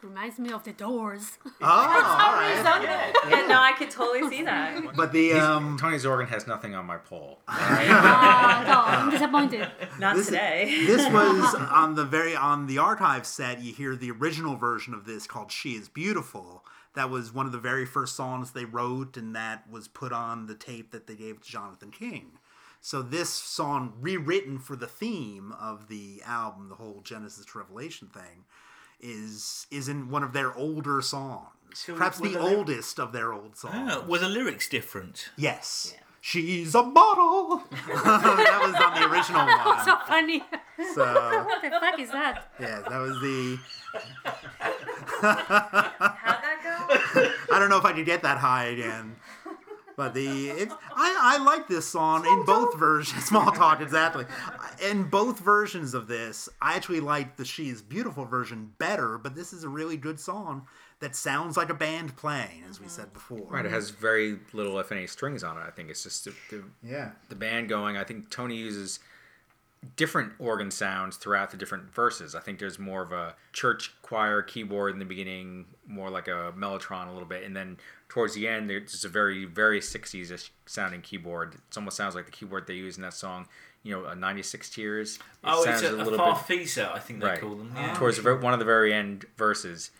reminds 0.00 0.38
me 0.38 0.52
of 0.52 0.62
the 0.62 0.72
Doors. 0.72 1.38
Oh, 1.44 1.50
all 1.60 2.34
right. 2.34 3.12
yeah, 3.28 3.46
no, 3.48 3.60
I 3.60 3.72
could 3.76 3.90
totally 3.90 4.28
see 4.30 4.42
that. 4.44 4.80
But 4.96 5.12
the 5.12 5.32
um, 5.32 5.76
Tony 5.78 5.96
Zorgan 5.96 6.28
has 6.28 6.46
nothing 6.46 6.74
on 6.76 6.86
my 6.86 6.98
poll. 6.98 7.40
Ah, 7.48 8.62
no, 8.66 8.80
I'm 8.98 9.10
disappointed. 9.10 9.68
Not 9.98 10.14
This- 10.16 10.26
today. 10.26 10.84
this 10.86 11.10
was 11.12 11.54
on 11.54 11.96
the 11.96 12.04
very 12.04 12.36
on 12.36 12.66
the 12.66 12.78
archive 12.78 13.26
set. 13.26 13.60
You 13.60 13.72
hear 13.72 13.96
the 13.96 14.10
original 14.12 14.56
version 14.56 14.94
of 14.94 15.04
this 15.04 15.26
called 15.26 15.50
"She 15.50 15.70
Is 15.74 15.88
Beautiful." 15.88 16.59
That 16.94 17.08
was 17.10 17.32
one 17.32 17.46
of 17.46 17.52
the 17.52 17.58
very 17.58 17.86
first 17.86 18.16
songs 18.16 18.50
they 18.50 18.64
wrote, 18.64 19.16
and 19.16 19.34
that 19.36 19.70
was 19.70 19.86
put 19.88 20.12
on 20.12 20.46
the 20.46 20.54
tape 20.56 20.90
that 20.90 21.06
they 21.06 21.14
gave 21.14 21.40
to 21.40 21.48
Jonathan 21.48 21.90
King. 21.90 22.32
So 22.80 23.02
this 23.02 23.28
song, 23.30 23.92
rewritten 24.00 24.58
for 24.58 24.74
the 24.74 24.86
theme 24.86 25.52
of 25.52 25.88
the 25.88 26.22
album, 26.26 26.68
the 26.68 26.74
whole 26.76 27.00
Genesis 27.04 27.44
to 27.46 27.58
Revelation 27.58 28.08
thing, 28.08 28.44
is 29.00 29.66
is 29.70 29.88
in 29.88 30.08
one 30.10 30.22
of 30.22 30.32
their 30.32 30.54
older 30.54 31.00
songs, 31.00 31.48
So 31.74 31.94
perhaps 31.94 32.18
the 32.18 32.28
the 32.30 32.38
lyri- 32.38 32.56
oldest 32.56 32.98
of 32.98 33.12
their 33.12 33.32
old 33.32 33.56
songs. 33.56 33.74
Ah, 33.76 34.04
were 34.06 34.18
the 34.18 34.28
lyrics 34.28 34.68
different? 34.68 35.30
Yes. 35.36 35.94
She's 36.20 36.74
a 36.74 36.82
model. 36.82 37.62
that 37.70 38.60
was 38.62 38.74
on 38.74 39.00
the 39.00 39.08
original 39.10 39.46
one. 39.66 39.84
So 39.84 39.96
funny. 40.06 40.44
So 40.94 41.44
what 41.44 41.62
the 41.62 41.70
fuck 41.70 41.98
is 41.98 42.10
that? 42.10 42.52
yeah, 42.60 42.82
that 42.88 42.98
was 42.98 43.18
the. 43.20 43.58
How'd 45.20 46.42
that 46.42 46.60
go? 47.14 47.54
I 47.54 47.58
don't 47.58 47.70
know 47.70 47.78
if 47.78 47.84
I 47.84 47.92
could 47.92 48.06
get 48.06 48.22
that 48.22 48.38
high 48.38 48.66
again. 48.66 49.16
But 49.96 50.14
the 50.14 50.48
it's 50.48 50.74
I, 50.94 51.36
I 51.38 51.44
like 51.44 51.68
this 51.68 51.86
song 51.86 52.24
in 52.26 52.44
both 52.46 52.78
versions. 52.78 53.24
Small 53.24 53.50
talk, 53.52 53.80
exactly. 53.82 54.24
In 54.88 55.04
both 55.04 55.40
versions 55.40 55.92
of 55.92 56.06
this, 56.06 56.48
I 56.62 56.74
actually 56.76 57.00
like 57.00 57.36
the 57.36 57.44
"She's 57.44 57.82
Beautiful" 57.82 58.24
version 58.24 58.72
better. 58.78 59.18
But 59.18 59.34
this 59.34 59.52
is 59.52 59.64
a 59.64 59.68
really 59.68 59.98
good 59.98 60.18
song 60.18 60.66
that 61.00 61.16
sounds 61.16 61.56
like 61.56 61.70
a 61.70 61.74
band 61.74 62.16
playing, 62.16 62.62
as 62.68 62.78
we 62.78 62.86
mm-hmm. 62.86 62.94
said 62.94 63.12
before. 63.12 63.46
Right, 63.48 63.64
it 63.66 63.72
has 63.72 63.90
very 63.90 64.38
little, 64.52 64.78
if 64.78 64.92
any, 64.92 65.06
strings 65.06 65.42
on 65.42 65.56
it. 65.56 65.62
I 65.66 65.70
think 65.70 65.90
it's 65.90 66.02
just 66.02 66.26
the, 66.26 66.34
the, 66.50 66.62
Yeah. 66.82 67.12
the 67.28 67.34
band 67.34 67.68
going. 67.68 67.96
I 67.96 68.04
think 68.04 68.30
Tony 68.30 68.56
uses 68.56 69.00
different 69.96 70.32
organ 70.38 70.70
sounds 70.70 71.16
throughout 71.16 71.50
the 71.50 71.56
different 71.56 71.92
verses. 71.92 72.34
I 72.34 72.40
think 72.40 72.58
there's 72.58 72.78
more 72.78 73.02
of 73.02 73.12
a 73.12 73.34
church 73.52 73.94
choir 74.02 74.42
keyboard 74.42 74.92
in 74.92 74.98
the 74.98 75.06
beginning, 75.06 75.66
more 75.86 76.10
like 76.10 76.28
a 76.28 76.52
mellotron 76.56 77.08
a 77.08 77.12
little 77.12 77.28
bit, 77.28 77.44
and 77.44 77.56
then 77.56 77.78
towards 78.08 78.34
the 78.34 78.46
end 78.46 78.68
there's 78.68 79.04
a 79.04 79.08
very 79.08 79.46
very 79.46 79.80
60s 79.80 80.50
sounding 80.66 81.00
keyboard. 81.00 81.54
It 81.54 81.76
almost 81.76 81.96
sounds 81.96 82.14
like 82.14 82.26
the 82.26 82.30
keyboard 82.30 82.66
they 82.66 82.74
use 82.74 82.96
in 82.96 83.02
that 83.02 83.14
song. 83.14 83.46
You 83.82 83.92
know, 83.92 84.04
a 84.04 84.14
96 84.14 84.68
Tears. 84.68 85.16
It 85.16 85.22
Oh, 85.44 85.62
it's 85.62 85.80
sounds 85.80 86.08
a, 86.08 86.12
a 86.12 86.18
farfisa, 86.18 86.92
I 86.92 86.98
think 86.98 87.20
they 87.20 87.26
right. 87.26 87.40
call 87.40 87.54
them. 87.54 87.72
Oh. 87.74 87.80
Yeah. 87.80 87.94
Towards 87.94 88.22
the, 88.22 88.36
one 88.36 88.52
of 88.52 88.58
the 88.58 88.66
very 88.66 88.92
end 88.92 89.24
verses, 89.38 89.90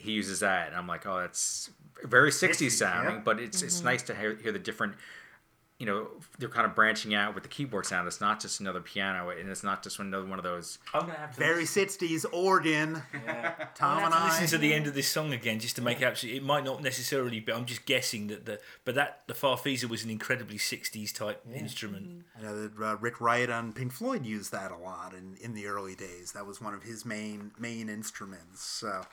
he 0.00 0.12
uses 0.12 0.40
that, 0.40 0.68
and 0.68 0.76
I'm 0.76 0.86
like, 0.86 1.06
oh, 1.06 1.20
that's 1.20 1.70
very 2.04 2.30
60s 2.30 2.70
sounding, 2.72 3.16
yeah. 3.16 3.22
but 3.24 3.38
it's 3.38 3.62
it's 3.62 3.82
nice 3.82 4.02
to 4.04 4.14
hear, 4.14 4.34
hear 4.34 4.52
the 4.52 4.58
different 4.58 4.94
you 5.80 5.86
know 5.86 6.08
they're 6.38 6.50
kind 6.50 6.66
of 6.66 6.74
branching 6.74 7.14
out 7.14 7.34
with 7.34 7.42
the 7.42 7.48
keyboard 7.48 7.86
sound. 7.86 8.06
It's 8.06 8.20
not 8.20 8.38
just 8.38 8.60
another 8.60 8.82
piano, 8.82 9.30
and 9.30 9.48
it's 9.48 9.64
not 9.64 9.82
just 9.82 9.98
another 9.98 10.26
one 10.26 10.38
of 10.38 10.44
those. 10.44 10.78
I'm 10.92 11.00
gonna 11.00 11.14
have 11.14 11.32
to 11.32 11.40
Very 11.40 11.62
listen, 11.62 11.86
60s 11.86 12.26
organ. 12.32 13.02
Tom 13.74 13.98
I'm 13.98 14.04
and 14.04 14.12
gonna 14.12 14.14
have 14.14 14.30
to 14.30 14.36
I. 14.36 14.40
listen 14.42 14.46
to 14.48 14.58
the 14.58 14.74
end 14.74 14.86
of 14.86 14.92
this 14.92 15.08
song 15.08 15.32
again 15.32 15.58
just 15.58 15.76
to 15.76 15.82
make 15.82 16.02
absolutely. 16.02 16.36
It 16.36 16.44
might 16.44 16.64
not 16.64 16.82
necessarily, 16.82 17.40
but 17.40 17.54
I'm 17.54 17.64
just 17.64 17.86
guessing 17.86 18.26
that 18.26 18.44
the 18.44 18.60
but 18.84 18.94
that 18.94 19.22
the 19.26 19.32
Farfisa 19.32 19.88
was 19.88 20.04
an 20.04 20.10
incredibly 20.10 20.58
60s 20.58 21.14
type 21.14 21.42
instrument. 21.54 22.24
I 22.38 22.42
know 22.42 22.68
that 22.68 22.84
uh, 22.84 22.96
Rick 22.98 23.22
Wright 23.22 23.48
on 23.48 23.72
Pink 23.72 23.92
Floyd 23.92 24.26
used 24.26 24.52
that 24.52 24.70
a 24.70 24.76
lot 24.76 25.14
in, 25.14 25.38
in 25.40 25.54
the 25.54 25.66
early 25.66 25.94
days. 25.94 26.32
That 26.32 26.44
was 26.44 26.60
one 26.60 26.74
of 26.74 26.82
his 26.82 27.06
main 27.06 27.52
main 27.58 27.88
instruments. 27.88 28.62
So, 28.62 29.06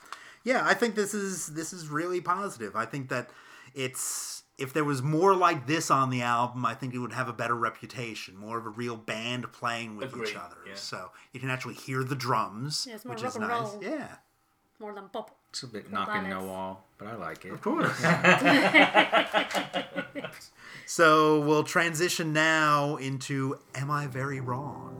yeah, 0.47 0.61
I 0.65 0.73
think 0.73 0.95
this 0.95 1.13
is 1.13 1.47
this 1.47 1.73
is 1.73 1.89
really 1.89 2.21
positive. 2.21 2.75
I 2.75 2.85
think 2.85 3.09
that 3.09 3.29
it's 3.75 4.43
if 4.57 4.73
there 4.73 4.85
was 4.85 5.03
more 5.03 5.35
like 5.35 5.67
this 5.67 5.91
on 5.91 6.09
the 6.09 6.21
album, 6.21 6.65
I 6.65 6.73
think 6.73 6.93
it 6.95 6.99
would 6.99 7.11
have 7.13 7.27
a 7.27 7.33
better 7.33 7.55
reputation. 7.55 8.35
More 8.37 8.57
of 8.57 8.65
a 8.65 8.69
real 8.69 8.95
band 8.95 9.51
playing 9.51 9.97
with 9.97 10.15
each 10.17 10.35
other. 10.35 10.55
yeah. 10.65 10.73
So 10.75 11.11
you 11.33 11.39
can 11.39 11.49
actually 11.49 11.75
hear 11.75 12.03
the 12.03 12.15
drums, 12.15 12.85
Yeah, 12.89 12.95
it's 12.95 13.05
more 13.05 13.13
which 13.15 13.23
rock 13.23 13.29
is 13.31 13.35
and 13.35 13.47
nice. 13.47 13.73
roll. 13.73 13.83
Yeah, 13.83 14.07
More 14.79 14.93
than 14.95 15.09
pop. 15.09 15.35
It's 15.49 15.63
a 15.63 15.67
bit 15.67 15.91
knocking 15.91 16.23
no 16.29 16.39
ballads. 16.39 16.47
wall, 16.49 16.85
but 16.97 17.07
I 17.07 17.15
like 17.15 17.45
it. 17.45 17.51
of 17.51 17.61
course. 17.61 17.99
so 20.85 21.39
we'll 21.41 21.63
transition 21.63 22.33
now 22.33 22.95
into 22.97 23.59
"Am 23.75 23.91
I 23.91 24.07
Very 24.07 24.39
Wrong?" 24.39 24.97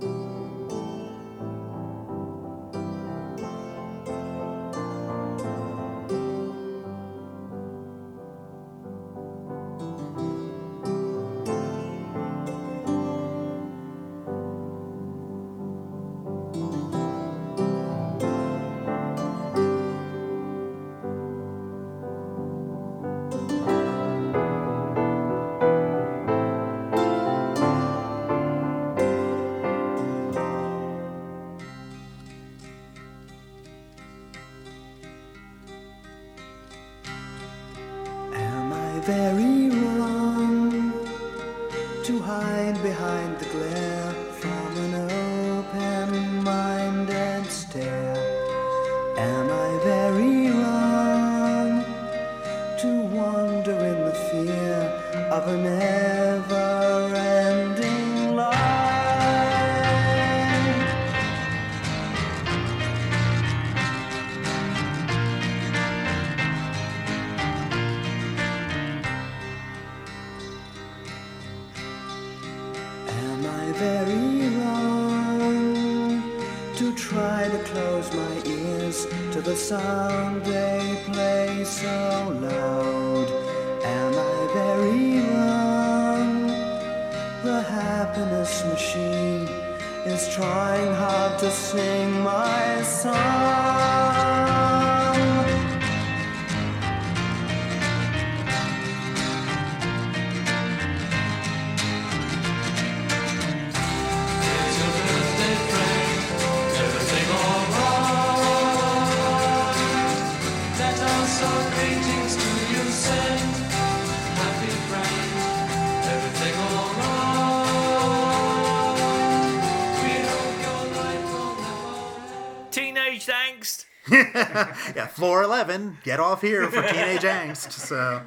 Yeah, 125.38 125.44
floor 125.44 125.44
eleven. 125.44 125.98
Get 126.04 126.20
off 126.20 126.42
here 126.42 126.70
for 126.70 126.82
teenage 126.94 127.22
angst. 127.22 127.72
So, 127.72 128.22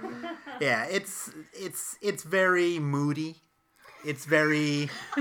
yeah, 0.60 0.84
it's 0.84 1.30
it's 1.52 1.96
it's 2.00 2.22
very 2.22 2.78
moody. 2.78 3.36
It's 4.02 4.24
very, 4.24 4.88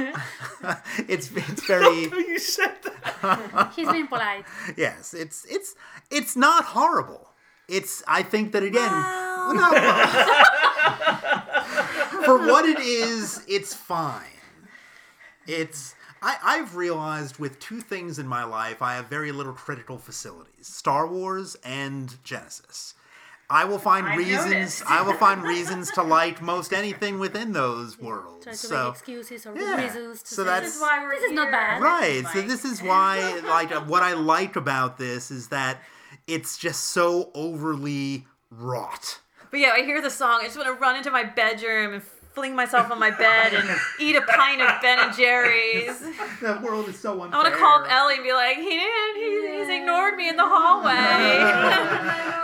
it's 1.10 1.30
it's 1.36 1.68
very 1.68 2.04
You 2.30 2.40
said 2.40 2.76
that. 2.84 3.74
He's 3.76 3.92
being 3.92 4.08
polite. 4.08 4.46
yes. 4.78 5.14
It's 5.14 5.46
it's 5.46 5.76
it's 6.10 6.36
not 6.38 6.64
horrible. 6.64 7.28
It's 7.68 8.02
I 8.08 8.24
think 8.24 8.54
that 8.54 8.64
again. 8.64 8.92
no, 8.92 9.70
for 12.26 12.38
what 12.48 12.66
it 12.66 12.80
is, 12.80 13.44
it's 13.48 13.74
fine. 13.74 14.24
It's 15.46 15.94
I, 16.22 16.38
I've 16.43 16.76
realized 16.76 17.38
with 17.39 17.59
two 17.59 17.82
things 17.82 18.20
in 18.20 18.28
my 18.28 18.43
life, 18.43 18.82
I 18.82 18.95
have 18.95 19.07
very 19.07 19.32
little 19.32 19.53
critical 19.53 19.97
facilities: 19.97 20.67
Star 20.67 21.07
Wars 21.07 21.55
and 21.63 22.22
Genesis. 22.24 22.93
I 23.51 23.65
will 23.65 23.80
find 23.80 24.05
I've 24.05 24.17
reasons. 24.17 24.84
I 24.88 25.01
will 25.01 25.13
find 25.15 25.41
reasons 25.41 25.89
to 25.93 26.03
like 26.03 26.39
most 26.39 26.72
anything 26.72 27.17
within 27.17 27.51
those 27.53 27.99
worlds. 27.99 28.43
Try 28.43 28.53
to 28.53 28.57
so 28.57 28.84
make 28.86 28.93
excuses 28.93 29.45
or 29.47 29.55
yeah. 29.57 29.82
reasons 29.84 30.22
to 30.22 30.36
So 30.36 30.43
say 30.43 30.49
that's- 30.49 30.63
This 30.65 30.76
is 30.76 30.82
why 30.82 30.99
we're 31.01 31.15
this 31.15 31.24
is 31.24 31.32
not 31.32 31.51
bad. 31.51 31.82
Right. 31.82 32.24
So 32.32 32.41
this 32.41 32.63
is 32.63 32.84
why, 32.84 33.39
like, 33.45 33.72
uh, 33.72 33.82
what 33.82 34.03
I 34.03 34.13
like 34.13 34.55
about 34.55 34.99
this 34.99 35.32
is 35.32 35.47
that 35.47 35.80
it's 36.28 36.59
just 36.59 36.86
so 36.86 37.32
overly 37.34 38.28
wrought. 38.51 39.20
But 39.49 39.61
yeah, 39.61 39.72
I 39.72 39.82
hear 39.82 39.99
the 39.99 40.11
song. 40.11 40.41
I 40.41 40.45
just 40.45 40.55
want 40.57 40.67
to 40.67 40.80
run 40.80 40.95
into 40.95 41.09
my 41.09 41.24
bedroom 41.24 41.93
and 41.95 42.03
fling 42.34 42.55
myself 42.55 42.91
on 42.91 42.99
my 42.99 43.11
bed 43.11 43.53
and 43.53 43.69
eat 43.99 44.15
a 44.15 44.21
pint 44.21 44.61
of 44.61 44.82
Ben 44.82 44.99
and 44.99 45.15
Jerry's. 45.15 46.01
That 46.41 46.61
world 46.61 46.88
is 46.88 46.97
so 46.97 47.21
unfair. 47.21 47.38
I 47.38 47.43
want 47.43 47.53
to 47.53 47.59
call 47.59 47.82
up 47.82 47.91
Ellie 47.91 48.15
and 48.15 48.23
be 48.23 48.32
like, 48.32 48.55
he 48.55 48.63
didn't. 48.63 49.15
He, 49.17 49.57
he's 49.59 49.67
ignored 49.69 50.15
me 50.15 50.30
in 50.30 50.38
the 50.38 50.45
hallway. 50.47 50.93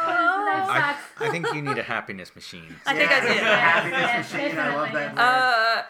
I, 0.68 0.96
I 1.20 1.30
think 1.30 1.48
you 1.54 1.62
need 1.62 1.78
a 1.78 1.84
happiness 1.84 2.36
machine. 2.36 2.76
I 2.86 2.96
think 2.96 3.10
I 3.12 3.20
did. 3.22 3.38
Happiness 3.38 4.32
machine. 4.34 4.58
I 4.58 4.76
love 4.76 4.92
that. 4.92 5.16
word. 5.16 5.20
Uh, 5.20 5.84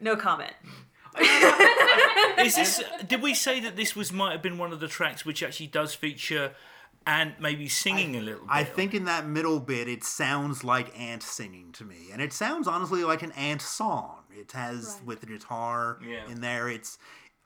no 0.00 0.16
comment. 0.16 0.52
Is 2.38 2.54
this? 2.54 2.82
Did 3.06 3.22
we 3.22 3.34
say 3.34 3.60
that 3.60 3.76
this 3.76 3.94
was 3.96 4.12
might 4.12 4.32
have 4.32 4.42
been 4.42 4.58
one 4.58 4.72
of 4.72 4.80
the 4.80 4.88
tracks 4.88 5.24
which 5.24 5.42
actually 5.42 5.66
does 5.66 5.94
feature 5.94 6.52
Ant 7.06 7.40
maybe 7.40 7.68
singing 7.68 8.16
a 8.16 8.20
little 8.20 8.40
bit? 8.40 8.48
I 8.50 8.64
think 8.64 8.94
in 8.94 9.04
that 9.04 9.26
middle 9.26 9.60
bit, 9.60 9.88
it 9.88 10.04
sounds 10.04 10.64
like 10.64 10.98
Ant 10.98 11.22
singing 11.22 11.72
to 11.72 11.84
me, 11.84 12.08
and 12.12 12.20
it 12.22 12.32
sounds 12.32 12.66
honestly 12.68 13.04
like 13.04 13.22
an 13.22 13.32
Ant 13.32 13.62
song. 13.62 14.18
It 14.30 14.52
has 14.52 15.00
with 15.04 15.20
the 15.20 15.26
guitar 15.26 15.98
Yeah. 16.02 16.28
in 16.28 16.40
there. 16.40 16.68
It's. 16.68 16.98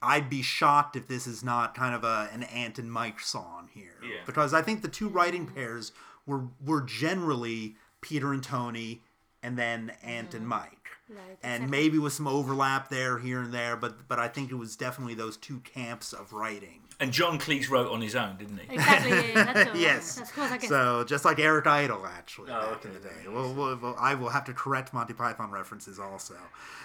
I'd 0.03 0.29
be 0.29 0.43
shocked 0.43 0.95
if 0.95 1.09
this 1.09 1.27
is 1.27 1.43
not 1.43 1.75
kind 1.75 1.95
of 1.95 2.05
a 2.05 2.29
an 2.33 2.43
Ant 2.45 2.79
and 2.79 2.93
Mike 2.93 3.19
song 3.21 3.71
here, 3.73 3.99
Yeah. 4.03 4.21
because 4.27 4.53
I 4.53 4.63
think 4.63 4.83
the 4.83 4.89
two 4.89 5.09
writing 5.09 5.47
pairs 5.47 5.93
were 6.27 6.49
were 6.65 6.83
generally 6.83 7.77
Peter 8.01 8.33
and 8.33 8.43
Tony, 8.43 9.03
and 9.43 9.59
then 9.59 9.93
Ant 10.03 10.35
and 10.35 10.43
mm-hmm. 10.43 10.49
Mike. 10.49 10.91
Right, 11.09 11.39
and 11.43 11.65
exactly. 11.65 11.71
maybe 11.71 11.99
with 11.99 12.13
some 12.13 12.27
overlap 12.27 12.89
there, 12.89 13.19
here 13.19 13.41
and 13.41 13.55
there, 13.55 13.77
but 13.77 14.09
but 14.09 14.19
I 14.19 14.29
think 14.29 14.51
it 14.51 14.57
was 14.57 14.77
definitely 14.77 15.15
those 15.15 15.37
two 15.37 15.61
camps 15.61 16.13
of 16.13 16.33
writing. 16.33 16.83
And 16.99 17.13
John 17.13 17.39
Cleese 17.39 17.69
wrote 17.69 17.93
on 17.93 18.01
his 18.01 18.17
own, 18.17 18.39
didn't 18.39 18.57
he? 18.59 18.75
Exactly. 18.75 19.11
Yeah, 19.33 19.53
that's 19.53 19.71
all. 19.75 19.77
yes. 19.77 20.15
That's 20.17 20.33
close 20.33 20.51
I 20.51 20.57
guess. 20.57 20.69
So 20.71 21.05
just 21.05 21.27
like 21.27 21.39
Eric 21.39 21.67
Idle, 21.67 22.07
actually, 22.07 22.51
Oh, 22.51 22.73
back 22.73 22.85
in 22.87 22.95
the 22.95 23.01
day. 23.01 23.11
Well, 23.29 23.53
well, 23.53 23.79
well, 23.81 23.97
I 23.99 24.15
will 24.15 24.31
have 24.31 24.45
to 24.47 24.55
correct 24.55 24.95
Monty 24.95 25.13
Python 25.13 25.51
references 25.51 25.99
also. 25.99 26.35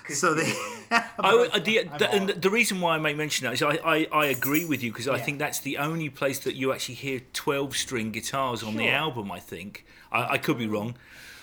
So 0.10 0.34
they, 0.34 0.52
Oh, 1.20 1.48
uh, 1.54 1.60
the, 1.60 1.88
the, 1.98 2.10
and 2.12 2.30
the 2.30 2.50
reason 2.50 2.82
why 2.82 2.96
I 2.96 2.98
make 2.98 3.16
mention 3.16 3.46
that 3.46 3.54
is 3.54 3.64
I, 3.64 3.80
I, 3.86 4.08
I 4.12 4.26
agree 4.26 4.66
with 4.66 4.84
you 4.84 4.92
because 4.92 5.08
I 5.08 5.18
think 5.20 5.40
that's 5.40 5.60
the 5.60 5.78
only 5.78 6.10
place 6.10 6.40
that 6.40 6.56
you 6.56 6.74
actually 6.74 6.96
hear 6.96 7.22
12 7.32 7.78
string 7.78 8.12
guitars 8.12 8.64
on 8.64 8.76
the 8.76 8.90
album, 8.90 9.32
I 9.32 9.40
think. 9.40 9.86
I, 10.12 10.34
I 10.34 10.38
could 10.40 10.58
be 10.58 10.68
wrong. 10.68 10.96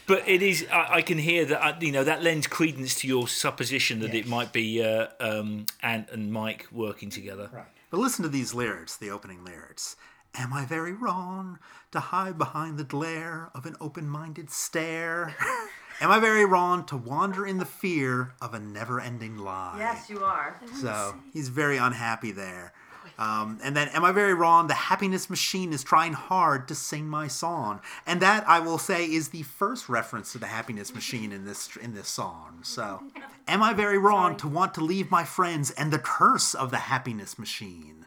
But 0.06 0.28
it 0.28 0.42
is. 0.42 0.66
I, 0.72 0.96
I 0.96 1.02
can 1.02 1.16
hear 1.18 1.44
that. 1.46 1.62
uh, 1.62 1.74
You 1.80 1.92
know 1.92 2.04
that 2.04 2.22
lends 2.22 2.46
credence 2.46 2.94
to 3.00 3.08
your 3.08 3.28
supposition 3.28 4.00
that 4.00 4.14
it 4.14 4.26
might 4.26 4.52
be 4.54 4.82
uh, 4.82 5.06
um, 5.20 5.66
Ant 5.82 6.08
and 6.10 6.32
Mike 6.32 6.66
working 6.72 7.10
together. 7.10 7.48
Right. 7.52 7.64
But 7.90 8.00
listen 8.00 8.22
to 8.22 8.28
these 8.28 8.54
lyrics, 8.54 8.96
the 8.96 9.10
opening 9.10 9.44
lyrics. 9.44 9.96
Am 10.34 10.52
I 10.52 10.66
very 10.66 10.92
wrong 10.92 11.58
to 11.90 12.00
hide 12.00 12.36
behind 12.36 12.78
the 12.78 12.84
glare 12.84 13.50
of 13.54 13.64
an 13.64 13.76
open 13.80 14.08
minded 14.08 14.50
stare? 14.50 15.34
Am 16.00 16.10
I 16.10 16.20
very 16.20 16.44
wrong 16.44 16.84
to 16.86 16.96
wander 16.96 17.44
in 17.46 17.58
the 17.58 17.64
fear 17.64 18.34
of 18.40 18.54
a 18.54 18.60
never 18.60 19.00
ending 19.00 19.36
lie? 19.36 19.76
Yes, 19.78 20.08
you 20.08 20.22
are. 20.22 20.60
So 20.80 21.16
he's 21.32 21.48
very 21.48 21.76
unhappy 21.76 22.30
there. 22.30 22.72
Um, 23.18 23.58
and 23.64 23.76
then, 23.76 23.88
am 23.88 24.04
I 24.04 24.12
very 24.12 24.32
wrong? 24.32 24.68
The 24.68 24.74
happiness 24.74 25.28
machine 25.28 25.72
is 25.72 25.82
trying 25.82 26.12
hard 26.12 26.68
to 26.68 26.74
sing 26.76 27.08
my 27.08 27.26
song, 27.26 27.80
and 28.06 28.22
that 28.22 28.48
I 28.48 28.60
will 28.60 28.78
say 28.78 29.04
is 29.06 29.30
the 29.30 29.42
first 29.42 29.88
reference 29.88 30.30
to 30.32 30.38
the 30.38 30.46
happiness 30.46 30.94
machine 30.94 31.32
in 31.32 31.44
this 31.44 31.76
in 31.76 31.94
this 31.94 32.08
song. 32.08 32.60
So, 32.62 33.02
am 33.48 33.60
I 33.62 33.72
very 33.72 33.98
wrong 33.98 34.36
to 34.36 34.46
want 34.46 34.72
to 34.74 34.80
leave 34.84 35.10
my 35.10 35.24
friends 35.24 35.72
and 35.72 35.92
the 35.92 35.98
curse 35.98 36.54
of 36.54 36.70
the 36.70 36.76
happiness 36.76 37.38
machine? 37.38 38.06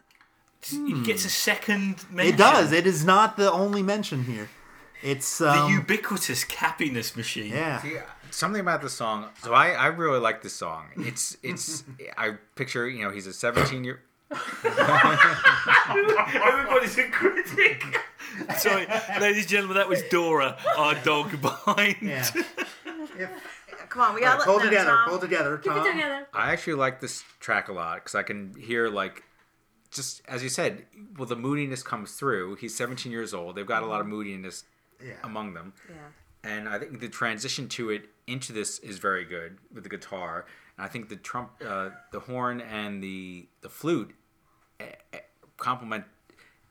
It 0.70 1.04
gets 1.04 1.24
a 1.24 1.28
second 1.30 2.04
mention. 2.10 2.34
It 2.34 2.38
does. 2.38 2.72
It 2.72 2.86
is 2.86 3.04
not 3.04 3.36
the 3.36 3.50
only 3.52 3.82
mention 3.82 4.24
here. 4.24 4.48
It's 5.02 5.38
The 5.38 5.50
um, 5.50 5.72
ubiquitous 5.72 6.44
happiness 6.44 7.16
machine. 7.16 7.50
yeah. 7.50 7.84
Yeah, 7.84 8.02
something 8.30 8.60
about 8.60 8.80
the 8.80 8.88
song. 8.88 9.28
So 9.42 9.52
I, 9.52 9.70
I 9.72 9.86
really 9.88 10.20
like 10.20 10.40
this 10.42 10.54
song. 10.54 10.86
It's 10.96 11.36
it's 11.42 11.84
I 12.16 12.36
picture 12.54 12.88
you 12.88 13.02
know 13.04 13.10
he's 13.10 13.26
a 13.26 13.32
17 13.32 13.84
year. 13.84 14.00
Everybody's 15.94 16.98
a 16.98 17.08
critic. 17.10 17.84
Sorry, 18.58 18.86
ladies 19.20 19.42
and 19.42 19.48
gentlemen, 19.48 19.76
that 19.76 19.88
was 19.88 20.02
Dora, 20.10 20.56
our 20.76 20.94
dog 20.96 21.40
behind. 21.40 21.96
Yeah. 22.00 22.24
Come 23.88 24.02
on, 24.02 24.14
we 24.14 24.20
gotta 24.22 24.38
let 24.38 24.46
Pull 24.46 24.58
them, 24.58 24.68
together. 24.68 24.90
Tom. 24.90 25.08
Pull 25.10 25.18
together. 25.18 25.58
Keep 25.58 25.72
it 25.72 25.74
Tom. 25.76 25.86
together. 25.92 26.26
I 26.32 26.52
actually 26.52 26.74
like 26.74 27.00
this 27.00 27.24
track 27.40 27.68
a 27.68 27.72
lot 27.72 27.96
because 27.96 28.14
I 28.14 28.22
can 28.22 28.54
hear 28.58 28.88
like 28.88 29.22
just 29.90 30.22
as 30.26 30.42
you 30.42 30.48
said, 30.48 30.86
well 31.18 31.26
the 31.26 31.36
moodiness 31.36 31.82
comes 31.82 32.12
through. 32.12 32.54
He's 32.56 32.74
17 32.74 33.12
years 33.12 33.34
old. 33.34 33.54
They've 33.56 33.66
got 33.66 33.82
a 33.82 33.86
lot 33.86 34.00
of 34.00 34.06
moodiness 34.06 34.64
Yeah. 35.04 35.14
among 35.22 35.52
them. 35.54 35.74
Yeah. 35.90 36.50
and 36.50 36.68
I 36.68 36.78
think 36.78 37.00
the 37.00 37.08
transition 37.08 37.68
to 37.68 37.90
it 37.90 38.08
into 38.26 38.52
this 38.54 38.78
is 38.78 38.98
very 38.98 39.24
good 39.26 39.58
with 39.74 39.82
the 39.84 39.90
guitar. 39.90 40.46
And 40.78 40.86
I 40.86 40.88
think 40.88 41.10
the 41.10 41.16
trump, 41.16 41.50
uh, 41.64 41.90
the 42.12 42.20
horn, 42.20 42.62
and 42.62 43.02
the 43.02 43.46
the 43.60 43.68
flute 43.68 44.14
complement 45.56 46.04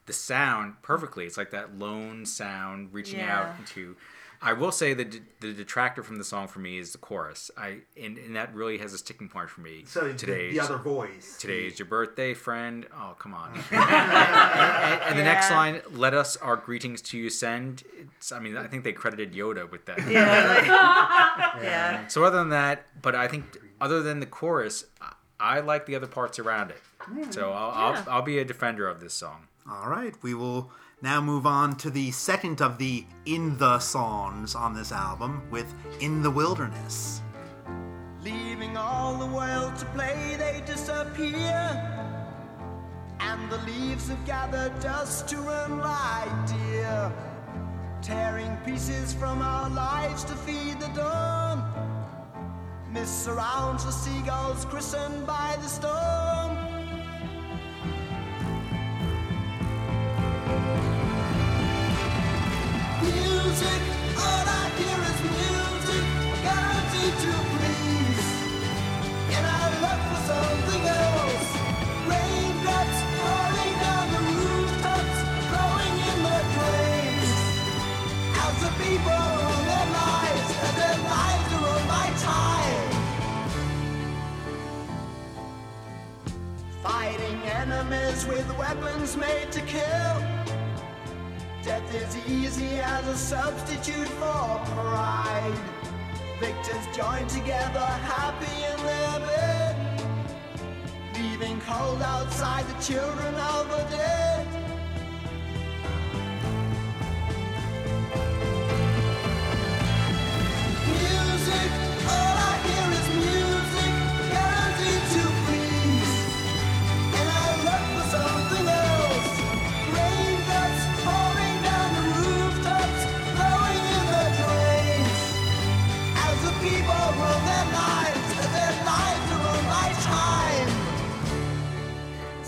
the 0.06 0.12
sound 0.12 0.74
perfectly. 0.82 1.24
It's 1.26 1.36
like 1.36 1.50
that 1.52 1.78
lone 1.78 2.26
sound 2.26 2.92
reaching 2.92 3.20
out 3.20 3.46
Yeah. 3.54 3.58
into. 3.58 3.96
I 4.44 4.54
will 4.54 4.72
say 4.72 4.92
that 4.92 5.12
the 5.40 5.52
detractor 5.52 6.02
from 6.02 6.16
the 6.16 6.24
song 6.24 6.48
for 6.48 6.58
me 6.58 6.76
is 6.76 6.90
the 6.90 6.98
chorus. 6.98 7.48
I 7.56 7.82
and, 7.96 8.18
and 8.18 8.34
that 8.34 8.52
really 8.52 8.78
has 8.78 8.92
a 8.92 8.98
sticking 8.98 9.28
point 9.28 9.48
for 9.48 9.60
me. 9.60 9.84
So 9.86 10.00
the- 10.08 10.14
today's 10.14 10.54
the 10.54 10.60
other 10.60 10.78
voice. 10.78 11.36
Today 11.38 11.66
is 11.68 11.78
your 11.78 11.86
birthday, 11.86 12.34
friend. 12.34 12.84
Oh, 12.92 13.14
come 13.20 13.34
on. 13.34 13.52
and, 13.70 13.80
and- 13.80 15.02
and 15.02 15.18
the 15.18 15.22
next 15.22 15.48
line, 15.48 15.80
let 15.92 16.12
us 16.12 16.36
our 16.38 16.56
greetings 16.56 17.00
to 17.02 17.18
you 17.18 17.30
send. 17.30 17.84
It's, 17.96 18.32
I 18.32 18.40
mean, 18.40 18.56
I 18.56 18.66
think 18.66 18.82
they 18.82 18.92
credited 18.92 19.32
Yoda 19.32 19.70
with 19.70 19.86
that. 19.86 19.98
Yeah. 20.10 21.56
yeah. 21.62 22.06
So 22.08 22.24
other 22.24 22.38
than 22.38 22.48
that, 22.50 22.86
but 23.00 23.14
I 23.14 23.28
think 23.28 23.56
other 23.80 24.02
than 24.02 24.18
the 24.18 24.26
chorus, 24.26 24.86
I, 25.00 25.12
I 25.38 25.60
like 25.60 25.86
the 25.86 25.94
other 25.94 26.08
parts 26.08 26.40
around 26.40 26.70
it. 26.72 26.80
So 27.30 27.52
I'll, 27.52 27.68
Yeah. 27.94 28.04
I'll, 28.06 28.12
I'll 28.16 28.22
be 28.22 28.38
a 28.38 28.44
defender 28.44 28.88
of 28.88 29.00
this 29.00 29.14
song. 29.14 29.48
All 29.70 29.88
right, 29.88 30.14
we 30.22 30.34
will 30.34 30.70
now 31.02 31.20
move 31.20 31.46
on 31.46 31.76
to 31.76 31.90
the 31.90 32.10
second 32.10 32.60
of 32.60 32.78
the 32.78 33.04
in 33.26 33.56
the 33.58 33.78
songs 33.78 34.54
on 34.54 34.74
this 34.74 34.92
album 34.92 35.42
with 35.50 35.72
In 36.00 36.22
the 36.22 36.30
Wilderness. 36.30 37.20
Leaving 38.22 38.76
all 38.76 39.16
the 39.16 39.26
world 39.26 39.76
to 39.76 39.84
play, 39.86 40.36
they 40.38 40.62
disappear. 40.64 41.88
And 43.20 43.50
the 43.50 43.58
leaves 43.58 44.08
have 44.08 44.24
gathered 44.26 44.78
dust 44.80 45.28
to 45.28 45.36
run 45.38 45.78
like 45.78 46.46
deer. 46.46 47.12
Tearing 48.00 48.56
pieces 48.64 49.14
from 49.14 49.42
our 49.42 49.70
lives 49.70 50.24
to 50.24 50.34
feed 50.34 50.80
the 50.80 50.88
dawn. 50.88 51.62
Mist 52.92 53.24
surrounds 53.24 53.84
the 53.84 53.92
seagulls 53.92 54.64
christened 54.66 55.26
by 55.26 55.56
the 55.62 55.68
storm. 55.68 56.71
Enemies 87.62 88.26
with 88.26 88.58
weapons 88.58 89.16
made 89.16 89.50
to 89.52 89.60
kill. 89.62 90.51
Death 91.64 91.94
is 91.94 92.16
easy 92.28 92.80
as 92.80 93.06
a 93.06 93.16
substitute 93.16 94.08
for 94.08 94.60
pride. 94.74 95.58
Victors 96.40 96.86
join 96.96 97.24
together, 97.28 97.78
happy 97.78 98.64
in 98.64 98.76
their 98.84 99.20
bed. 99.28 100.02
Leaving 101.14 101.60
cold 101.60 102.02
outside 102.02 102.64
the 102.66 102.82
children 102.82 103.34
of 103.36 103.68
the 103.68 103.96
dead. 103.96 104.31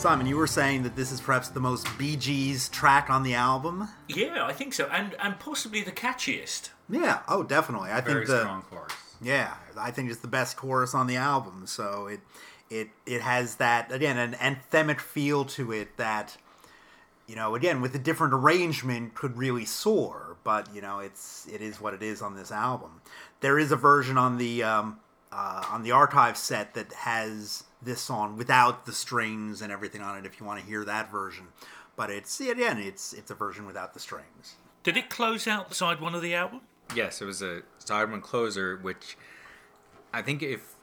Simon, 0.05 0.27
you 0.27 0.37
were 0.37 0.47
saying 0.47 0.83
that 0.83 0.97
this 0.97 1.11
is 1.11 1.19
perhaps 1.19 1.49
the 1.49 1.61
most 1.61 1.89
Bee 1.97 2.15
Gees 2.15 2.69
track 2.69 3.09
on 3.09 3.23
the 3.23 3.33
album. 3.33 3.89
Yeah, 4.07 4.45
I 4.45 4.53
think 4.53 4.75
so, 4.75 4.87
and 4.93 5.17
and 5.19 5.39
possibly 5.39 5.81
the 5.81 5.93
catchiest. 5.93 6.69
Yeah, 6.91 7.21
oh, 7.27 7.43
definitely. 7.43 7.89
I 7.89 8.03
Very 8.03 8.17
think 8.17 8.27
the 8.27 8.41
strong 8.41 8.63
chorus. 8.69 8.93
yeah, 9.23 9.55
I 9.79 9.91
think 9.91 10.11
it's 10.11 10.21
the 10.21 10.29
best 10.29 10.59
chorus 10.59 10.95
on 10.95 11.07
the 11.07 11.17
album. 11.17 11.63
So 11.67 12.07
it 12.07 12.21
it 12.69 12.91
it 13.07 13.23
has 13.23 13.57
that 13.57 13.91
again 13.91 14.19
an 14.19 14.35
anthemic 14.35 15.01
feel 15.01 15.47
to 15.47 15.73
it 15.73 15.97
that 15.97 16.37
you 17.27 17.35
know 17.35 17.55
again 17.55 17.81
with 17.81 17.95
a 17.95 17.99
different 17.99 18.35
arrangement 18.35 19.15
could 19.15 19.39
really 19.39 19.65
soar. 19.65 20.37
But 20.45 20.69
you 20.75 20.83
know 20.83 20.99
it's 20.99 21.49
it 21.51 21.63
is 21.63 21.81
what 21.81 21.95
it 21.95 22.03
is 22.03 22.21
on 22.21 22.37
this 22.37 22.53
album. 22.53 23.01
There 23.41 23.59
is 23.59 23.73
a 23.73 23.77
version 23.77 24.19
on 24.19 24.37
the 24.37 24.65
um, 24.65 25.01
uh, 25.33 25.65
on 25.71 25.83
the 25.83 25.93
archive 25.93 26.37
set 26.37 26.75
that 26.75 26.93
has 26.93 27.65
this 27.85 28.01
song 28.01 28.37
without 28.37 28.87
the 28.87 28.93
strings 28.93 29.62
and 29.62 29.72
everything 29.72 30.01
on 30.01 30.18
it. 30.18 30.26
If 30.26 30.41
you 30.41 30.47
want 30.47 30.61
to 30.61 30.66
hear 30.66 30.85
that 30.85 31.11
version, 31.11 31.49
but 31.97 32.11
it's 32.11 32.41
again 32.41 32.78
it's 32.78 33.12
it's 33.12 33.30
a 33.30 33.35
version 33.35 33.66
without 33.66 33.95
the 33.95 34.01
strings. 34.01 34.57
Did 34.82 34.97
it 34.97 35.09
close 35.09 35.47
out 35.47 35.74
side 35.74 36.01
one 36.01 36.14
of 36.14 36.22
the 36.22 36.35
album? 36.35 36.61
Yes, 36.95 37.22
it 37.22 37.24
was 37.24 37.41
a 37.43 37.62
side 37.78 38.11
one 38.11 38.20
closer, 38.20 38.76
which 38.76 39.16
I 40.12 40.22
think 40.22 40.43
if 40.43 40.74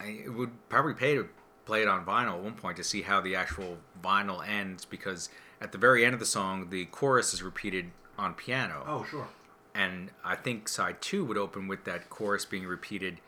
it 0.00 0.32
would 0.32 0.50
probably 0.68 0.94
pay 0.94 1.14
to 1.14 1.28
play 1.64 1.82
it 1.82 1.88
on 1.88 2.04
vinyl 2.04 2.34
at 2.34 2.42
one 2.42 2.54
point 2.54 2.76
to 2.76 2.84
see 2.84 3.02
how 3.02 3.20
the 3.20 3.34
actual 3.36 3.78
vinyl 4.02 4.46
ends 4.46 4.84
because 4.84 5.28
at 5.60 5.70
the 5.72 5.78
very 5.78 6.04
end 6.04 6.12
of 6.14 6.20
the 6.20 6.26
song 6.26 6.70
the 6.70 6.86
chorus 6.86 7.32
is 7.32 7.42
repeated 7.42 7.90
on 8.18 8.34
piano. 8.34 8.84
Oh 8.86 9.04
sure. 9.08 9.28
and 9.74 10.10
I 10.24 10.34
think 10.36 10.68
side 10.68 11.00
two 11.00 11.24
would 11.24 11.38
open 11.38 11.68
with 11.68 11.84
that 11.84 12.10
chorus 12.10 12.44
being 12.44 12.66
repeated 12.66 13.20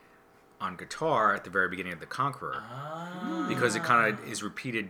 on 0.60 0.76
guitar 0.76 1.34
at 1.34 1.44
the 1.44 1.50
very 1.50 1.68
beginning 1.68 1.92
of 1.92 2.00
the 2.00 2.06
Conqueror, 2.06 2.62
because 3.48 3.76
it 3.76 3.82
kind 3.82 4.12
of 4.18 4.24
is 4.28 4.42
repeated 4.42 4.88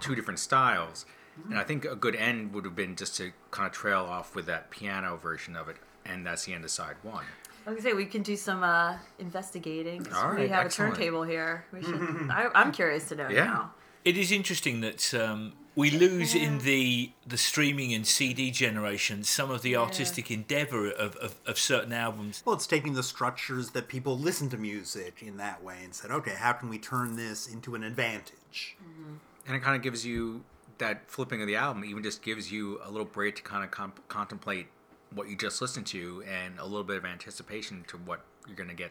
two 0.00 0.14
different 0.14 0.38
styles, 0.38 1.06
and 1.48 1.58
I 1.58 1.64
think 1.64 1.84
a 1.84 1.94
good 1.96 2.14
end 2.16 2.52
would 2.54 2.64
have 2.64 2.76
been 2.76 2.96
just 2.96 3.16
to 3.18 3.32
kind 3.50 3.66
of 3.66 3.72
trail 3.72 4.00
off 4.00 4.34
with 4.34 4.46
that 4.46 4.70
piano 4.70 5.16
version 5.16 5.56
of 5.56 5.68
it, 5.68 5.76
and 6.04 6.26
that's 6.26 6.44
the 6.44 6.54
end 6.54 6.64
of 6.64 6.70
side 6.70 6.96
one. 7.02 7.24
I 7.64 7.70
was 7.70 7.76
gonna 7.84 7.90
say 7.90 7.96
we 7.96 8.06
can 8.06 8.22
do 8.22 8.36
some 8.36 8.64
uh, 8.64 8.96
investigating. 9.20 10.04
'cause 10.04 10.14
All 10.16 10.34
we 10.34 10.48
have 10.48 10.66
excellent. 10.66 10.94
a 10.94 10.96
turntable 10.96 11.22
here. 11.22 11.64
We 11.72 11.80
should. 11.82 11.92
I, 12.30 12.48
I'm 12.56 12.72
curious 12.72 13.08
to 13.10 13.14
know 13.16 13.28
Yeah. 13.28 13.44
now. 13.44 13.74
It 14.04 14.16
is 14.18 14.32
interesting 14.32 14.80
that 14.80 15.14
um, 15.14 15.52
we 15.74 15.90
lose 15.90 16.34
in 16.34 16.58
the 16.58 17.12
the 17.26 17.38
streaming 17.38 17.94
and 17.94 18.06
CD 18.06 18.50
generation 18.50 19.24
some 19.24 19.50
of 19.50 19.62
the 19.62 19.76
artistic 19.76 20.30
endeavor 20.30 20.90
of, 20.90 21.16
of, 21.16 21.36
of 21.46 21.58
certain 21.58 21.92
albums. 21.92 22.42
Well, 22.44 22.54
it's 22.54 22.66
taking 22.66 22.94
the 22.94 23.02
structures 23.02 23.70
that 23.70 23.88
people 23.88 24.18
listen 24.18 24.48
to 24.50 24.56
music 24.56 25.22
in 25.22 25.36
that 25.38 25.62
way 25.62 25.78
and 25.82 25.94
said, 25.94 26.10
okay, 26.10 26.34
how 26.36 26.52
can 26.52 26.68
we 26.68 26.78
turn 26.78 27.16
this 27.16 27.46
into 27.46 27.74
an 27.74 27.82
advantage? 27.82 28.76
Mm-hmm. 28.82 29.14
and 29.46 29.56
it 29.56 29.60
kind 29.62 29.76
of 29.76 29.82
gives 29.82 30.04
you 30.04 30.44
that 30.78 31.10
flipping 31.10 31.40
of 31.40 31.46
the 31.46 31.56
album 31.56 31.84
even 31.84 32.02
just 32.02 32.22
gives 32.22 32.50
you 32.52 32.78
a 32.84 32.90
little 32.90 33.06
break 33.06 33.36
to 33.36 33.42
kind 33.42 33.64
of 33.64 33.70
comp- 33.70 34.06
contemplate 34.08 34.66
what 35.14 35.28
you 35.28 35.36
just 35.36 35.60
listened 35.62 35.86
to 35.86 36.22
and 36.28 36.58
a 36.58 36.64
little 36.64 36.84
bit 36.84 36.96
of 36.96 37.04
anticipation 37.04 37.84
to 37.88 37.96
what 37.98 38.20
you're 38.46 38.56
going 38.56 38.68
to 38.68 38.74
get 38.74 38.90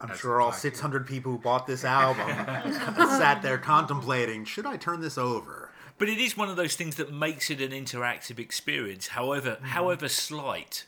I'm 0.00 0.10
as 0.10 0.18
sure 0.18 0.40
all 0.40 0.52
600 0.52 1.06
people 1.06 1.32
who 1.32 1.38
bought 1.38 1.66
this 1.66 1.84
album 1.84 2.28
sat 2.96 3.42
there 3.42 3.58
contemplating, 3.58 4.44
should 4.44 4.66
I 4.66 4.76
turn 4.76 5.00
this 5.00 5.18
over? 5.18 5.70
But 5.96 6.08
it 6.08 6.18
is 6.18 6.36
one 6.36 6.48
of 6.48 6.56
those 6.56 6.74
things 6.74 6.96
that 6.96 7.12
makes 7.12 7.50
it 7.50 7.60
an 7.60 7.70
interactive 7.70 8.38
experience, 8.38 9.08
however 9.08 9.58
however 9.62 10.08
slight. 10.08 10.86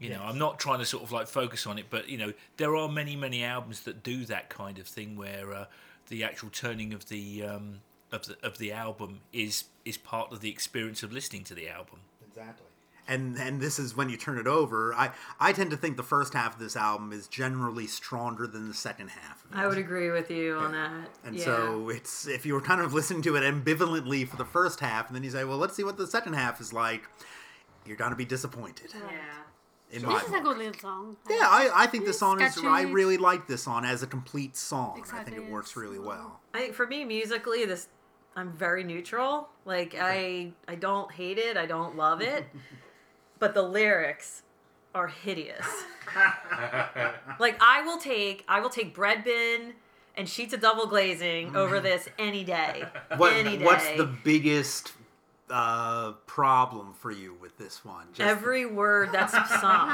You 0.00 0.10
know, 0.10 0.22
I'm 0.22 0.38
not 0.38 0.58
trying 0.58 0.80
to 0.80 0.84
sort 0.84 1.02
of 1.04 1.12
like 1.12 1.28
focus 1.28 1.66
on 1.66 1.78
it, 1.78 1.86
but 1.88 2.08
you 2.08 2.18
know, 2.18 2.32
there 2.56 2.76
are 2.76 2.88
many 2.88 3.16
many 3.16 3.44
albums 3.44 3.82
that 3.82 4.02
do 4.02 4.24
that 4.26 4.50
kind 4.50 4.78
of 4.78 4.86
thing 4.86 5.16
where 5.16 5.52
uh, 5.54 5.64
the 6.08 6.24
actual 6.24 6.50
turning 6.50 6.92
of 6.92 7.08
the 7.08 7.44
um, 7.44 7.80
of 8.12 8.26
the 8.26 8.36
of 8.42 8.58
the 8.58 8.72
album 8.72 9.20
is 9.32 9.64
is 9.84 9.96
part 9.96 10.32
of 10.32 10.40
the 10.40 10.50
experience 10.50 11.02
of 11.02 11.12
listening 11.12 11.44
to 11.44 11.54
the 11.54 11.68
album. 11.68 12.00
Exactly. 12.26 12.66
And 13.06 13.36
and 13.36 13.60
this 13.60 13.78
is 13.78 13.94
when 13.94 14.08
you 14.08 14.16
turn 14.16 14.38
it 14.38 14.46
over. 14.46 14.94
I 14.94 15.10
I 15.38 15.52
tend 15.52 15.70
to 15.72 15.76
think 15.76 15.96
the 15.98 16.02
first 16.02 16.32
half 16.32 16.54
of 16.54 16.58
this 16.60 16.74
album 16.74 17.12
is 17.12 17.28
generally 17.28 17.86
stronger 17.86 18.46
than 18.46 18.66
the 18.68 18.74
second 18.74 19.08
half. 19.08 19.44
Of 19.44 19.52
it. 19.52 19.58
I 19.58 19.66
would 19.66 19.76
agree 19.78 20.10
with 20.10 20.30
you 20.30 20.56
on 20.56 20.72
that. 20.72 21.08
And 21.24 21.36
yeah. 21.36 21.44
so 21.44 21.90
it's 21.90 22.26
if 22.26 22.46
you 22.46 22.54
were 22.54 22.62
kind 22.62 22.80
of 22.80 22.94
listening 22.94 23.20
to 23.22 23.36
it 23.36 23.42
ambivalently 23.42 24.26
for 24.26 24.36
the 24.36 24.44
first 24.46 24.80
half, 24.80 25.08
and 25.08 25.14
then 25.16 25.22
you 25.22 25.30
say, 25.30 25.44
well, 25.44 25.58
let's 25.58 25.74
see 25.76 25.84
what 25.84 25.98
the 25.98 26.06
second 26.06 26.32
half 26.32 26.60
is 26.60 26.72
like. 26.72 27.02
You're 27.84 27.96
gonna 27.98 28.16
be 28.16 28.24
disappointed. 28.24 28.90
yeah. 28.94 29.10
In 29.90 30.02
my 30.02 30.14
This 30.14 30.28
is 30.28 30.34
a 30.34 30.40
good 30.40 30.56
little 30.56 30.80
song. 30.80 31.16
yeah, 31.28 31.36
I, 31.42 31.70
I 31.74 31.86
think 31.86 32.04
the 32.04 32.10
It's 32.10 32.18
song 32.18 32.40
is. 32.40 32.58
I 32.64 32.82
really 32.82 33.18
like 33.18 33.46
this 33.46 33.62
song 33.64 33.84
as 33.84 34.02
a 34.02 34.06
complete 34.06 34.56
song. 34.56 35.04
I 35.12 35.22
think 35.22 35.36
it 35.36 35.48
works 35.50 35.76
really 35.76 35.98
well. 35.98 36.40
I 36.54 36.60
think 36.60 36.74
for 36.74 36.86
me 36.86 37.04
musically, 37.04 37.64
this 37.66 37.88
I'm 38.34 38.52
very 38.52 38.82
neutral. 38.82 39.48
Like 39.64 39.94
I 39.98 40.52
I 40.66 40.74
don't 40.74 41.12
hate 41.12 41.38
it, 41.38 41.56
I 41.56 41.66
don't 41.66 41.96
love 41.96 42.22
it, 42.22 42.46
but 43.38 43.54
the 43.54 43.62
lyrics 43.62 44.42
are 44.94 45.08
hideous. 45.08 45.66
like 47.38 47.56
I 47.60 47.82
will 47.82 47.98
take 47.98 48.44
I 48.48 48.60
will 48.60 48.70
take 48.70 48.94
bread 48.94 49.24
bin 49.24 49.74
and 50.16 50.28
sheets 50.28 50.54
of 50.54 50.60
double 50.60 50.86
glazing 50.86 51.56
over 51.56 51.80
this 51.80 52.08
any 52.18 52.44
day. 52.44 52.84
What, 53.16 53.32
any 53.34 53.56
day. 53.58 53.64
what's 53.64 53.88
the 53.92 54.04
biggest 54.06 54.92
uh, 55.50 56.12
problem 56.26 56.94
for 56.94 57.10
you 57.10 57.34
with 57.40 57.58
this 57.58 57.84
one? 57.84 58.06
Just 58.12 58.28
every 58.28 58.66
word 58.66 59.10
that's 59.12 59.32
sung. 59.60 59.88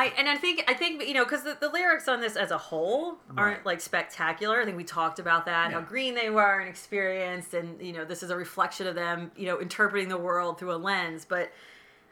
I 0.00 0.12
and 0.16 0.28
I 0.28 0.36
think 0.36 0.64
I 0.68 0.74
think 0.74 1.06
you 1.06 1.14
know 1.14 1.24
because 1.24 1.42
the, 1.42 1.56
the 1.60 1.68
lyrics 1.68 2.06
on 2.08 2.20
this 2.20 2.36
as 2.36 2.50
a 2.50 2.58
whole 2.58 3.16
aren't 3.36 3.58
Right. 3.58 3.66
like 3.66 3.80
spectacular. 3.80 4.60
I 4.60 4.64
think 4.64 4.76
we 4.76 4.84
talked 4.84 5.18
about 5.18 5.46
that 5.46 5.72
how 5.72 5.80
green 5.80 6.14
they 6.14 6.30
were 6.30 6.60
and 6.60 6.68
experienced, 6.68 7.54
and 7.54 7.80
you 7.82 7.92
know 7.92 8.04
this 8.04 8.22
is 8.22 8.30
a 8.30 8.36
reflection 8.36 8.86
of 8.86 8.94
them 8.94 9.30
you 9.36 9.46
know 9.46 9.58
interpreting 9.60 10.08
the 10.08 10.18
world 10.18 10.58
through 10.58 10.72
a 10.72 10.78
lens, 10.78 11.24
but. 11.28 11.50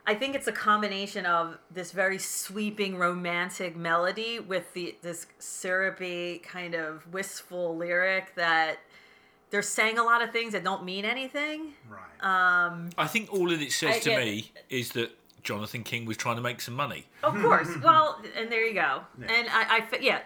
I 0.09 0.15
think 0.15 0.35
it's 0.37 0.47
a 0.47 0.53
combination 0.53 1.27
of 1.27 1.59
this 1.71 1.91
very 1.93 2.19
sweeping 2.19 2.97
romantic 2.97 3.77
melody 3.77 4.39
with 4.39 4.73
the 4.73 4.95
this 5.03 5.27
syrupy 5.39 6.39
kind 6.39 6.75
of 6.75 7.13
wistful 7.13 7.77
lyric 7.77 8.35
that 8.37 8.79
they're 9.51 9.63
saying 9.63 9.99
a 9.99 10.03
lot 10.05 10.23
of 10.23 10.31
things 10.31 10.53
that 10.53 10.63
don't 10.65 10.85
mean 10.85 11.05
anything. 11.05 11.73
right. 11.89 12.03
Um, 12.67 12.91
I 12.99 13.07
think 13.07 13.33
all 13.33 13.49
that 13.49 13.61
it 13.61 13.73
says 13.73 13.97
I 13.97 13.99
to 14.01 14.11
get- 14.11 14.25
me 14.25 14.53
is 14.71 14.91
that 14.93 15.11
Jonathan 15.43 15.83
King 15.85 16.07
was 16.07 16.17
trying 16.17 16.37
to 16.37 16.43
make 16.43 16.61
some 16.61 16.75
money. 16.75 17.07
Of 17.23 17.35
course. 17.41 17.69
well, 17.83 18.21
and 18.37 18.51
there 18.51 18.67
you 18.67 18.75
go. 18.75 19.01
Yeah. 19.21 19.27
And 19.33 19.49
I, 19.51 19.77
I, 19.77 19.81
fe- 19.83 19.99
yeah, 20.03 20.21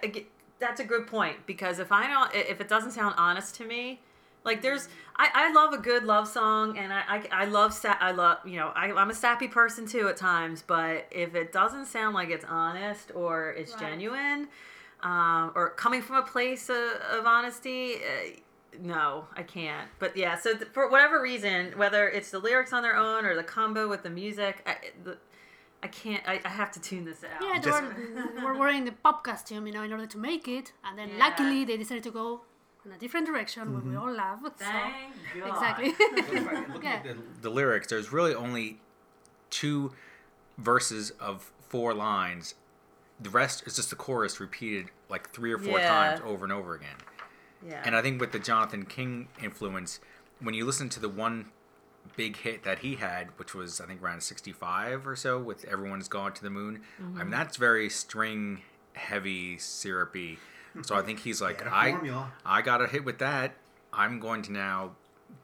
that's 0.58 0.80
a 0.80 0.84
good 0.84 1.06
point 1.06 1.36
because 1.46 1.78
if 1.78 1.92
I 1.92 2.06
don't, 2.06 2.34
if 2.34 2.60
it 2.60 2.68
doesn't 2.68 2.92
sound 2.92 3.14
honest 3.18 3.54
to 3.56 3.66
me, 3.66 4.00
like 4.45 4.62
there's, 4.62 4.88
I, 5.16 5.28
I 5.34 5.53
love 5.53 5.72
a 5.74 5.78
good 5.78 6.05
love 6.05 6.26
song, 6.28 6.78
and 6.78 6.93
I, 6.93 7.03
I, 7.09 7.22
I 7.32 7.45
love, 7.45 7.74
sa- 7.74 7.97
I 8.01 8.12
love, 8.12 8.38
you 8.47 8.57
know, 8.57 8.68
I, 8.74 8.91
I'm 8.93 9.11
a 9.11 9.14
sappy 9.14 9.49
person 9.49 9.86
too 9.86 10.09
at 10.09 10.16
times, 10.16 10.62
but 10.66 11.07
if 11.11 11.34
it 11.34 11.53
doesn't 11.53 11.86
sound 11.86 12.14
like 12.14 12.30
it's 12.30 12.45
honest 12.45 13.11
or 13.14 13.51
it's 13.51 13.72
Right. 13.72 13.80
genuine, 13.80 14.49
um, 15.03 15.53
or 15.55 15.70
coming 15.76 16.03
from 16.03 16.16
a 16.16 16.22
place 16.22 16.68
of, 16.68 16.76
of 16.76 17.26
honesty. 17.26 17.95
Uh, 17.97 18.30
no, 18.80 19.26
I 19.36 19.43
can't. 19.43 19.88
But 19.99 20.16
yeah, 20.16 20.38
so 20.38 20.55
th- 20.55 20.70
for 20.72 20.88
whatever 20.91 21.20
reason, 21.20 21.72
whether 21.76 22.09
it's 22.09 22.30
the 22.30 22.38
lyrics 22.38 22.72
on 22.72 22.82
their 22.82 22.97
own 22.97 23.24
or 23.24 23.34
the 23.34 23.43
combo 23.43 23.88
with 23.88 24.03
the 24.05 24.11
music, 24.11 24.62
I, 24.66 24.76
the, 25.05 25.18
I 25.82 25.88
can't. 25.88 26.22
I, 26.28 26.41
I 26.45 26.49
have 26.49 26.70
to 26.72 26.80
tune 26.80 27.05
this 27.05 27.24
out. 27.24 27.43
Yeah, 27.43 27.59
they 27.61 27.70
were, 27.70 28.53
were 28.53 28.59
wearing 28.59 28.84
the 28.84 28.93
pop 28.93 29.24
costume, 29.24 29.66
you 29.66 29.72
know, 29.72 29.82
in 29.82 29.91
order 29.93 30.07
to 30.07 30.18
make 30.18 30.47
it, 30.49 30.72
and 30.84 30.99
then 30.99 31.09
Yeah. 31.11 31.18
luckily 31.18 31.64
they 31.64 31.76
decided 31.78 32.05
to 32.05 32.11
go 32.11 32.43
in 32.84 32.92
a 32.92 32.98
different 32.98 33.26
direction 33.26 33.72
where 33.72 33.82
we 33.82 33.96
all 33.96 34.12
love. 34.14 34.40
So, 34.42 34.64
God. 34.64 34.92
exactly. 35.46 35.88
Looking 36.72 36.82
Yeah. 36.82 36.94
at 36.96 37.04
the, 37.04 37.16
the 37.42 37.50
lyrics, 37.50 37.86
there's 37.88 38.12
really 38.12 38.34
only 38.34 38.78
two 39.50 39.92
verses 40.58 41.10
of 41.20 41.50
four 41.68 41.94
lines. 41.94 42.54
The 43.20 43.30
rest 43.30 43.64
is 43.66 43.76
just 43.76 43.90
the 43.90 43.96
chorus 43.96 44.40
repeated 44.40 44.86
like 45.08 45.30
three 45.30 45.52
or 45.52 45.58
four 45.58 45.78
Yeah. 45.78 45.88
times 45.88 46.20
over 46.24 46.44
and 46.44 46.52
over 46.52 46.74
again. 46.74 46.96
Yeah. 47.66 47.82
And 47.84 47.94
I 47.94 48.02
think 48.02 48.20
with 48.20 48.32
the 48.32 48.38
Jonathan 48.38 48.86
King 48.86 49.28
influence, 49.42 50.00
when 50.40 50.54
you 50.54 50.64
listen 50.64 50.88
to 50.90 51.00
the 51.00 51.08
one 51.08 51.46
big 52.16 52.38
hit 52.38 52.62
that 52.64 52.78
he 52.78 52.96
had, 52.96 53.28
which 53.38 53.54
was 53.54 53.80
I 53.80 53.86
think 53.86 54.02
around 54.02 54.22
65 54.22 55.06
or 55.06 55.14
so, 55.16 55.38
with 55.38 55.64
Everyone's 55.66 56.08
Gone 56.08 56.32
to 56.32 56.42
the 56.42 56.48
Moon, 56.50 56.80
I 56.98 57.18
mean 57.22 57.30
that's 57.30 57.58
very 57.58 57.90
string 57.90 58.62
heavy, 58.94 59.58
syrupy. 59.58 60.38
So 60.82 60.94
I 60.94 61.02
think 61.02 61.20
he's 61.20 61.40
like, 61.42 61.58
Get 61.58 61.66
a 61.68 61.74
I, 61.76 61.90
formula. 61.92 62.32
I 62.44 62.62
got 62.62 62.80
a 62.80 62.86
hit 62.86 63.04
with 63.04 63.18
that. 63.18 63.54
I'm 63.92 64.20
going 64.20 64.42
to 64.42 64.52
now 64.52 64.92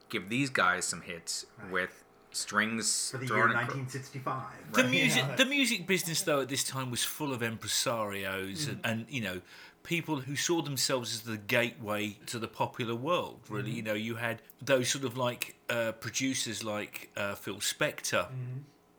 give 0.08 0.28
these 0.28 0.50
guys 0.50 0.84
some 0.84 1.02
hits 1.02 1.46
with 1.70 2.04
strings 2.30 3.10
For 3.10 3.16
the 3.18 3.24
year 3.24 3.28
thrown 3.34 3.50
acro- 3.50 3.76
1965. 3.76 4.44
The 4.72 4.82
right? 4.82 4.90
music, 4.90 5.24
Yeah. 5.28 5.34
the 5.36 5.44
music 5.46 5.86
business, 5.86 6.22
though, 6.22 6.40
at 6.40 6.48
this 6.48 6.62
time 6.64 6.90
was 6.90 7.02
full 7.02 7.32
of 7.32 7.40
impresarios 7.40 8.68
and, 8.68 8.80
and 8.84 9.06
you 9.08 9.20
know 9.20 9.40
people 9.82 10.16
who 10.20 10.34
saw 10.34 10.60
themselves 10.62 11.14
as 11.14 11.20
the 11.22 11.36
gateway 11.36 12.16
to 12.26 12.38
the 12.38 12.48
popular 12.48 12.94
world. 12.94 13.38
Really, 13.48 13.70
you 13.70 13.82
know, 13.82 13.94
you 13.94 14.16
had 14.16 14.42
those 14.60 14.88
sort 14.88 15.04
of 15.04 15.16
like 15.16 15.56
uh, 15.70 15.92
producers 15.92 16.64
like 16.64 17.10
uh, 17.16 17.34
Phil 17.36 17.56
Spector. 17.56 18.26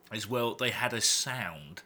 As 0.09 0.25
well, 0.25 0.55
they 0.55 0.69
had 0.69 0.93
a 0.93 1.01
sound. 1.01 1.81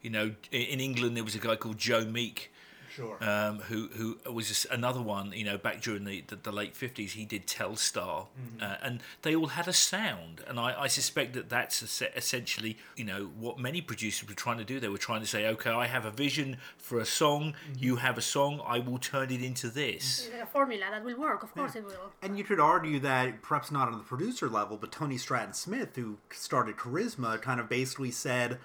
You 0.00 0.08
know, 0.08 0.34
in 0.50 0.80
England 0.80 1.14
there 1.16 1.24
was 1.24 1.34
a 1.34 1.38
guy 1.38 1.56
called 1.56 1.76
Joe 1.76 2.06
Meek, 2.06 2.50
Sure. 2.96 3.16
um, 3.22 3.58
who 3.60 3.88
who 3.92 4.18
was 4.32 4.48
just 4.48 4.66
another 4.70 5.02
one. 5.02 5.32
You 5.32 5.44
know, 5.44 5.58
back 5.58 5.82
during 5.82 6.04
the, 6.04 6.24
the, 6.26 6.36
the 6.36 6.52
late 6.52 6.74
fifties, 6.74 7.12
he 7.12 7.24
did 7.24 7.46
Telstar, 7.46 8.26
uh, 8.60 8.76
and 8.82 9.02
they 9.22 9.36
all 9.36 9.48
had 9.48 9.68
a 9.68 9.72
sound. 9.72 10.42
And 10.48 10.58
I, 10.58 10.82
I 10.82 10.86
suspect 10.86 11.34
that 11.34 11.48
that's 11.48 11.82
essentially, 12.16 12.78
you 12.96 13.04
know, 13.04 13.30
what 13.38 13.58
many 13.58 13.80
producers 13.80 14.26
were 14.28 14.34
trying 14.34 14.58
to 14.58 14.64
do. 14.64 14.80
They 14.80 14.88
were 14.88 14.98
trying 14.98 15.20
to 15.20 15.26
say, 15.26 15.46
okay, 15.48 15.70
I 15.70 15.86
have 15.86 16.04
a 16.04 16.10
vision 16.10 16.56
for 16.78 16.98
a 16.98 17.06
song. 17.06 17.54
You 17.78 17.96
have 17.96 18.16
a 18.16 18.22
song. 18.22 18.62
I 18.66 18.78
will 18.78 18.98
turn 18.98 19.30
it 19.30 19.42
into 19.42 19.68
this. 19.68 20.28
a 20.40 20.46
formula 20.46 20.86
that 20.90 21.04
will 21.04 21.18
work, 21.18 21.42
of 21.42 21.54
course 21.54 21.76
it 21.76 21.84
will. 21.84 22.12
And 22.22 22.38
you 22.38 22.44
could 22.44 22.60
argue 22.60 22.98
that 23.00 23.42
perhaps 23.42 23.70
not 23.70 23.88
on 23.88 23.98
the 23.98 24.04
producer 24.04 24.48
level, 24.48 24.76
but 24.76 24.92
Tony 24.92 25.18
Stratton 25.18 25.52
Smith, 25.54 25.96
who 25.96 26.18
started 26.30 26.76
Charisma, 26.76 27.40
kind 27.40 27.60
of 27.60 27.68
basically 27.68 28.10
said, 28.10 28.58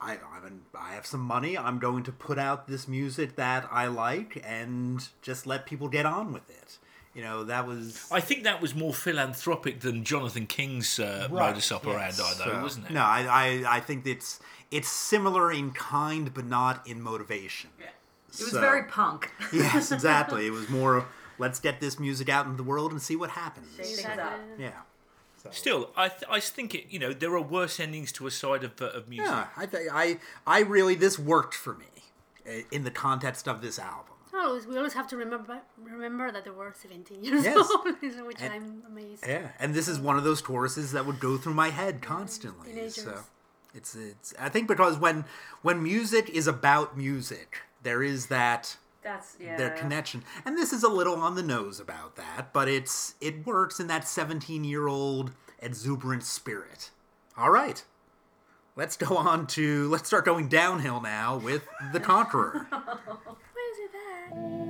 I, 0.00 0.12
I, 0.12 0.44
mean, 0.44 0.60
I 0.78 0.92
have 0.94 1.06
some 1.06 1.20
money. 1.20 1.58
I'm 1.58 1.78
going 1.78 2.04
to 2.04 2.12
put 2.12 2.38
out 2.38 2.68
this 2.68 2.86
music 2.86 3.36
that 3.36 3.68
I 3.70 3.86
like 3.88 4.40
and 4.46 5.06
just 5.22 5.46
let 5.46 5.66
people 5.66 5.88
get 5.88 6.06
on 6.06 6.32
with 6.32 6.48
it. 6.50 6.78
You 7.14 7.22
know, 7.22 7.42
that 7.44 7.66
was. 7.66 8.06
I 8.12 8.20
think 8.20 8.44
that 8.44 8.60
was 8.62 8.74
more 8.76 8.94
philanthropic 8.94 9.80
than 9.80 10.04
Jonathan 10.04 10.46
King's 10.46 11.00
uh, 11.00 11.26
Right, 11.30 11.48
modus 11.48 11.72
operandi, 11.72 12.16
yes. 12.16 12.38
though, 12.38 12.44
So, 12.44 12.62
wasn't 12.62 12.86
it? 12.86 12.92
No, 12.92 13.00
I, 13.02 13.22
I, 13.66 13.76
I 13.76 13.80
think 13.80 14.06
it's 14.06 14.38
it's 14.70 14.88
similar 14.88 15.50
in 15.50 15.72
kind, 15.72 16.32
but 16.32 16.46
not 16.46 16.86
in 16.86 17.00
motivation. 17.02 17.70
it 17.80 18.44
was 18.44 18.50
very 18.52 18.84
punk. 18.84 19.32
yes, 19.52 19.90
exactly. 19.98 20.46
It 20.46 20.50
was 20.50 20.68
more, 20.68 21.06
let's 21.38 21.58
get 21.58 21.80
this 21.80 21.98
music 21.98 22.28
out 22.28 22.44
into 22.44 22.58
the 22.58 22.62
world 22.62 22.92
and 22.92 23.02
see 23.02 23.16
what 23.16 23.30
happens. 23.30 23.66
Shake 23.76 23.86
things 24.06 24.70
Exactly. 25.38 25.48
up. 25.50 25.54
Yeah. 25.54 25.58
Still, 25.58 25.90
I 25.96 26.08
th- 26.08 26.24
I 26.30 26.40
think 26.40 26.74
it. 26.74 26.86
You 26.90 26.98
know, 26.98 27.12
there 27.12 27.32
are 27.34 27.40
worse 27.42 27.80
endings 27.80 28.12
to 28.12 28.26
a 28.26 28.30
side 28.30 28.64
of 28.64 28.80
uh, 28.82 28.86
of 28.86 29.08
music. 29.08 29.26
Yeah, 29.30 29.46
I 29.56 29.66
think 29.66 29.88
I 29.92 30.18
I 30.46 30.60
really 30.60 30.94
this 30.94 31.18
worked 31.18 31.54
for 31.54 31.74
me 31.74 31.86
uh, 32.46 32.62
in 32.70 32.84
the 32.84 32.90
context 32.90 33.46
of 33.48 33.60
this 33.62 33.78
album. 33.78 34.04
Always, 34.34 34.66
we 34.66 34.76
always 34.76 34.92
have 34.92 35.08
to 35.08 35.16
remember 35.16 35.60
remember 35.82 36.30
that 36.30 36.44
there 36.44 36.52
were 36.52 36.72
17 36.80 37.24
years 37.24 37.42
Yes. 37.44 37.56
old, 37.70 37.86
which 38.26 38.36
And- 38.40 38.52
I'm 38.52 38.82
amazed. 38.86 39.24
Yeah, 39.26 39.48
and 39.58 39.74
this 39.74 39.88
is 39.88 39.98
one 39.98 40.16
of 40.16 40.22
those 40.24 40.40
choruses 40.42 40.92
that 40.92 41.06
would 41.06 41.18
go 41.18 41.36
through 41.38 41.54
my 41.54 41.70
head 41.70 42.02
constantly. 42.02 42.68
Teenagers. 42.68 43.02
So 43.02 43.20
it's 43.74 43.94
it's 43.96 44.34
I 44.38 44.48
think 44.48 44.68
because 44.68 44.96
when 44.98 45.24
when 45.62 45.82
music 45.82 46.28
is 46.30 46.46
about 46.46 46.96
music, 46.96 47.62
there 47.82 48.02
is 48.02 48.26
that 48.26 48.76
That's 49.08 49.36
yeah. 49.40 49.56
their 49.56 49.70
connection. 49.70 50.22
And 50.44 50.58
this 50.58 50.70
is 50.70 50.82
a 50.82 50.88
little 50.88 51.14
on 51.14 51.34
the 51.34 51.42
nose 51.42 51.80
about 51.80 52.16
that, 52.16 52.52
but 52.52 52.68
it's 52.68 53.14
it 53.22 53.46
works 53.46 53.80
in 53.80 53.86
that 53.86 54.02
17-year-old 54.02 55.32
exuberant 55.60 56.24
spirit. 56.24 56.90
All 57.34 57.50
right. 57.50 57.82
Let's 58.76 58.98
go 58.98 59.16
on 59.16 59.46
to 59.48 59.88
let's 59.88 60.08
start 60.08 60.26
going 60.26 60.48
downhill 60.48 61.00
now 61.00 61.38
with 61.38 61.66
The 61.94 62.00
Conqueror. 62.00 62.66
Where's 62.70 63.78
it 63.78 63.90
at? 64.30 64.67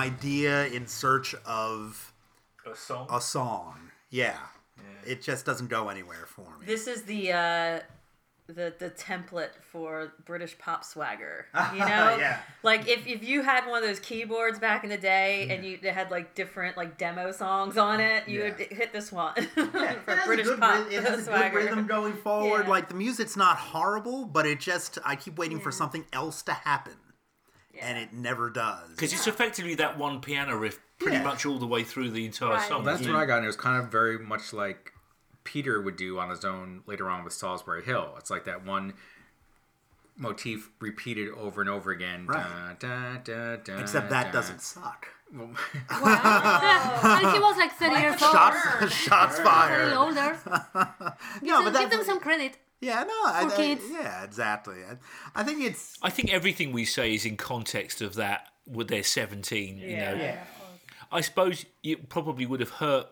Idea 0.00 0.66
in 0.66 0.86
search 0.86 1.34
of 1.44 2.12
A 2.66 2.74
song. 2.74 3.06
a 3.10 3.20
song. 3.20 3.76
Yeah. 4.10 4.38
It 5.06 5.22
just 5.22 5.46
doesn't 5.46 5.68
go 5.68 5.88
anywhere 5.88 6.26
for 6.26 6.48
me. 6.58 6.66
This 6.66 6.86
is 6.86 7.02
the 7.04 7.32
uh, 7.32 7.80
the 8.48 8.74
the 8.78 8.90
template 8.90 9.50
for 9.72 10.12
British 10.26 10.58
pop 10.58 10.84
swagger. 10.84 11.46
You 11.72 11.78
know, 11.92 12.16
Yeah. 12.18 12.38
like 12.62 12.86
if, 12.88 13.06
if 13.06 13.22
you 13.22 13.42
had 13.42 13.66
one 13.66 13.82
of 13.82 13.88
those 13.88 14.00
keyboards 14.00 14.58
back 14.58 14.82
in 14.84 14.90
the 14.90 14.98
day 14.98 15.46
and 15.50 15.64
you 15.64 15.78
they 15.80 15.90
had 15.90 16.10
like 16.10 16.34
different 16.34 16.76
like 16.76 16.98
demo 16.98 17.30
songs 17.32 17.78
on 17.78 18.00
it, 18.00 18.28
you 18.28 18.40
Yeah. 18.40 18.44
would 18.50 18.58
hit 18.60 18.92
this 18.92 19.10
one 19.12 19.32
it 19.36 19.46
for 20.04 20.14
has 20.16 20.26
British 20.26 20.46
a 20.46 20.50
good, 20.50 20.60
pop 20.60 20.86
ry- 20.86 20.92
it 20.92 21.02
has 21.04 21.28
a 21.28 21.30
good 21.30 21.54
rhythm 21.54 21.86
going 21.86 22.14
forward. 22.14 22.64
Yeah. 22.64 22.70
Like 22.70 22.88
the 22.88 22.94
music's 23.06 23.36
not 23.36 23.56
horrible, 23.56 24.26
but 24.26 24.44
it 24.46 24.60
just 24.60 24.98
I 25.04 25.16
keep 25.16 25.38
waiting 25.38 25.60
for 25.60 25.70
something 25.72 26.04
else 26.12 26.42
to 26.42 26.52
happen, 26.52 26.96
and 27.80 27.98
it 27.98 28.12
never 28.12 28.50
does. 28.50 28.90
Because 28.90 29.12
it's 29.12 29.26
effectively 29.26 29.74
that 29.76 29.96
one 29.98 30.20
piano 30.20 30.56
riff 30.56 30.78
pretty 30.98 31.16
Yeah. 31.16 31.22
much 31.24 31.46
all 31.46 31.58
the 31.58 31.66
way 31.66 31.82
through 31.82 32.10
the 32.10 32.24
entire 32.26 32.50
Right. 32.54 32.68
song. 32.68 32.84
That's 32.84 33.00
what 33.06 33.16
I 33.16 33.24
got. 33.26 33.36
And 33.36 33.44
it 33.44 33.48
was 33.48 33.56
kind 33.56 33.82
of 33.82 33.90
very 33.90 34.18
much 34.18 34.52
like 34.52 34.92
Peter 35.44 35.80
would 35.80 35.96
do 35.96 36.18
on 36.18 36.28
his 36.30 36.44
own 36.44 36.82
later 36.86 37.08
on 37.08 37.24
with 37.24 37.32
Solsbury 37.32 37.82
Hill. 37.84 38.14
It's 38.18 38.30
like 38.30 38.44
that 38.44 38.64
one 38.64 38.92
motif 40.16 40.68
repeated 40.80 41.30
over 41.30 41.60
and 41.62 41.70
over 41.70 41.90
again. 41.90 42.26
Right. 42.26 42.76
Da, 42.78 43.14
da, 43.14 43.16
da, 43.24 43.56
da, 43.56 43.78
Except 43.80 44.10
that 44.10 44.26
da. 44.26 44.32
doesn't 44.32 44.60
suck. 44.60 45.08
and 45.32 45.56
he 47.32 47.38
was 47.38 47.56
like 47.56 47.72
30 47.72 48.00
years 48.00 48.20
old. 48.22 48.32
Shots, 48.32 48.92
shots 48.92 49.38
A 49.38 49.42
fired. 49.44 49.88
little 49.88 50.02
older. 50.04 50.36
No, 51.42 51.58
So 51.64 51.64
but 51.70 51.78
give 51.80 51.90
them 51.90 51.98
that's 52.00 52.06
some 52.06 52.20
credit. 52.20 52.58
Yeah, 52.80 53.04
no, 53.04 53.14
I, 53.26 53.46
For 53.48 53.52
I- 53.54 53.56
kids. 53.56 53.82
yeah, 53.90 54.24
exactly. 54.24 54.76
I, 54.84 54.96
I 55.40 55.42
think 55.44 55.62
it's 55.62 55.96
I 56.02 56.10
think 56.10 56.32
everything 56.32 56.72
we 56.72 56.84
say 56.84 57.14
is 57.14 57.24
in 57.24 57.36
context 57.36 58.00
of 58.00 58.14
that. 58.14 58.46
With 58.66 58.86
their 58.88 59.02
seventeen, 59.02 59.78
you 59.78 59.96
know. 59.96 60.14
Yeah. 60.14 60.44
I 61.10 61.22
suppose 61.22 61.66
it 61.82 62.08
probably 62.08 62.46
would 62.46 62.60
have 62.60 62.70
hurt 62.70 63.06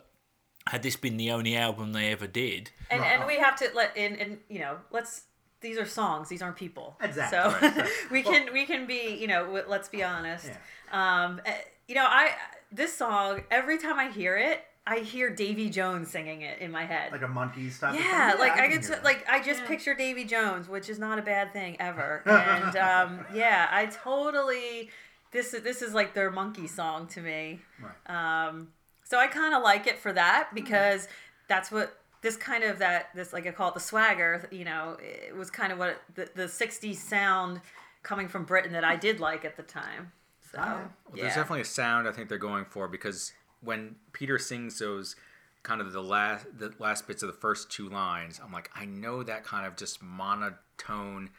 had 0.69 0.83
this 0.85 0.95
been 0.95 1.17
the 1.17 1.33
only 1.33 1.57
album 1.57 1.93
they 1.95 2.13
ever 2.13 2.29
did. 2.29 2.71
and 2.91 3.03
and 3.03 3.27
we 3.27 3.39
have 3.39 3.57
to 3.57 3.69
let 3.75 3.97
in 3.97 4.15
and 4.17 4.39
you 4.49 4.61
know 4.61 4.77
let's 4.93 5.23
these 5.61 5.77
are 5.79 5.87
songs 5.87 6.29
these 6.29 6.43
aren't 6.43 6.55
people 6.57 6.97
Exactly. 7.01 7.71
so 7.71 7.87
we 8.13 8.23
can 8.23 8.53
we 8.53 8.67
can 8.67 8.87
be 8.87 9.17
you 9.21 9.27
know 9.27 9.65
let's 9.67 9.89
be 9.89 10.05
honest 10.05 10.49
um 10.93 11.41
eh, 11.45 11.55
you 11.89 11.97
know 11.97 12.05
i 12.07 12.31
this 12.71 12.95
song 12.95 13.43
every 13.51 13.79
time 13.79 13.99
i 13.99 14.09
hear 14.11 14.37
it 14.37 14.63
i 14.89 14.99
hear 14.99 15.31
davy 15.31 15.69
jones 15.69 16.11
singing 16.11 16.43
it 16.43 16.59
in 16.59 16.71
my 16.71 16.85
head 16.85 17.13
like 17.13 17.23
a 17.23 17.27
Monkees 17.27 17.79
type. 17.79 17.95
yeah, 17.95 18.33
of 18.33 18.39
thing. 18.39 18.49
like 18.49 18.53
I 18.59 18.69
can 18.69 18.81
get 18.81 18.83
to, 18.85 19.01
like 19.05 19.25
I 19.29 19.43
just 19.43 19.65
picture 19.65 19.95
Davy 19.95 20.25
Jones, 20.25 20.69
which 20.69 20.89
is 20.89 20.99
not 20.99 21.19
a 21.19 21.23
bad 21.23 21.53
thing 21.53 21.77
ever. 21.81 22.23
And 22.49 22.77
um, 22.77 23.27
yeah, 23.35 23.69
I 23.71 23.87
totally 23.87 24.91
this 25.33 25.55
is 25.55 25.63
this 25.63 25.83
is 25.83 25.93
like 25.95 26.15
their 26.15 26.31
monkey 26.31 26.67
song 26.67 27.07
to 27.09 27.21
me. 27.21 27.61
Um, 28.07 28.69
so 29.05 29.19
I 29.19 29.27
kind 29.27 29.55
of 29.55 29.63
like 29.63 29.87
it 29.87 29.99
for 29.99 30.13
that 30.13 30.51
because 30.55 31.09
that's 31.49 31.71
what 31.71 31.99
this 32.23 32.37
kind 32.37 32.65
of 32.65 32.79
that 32.79 33.11
this 33.15 33.33
like 33.33 33.47
I 33.47 33.51
call 33.51 33.69
it 33.69 33.75
the 33.75 33.81
swagger. 33.81 34.49
You 34.51 34.65
know, 34.65 34.97
it 35.01 35.37
was 35.37 35.51
kind 35.51 35.73
of 35.73 35.79
what 35.79 36.01
the 36.15 36.29
the 36.35 36.45
'60s 36.45 36.97
sound 36.97 37.61
coming 38.03 38.29
from 38.29 38.45
Britain 38.45 38.73
that 38.73 38.85
I 38.85 38.97
did 38.97 39.21
like 39.21 39.45
at 39.45 39.57
the 39.57 39.63
time. 39.63 40.13
So 40.53 40.59
Well, 40.59 40.91
yeah. 41.15 41.25
There's 41.25 41.35
definitely 41.35 41.63
a 41.63 41.67
sound 41.67 42.09
I 42.09 42.13
think 42.13 42.29
they're 42.29 42.39
going 42.39 42.65
for 42.65 42.89
because 42.89 43.33
when 43.63 43.97
Peter 44.13 44.39
sings 44.39 44.79
those 44.79 45.17
kind 45.63 45.81
of 45.81 45.93
the 45.93 46.03
last 46.03 46.47
the 46.59 46.73
last 46.79 47.07
bits 47.07 47.23
of 47.23 47.27
the 47.27 47.39
first 47.39 47.71
two 47.71 47.89
lines, 47.89 48.41
I'm 48.43 48.53
like, 48.53 48.71
I 48.75 48.85
know 48.85 49.23
that 49.23 49.45
kind 49.45 49.67
of 49.67 49.77
just 49.77 50.03
monotone. 50.03 51.31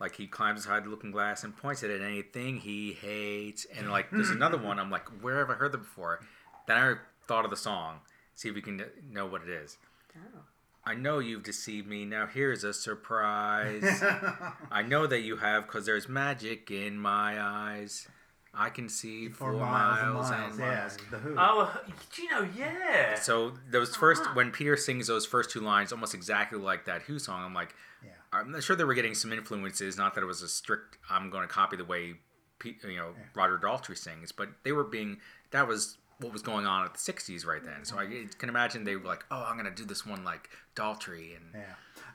Like 0.00 0.14
he 0.14 0.26
climbs 0.26 0.64
inside 0.64 0.84
the 0.84 0.90
looking 0.90 1.10
glass 1.10 1.42
and 1.42 1.56
points 1.56 1.82
it 1.82 1.90
at 1.90 2.00
anything 2.00 2.58
he 2.58 2.92
hates, 2.92 3.66
and 3.76 3.90
like 3.90 4.10
there's 4.10 4.30
another 4.38 4.58
one. 4.58 4.78
I'm 4.78 4.90
like, 4.90 5.08
where 5.22 5.38
have 5.38 5.50
I 5.50 5.54
heard 5.54 5.72
that 5.72 5.78
before? 5.78 6.20
Then 6.66 6.76
I 6.76 6.94
thought 7.26 7.44
of 7.44 7.50
the 7.50 7.56
song. 7.56 8.00
See 8.34 8.48
if 8.48 8.54
we 8.54 8.62
can 8.62 8.84
know 9.10 9.26
what 9.26 9.42
it 9.42 9.48
is. 9.48 9.78
Oh. 10.16 10.40
I 10.88 10.94
know 10.94 11.18
you've 11.18 11.42
deceived 11.42 11.86
me. 11.86 12.06
Now 12.06 12.26
here's 12.26 12.64
a 12.64 12.72
surprise. 12.72 14.02
I 14.70 14.82
know 14.82 15.06
that 15.06 15.20
you 15.20 15.36
have 15.36 15.66
because 15.66 15.84
there's 15.84 16.08
magic 16.08 16.70
in 16.70 16.96
my 16.96 17.38
eyes. 17.38 18.08
I 18.58 18.70
can 18.70 18.88
see 18.88 19.28
for 19.28 19.52
for 19.52 19.52
miles, 19.52 20.00
miles, 20.02 20.30
and 20.30 20.40
miles. 20.40 20.50
and 20.52 20.58
yeah, 20.60 20.66
miles. 20.80 20.96
the 21.10 21.18
Who. 21.18 21.34
Oh, 21.38 21.80
do 22.14 22.22
you 22.22 22.30
know? 22.30 22.48
Yeah. 22.56 23.14
So 23.14 23.52
those 23.70 23.94
first 23.96 24.22
when 24.34 24.50
Peter 24.50 24.76
sings 24.76 25.06
those 25.06 25.24
first 25.26 25.50
two 25.50 25.60
lines, 25.60 25.92
almost 25.92 26.14
exactly 26.14 26.58
like 26.58 26.84
that 26.86 27.02
Who 27.02 27.18
song. 27.18 27.44
I'm 27.44 27.54
like, 27.54 27.74
Yeah. 28.04 28.10
I'm 28.32 28.50
not 28.50 28.62
sure 28.62 28.74
they 28.76 28.84
were 28.84 28.94
getting 28.94 29.14
some 29.14 29.32
influences. 29.32 29.96
Not 29.96 30.14
that 30.14 30.22
it 30.22 30.26
was 30.26 30.42
a 30.42 30.48
strict. 30.48 30.98
I'm 31.08 31.30
going 31.30 31.42
to 31.46 31.52
copy 31.52 31.76
the 31.76 31.84
way, 31.84 32.14
Pe- 32.58 32.74
you 32.82 32.96
know, 32.96 33.14
Roger 33.34 33.58
Daltrey 33.58 33.96
sings, 33.96 34.32
but 34.32 34.48
they 34.64 34.72
were 34.72 34.84
being. 34.84 35.18
That 35.52 35.66
was 35.68 35.96
what 36.20 36.32
was 36.32 36.42
going 36.42 36.66
on 36.66 36.84
at 36.84 36.92
the 36.94 36.98
60s 36.98 37.46
right 37.46 37.62
then. 37.62 37.84
So 37.84 37.96
I 37.96 38.06
can 38.38 38.48
imagine 38.48 38.82
they 38.82 38.96
were 38.96 39.06
like, 39.06 39.24
oh, 39.30 39.44
I'm 39.48 39.56
going 39.56 39.72
to 39.72 39.74
do 39.82 39.84
this 39.86 40.04
one 40.04 40.24
like 40.24 40.50
Daltrey. 40.74 41.36
And 41.36 41.44
Yeah. 41.54 41.62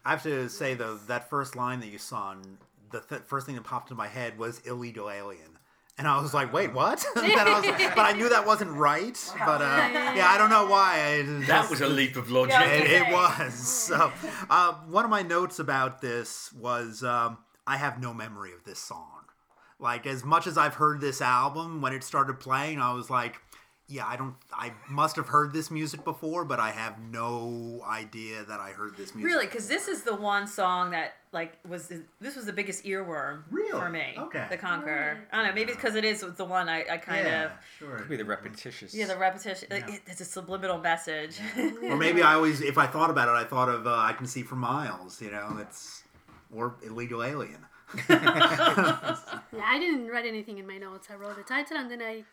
I 0.04 0.10
have 0.10 0.24
to 0.24 0.50
say 0.50 0.74
though, 0.74 0.98
that 1.08 1.30
first 1.30 1.56
line 1.56 1.80
that 1.80 1.88
you 1.88 1.98
saw, 1.98 2.32
and 2.34 2.58
the 2.92 3.00
th- 3.00 3.22
first 3.26 3.46
thing 3.46 3.56
that 3.56 3.64
popped 3.64 3.90
into 3.90 3.98
my 3.98 4.08
head 4.10 4.38
was 4.38 4.60
illegal 4.66 5.10
alien. 5.10 5.58
And 5.98 6.08
I 6.08 6.20
was 6.22 6.34
like, 6.34 6.52
wait, 6.52 6.74
what? 6.74 7.06
And 7.16 7.26
I 7.34 7.60
was 7.60 7.66
like- 7.68 7.96
but 7.96 8.06
I 8.06 8.14
knew 8.14 8.30
that 8.30 8.46
wasn't 8.48 8.72
right. 8.72 9.18
But 9.38 9.62
uh, 9.62 9.90
yeah, 10.16 10.28
I 10.28 10.38
don't 10.40 10.50
know 10.50 10.66
why. 10.66 11.24
Just- 11.26 11.48
That 11.48 11.70
was 11.70 11.82
a 11.82 11.88
leap 11.88 12.16
of 12.16 12.32
logic. 12.32 12.52
Yeah. 12.54 12.64
it, 12.72 12.92
it 13.10 13.14
was. 13.14 13.54
So, 13.54 14.12
uh, 14.50 14.74
one 14.88 15.06
of 15.06 15.12
my 15.12 15.22
notes 15.22 15.60
about 15.60 16.02
this 16.02 16.52
was 16.54 17.04
um, 17.04 17.38
I 17.68 17.78
have 17.78 18.00
no 18.02 18.14
memory 18.14 18.54
of 18.54 18.64
this 18.64 18.80
song. 18.80 19.10
Like, 19.80 20.08
as 20.08 20.24
much 20.24 20.48
as 20.48 20.58
I've 20.58 20.76
heard 20.76 21.02
this 21.02 21.22
album, 21.22 21.82
when 21.82 21.94
it 21.94 22.04
started 22.04 22.40
playing, 22.40 22.80
I 22.80 22.94
was 22.94 23.10
like, 23.10 23.36
yeah, 23.88 24.08
I 24.08 24.16
don't, 24.16 24.36
I 24.54 24.72
must 24.90 25.18
have 25.18 25.28
heard 25.28 25.52
this 25.54 25.70
music 25.70 26.04
before, 26.06 26.46
but 26.46 26.60
I 26.60 26.72
have 26.72 27.00
no 27.00 27.82
idea 27.86 28.44
that 28.46 28.60
I 28.62 28.70
heard 28.70 28.96
this 28.98 29.14
music. 29.14 29.32
Really, 29.32 29.46
because 29.46 29.68
this 29.68 29.88
is 29.90 30.04
the 30.04 30.16
one 30.16 30.48
song 30.48 30.92
that 30.92 31.16
like 31.34 31.58
was 31.68 31.92
this 32.22 32.36
was 32.36 32.46
the 32.46 32.54
biggest 32.54 32.86
earworm 32.86 33.44
Really? 33.50 33.72
for 33.72 33.90
me. 33.90 34.14
Okay. 34.18 34.46
The 34.50 34.58
Conqueror. 34.58 35.20
I 35.32 35.38
don't 35.38 35.48
know. 35.48 35.54
Maybe 35.54 35.74
because 35.74 35.96
it 35.96 36.06
is 36.06 36.22
the 36.22 36.46
one 36.46 36.70
I, 36.70 36.86
I 36.90 36.98
kind 36.98 37.28
of 37.28 37.52
sure. 37.80 37.98
could 37.98 38.10
be 38.10 38.16
the 38.18 38.26
repetitious. 38.26 38.94
yeah 38.94 39.08
the 39.08 39.18
repetition. 39.18 39.68
It, 39.72 40.02
it's 40.08 40.22
a 40.22 40.26
subliminal 40.26 40.78
message. 40.78 41.40
Or 41.84 41.98
maybe 41.98 42.22
I 42.22 42.36
always, 42.36 42.62
if 42.62 42.78
I 42.78 42.88
thought 42.88 43.10
about 43.10 43.28
it, 43.28 43.32
I 43.32 43.44
thought 43.44 43.68
of 43.70 43.86
uh, 43.86 43.94
I 43.94 44.14
Can 44.14 44.26
See 44.26 44.42
for 44.44 44.56
Miles, 44.56 45.22
you 45.22 45.30
know, 45.32 45.58
it's, 45.60 46.04
or 46.56 46.76
Illegal 46.84 47.24
Alien. 47.24 47.66
Yeah, 48.10 49.66
I 49.66 49.78
didn't 49.80 50.08
write 50.08 50.26
anything 50.26 50.58
in 50.58 50.66
my 50.68 50.78
notes. 50.78 51.08
I 51.12 51.16
wrote 51.16 51.36
the 51.36 51.44
title 51.44 51.78
and 51.78 51.90
then 51.92 52.02
I 52.02 52.24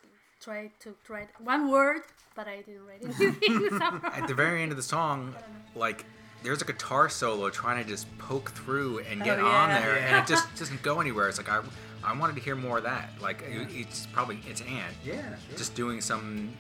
tried 0.41 0.71
to 0.81 0.95
write 1.09 1.29
one 1.43 1.71
word, 1.71 2.03
but 2.35 2.49
I 2.49 2.63
didn't 2.63 2.87
write 2.87 3.03
anything. 3.05 3.79
At 4.15 4.27
the 4.27 4.35
very 4.35 4.63
end 4.63 4.71
of 4.73 4.77
the 4.77 4.83
song, 4.83 5.35
like, 5.75 6.05
there's 6.43 6.63
a 6.63 6.65
guitar 6.65 7.09
solo 7.09 7.51
trying 7.51 7.83
to 7.83 7.89
just 7.89 8.07
poke 8.19 8.51
through 8.53 9.01
and 9.01 9.21
oh, 9.23 9.25
get 9.25 9.39
Oh, 9.39 9.47
on 9.47 9.69
yeah. 9.71 9.81
there, 9.81 9.99
and 9.99 10.17
it 10.17 10.27
just 10.27 10.47
doesn't 10.59 10.83
go 10.83 11.01
anywhere. 11.01 11.29
It's 11.29 11.39
like, 11.39 11.49
I, 11.51 11.63
I 12.05 12.17
wanted 12.19 12.35
to 12.37 12.41
hear 12.43 12.57
more 12.57 12.79
of 12.79 12.85
that. 12.85 13.11
Like, 13.21 13.43
it- 13.43 13.69
it's 13.73 14.07
probably, 14.07 14.41
it's 14.49 14.61
Ant. 14.63 14.95
Yeah. 15.05 15.23
just 15.57 15.75
doing 15.75 16.01
some 16.01 16.51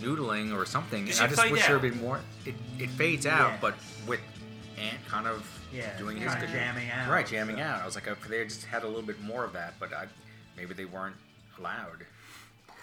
noodling 0.00 0.54
or 0.56 0.64
something. 0.66 1.08
And 1.08 1.20
I 1.20 1.26
just 1.26 1.40
fade 1.42 1.52
wish 1.52 1.66
there 1.66 1.78
would 1.78 1.92
be 1.92 1.98
more. 1.98 2.20
It, 2.44 2.54
it 2.78 2.90
fades 2.90 3.26
out, 3.26 3.50
Yeah. 3.52 3.58
but 3.60 3.74
with 4.06 4.20
Ant 4.78 5.04
kind 5.08 5.26
of 5.26 5.44
doing 5.98 6.16
his 6.18 6.34
good 6.36 6.48
jamming 6.50 6.88
out, 6.90 7.10
right, 7.10 7.26
jamming 7.26 7.56
so. 7.56 7.62
out. 7.62 7.82
I 7.82 7.84
was 7.86 7.94
like, 7.94 8.06
if 8.06 8.26
they 8.28 8.44
just 8.44 8.64
had 8.64 8.84
a 8.84 8.86
little 8.86 9.02
bit 9.02 9.20
more 9.20 9.44
of 9.44 9.52
that, 9.54 9.74
but 9.80 9.92
I, 9.92 10.06
maybe 10.56 10.72
they 10.74 10.84
weren't 10.86 11.16
allowed. 11.58 12.06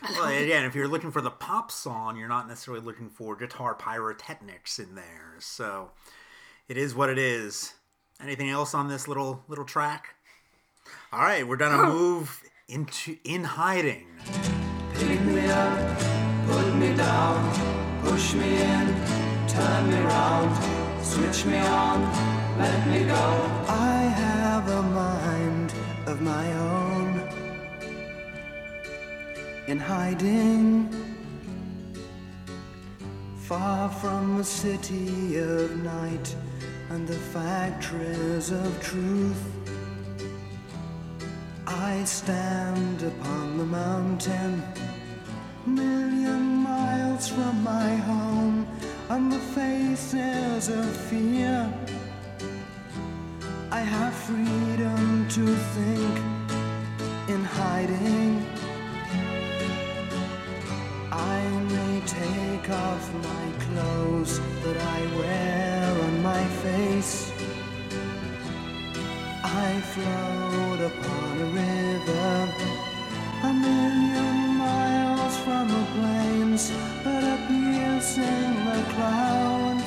Well, 0.04 0.26
again, 0.28 0.66
if 0.66 0.76
you're 0.76 0.88
looking 0.90 1.10
for 1.10 1.22
the 1.22 1.32
pop 1.32 1.72
song, 1.72 2.18
you're 2.18 2.28
not 2.28 2.48
necessarily 2.48 2.84
looking 2.84 3.10
for 3.10 3.36
guitar 3.36 3.74
pyrotechnics 3.74 4.78
in 4.78 4.94
there. 4.94 5.36
So 5.40 5.90
it 6.68 6.78
is 6.78 6.96
what 6.96 7.10
it 7.10 7.18
is. 7.18 7.74
Anything 8.22 8.50
else 8.50 8.74
on 8.74 8.88
this 8.88 9.08
little 9.08 9.44
little 9.48 9.66
track? 9.66 10.16
All 11.12 11.22
right, 11.22 11.48
we're 11.48 11.58
gonna 11.58 11.88
move 11.88 12.42
into 12.68 13.18
in 13.24 13.44
hiding. 13.44 14.08
Pick 14.96 15.22
me 15.22 15.46
up, 15.48 16.00
put 16.48 16.76
me 16.76 16.96
down, 16.96 18.02
push 18.04 18.34
me 18.34 18.62
in, 18.62 18.96
turn 19.48 19.90
me 19.90 20.00
round, 20.00 21.04
switch 21.04 21.46
me 21.46 21.58
on, 21.58 22.02
let 22.58 22.88
me 22.88 23.04
go. 23.06 23.52
I 23.68 23.98
have 24.24 24.68
a 24.70 24.82
mind 24.82 25.74
of 26.08 26.22
my 26.22 26.54
own. 26.54 27.22
In 29.68 29.78
hiding, 29.80 30.90
far 33.38 33.90
from 33.90 34.38
the 34.38 34.44
city 34.44 35.38
of 35.38 35.76
night 35.78 36.36
and 36.90 37.08
the 37.08 37.14
factories 37.16 38.52
of 38.52 38.82
truth. 38.82 39.44
I 41.66 42.04
stand 42.04 43.02
upon 43.02 43.58
the 43.58 43.66
mountain, 43.66 44.64
million 45.66 46.42
miles 46.58 47.28
from 47.28 47.64
my 47.64 47.96
home, 47.96 48.68
and 49.10 49.32
the 49.32 49.40
faces 49.40 50.70
of 50.70 50.86
fear. 51.10 51.74
I 53.72 53.80
have 53.80 54.14
freedom 54.14 55.28
to 55.30 55.46
think 55.76 56.16
in 57.30 57.44
hiding. 57.44 58.46
I 61.12 61.42
may 61.76 62.02
take 62.06 62.70
off 62.70 63.14
my 63.14 63.46
clothes 63.66 64.40
that 64.64 64.78
I 64.78 65.18
wear 65.18 65.85
my 66.26 66.44
face. 66.66 67.32
I 69.44 69.80
float 69.94 70.82
upon 70.92 71.32
a 71.38 71.50
river, 71.62 72.54
a 73.44 73.54
million 73.54 74.58
miles 74.58 75.38
from 75.46 75.68
the 75.68 75.86
plains, 75.94 76.72
but 77.04 77.24
appears 77.36 78.18
in 78.18 78.66
the 78.66 78.82
clouds. 78.94 79.84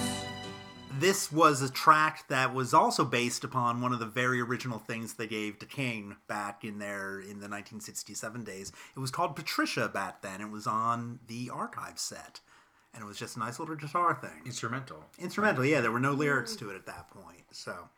This 1.00 1.32
was 1.32 1.60
a 1.60 1.72
track 1.72 2.28
that 2.28 2.54
was 2.54 2.72
also 2.72 3.04
based 3.04 3.42
upon 3.42 3.80
one 3.80 3.92
of 3.92 3.98
the 3.98 4.06
very 4.06 4.40
original 4.40 4.78
things 4.78 5.14
they 5.14 5.26
gave 5.26 5.58
to 5.58 5.66
King 5.66 6.18
back 6.28 6.64
in 6.64 6.78
their 6.78 7.18
in 7.18 7.40
the 7.40 7.50
1967 7.50 8.44
days. 8.44 8.70
It 8.96 9.00
was 9.00 9.10
called 9.10 9.34
Patricia 9.34 9.88
back 9.88 10.22
then. 10.22 10.40
It 10.40 10.50
was 10.50 10.68
on 10.68 11.18
the 11.26 11.50
archive 11.50 11.98
set, 11.98 12.38
and 12.94 13.02
it 13.02 13.06
was 13.06 13.18
just 13.18 13.36
a 13.36 13.38
nice 13.38 13.58
little 13.58 13.76
guitar 13.76 14.14
thing. 14.20 14.42
Instrumental. 14.46 15.04
Instrumental, 15.18 15.64
yeah. 15.64 15.80
There 15.80 15.92
were 15.92 16.00
no 16.00 16.12
lyrics 16.12 16.54
mm. 16.54 16.58
to 16.60 16.70
it 16.70 16.76
at 16.76 16.86
that 16.86 17.10
point. 17.10 17.44
So, 17.50 17.88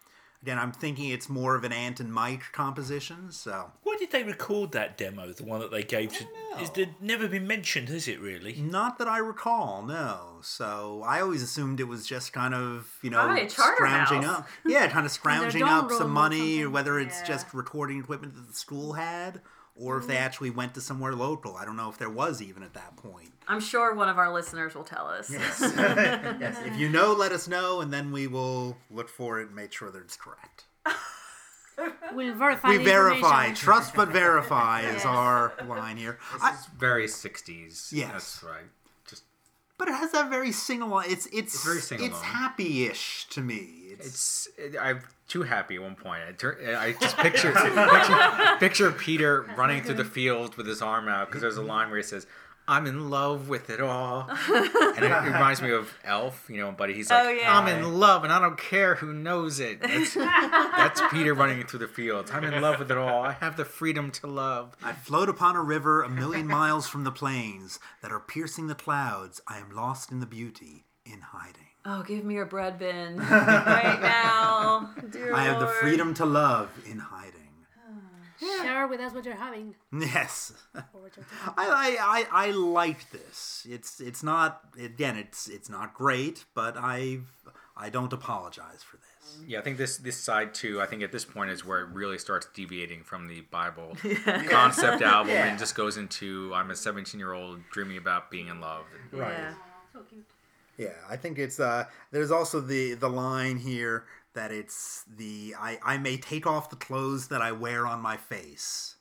again, 0.42 0.58
I'm 0.58 0.72
thinking 0.72 1.10
it's 1.10 1.28
more 1.28 1.54
of 1.54 1.64
an 1.64 1.72
Ant 1.72 2.00
and 2.00 2.12
Mike 2.12 2.42
composition. 2.52 3.30
So, 3.32 3.72
Why 3.82 3.96
did 3.98 4.10
they 4.10 4.22
record 4.22 4.72
that 4.72 4.96
demo, 4.96 5.30
the 5.32 5.44
one 5.44 5.60
that 5.60 5.70
they 5.70 5.82
gave 5.82 6.12
to? 6.14 6.24
It's 6.58 6.70
never 7.00 7.28
been 7.28 7.46
mentioned, 7.46 7.88
has 7.88 8.08
it 8.08 8.20
really? 8.20 8.54
not 8.60 8.98
that 8.98 9.08
I 9.08 9.18
recall, 9.18 9.82
no. 9.82 10.38
So, 10.42 11.02
I 11.06 11.20
always 11.20 11.42
assumed 11.42 11.80
it 11.80 11.84
was 11.84 12.06
just 12.06 12.32
kind 12.32 12.54
of 12.54 12.98
you 13.02 13.10
know 13.10 13.24
Probably 13.24 13.48
scrounging 13.48 14.22
house. 14.22 14.40
up, 14.40 14.48
yeah, 14.66 14.88
kind 14.88 15.06
of 15.06 15.12
scrounging 15.20 15.62
up 15.62 15.90
some 15.92 16.10
money, 16.10 16.60
or 16.60 16.64
something. 16.64 16.72
whether 16.72 16.98
it's 16.98 17.20
Yeah. 17.20 17.26
just 17.26 17.54
recording 17.54 17.98
equipment 18.00 18.34
that 18.36 18.48
the 18.48 18.54
school 18.54 18.94
had, 18.94 19.40
or 19.80 19.96
if 19.98 20.06
they 20.06 20.14
Mm. 20.16 20.20
actually 20.20 20.50
went 20.50 20.74
to 20.74 20.80
somewhere 20.80 21.14
local. 21.14 21.56
I 21.56 21.64
don't 21.64 21.76
know 21.76 21.88
if 21.88 21.96
there 21.98 22.10
was 22.10 22.42
even 22.42 22.62
at 22.62 22.74
that 22.74 22.96
point. 22.96 23.32
I'm 23.48 23.60
sure 23.60 23.94
one 23.94 24.08
of 24.08 24.18
our 24.18 24.32
listeners 24.32 24.74
will 24.74 24.84
tell 24.84 25.06
us. 25.08 25.30
Yes. 25.30 25.60
yes. 26.40 26.58
If 26.66 26.76
you 26.76 26.88
know, 26.88 27.12
let 27.12 27.32
us 27.32 27.48
know, 27.48 27.80
and 27.80 27.92
then 27.92 28.12
we 28.12 28.26
will 28.26 28.76
look 28.90 29.08
for 29.08 29.40
it 29.40 29.46
and 29.48 29.56
make 29.56 29.72
sure 29.72 29.90
that 29.90 29.98
it's 30.02 30.16
correct. 30.16 30.66
we'll 32.12 32.34
verify 32.34 32.68
We 32.68 32.78
verify, 32.78 33.52
trust 33.52 33.94
but 33.94 34.08
verify 34.08 34.80
is 34.88 34.96
Yes. 34.96 35.04
our 35.06 35.52
line 35.66 35.96
here. 35.96 36.18
I, 36.42 36.52
It's 36.54 36.66
very 36.66 37.06
60s. 37.06 37.90
Yes. 37.92 38.12
That's 38.12 38.42
right. 38.44 38.64
Just 39.08 39.22
but 39.78 39.88
it 39.88 39.94
has 39.94 40.12
that 40.12 40.28
very 40.30 40.52
sing-along. 40.52 41.04
It's 41.08 41.26
it's 41.26 41.54
It's 41.54 41.64
very 41.64 41.80
sing-along. 41.80 42.10
It's 42.10 42.20
happy-ish 42.20 43.28
to 43.30 43.40
me. 43.40 43.79
It's, 44.04 44.48
it's 44.58 44.76
I'm 44.76 45.00
too 45.28 45.42
happy 45.42 45.76
at 45.76 45.82
one 45.82 45.94
point. 45.94 46.22
I, 46.28 46.32
tur- 46.32 46.58
I 46.78 46.92
just 46.92 47.16
picture, 47.26 47.52
picture 47.52 48.56
picture 48.58 48.92
Peter 48.92 49.42
running 49.56 49.82
through 49.82 49.94
the 49.96 50.04
field 50.04 50.56
with 50.56 50.66
his 50.66 50.82
arm 50.82 51.08
out 51.08 51.26
because 51.28 51.42
there's 51.42 51.56
a 51.56 51.62
line 51.62 51.88
where 51.88 51.98
he 51.98 52.02
says, 52.02 52.26
"I'm 52.66 52.86
in 52.86 53.10
love 53.10 53.48
with 53.48 53.70
it 53.70 53.80
all," 53.80 54.28
and 54.28 55.04
it, 55.04 55.22
reminds 55.24 55.62
me 55.62 55.70
of 55.70 55.92
Elf, 56.04 56.46
you 56.48 56.58
know. 56.58 56.72
But 56.76 56.90
he's 56.90 57.10
like, 57.10 57.24
Oh, 57.24 57.30
yeah. 57.30 57.56
"I'm 57.58 57.68
in 57.68 57.94
love, 57.98 58.24
and 58.24 58.32
I 58.32 58.40
don't 58.40 58.58
care 58.58 58.96
who 58.96 59.12
knows 59.12 59.60
it." 59.60 59.80
That's, 59.80 60.14
that's 60.14 61.00
Peter 61.10 61.32
running 61.34 61.64
through 61.66 61.80
the 61.80 61.88
fields. 61.88 62.30
I'm 62.32 62.44
in 62.44 62.60
love 62.60 62.78
with 62.78 62.90
it 62.90 62.98
all. 62.98 63.22
I 63.22 63.32
have 63.32 63.56
the 63.56 63.64
freedom 63.64 64.10
to 64.12 64.26
love. 64.26 64.76
I 64.82 64.92
float 64.92 65.28
upon 65.28 65.56
a 65.56 65.62
river 65.62 66.02
a 66.02 66.08
million 66.08 66.46
miles 66.46 66.88
from 66.88 67.04
the 67.04 67.12
plains 67.12 67.78
that 68.02 68.10
are 68.12 68.20
piercing 68.20 68.66
the 68.66 68.74
clouds. 68.74 69.40
I 69.46 69.58
am 69.58 69.70
lost 69.74 70.10
in 70.10 70.20
the 70.20 70.26
beauty 70.26 70.84
in 71.04 71.20
hiding. 71.20 71.66
Oh, 71.84 72.02
give 72.02 72.24
me 72.24 72.34
your 72.34 72.44
bread 72.46 72.78
bin 72.78 73.16
right 73.30 73.98
now. 74.00 74.90
Dear 75.10 75.34
I 75.34 75.44
have 75.44 75.60
the 75.60 75.66
Lord. 75.66 75.76
freedom 75.78 76.14
to 76.14 76.26
love 76.26 76.70
in 76.90 76.98
hiding. 76.98 77.34
Share 78.62 78.86
with 78.86 79.00
us 79.00 79.12
what 79.14 79.24
you're 79.24 79.34
having. 79.34 79.74
Yes. 79.92 80.52
Or 80.74 80.82
what 81.00 81.16
you're 81.16 81.24
doing. 81.44 81.54
I, 81.56 81.66
I, 81.98 82.26
I, 82.32 82.48
I 82.48 82.50
like 82.50 83.10
this. 83.10 83.66
It's 83.68 84.00
it's 84.00 84.22
not 84.22 84.60
again 84.78 85.16
it's 85.16 85.48
it's 85.48 85.68
not 85.70 85.94
great, 85.94 86.44
but 86.54 86.76
I 86.76 87.20
I 87.76 87.88
don't 87.88 88.12
apologize 88.12 88.82
for 88.82 88.96
this. 88.98 89.38
Yeah, 89.46 89.60
I 89.60 89.62
think 89.62 89.78
this 89.78 89.96
this 89.96 90.16
side 90.18 90.52
too. 90.54 90.80
I 90.82 90.86
think 90.86 91.02
at 91.02 91.12
this 91.12 91.24
point 91.24 91.50
is 91.50 91.64
where 91.64 91.80
it 91.80 91.88
really 91.94 92.18
starts 92.18 92.46
deviating 92.54 93.04
from 93.04 93.26
the 93.28 93.40
Bible 93.42 93.96
concept 94.48 95.02
album 95.02 95.32
and 95.32 95.58
just 95.58 95.74
goes 95.74 95.96
into 95.96 96.52
I'm 96.54 96.70
a 96.70 96.76
17 96.76 97.18
year 97.18 97.32
old 97.32 97.60
dreaming 97.72 97.96
about 97.96 98.30
being 98.30 98.48
in 98.48 98.60
love. 98.60 98.84
Yeah. 99.16 99.54
So 99.92 100.00
cute. 100.00 100.26
Yeah, 100.80 100.94
I 101.10 101.16
think 101.16 101.38
it's 101.38 101.60
uh 101.60 101.84
there's 102.10 102.30
also 102.30 102.58
the 102.58 102.94
the 102.94 103.10
line 103.10 103.58
here 103.58 104.06
that 104.32 104.50
it's 104.50 105.04
the 105.14 105.54
I 105.58 105.78
I 105.84 105.98
may 105.98 106.16
take 106.16 106.46
off 106.46 106.70
the 106.70 106.76
clothes 106.76 107.28
that 107.28 107.42
I 107.42 107.52
wear 107.52 107.86
on 107.86 108.00
my 108.00 108.16
face. 108.16 108.96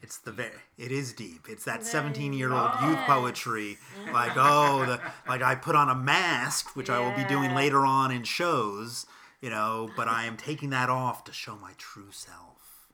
It's 0.00 0.18
the 0.18 0.30
very 0.30 0.52
it 0.76 0.92
is 0.92 1.12
deep. 1.12 1.46
It's 1.48 1.64
that 1.64 1.84
17 1.84 2.32
year 2.32 2.52
old 2.52 2.70
youth 2.84 3.00
poetry, 3.00 3.78
like 4.12 4.36
oh, 4.36 4.84
the 4.86 5.00
like 5.26 5.42
I 5.42 5.56
put 5.56 5.74
on 5.74 5.88
a 5.88 5.94
mask, 5.96 6.76
which 6.76 6.88
I 6.88 7.00
will 7.00 7.16
be 7.16 7.24
doing 7.24 7.52
later 7.52 7.84
on 7.84 8.12
in 8.12 8.22
shows, 8.22 9.04
you 9.40 9.50
know, 9.50 9.90
but 9.96 10.06
I 10.06 10.24
am 10.24 10.36
taking 10.36 10.70
that 10.70 10.88
off 10.88 11.24
to 11.24 11.32
show 11.32 11.56
my 11.56 11.72
true 11.78 12.12
self. 12.12 12.86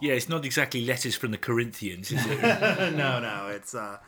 Yeah, 0.00 0.12
it's 0.12 0.28
not 0.28 0.44
exactly 0.44 0.84
letters 0.84 1.16
from 1.16 1.30
the 1.30 1.38
Corinthians, 1.38 2.10
is 2.10 2.24
it? 2.26 2.40
no, 2.96 3.20
no, 3.20 3.48
it's 3.48 3.74
uh, 3.74 3.98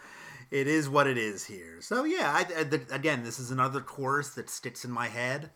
it 0.50 0.66
is 0.66 0.88
what 0.88 1.06
it 1.06 1.18
is 1.18 1.44
here. 1.44 1.78
So 1.80 2.04
yeah, 2.04 2.32
I, 2.32 2.60
I, 2.60 2.62
the, 2.64 2.80
again, 2.90 3.24
this 3.24 3.38
is 3.38 3.50
another 3.50 3.80
chorus 3.80 4.30
that 4.30 4.50
sticks 4.50 4.84
in 4.84 4.90
my 4.90 5.08
head. 5.08 5.50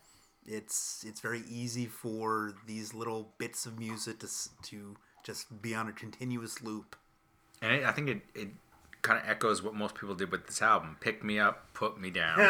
It's 0.45 1.03
it's 1.07 1.21
very 1.21 1.43
easy 1.49 1.85
for 1.85 2.55
these 2.65 2.93
little 2.93 3.33
bits 3.37 3.65
of 3.65 3.79
music 3.79 4.19
to 4.19 4.27
to 4.63 4.95
just 5.23 5.61
be 5.61 5.75
on 5.75 5.87
a 5.87 5.91
continuous 5.91 6.61
loop. 6.61 6.95
And 7.61 7.73
it, 7.73 7.85
I 7.85 7.91
think 7.91 8.09
it, 8.09 8.21
it 8.33 8.49
kind 9.01 9.19
of 9.19 9.29
echoes 9.29 9.61
what 9.61 9.75
most 9.75 9.95
people 9.95 10.15
did 10.15 10.31
with 10.31 10.47
this 10.47 10.61
album 10.61 10.97
pick 10.99 11.23
me 11.23 11.39
up, 11.39 11.73
put 11.73 11.99
me 11.99 12.09
down. 12.09 12.39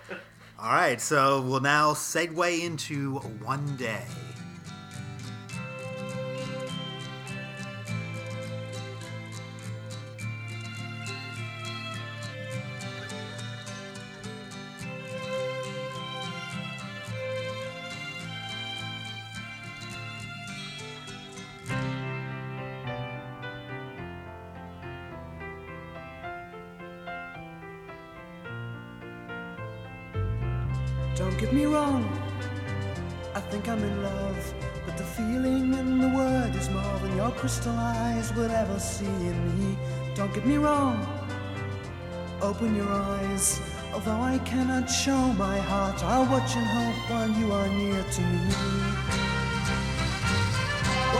All 0.58 0.72
right, 0.72 1.00
so 1.00 1.40
we'll 1.40 1.60
now 1.60 1.92
segue 1.92 2.64
into 2.64 3.18
one 3.18 3.76
day. 3.76 4.04
Open 42.62 42.76
your 42.76 42.92
eyes. 42.92 43.60
Although 43.92 44.20
I 44.20 44.38
cannot 44.38 44.86
show 44.86 45.32
my 45.34 45.58
heart, 45.58 46.02
I'll 46.04 46.26
watch 46.30 46.54
and 46.56 46.66
hope 46.66 47.10
while 47.10 47.30
you 47.30 47.52
are 47.52 47.68
near 47.68 48.02
to 48.02 48.20
me. 48.20 48.38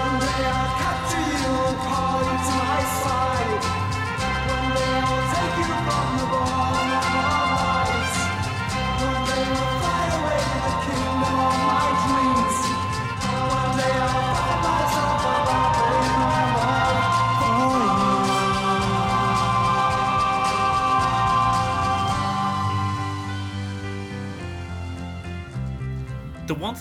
One 0.02 0.16
day 0.22 0.42
I'll 0.56 0.74
capture 0.82 1.26
you 1.42 1.52
and 1.68 1.78
call 1.88 2.18
you 2.28 2.36
to 2.46 2.54
my 2.62 2.80
side. 3.02 3.62
One 4.54 4.68
day 4.76 4.92
I'll 5.08 5.26
take 5.34 5.56
you 5.58 5.64
from 5.66 6.08
the 6.18 6.26
bottom 6.32 6.51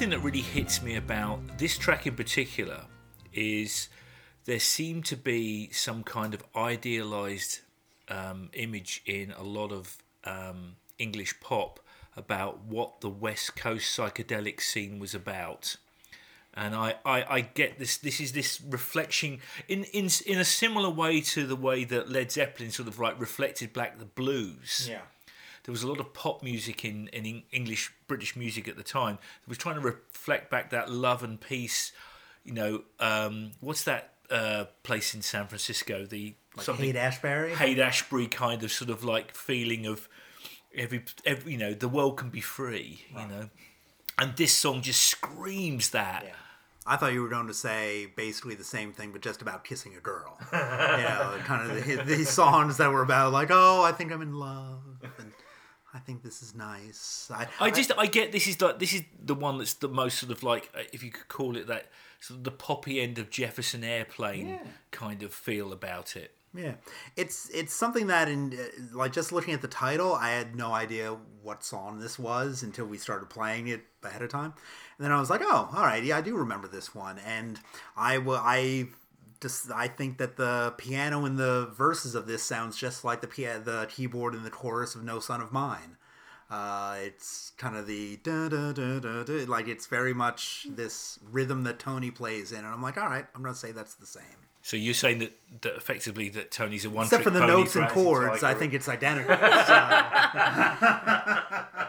thing 0.02 0.10
that 0.10 0.24
really 0.24 0.42
hits 0.42 0.82
me 0.82 0.96
about 0.96 1.40
this 1.60 1.78
track 1.78 2.08
in 2.08 2.16
particular 2.16 2.86
is 3.34 3.88
there 4.46 4.58
seemed 4.58 5.06
to 5.06 5.16
be 5.16 5.70
some 5.70 6.02
kind 6.02 6.34
of 6.34 6.44
idealized 6.56 7.60
um, 8.10 8.50
image 8.54 9.04
in 9.06 9.32
a 9.38 9.44
lot 9.44 9.72
of 9.72 9.98
um, 10.24 10.76
English 10.98 11.40
pop 11.40 11.80
about 12.18 12.64
what 12.64 13.02
the 13.02 13.10
West 13.10 13.56
Coast 13.56 13.96
psychedelic 13.96 14.60
scene 14.60 14.98
was 14.98 15.14
about. 15.14 15.76
And 16.56 16.74
I, 16.74 16.96
I, 17.06 17.24
I 17.36 17.42
get 17.42 17.78
this. 17.78 17.98
This 17.98 18.20
is 18.20 18.32
this 18.32 18.60
reflection 18.60 19.40
in, 19.68 19.84
in 19.84 20.10
in 20.26 20.40
a 20.40 20.46
similar 20.46 20.90
way 20.90 21.22
to 21.22 21.46
the 21.46 21.56
way 21.56 21.84
that 21.84 22.10
Led 22.10 22.32
Zeppelin 22.32 22.72
sort 22.72 22.88
of 22.88 22.98
like 22.98 23.20
reflected 23.20 23.72
back 23.72 24.00
the 24.00 24.06
blues 24.06 24.88
there 25.64 25.72
was 25.72 25.84
a 25.84 25.88
lot 25.88 26.00
of 26.00 26.14
pop 26.14 26.44
music 26.44 26.84
in, 26.84 27.08
in 27.10 27.44
English 27.52 27.92
British 28.08 28.36
music 28.36 28.68
at 28.68 28.78
the 28.78 28.84
time 28.84 29.18
that 29.42 29.50
was 29.50 29.58
trying 29.58 29.76
to 29.76 29.82
reflect 29.82 30.50
back 30.50 30.70
that 30.72 30.92
love 30.92 31.24
and 31.24 31.40
peace. 31.40 31.92
You 32.44 32.54
know, 32.54 32.82
um, 33.00 33.52
what's 33.60 33.84
that 33.84 34.14
uh, 34.30 34.66
place 34.84 35.14
in 35.14 35.22
San 35.22 35.48
Francisco? 35.48 36.06
The 36.06 36.36
something 36.60 36.86
Haight 36.86 36.96
Ashbury. 36.96 37.54
Haight 37.54 37.80
Ashbury 37.80 38.28
kind 38.28 38.64
of 38.64 38.72
sort 38.72 38.90
of 38.90 39.04
like 39.04 39.36
feeling 39.36 39.86
of 39.86 40.10
every, 40.76 41.04
every 41.26 41.54
you 41.54 41.58
know 41.58 41.74
the 41.74 41.90
world 41.90 42.18
can 42.18 42.30
be 42.30 42.42
free. 42.42 43.06
You 43.10 43.28
know, 43.28 43.50
and 44.18 44.36
this 44.36 44.56
song 44.56 44.82
just 44.82 45.02
screams 45.02 45.92
that. 45.92 46.24
Yeah. 46.26 46.34
I 46.86 46.96
thought 46.98 47.14
you 47.14 47.22
were 47.22 47.30
going 47.30 47.48
to 47.48 47.54
say 47.54 48.08
basically 48.16 48.56
the 48.56 48.64
same 48.64 48.92
thing, 48.92 49.12
but 49.12 49.22
just 49.22 49.42
about 49.42 49.64
kissing 49.64 49.96
a 49.96 50.00
girl. 50.00 50.38
you 50.52 50.58
know, 50.58 51.38
kind 51.46 51.70
of 51.70 51.86
the, 51.86 52.04
these 52.04 52.30
songs 52.30 52.78
that 52.78 52.92
were 52.92 53.04
about 53.04 53.32
like, 53.32 53.50
oh, 53.52 53.84
I 53.84 53.92
think 53.92 54.12
I'm 54.12 54.22
in 54.22 54.34
love, 54.34 54.82
I 55.94 56.00
think 56.00 56.24
this 56.24 56.42
is 56.42 56.56
nice. 56.56 57.30
I, 57.34 57.48
I 57.60 57.70
just 57.70 57.92
I 57.98 58.06
get 58.06 58.32
this 58.32 58.48
is 58.48 58.62
like 58.62 58.80
this 58.80 58.94
is 58.94 59.04
the 59.24 59.36
one 59.36 59.58
that's 59.58 59.74
the 59.74 59.90
most 59.90 60.20
sort 60.20 60.32
of 60.32 60.42
like 60.42 60.70
uh, 60.74 60.84
if 60.94 61.04
you 61.04 61.12
could 61.12 61.28
call 61.28 61.58
it 61.58 61.68
that 61.68 61.88
sort 62.20 62.38
of 62.40 62.44
the 62.46 62.52
poppy 62.52 63.02
end 63.02 63.20
of 63.20 63.30
Jefferson 63.30 63.84
Airplane 63.84 64.60
kind 64.92 65.22
of 65.24 65.34
feel 65.34 65.74
about 65.74 66.16
it. 66.16 66.34
Yeah, 66.54 66.74
it's 67.16 67.50
it's 67.50 67.74
something 67.74 68.08
that 68.08 68.28
in 68.28 68.54
uh, 68.54 68.98
like 68.98 69.14
just 69.14 69.32
looking 69.32 69.54
at 69.54 69.62
the 69.62 69.70
title, 69.70 70.14
I 70.14 70.32
had 70.32 70.56
no 70.56 70.74
idea 70.74 71.16
what 71.42 71.64
song 71.64 72.00
this 72.00 72.20
was 72.20 72.62
until 72.62 72.86
we 72.86 72.98
started 72.98 73.30
playing 73.30 73.68
it 73.70 73.82
ahead 74.04 74.22
of 74.22 74.30
time, 74.30 74.54
and 74.98 75.06
then 75.06 75.12
I 75.14 75.20
was 75.20 75.30
like, 75.30 75.42
oh, 75.44 75.70
all 75.74 75.84
right, 75.84 76.04
yeah, 76.04 76.18
I 76.18 76.22
do 76.22 76.36
remember 76.36 76.68
this 76.68 76.94
one, 76.94 77.20
and 77.26 77.58
I 77.96 78.18
will 78.18 78.40
I 78.42 78.88
just 79.42 79.72
I 79.72 79.88
think 79.88 80.18
that 80.20 80.38
the 80.38 80.74
piano 80.78 81.26
in 81.26 81.36
the 81.36 81.72
verses 81.76 82.14
of 82.16 82.28
this 82.28 82.44
sounds 82.44 82.78
just 82.78 83.04
like 83.04 83.22
the 83.22 83.28
pia- 83.28 83.60
the 83.60 83.88
keyboard 83.90 84.36
in 84.36 84.44
the 84.44 84.50
chorus 84.52 84.96
of 84.96 85.04
No 85.04 85.20
Son 85.20 85.42
of 85.42 85.52
Mine. 85.52 85.98
Uh, 86.50 86.96
it's 87.00 87.54
kind 87.58 87.78
of 87.78 87.88
the 87.88 88.18
da, 88.18 88.50
da, 88.50 88.74
da, 88.74 89.00
da, 89.00 89.24
da, 89.24 89.46
like 89.46 89.70
it's 89.70 89.88
very 89.88 90.14
much 90.14 90.68
this 90.70 91.18
rhythm 91.32 91.64
that 91.64 91.80
Tony 91.80 92.12
plays 92.12 92.52
in, 92.52 92.60
and 92.60 92.68
I'm 92.68 92.82
like, 92.82 92.98
all 92.98 93.08
right, 93.08 93.26
I'm 93.34 93.42
gonna 93.42 93.56
say 93.56 93.72
that's 93.72 93.96
the 93.96 94.06
same. 94.06 94.24
So 94.64 94.78
you're 94.78 94.94
saying 94.94 95.20
that, 95.20 95.32
that 95.62 95.76
effectively 95.76 96.30
that 96.30 96.52
Tony's 96.52 96.86
a 96.86 96.90
one 96.92 97.06
Except 97.06 97.24
for 97.24 97.32
the 97.32 97.48
notes 97.48 97.76
and 97.76 97.88
chords, 97.90 98.28
chords, 98.28 98.44
I 98.44 98.54
think 98.54 98.74
it's 98.74 98.88
identical. 98.88 99.36
So- 99.68 99.74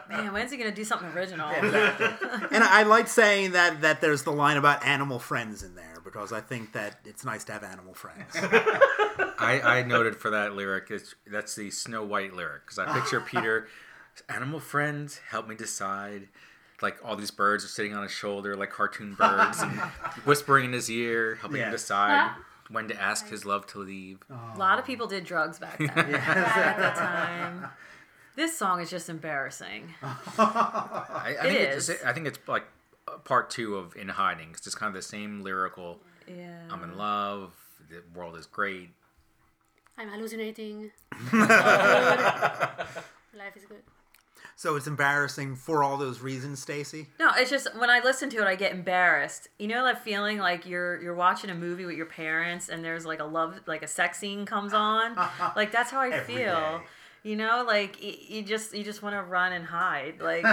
Man, 0.08 0.32
when's 0.32 0.50
he 0.50 0.56
gonna 0.58 0.70
do 0.70 0.84
something 0.84 1.08
original? 1.08 1.48
and 1.48 2.64
I 2.64 2.82
like 2.84 3.08
saying 3.08 3.52
that 3.52 3.80
that 3.82 4.00
there's 4.00 4.22
the 4.22 4.32
line 4.32 4.56
about 4.56 4.84
animal 4.84 5.18
friends 5.18 5.62
in 5.62 5.74
there 5.74 5.91
because 6.04 6.32
I 6.32 6.40
think 6.40 6.72
that 6.72 6.98
it's 7.04 7.24
nice 7.24 7.44
to 7.44 7.52
have 7.52 7.62
animal 7.64 7.94
friends. 7.94 8.34
I, 9.38 9.60
I 9.64 9.82
noted 9.82 10.16
for 10.16 10.30
that 10.30 10.54
lyric, 10.54 10.90
it's, 10.90 11.14
that's 11.26 11.54
the 11.54 11.70
Snow 11.70 12.04
White 12.04 12.34
lyric, 12.34 12.62
because 12.66 12.78
I 12.78 12.92
picture 12.98 13.20
Peter, 13.26 13.68
animal 14.28 14.60
friends, 14.60 15.20
help 15.30 15.48
me 15.48 15.54
decide. 15.54 16.28
Like 16.80 16.96
all 17.04 17.14
these 17.14 17.30
birds 17.30 17.64
are 17.64 17.68
sitting 17.68 17.94
on 17.94 18.02
his 18.02 18.10
shoulder, 18.12 18.56
like 18.56 18.70
cartoon 18.70 19.14
birds, 19.18 19.60
and 19.62 19.72
whispering 20.24 20.64
in 20.66 20.72
his 20.72 20.90
ear, 20.90 21.36
helping 21.36 21.58
Yeah. 21.60 21.66
him 21.66 21.72
decide 21.72 22.30
when 22.70 22.88
to 22.88 23.00
ask 23.00 23.28
his 23.28 23.44
love 23.44 23.66
to 23.68 23.78
leave. 23.78 24.18
Oh. 24.30 24.52
A 24.54 24.58
lot 24.58 24.78
of 24.78 24.84
people 24.84 25.06
did 25.06 25.24
drugs 25.24 25.58
back 25.58 25.78
then. 25.78 25.90
at 25.90 26.04
that 26.78 26.96
time. 26.96 27.66
This 28.34 28.56
song 28.56 28.80
is 28.80 28.88
just 28.90 29.08
embarrassing. 29.10 29.92
I, 30.02 31.36
I 31.38 31.42
think 31.42 31.54
It 31.60 31.70
it's. 31.74 31.90
I 32.04 32.12
think 32.12 32.26
it's 32.26 32.38
like 32.48 32.64
part 33.24 33.50
two 33.50 33.76
of 33.76 33.96
In 33.96 34.08
Hiding. 34.08 34.50
It's 34.52 34.60
just 34.60 34.78
kind 34.78 34.88
of 34.88 34.94
the 34.94 35.02
same 35.02 35.42
lyrical. 35.42 36.00
Yeah. 36.26 36.60
I'm 36.70 36.82
in 36.84 36.96
love. 36.96 37.52
The 37.90 38.02
world 38.14 38.36
is 38.36 38.46
great. 38.46 38.90
I'm 39.98 40.08
hallucinating. 40.08 40.90
Life 41.32 41.42
is 43.56 43.64
good. 43.66 43.82
so 44.56 44.76
it's 44.76 44.86
embarrassing 44.86 45.56
for 45.56 45.82
all 45.82 45.96
those 45.96 46.20
reasons, 46.20 46.60
Stacy. 46.60 47.08
No, 47.18 47.30
it's 47.36 47.50
just 47.50 47.74
when 47.76 47.90
I 47.90 48.00
listen 48.00 48.30
to 48.30 48.38
it, 48.38 48.44
I 48.44 48.54
get 48.54 48.72
embarrassed. 48.72 49.48
You 49.58 49.68
know 49.68 49.84
that 49.84 50.02
feeling 50.04 50.38
like 50.38 50.66
you're 50.66 51.00
you're 51.02 51.14
watching 51.14 51.50
a 51.50 51.54
movie 51.54 51.84
with 51.84 51.96
your 51.96 52.06
parents 52.06 52.68
and 52.68 52.84
there's 52.84 53.04
like 53.06 53.20
a 53.20 53.24
love 53.24 53.60
like 53.66 53.82
a 53.82 53.88
sex 53.88 54.18
scene 54.18 54.46
comes 54.46 54.72
on. 54.72 55.16
like 55.56 55.72
that's 55.72 55.90
how 55.90 56.00
I 56.00 56.10
Every 56.10 56.34
feel. 56.36 56.78
day. 56.78 56.84
You 57.24 57.36
know, 57.36 57.64
like 57.66 57.98
y- 58.02 58.16
you 58.28 58.42
just 58.42 58.74
you 58.74 58.82
just 58.82 59.00
want 59.02 59.14
to 59.14 59.22
run 59.22 59.52
and 59.52 59.64
hide. 59.64 60.20
Like 60.20 60.44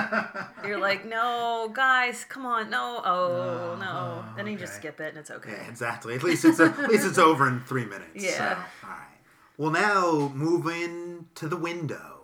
you're 0.66 0.78
like, 0.80 1.04
no, 1.06 1.70
guys, 1.74 2.26
come 2.30 2.46
on, 2.46 2.70
no, 2.70 3.02
oh 3.04 3.76
no. 3.80 4.24
Oh, 4.24 4.26
then 4.38 4.46
you 4.48 4.58
just 4.58 4.76
skip 4.76 5.00
it 5.00 5.10
and 5.10 5.18
it's 5.18 5.32
okay. 5.32 5.52
Yeah, 5.52 5.68
exactly. 5.68 6.14
At 6.16 6.24
least 6.24 6.46
it's 6.46 6.60
at 6.60 6.78
least 6.90 7.06
it's 7.08 7.18
over 7.18 7.48
in 7.48 7.62
three 7.62 7.86
minutes. 7.86 8.24
Yeah. 8.24 8.38
So, 8.38 8.44
all 8.84 8.90
right. 8.92 9.06
We'll 9.58 9.72
now 9.72 10.32
move 10.36 10.68
in 10.68 11.26
to 11.36 11.48
the 11.48 11.58
window. 11.58 12.22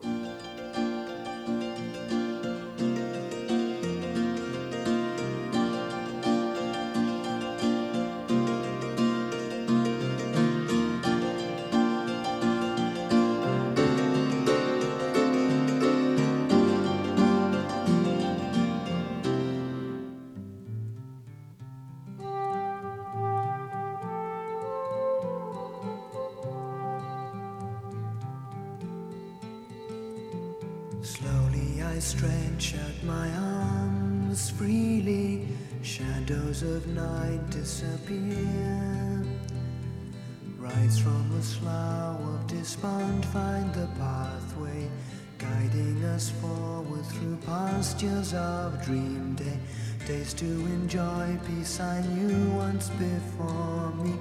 Slowly 31.06 31.84
I 31.84 32.00
stretch 32.00 32.74
out 32.74 33.04
my 33.04 33.30
arms 33.30 34.50
freely, 34.50 35.48
shadows 35.84 36.64
of 36.64 36.88
night 36.88 37.48
disappear. 37.52 39.24
Rise 40.58 40.98
from 40.98 41.30
the 41.30 41.44
slough 41.44 42.20
of 42.20 42.48
despond, 42.48 43.24
find 43.28 43.72
the 43.76 43.88
pathway, 44.00 44.90
guiding 45.38 46.04
us 46.06 46.32
forward 46.42 47.06
through 47.06 47.38
pastures 47.46 48.34
of 48.34 48.84
dream 48.84 49.36
day. 49.36 49.60
Days 50.08 50.34
to 50.34 50.46
enjoy 50.46 51.38
peace 51.46 51.80
I 51.80 52.02
knew 52.02 52.50
once 52.56 52.90
before 52.90 53.94
me, 54.04 54.16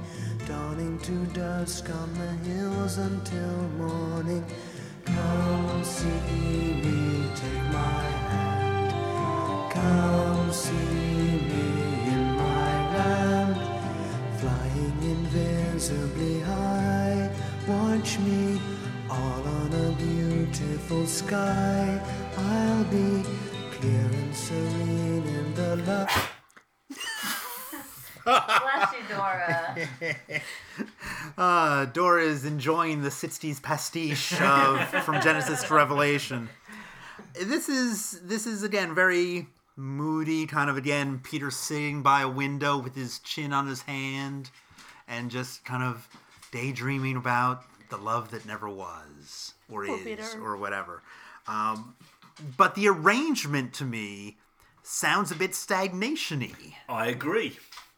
dawning 0.46 0.98
to 0.98 1.24
dusk 1.32 1.88
on 1.88 2.12
the 2.12 2.50
hills 2.50 2.98
until 2.98 3.56
morning. 3.78 4.44
Come 5.06 5.84
see 5.84 6.08
me, 6.82 7.28
take 7.36 7.62
my 7.72 8.04
hand. 8.30 8.92
Come 9.72 10.52
see 10.52 10.72
me 10.72 11.66
in 12.12 12.24
my 12.36 12.72
land, 12.96 13.56
flying 14.40 15.02
invisibly 15.02 16.40
high. 16.40 17.30
Watch 17.68 18.18
me 18.20 18.60
all 19.10 19.42
on 19.60 19.72
a 19.72 19.92
beautiful 19.98 21.06
sky. 21.06 22.00
I'll 22.36 22.84
be 22.84 23.24
clear 23.72 24.08
and 24.12 24.34
serene 24.34 25.26
in 25.26 25.54
the 25.54 25.76
light. 25.76 26.08
Bless 28.24 28.92
you, 28.92 29.04
Dora. 29.08 29.76
Uh, 31.36 31.86
Dora 31.86 32.24
is 32.24 32.44
enjoying 32.44 33.02
the 33.02 33.08
60s 33.10 33.60
pastiche 33.62 34.40
of 34.40 34.80
from 35.04 35.20
Genesis 35.20 35.62
to 35.64 35.74
Revelation. 35.74 36.48
This 37.34 37.68
is 37.68 38.20
this 38.22 38.46
is 38.46 38.62
again 38.62 38.94
very 38.94 39.46
moody, 39.76 40.46
kind 40.46 40.70
of 40.70 40.76
again 40.76 41.20
Peter 41.22 41.50
sitting 41.50 42.02
by 42.02 42.22
a 42.22 42.28
window 42.28 42.78
with 42.78 42.94
his 42.94 43.18
chin 43.20 43.52
on 43.52 43.66
his 43.66 43.82
hand 43.82 44.50
and 45.08 45.30
just 45.30 45.64
kind 45.64 45.82
of 45.82 46.08
daydreaming 46.52 47.16
about 47.16 47.64
the 47.90 47.96
love 47.96 48.30
that 48.30 48.46
never 48.46 48.68
was 48.68 49.54
or 49.70 49.84
Poor 49.86 49.96
is 49.98 50.04
Peter. 50.04 50.24
or 50.42 50.56
whatever. 50.56 51.02
Um, 51.46 51.94
but 52.56 52.74
the 52.74 52.88
arrangement 52.88 53.72
to 53.74 53.84
me 53.84 54.38
sounds 54.82 55.30
a 55.30 55.34
bit 55.34 55.54
stagnation-y. 55.54 56.76
I 56.88 57.06
agree. 57.08 57.56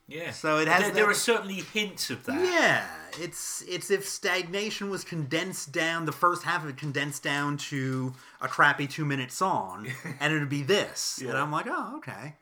Yeah. 0.08 0.30
So 0.30 0.58
it 0.58 0.68
has 0.68 0.82
There, 0.82 0.92
there 0.92 1.10
are 1.10 1.14
certainly 1.14 1.62
hints 1.72 2.10
of 2.10 2.24
that. 2.26 2.40
Yeah, 2.40 2.86
it's 3.18 3.62
it's 3.62 3.90
if 3.90 4.06
stagnation 4.06 4.88
was 4.88 5.04
condensed 5.04 5.72
down, 5.72 6.04
the 6.04 6.12
first 6.12 6.44
half 6.44 6.62
of 6.62 6.70
it 6.70 6.76
condensed 6.76 7.22
down 7.22 7.56
to 7.56 8.14
a 8.40 8.46
crappy 8.46 8.86
two 8.86 9.04
minute 9.04 9.32
song, 9.32 9.88
and 10.20 10.32
it'd 10.32 10.48
be 10.48 10.62
this. 10.62 11.18
And 11.20 11.32
I'm 11.32 11.50
like, 11.50 11.66
oh, 11.68 11.96
okay. 11.98 12.34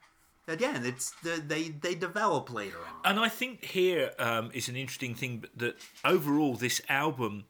Again, 0.47 0.85
it's 0.85 1.13
the, 1.23 1.43
they 1.47 1.71
they 1.71 1.95
develop 1.95 2.53
later 2.53 2.77
on. 2.77 3.13
And 3.13 3.21
I 3.21 3.31
think 3.31 3.65
here 3.65 4.13
um, 4.19 4.51
is 4.53 4.69
an 4.69 4.77
interesting 4.77 5.15
thing 5.15 5.39
but 5.39 5.51
that 5.57 5.77
overall 6.05 6.55
this 6.55 6.83
album, 6.91 7.45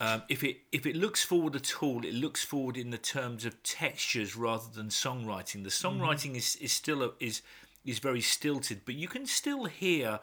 um, 0.00 0.22
if 0.28 0.44
it 0.44 0.58
if 0.70 0.86
it 0.86 0.94
looks 0.94 1.24
forward 1.24 1.56
at 1.56 1.82
all, 1.82 2.04
it 2.04 2.14
looks 2.14 2.44
forward 2.44 2.76
in 2.76 2.90
the 2.90 2.98
terms 2.98 3.44
of 3.44 3.60
textures 3.64 4.36
rather 4.36 4.70
than 4.72 4.90
songwriting. 4.90 5.64
The 5.64 5.70
songwriting 5.70 6.36
is, 6.36 6.54
is 6.60 6.70
still 6.70 7.02
a, 7.02 7.10
is 7.18 7.42
is 7.84 7.98
very 7.98 8.20
stilted, 8.20 8.80
but 8.86 8.94
you 8.94 9.08
can 9.08 9.26
still 9.26 9.64
hear 9.66 10.20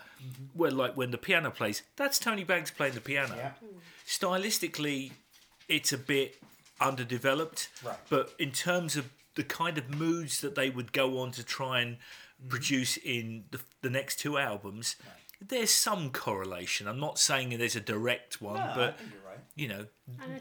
well, 0.56 0.72
like 0.72 0.98
when 0.98 1.12
the 1.12 1.18
piano 1.18 1.52
plays. 1.52 1.84
That's 1.96 2.18
Tony 2.20 2.44
Banks 2.44 2.72
playing 2.72 2.94
the 2.96 3.02
piano. 3.02 3.54
Stylistically, 4.08 5.12
it's 5.68 5.94
a 5.94 5.98
bit 5.98 6.38
underdeveloped, 6.80 7.70
Right. 7.84 7.96
but 8.10 8.34
in 8.40 8.52
terms 8.52 8.96
of 8.98 9.10
the 9.36 9.44
kind 9.44 9.78
of 9.78 9.90
moods 9.90 10.42
that 10.42 10.56
they 10.56 10.70
would 10.70 10.92
go 10.92 11.20
on 11.20 11.32
to 11.34 11.44
try 11.44 11.82
and 11.82 11.98
produce 12.50 12.98
in 12.98 13.46
the, 13.52 13.62
the 13.82 13.90
next 13.90 14.18
two 14.20 14.38
albums, 14.38 14.96
there's 15.40 15.70
some 15.72 16.10
correlation. 16.12 16.88
I'm 16.88 17.00
not 17.00 17.20
saying 17.20 17.58
there's 17.58 17.76
a 17.76 17.80
direct 17.80 18.42
one, 18.42 18.58
but 18.76 19.00
you 19.56 19.68
know, 19.68 19.86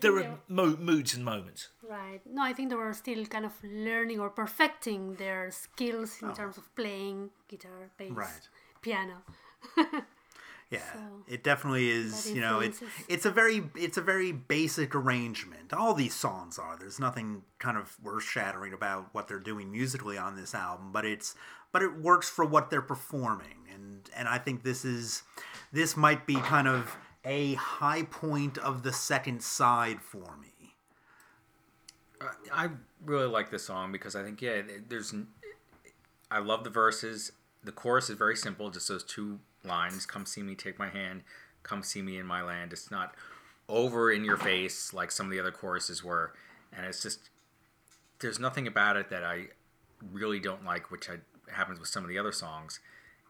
there 0.00 0.18
are 0.18 0.38
mo- 0.48 0.76
moods 0.78 1.14
and 1.14 1.24
moments. 1.24 1.68
Right. 1.90 2.20
No, 2.24 2.42
I 2.44 2.52
think 2.52 2.70
they 2.70 2.76
were 2.76 2.92
still 2.92 3.26
kind 3.26 3.44
of 3.44 3.52
learning 3.64 4.20
or 4.20 4.30
perfecting 4.30 5.14
their 5.14 5.50
skills 5.50 6.22
in 6.22 6.28
oh. 6.28 6.34
terms 6.34 6.56
of 6.56 6.72
playing 6.76 7.30
guitar, 7.48 7.90
bass, 7.98 8.12
Right. 8.12 8.48
piano. 8.80 9.16
Yeah, 10.70 10.78
So, 10.92 11.00
it 11.26 11.42
definitely 11.42 11.90
is. 11.90 12.30
You 12.30 12.42
know, 12.42 12.60
it's 12.60 12.80
it's 13.08 13.26
a 13.26 13.30
very 13.32 13.64
it's 13.74 13.98
a 13.98 14.00
very 14.00 14.30
basic 14.30 14.94
arrangement. 14.94 15.72
All 15.72 15.94
these 15.94 16.14
songs 16.14 16.60
are. 16.60 16.76
There's 16.78 17.00
nothing 17.00 17.42
kind 17.58 17.76
of 17.76 17.96
earth 18.06 18.22
shattering 18.22 18.72
about 18.72 19.08
what 19.12 19.26
they're 19.26 19.40
doing 19.40 19.72
musically 19.72 20.16
on 20.16 20.36
this 20.36 20.54
album, 20.54 20.92
but 20.92 21.04
it's 21.04 21.34
but 21.72 21.82
it 21.82 22.00
works 22.00 22.28
for 22.30 22.44
what 22.44 22.70
they're 22.70 22.82
performing, 22.82 23.66
and 23.74 24.08
and 24.16 24.28
I 24.28 24.38
think 24.38 24.62
this 24.62 24.84
is 24.84 25.24
this 25.72 25.96
might 25.96 26.24
be 26.24 26.36
kind 26.36 26.68
of 26.68 26.96
a 27.24 27.54
high 27.54 28.04
point 28.04 28.58
of 28.58 28.84
the 28.84 28.92
second 28.92 29.42
side 29.42 30.00
for 30.00 30.36
me. 30.40 30.49
I 32.52 32.68
really 33.04 33.26
like 33.26 33.50
this 33.50 33.64
song 33.64 33.92
because 33.92 34.14
I 34.14 34.22
think 34.22 34.42
yeah, 34.42 34.62
there's 34.88 35.14
I 36.30 36.38
love 36.38 36.64
the 36.64 36.70
verses. 36.70 37.32
The 37.62 37.72
chorus 37.72 38.10
is 38.10 38.16
very 38.16 38.36
simple, 38.36 38.70
just 38.70 38.88
those 38.88 39.04
two 39.04 39.40
lines: 39.64 40.06
"Come 40.06 40.26
see 40.26 40.42
me, 40.42 40.54
take 40.54 40.78
my 40.78 40.88
hand. 40.88 41.22
Come 41.62 41.82
see 41.82 42.02
me 42.02 42.18
in 42.18 42.26
my 42.26 42.42
land." 42.42 42.72
It's 42.72 42.90
not 42.90 43.14
over 43.68 44.10
in 44.10 44.24
your 44.24 44.36
face 44.36 44.92
like 44.92 45.10
some 45.10 45.26
of 45.26 45.32
the 45.32 45.40
other 45.40 45.52
choruses 45.52 46.02
were, 46.02 46.34
and 46.72 46.84
it's 46.86 47.02
just 47.02 47.30
there's 48.20 48.38
nothing 48.38 48.66
about 48.66 48.96
it 48.96 49.10
that 49.10 49.24
I 49.24 49.48
really 50.12 50.40
don't 50.40 50.64
like, 50.64 50.90
which 50.90 51.08
I, 51.08 51.16
happens 51.52 51.78
with 51.78 51.88
some 51.88 52.04
of 52.04 52.08
the 52.08 52.18
other 52.18 52.32
songs. 52.32 52.80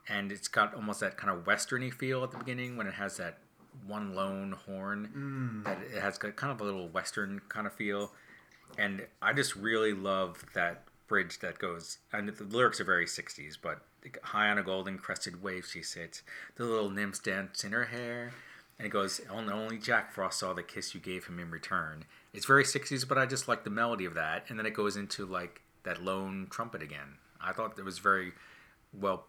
And 0.08 0.32
it's 0.32 0.48
got 0.48 0.74
almost 0.74 1.00
that 1.00 1.16
kind 1.16 1.30
of 1.30 1.44
westerny 1.44 1.92
feel 1.92 2.24
at 2.24 2.32
the 2.32 2.38
beginning 2.38 2.76
when 2.76 2.86
it 2.86 2.94
has 2.94 3.16
that 3.18 3.38
one 3.86 4.14
lone 4.14 4.56
horn. 4.66 5.62
Mm. 5.64 5.64
That 5.64 5.78
it 5.94 6.00
has 6.00 6.18
got 6.18 6.34
kind 6.36 6.52
of 6.52 6.60
a 6.60 6.64
little 6.64 6.88
western 6.88 7.40
kind 7.48 7.66
of 7.66 7.72
feel 7.72 8.12
and 8.78 9.06
I 9.20 9.32
just 9.32 9.56
really 9.56 9.92
love 9.92 10.44
that 10.54 10.84
bridge 11.06 11.40
that 11.40 11.58
goes. 11.58 11.98
And 12.12 12.28
the 12.28 12.44
lyrics 12.44 12.80
are 12.80 12.84
very 12.84 13.06
'60s, 13.06 13.56
but 13.60 13.80
high 14.22 14.48
on 14.48 14.58
a 14.58 14.62
golden 14.62 14.98
crested 14.98 15.42
wave 15.42 15.66
she 15.66 15.82
sits, 15.82 16.22
the 16.56 16.64
little 16.64 16.90
nymphs 16.90 17.18
dance 17.18 17.64
in 17.64 17.72
her 17.72 17.84
hair, 17.84 18.32
and 18.78 18.86
it 18.86 18.90
goes. 18.90 19.20
Only 19.30 19.78
Jack 19.78 20.12
Frost 20.12 20.38
saw 20.38 20.52
the 20.52 20.62
kiss 20.62 20.94
you 20.94 21.00
gave 21.00 21.26
him 21.26 21.38
in 21.38 21.50
return. 21.50 22.04
It's 22.32 22.46
very 22.46 22.64
'60s, 22.64 23.06
but 23.06 23.18
I 23.18 23.26
just 23.26 23.48
like 23.48 23.64
the 23.64 23.70
melody 23.70 24.04
of 24.04 24.14
that, 24.14 24.44
and 24.48 24.58
then 24.58 24.66
it 24.66 24.74
goes 24.74 24.96
into 24.96 25.26
like 25.26 25.62
that 25.82 26.02
lone 26.02 26.46
trumpet 26.50 26.82
again. 26.82 27.16
I 27.40 27.52
thought 27.52 27.78
it 27.78 27.84
was 27.84 27.98
very 27.98 28.32
well 28.92 29.26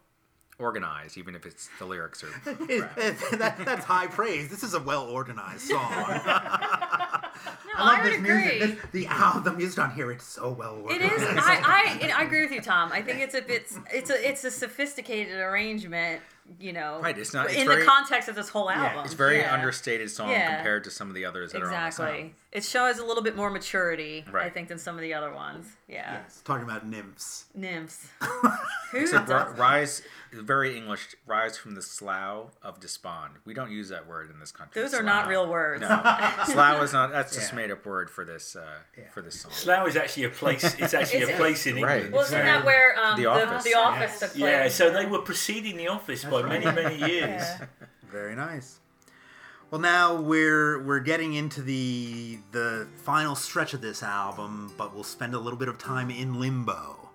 organized, 0.60 1.18
even 1.18 1.36
if 1.36 1.46
it's 1.46 1.70
the 1.80 1.86
lyrics 1.86 2.24
are. 2.24 2.30
that, 2.46 3.56
that's 3.66 3.86
high 3.86 4.08
praise. 4.08 4.50
This 4.50 4.64
is 4.64 4.74
a 4.74 4.80
well 4.80 5.10
organized 5.10 5.68
song. 5.68 5.92
No, 7.46 7.74
I, 7.78 8.04
would 8.04 8.14
agree. 8.14 8.60
music. 8.60 8.60
This, 8.92 9.08
the 9.08 9.42
the 9.44 9.54
music 9.54 9.80
on 9.80 9.92
here 9.92 10.12
it's 10.12 10.26
so 10.26 10.52
well 10.52 10.76
worked. 10.82 10.92
organized. 10.94 11.24
is. 11.24 11.30
I, 11.38 12.10
I 12.10 12.12
I 12.18 12.24
agree 12.24 12.42
with 12.42 12.52
you, 12.52 12.62
Tom. 12.62 12.92
I 12.92 13.02
think 13.02 13.20
it's 13.22 13.34
a 13.36 13.42
bit. 13.42 13.68
It's 13.94 14.10
a 14.10 14.30
it's 14.30 14.44
a 14.44 14.52
sophisticated 14.52 15.40
arrangement. 15.40 16.22
You 16.60 16.74
know, 16.74 17.00
Right, 17.02 17.18
it's 17.18 17.34
not- 17.34 17.46
it's 17.46 17.56
in 17.56 17.66
very- 17.68 17.82
the 17.84 17.88
context 17.88 18.28
of 18.28 18.36
this 18.36 18.50
whole 18.50 18.70
album. 18.70 19.06
It's 19.06 19.14
a 19.14 19.18
very 19.18 19.38
Yeah. 19.38 19.54
understated 19.54 20.12
song 20.12 20.32
Yeah. 20.32 20.56
compared 20.56 20.84
to 20.84 20.92
some 20.92 21.08
of 21.08 21.14
the 21.16 21.24
others 21.24 21.54
that 21.54 21.62
are 21.62 21.72
on. 21.72 21.88
Exactly. 21.88 22.36
It 22.52 22.66
shows 22.66 22.98
a 22.98 23.06
little 23.06 23.24
bit 23.24 23.38
more 23.38 23.50
maturity, 23.50 24.26
I 24.34 24.50
think, 24.50 24.68
than 24.68 24.78
some 24.78 24.96
of 24.96 25.02
the 25.02 25.14
other 25.14 25.32
ones. 25.32 25.68
Yeah. 25.88 26.14
Yes, 26.24 26.42
talking 26.44 26.64
about 26.66 26.86
nymphs. 26.86 27.46
Nymphs. 27.56 28.10
Who 28.92 29.00
ri- 29.00 29.54
rise, 29.56 30.02
very 30.34 30.78
English. 30.78 31.16
Rise 31.26 31.58
from 31.58 31.76
the 31.76 31.82
slough 31.82 32.52
of 32.62 32.80
despond. 32.80 33.34
We 33.46 33.54
don't 33.54 33.72
use 33.72 33.90
that 33.90 34.08
word 34.08 34.30
in 34.32 34.40
this 34.40 34.52
country. 34.52 34.82
Those 34.82 34.94
are 34.94 35.04
not 35.04 35.28
real 35.28 35.48
words. 35.50 35.82
No, 35.82 35.88
slough 36.46 36.82
is 36.84 36.94
not. 36.94 37.12
That's 37.12 37.36
just 37.36 37.54
made 37.54 37.72
up 37.72 37.86
word 37.86 38.10
for 38.10 38.24
this 38.26 38.56
uh, 38.56 38.66
for 39.14 39.22
this 39.22 39.42
song. 39.42 39.52
Slough 39.52 39.88
is 39.88 39.96
actually 39.96 40.24
a 40.26 40.30
place. 40.30 40.64
It's 40.80 40.94
actually 40.94 41.20
Is 41.22 41.30
a 41.30 41.34
it? 41.34 41.38
place 41.38 41.68
in 41.68 41.82
Right. 41.82 41.96
England. 42.06 42.14
Well, 42.14 42.24
isn't 42.24 42.38
that 42.46 42.66
where 42.66 42.98
um, 43.00 43.16
The 43.18 43.24
the, 43.24 43.30
Office. 43.30 43.64
the, 43.64 43.74
office 43.74 44.00
Yes. 44.12 44.20
took 44.20 44.30
place? 44.32 44.40
yeah, 44.42 44.68
so 44.70 44.90
they 44.92 45.06
were 45.06 45.20
preceding 45.20 45.78
The 45.78 45.88
Office 45.90 46.24
by 46.24 46.42
many, 46.44 46.66
many 46.66 46.96
years. 46.98 47.42
Yeah. 47.42 47.66
Very 48.12 48.36
nice. 48.36 48.80
Well, 49.70 49.80
now 49.80 50.16
we're 50.16 50.84
we're 50.84 51.00
getting 51.00 51.34
into 51.34 51.62
the 51.62 52.40
the 52.52 52.88
final 53.04 53.36
stretch 53.36 53.74
of 53.74 53.80
this 53.82 54.04
album, 54.04 54.74
but 54.78 54.94
we'll 54.94 55.04
spend 55.06 55.34
a 55.34 55.40
little 55.40 55.60
bit 55.60 55.70
of 55.70 55.78
time 55.78 56.10
in 56.10 56.40
limbo. 56.40 57.10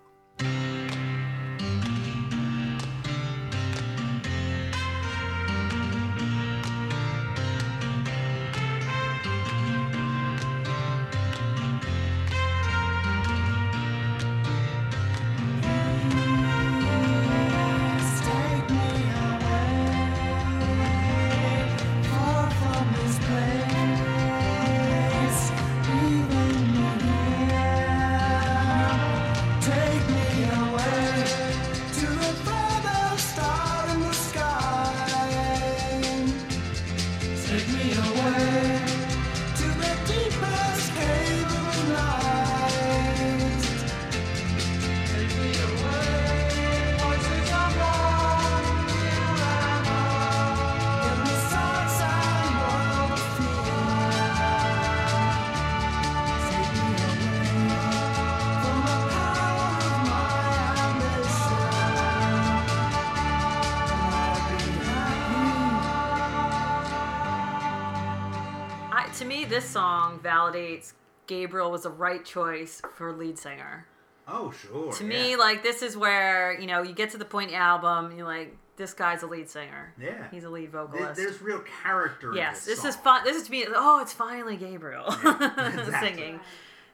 Gabriel 71.47 71.71
was 71.71 71.83
the 71.83 71.89
right 71.89 72.23
choice 72.25 72.81
for 72.95 73.13
lead 73.13 73.39
singer. 73.39 73.87
Oh, 74.27 74.51
sure. 74.51 74.91
To 74.91 75.03
me, 75.05 75.37
like 75.37 75.63
this 75.63 75.81
is 75.81 75.95
where 75.95 76.59
you 76.59 76.67
know 76.67 76.83
you 76.83 76.93
get 76.93 77.11
to 77.11 77.17
the 77.17 77.25
point 77.25 77.51
in 77.51 77.53
the 77.57 77.61
album, 77.61 78.17
you're 78.17 78.27
like, 78.27 78.57
this 78.75 78.93
guy's 78.93 79.23
a 79.23 79.27
lead 79.27 79.49
singer. 79.49 79.93
Yeah. 79.99 80.27
he's 80.29 80.43
a 80.43 80.49
lead 80.49 80.71
vocalist. 80.71 81.15
there's 81.15 81.41
real 81.41 81.63
character. 81.83 82.33
yes, 82.35 82.65
in 82.65 82.71
this, 82.71 82.81
this 82.83 82.95
is 82.95 83.01
fun. 83.01 83.23
This 83.23 83.37
is 83.37 83.43
to 83.43 83.51
me. 83.51 83.65
Oh, 83.73 84.01
it's 84.01 84.11
finally 84.11 84.57
Gabriel 84.57 85.05
exactly. 85.23 85.93
singing. 86.01 86.39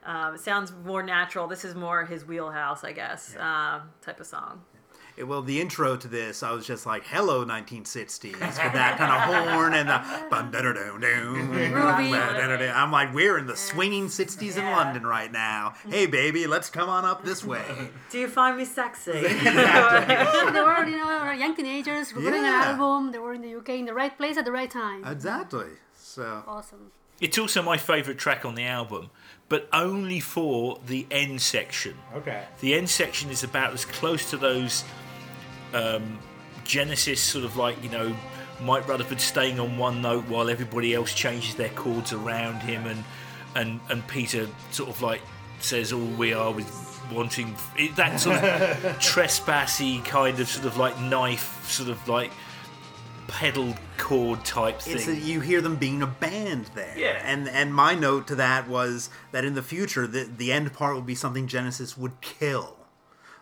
Um, 0.06 0.36
it 0.36 0.42
sounds 0.42 0.72
more 0.86 1.02
natural. 1.02 1.48
This 1.48 1.66
is 1.66 1.74
more 1.74 2.06
his 2.06 2.26
wheelhouse, 2.26 2.84
I 2.84 2.92
guess, 2.92 3.36
um, 3.38 3.90
type 4.02 4.20
of 4.20 4.28
song. 4.28 4.62
It- 5.16 5.26
well, 5.26 5.42
the 5.42 5.62
intro 5.62 5.96
to 5.96 6.08
this, 6.08 6.42
I 6.44 6.52
was 6.52 6.66
just 6.66 6.86
like, 6.86 7.04
"Hello, 7.06 7.46
1960s," 7.46 8.34
with 8.40 8.74
that 8.74 8.98
kind 8.98 9.12
of 9.12 9.54
horn 9.54 9.74
and 9.74 9.88
the. 9.90 9.94
I'm 12.76 12.92
like, 12.92 13.14
we're 13.14 13.38
in 13.38 13.46
the 13.46 13.56
swinging 13.56 14.08
60s 14.08 14.58
in 14.58 14.66
London 14.66 15.06
right 15.06 15.32
now. 15.32 15.74
Hey, 15.88 16.06
baby, 16.06 16.48
let's 16.48 16.70
come 16.70 16.90
on 16.90 17.06
up 17.06 17.24
this 17.24 17.44
way. 17.44 17.90
Do 18.10 18.20
you 18.20 18.28
find 18.28 18.58
me 18.58 18.66
sexy? 18.66 19.12
they 19.22 19.28
were, 19.30 20.86
you 20.86 20.98
know, 20.98 21.32
young 21.32 21.56
teenagers 21.56 22.14
recording 22.14 22.42
Yeah. 22.44 22.74
an 22.74 22.80
album. 22.80 23.12
They 23.12 23.20
were 23.20 23.34
in 23.34 23.42
the 23.42 23.56
UK 23.56 23.70
in 23.80 23.86
the 23.86 23.94
right 23.94 24.16
place 24.18 24.38
at 24.38 24.46
the 24.46 24.52
right 24.52 24.70
time. 24.70 25.04
exactly. 25.06 25.68
So. 25.96 26.44
awesome. 26.48 26.92
It's 27.22 27.38
also 27.38 27.62
my 27.62 27.78
favourite 27.78 28.20
track 28.20 28.44
on 28.44 28.56
the 28.56 28.66
album, 28.66 29.10
but 29.48 29.70
only 29.72 30.20
for 30.20 30.80
the 30.86 31.08
end 31.10 31.42
section. 31.42 31.96
Okay. 32.16 32.44
The 32.60 32.74
end 32.76 32.90
section 32.90 33.30
is 33.30 33.44
about 33.44 33.74
as 33.74 33.86
close 33.86 34.30
to 34.32 34.38
those 34.38 34.84
um, 35.74 36.20
Genesis 36.64 37.22
sort 37.22 37.46
of 37.46 37.58
like 37.58 37.82
you 37.84 37.90
know 37.90 38.16
Mike 38.62 38.88
Rutherford 38.88 39.20
staying 39.20 39.60
on 39.60 39.78
one 39.78 40.02
note 40.02 40.28
while 40.28 40.50
everybody 40.50 40.94
else 40.94 41.14
changes 41.14 41.56
their 41.56 41.70
chords 41.70 42.14
around 42.14 42.62
him, 42.62 42.86
and 42.86 43.04
and 43.56 43.80
and 43.90 44.08
Peter 44.08 44.48
sort 44.72 44.90
of 44.90 45.02
like 45.02 45.22
says 45.60 45.94
all 45.94 46.06
we 46.06 46.34
are 46.34 46.52
with 46.52 46.92
wanting 47.12 47.56
that 47.96 48.20
sort 48.20 48.38
of 48.38 49.00
trespassy 49.00 50.00
kind 50.00 50.40
of 50.40 50.48
sort 50.48 50.66
of 50.66 50.78
like 50.78 51.00
knife 51.00 51.70
sort 51.70 51.90
of 51.90 52.08
like 52.08 52.32
pedal 53.28 53.74
chord 53.98 54.44
type 54.46 54.82
thing. 54.82 54.96
It's 54.96 55.08
you 55.08 55.40
hear 55.40 55.62
them 55.62 55.76
being 55.76 56.02
a 56.02 56.08
band 56.08 56.70
there. 56.76 56.94
Yeah. 56.98 57.22
And 57.24 57.48
and 57.50 57.74
my 57.74 57.96
note 57.96 58.28
to 58.28 58.36
that 58.36 58.68
was 58.68 59.10
that 59.32 59.46
in 59.46 59.56
the 59.56 59.64
future 59.64 60.08
the 60.08 60.24
the 60.24 60.52
end 60.52 60.74
part 60.74 60.96
would 60.96 61.06
be 61.06 61.16
something 61.16 61.48
Genesis 61.48 61.98
would 61.98 62.20
kill. 62.22 62.78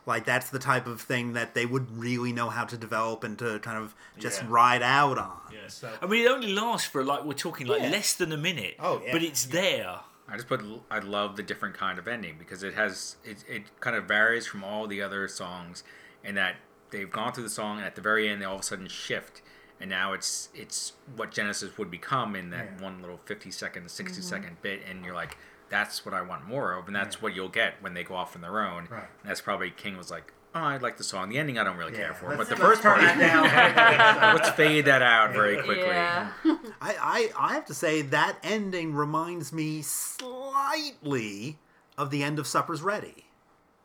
Like 0.06 0.26
that's 0.26 0.50
the 0.50 0.60
type 0.60 0.88
of 0.88 1.02
thing 1.02 1.34
that 1.34 1.54
they 1.54 1.66
would 1.66 1.98
really 1.98 2.34
know 2.34 2.50
how 2.50 2.66
to 2.66 2.78
develop 2.78 3.24
and 3.24 3.38
to 3.40 3.60
kind 3.60 3.78
of 3.78 3.94
just 4.18 4.42
Yeah. 4.42 4.48
ride 4.50 4.82
out 4.82 5.18
on. 5.18 5.40
Yes. 5.52 5.84
I 6.02 6.06
mean, 6.08 6.26
it 6.26 6.32
only 6.32 6.54
lasts 6.54 6.88
for 6.88 7.04
like 7.04 7.24
we're 7.24 7.34
talking 7.34 7.68
like 7.68 7.82
Yeah. 7.82 7.90
less 7.90 8.14
than 8.14 8.32
a 8.32 8.38
minute. 8.38 8.76
Oh, 8.80 9.02
yeah. 9.06 9.12
But 9.12 9.24
it's 9.24 9.46
there. 9.46 10.00
I 10.28 10.36
just 10.36 10.48
put 10.48 10.62
I 10.90 11.00
love 11.00 11.36
the 11.36 11.44
different 11.44 11.76
kind 11.76 12.00
of 12.00 12.08
ending 12.08 12.36
because 12.40 12.64
it 12.64 12.74
has 12.74 13.18
it, 13.24 13.44
it 13.48 13.64
kind 13.80 13.96
of 13.96 14.06
varies 14.06 14.48
from 14.48 14.64
all 14.64 14.88
the 14.88 15.02
other 15.02 15.28
songs 15.28 15.84
in 16.24 16.36
that 16.36 16.56
they've 16.90 17.12
gone 17.12 17.34
through 17.34 17.44
the 17.44 17.50
song 17.50 17.78
and 17.78 17.86
at 17.86 17.96
the 17.96 18.02
very 18.02 18.30
end 18.30 18.42
they 18.42 18.46
all 18.46 18.56
of 18.56 18.62
a 18.62 18.64
sudden 18.64 18.88
shift 18.88 19.42
and 19.80 19.90
now 19.90 20.14
it's 20.14 20.50
it's 20.56 20.94
what 21.16 21.32
Genesis 21.32 21.78
would 21.78 21.92
become 21.92 22.36
in 22.36 22.50
that 22.52 22.80
one 22.80 23.02
little 23.02 23.20
50 23.26 23.52
second 23.52 23.90
60 23.92 24.22
mm-hmm. 24.22 24.30
second 24.30 24.62
bit 24.62 24.82
and 24.90 25.04
you're 25.04 25.16
like 25.16 25.38
that's 25.72 26.06
what 26.06 26.14
I 26.14 26.22
want 26.22 26.46
more 26.46 26.74
of 26.74 26.86
and 26.88 26.96
that's 26.96 27.22
what 27.22 27.34
you'll 27.34 27.50
get 27.50 27.74
when 27.82 27.94
they 27.96 28.04
go 28.04 28.14
off 28.14 28.36
on 28.36 28.42
their 28.44 28.60
own 28.60 28.88
Right. 28.92 29.06
and 29.22 29.30
that's 29.30 29.42
probably 29.42 29.72
King 29.72 29.98
was 29.98 30.12
like 30.12 30.34
oh 30.54 30.60
I 30.60 30.78
like 30.78 30.98
the 30.98 31.04
song 31.04 31.30
the 31.30 31.38
ending 31.40 31.58
I 31.58 31.64
don't 31.64 31.78
really 31.78 31.94
care 31.94 32.14
for 32.14 32.28
let's- 32.30 32.38
but 32.38 32.50
the 32.50 32.56
first 32.58 32.82
part 32.84 33.00
that 33.02 33.18
down. 33.18 34.36
let's 34.36 34.50
fade 34.52 34.86
that 34.86 35.02
out 35.02 35.32
very 35.34 35.56
quickly 35.64 35.86
Yeah. 35.88 36.30
I, 36.82 36.96
I 37.00 37.32
I 37.50 37.54
have 37.54 37.66
to 37.66 37.74
say 37.74 38.02
that 38.04 38.38
ending 38.44 38.94
reminds 38.94 39.52
me 39.54 39.82
slightly 39.82 41.58
of 41.98 42.10
the 42.12 42.24
end 42.24 42.40
of 42.40 42.48
Supper's 42.48 42.82
Ready. 42.82 43.26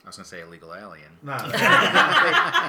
I 0.04 0.08
was 0.08 0.16
gonna 0.16 0.26
say 0.26 0.40
illegal 0.40 0.72
alien 0.74 1.18
No, 1.22 1.34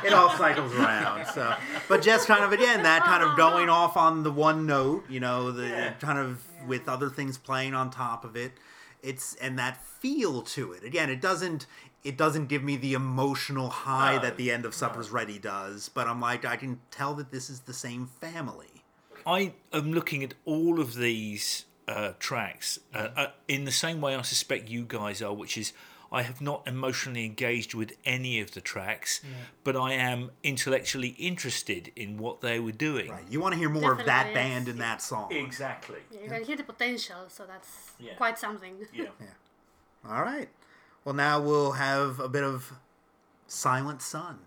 it 0.03 0.11
all 0.13 0.31
cycles 0.37 0.73
around. 0.73 1.27
So, 1.27 1.53
but 1.87 2.01
just 2.01 2.27
kind 2.27 2.43
of 2.43 2.51
again 2.51 2.81
that 2.83 3.03
kind 3.03 3.21
of 3.23 3.37
going 3.37 3.69
off 3.69 3.95
on 3.95 4.23
the 4.23 4.31
one 4.31 4.65
note, 4.65 5.05
you 5.07 5.19
know, 5.19 5.51
the 5.51 5.93
kind 5.99 6.17
of 6.17 6.43
with 6.67 6.89
other 6.89 7.09
things 7.09 7.37
playing 7.37 7.75
on 7.75 7.91
top 7.91 8.25
of 8.25 8.35
it. 8.35 8.53
It's 9.01 9.35
and 9.35 9.57
that 9.59 9.77
feel 9.83 10.41
to 10.43 10.73
it. 10.73 10.83
Again, 10.83 11.09
it 11.09 11.21
doesn't 11.21 11.65
it 12.03 12.17
doesn't 12.17 12.47
give 12.47 12.63
me 12.63 12.77
the 12.77 12.93
emotional 12.93 13.69
high 13.69 14.15
No, 14.15 14.21
that 14.21 14.37
the 14.37 14.51
end 14.51 14.65
of 14.65 14.73
Supper's 14.73 15.09
Ready 15.09 15.39
does. 15.39 15.89
But 15.89 16.07
I'm 16.07 16.21
like, 16.21 16.45
I 16.45 16.55
can 16.55 16.79
tell 16.91 17.13
that 17.15 17.31
this 17.31 17.49
is 17.49 17.61
the 17.61 17.73
same 17.73 18.07
family. 18.07 18.83
I 19.25 19.53
am 19.73 19.91
looking 19.91 20.23
at 20.23 20.33
all 20.45 20.79
of 20.79 20.95
these 20.95 21.65
uh, 21.87 22.13
tracks 22.19 22.79
uh, 22.93 23.09
uh, 23.15 23.27
in 23.47 23.65
the 23.65 23.71
same 23.71 23.99
way 23.99 24.15
I 24.15 24.21
suspect 24.21 24.69
you 24.69 24.85
guys 24.87 25.21
are, 25.21 25.33
which 25.33 25.57
is 25.57 25.73
I 26.11 26.23
have 26.23 26.41
not 26.41 26.67
emotionally 26.67 27.25
engaged 27.25 27.73
with 27.73 27.93
any 28.05 28.39
of 28.39 28.51
the 28.51 28.61
tracks, 28.61 29.21
but 29.63 29.75
I 29.75 29.93
am 29.93 30.31
intellectually 30.43 31.09
interested 31.17 31.91
in 31.95 32.17
what 32.17 32.41
they 32.41 32.59
were 32.59 32.71
doing. 32.71 33.09
Right? 33.09 33.23
You 33.29 33.41
want 33.41 33.53
to 33.53 33.59
hear 33.59 33.69
more 33.69 33.91
of 33.91 34.05
that 34.05 34.33
band 34.33 34.67
yes. 34.67 34.73
in 34.73 34.79
that 34.79 35.01
song. 35.01 35.31
Exactly. 35.33 35.99
Yeah, 36.11 36.21
you 36.23 36.29
can 36.29 36.43
hear 36.43 36.57
the 36.57 36.63
potential, 36.63 37.25
so 37.27 37.45
that's 37.45 37.91
Yeah. 37.99 38.13
quite 38.15 38.39
something. 38.39 38.75
Yeah. 38.93 39.07
All 40.07 40.21
right. 40.23 40.49
Well, 41.03 41.15
now 41.15 41.39
we'll 41.41 41.73
have 41.73 42.19
a 42.19 42.29
bit 42.29 42.43
of 42.43 42.73
Silent 43.47 44.01
Sun. 44.01 44.39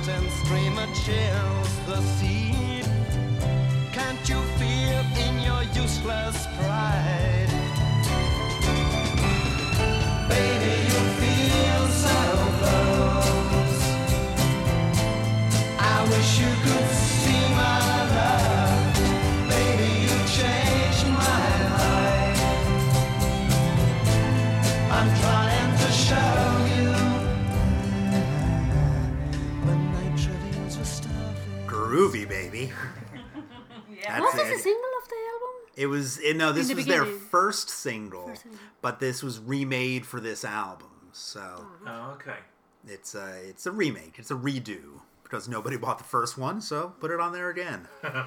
Mountain 0.00 0.30
stream 0.30 0.74
that 0.76 0.94
chills 0.94 1.78
the 1.86 2.00
sea. 2.16 2.82
Can't 3.92 4.28
you 4.28 4.40
feel 4.58 5.04
in 5.26 5.40
your 5.40 5.62
useless 5.74 6.49
It 35.80 35.86
was 35.86 36.20
eh, 36.24 36.32
no, 36.34 36.52
this 36.52 36.68
the 36.68 36.74
was 36.74 36.86
their 36.86 37.04
beginning. 37.04 37.20
first 37.30 37.68
single, 37.70 38.28
First 38.28 38.42
single. 38.42 38.60
but 38.82 39.00
this 39.00 39.22
was 39.22 39.38
remade 39.38 40.04
for 40.04 40.20
this 40.20 40.44
album. 40.44 40.88
So 41.12 41.66
Oh, 41.86 42.10
okay. 42.16 42.38
it's 42.86 43.14
a 43.14 43.40
it's 43.48 43.64
a 43.66 43.72
remake. 43.72 44.14
It's 44.18 44.30
a 44.30 44.34
redo 44.34 45.00
because 45.22 45.48
nobody 45.48 45.76
bought 45.76 45.98
the 45.98 46.04
first 46.04 46.36
one, 46.36 46.60
so 46.60 46.92
put 47.00 47.10
it 47.10 47.20
on 47.20 47.32
there 47.32 47.48
again. 47.50 47.88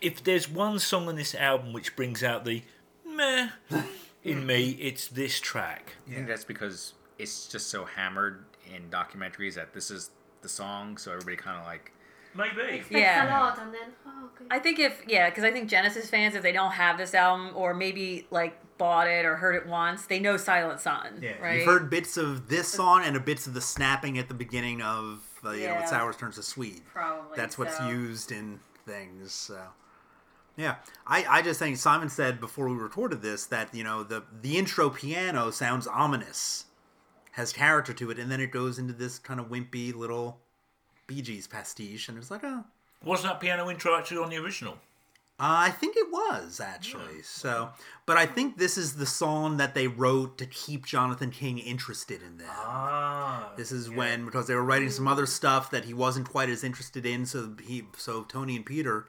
If 0.00 0.22
there's 0.22 0.48
one 0.50 0.78
song 0.80 1.08
on 1.08 1.16
this 1.16 1.34
album 1.34 1.72
which 1.72 1.96
brings 1.96 2.22
out 2.22 2.44
the 2.44 2.62
meh 3.06 3.48
in 4.22 4.44
me, 4.46 4.70
it's 4.80 5.06
this 5.08 5.40
track. 5.40 5.94
I 6.10 6.14
think 6.14 6.26
that's 6.26 6.44
because 6.44 6.92
it's 7.18 7.46
just 7.48 7.68
so 7.70 7.84
hammered 7.86 8.44
in 8.74 8.90
documentaries 8.90 9.54
that 9.54 9.72
this 9.72 9.90
is 9.90 10.10
the 10.42 10.48
song, 10.48 10.98
so 10.98 11.12
everybody 11.12 11.36
kind 11.36 11.58
of 11.58 11.64
like 11.64 11.92
Maybe. 12.36 12.60
Expects 12.76 12.90
Yeah. 13.00 13.28
a 13.28 13.30
lot, 13.30 13.58
and 13.58 13.72
then 13.72 13.88
oh, 14.06 14.26
okay. 14.34 14.44
I 14.50 14.58
think 14.58 14.78
if 14.78 15.02
yeah, 15.06 15.30
because 15.30 15.44
I 15.44 15.50
think 15.50 15.68
Genesis 15.68 16.08
fans, 16.10 16.34
if 16.34 16.42
they 16.42 16.52
don't 16.52 16.72
have 16.72 16.98
this 16.98 17.14
album 17.14 17.52
or 17.54 17.74
maybe 17.74 18.26
like 18.30 18.58
bought 18.76 19.06
it 19.06 19.24
or 19.24 19.36
heard 19.36 19.54
it 19.54 19.66
once, 19.66 20.06
they 20.06 20.18
know 20.18 20.36
Silent 20.36 20.80
Sun. 20.80 21.20
Yeah, 21.22 21.38
right. 21.40 21.58
you've 21.58 21.66
heard 21.66 21.88
bits 21.90 22.16
of 22.16 22.48
this 22.48 22.68
song 22.68 23.02
and 23.04 23.16
a 23.16 23.20
bits 23.20 23.46
of 23.46 23.54
the 23.54 23.60
snapping 23.60 24.18
at 24.18 24.28
the 24.28 24.34
beginning 24.34 24.82
of 24.82 25.22
uh, 25.44 25.50
you 25.50 25.60
know, 25.60 25.66
Yeah. 25.74 25.78
when 25.80 25.88
sours 25.88 26.16
turns 26.16 26.34
to 26.36 26.42
sweet. 26.42 26.84
Probably, 26.86 27.36
That's 27.36 27.56
what's 27.56 27.76
so. 27.78 27.88
used 27.88 28.32
in 28.32 28.60
things. 28.86 29.32
So. 29.32 29.60
Yeah, 30.56 30.76
I, 31.06 31.24
I 31.28 31.42
just 31.42 31.58
think 31.58 31.76
Simon 31.76 32.08
said 32.08 32.40
before 32.40 32.68
we 32.68 32.74
recorded 32.76 33.22
this 33.22 33.46
that 33.46 33.74
you 33.74 33.82
know 33.84 34.02
the 34.04 34.22
the 34.40 34.56
intro 34.56 34.88
piano 34.90 35.50
sounds 35.50 35.86
ominous, 35.86 36.66
has 37.32 37.52
character 37.52 37.92
to 37.92 38.10
it, 38.10 38.18
and 38.18 38.30
then 38.30 38.40
it 38.40 38.52
goes 38.52 38.78
into 38.78 38.92
this 38.92 39.18
kind 39.18 39.40
of 39.40 39.46
wimpy 39.46 39.92
little 39.94 40.38
Bee 41.06 41.22
Gees 41.22 41.46
pastiche, 41.46 42.08
and 42.08 42.16
it 42.16 42.20
was 42.20 42.30
like, 42.30 42.44
oh, 42.44 42.64
Wasn't 43.04 43.32
that 43.32 43.40
piano 43.40 43.70
intro 43.70 43.96
actually 43.96 44.18
on 44.18 44.30
the 44.30 44.36
original? 44.36 44.78
Uh, 45.40 45.66
I 45.66 45.70
think 45.70 45.96
it 45.96 46.12
was 46.12 46.60
actually. 46.60 47.22
So, 47.22 47.70
but 48.06 48.16
I 48.16 48.24
think 48.24 48.56
this 48.56 48.78
is 48.78 48.94
the 48.94 49.06
song 49.06 49.56
that 49.56 49.74
they 49.74 49.88
wrote 49.88 50.38
to 50.38 50.46
keep 50.46 50.86
Jonathan 50.86 51.32
King 51.32 51.58
interested 51.58 52.22
in 52.22 52.38
them. 52.38 52.46
Ah. 52.52 53.50
This 53.56 53.72
is 53.72 53.90
when 53.90 54.24
because 54.24 54.46
they 54.46 54.54
were 54.54 54.62
writing 54.62 54.90
some 54.90 55.08
other 55.08 55.26
stuff 55.26 55.72
that 55.72 55.86
he 55.86 55.92
wasn't 55.92 56.28
quite 56.30 56.48
as 56.48 56.62
interested 56.62 57.04
in. 57.04 57.26
So 57.26 57.56
he, 57.60 57.82
so 57.96 58.22
Tony 58.22 58.54
and 58.54 58.64
Peter 58.64 59.06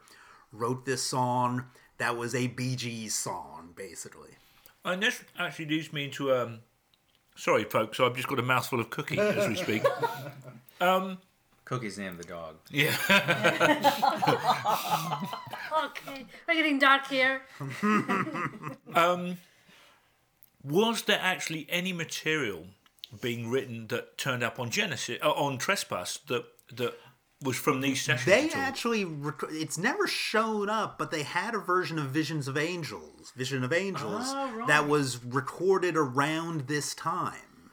wrote 0.50 0.84
this 0.84 1.04
song 1.04 1.66
that 1.98 2.16
was 2.16 2.34
a 2.34 2.48
Bee 2.48 2.74
Gees 2.74 3.14
song, 3.14 3.72
basically. 3.76 4.30
And 4.84 5.00
this 5.00 5.22
actually 5.38 5.66
leads 5.66 5.92
me 5.92 6.06
into 6.06 6.34
um. 6.34 6.58
Sorry, 7.36 7.62
folks. 7.62 8.00
I've 8.00 8.16
just 8.16 8.26
got 8.26 8.40
a 8.40 8.42
mouthful 8.42 8.80
of 8.80 8.90
cookie 8.90 9.18
as 9.18 9.48
we 9.48 9.54
speak. 9.54 9.84
Cookie's 11.66 11.98
name 11.98 12.12
of 12.12 12.18
the 12.18 12.24
dog. 12.24 12.56
Yeah. 12.70 12.94
okay, 15.86 16.26
we're 16.46 16.54
getting 16.54 16.78
dark 16.78 17.06
here. 17.08 17.42
um, 18.94 19.38
Was 20.62 21.02
there 21.02 21.18
actually 21.20 21.66
any 21.68 21.92
material 21.92 22.66
being 23.20 23.50
written 23.50 23.86
that 23.88 24.16
turned 24.18 24.42
up 24.42 24.58
on 24.60 24.70
Genesis 24.70 25.18
uh, 25.22 25.30
on 25.32 25.58
Trespass 25.58 26.18
that 26.28 26.44
that 26.72 26.94
was 27.42 27.56
from 27.56 27.80
these 27.80 28.00
sessions? 28.00 28.26
They 28.26 28.48
at 28.48 28.54
all? 28.54 28.60
actually, 28.62 29.04
rec- 29.04 29.42
it's 29.50 29.76
never 29.78 30.06
shown 30.06 30.70
up, 30.70 30.98
but 30.98 31.10
they 31.10 31.22
had 31.24 31.54
a 31.54 31.58
version 31.58 31.98
of 31.98 32.06
Visions 32.06 32.46
of 32.48 32.56
Angels, 32.56 33.32
Vision 33.36 33.64
of 33.64 33.72
Angels, 33.72 34.26
Oh, 34.28 34.52
right. 34.56 34.68
that 34.68 34.88
was 34.88 35.22
recorded 35.24 35.96
around 35.96 36.68
this 36.68 36.94
time, 36.94 37.72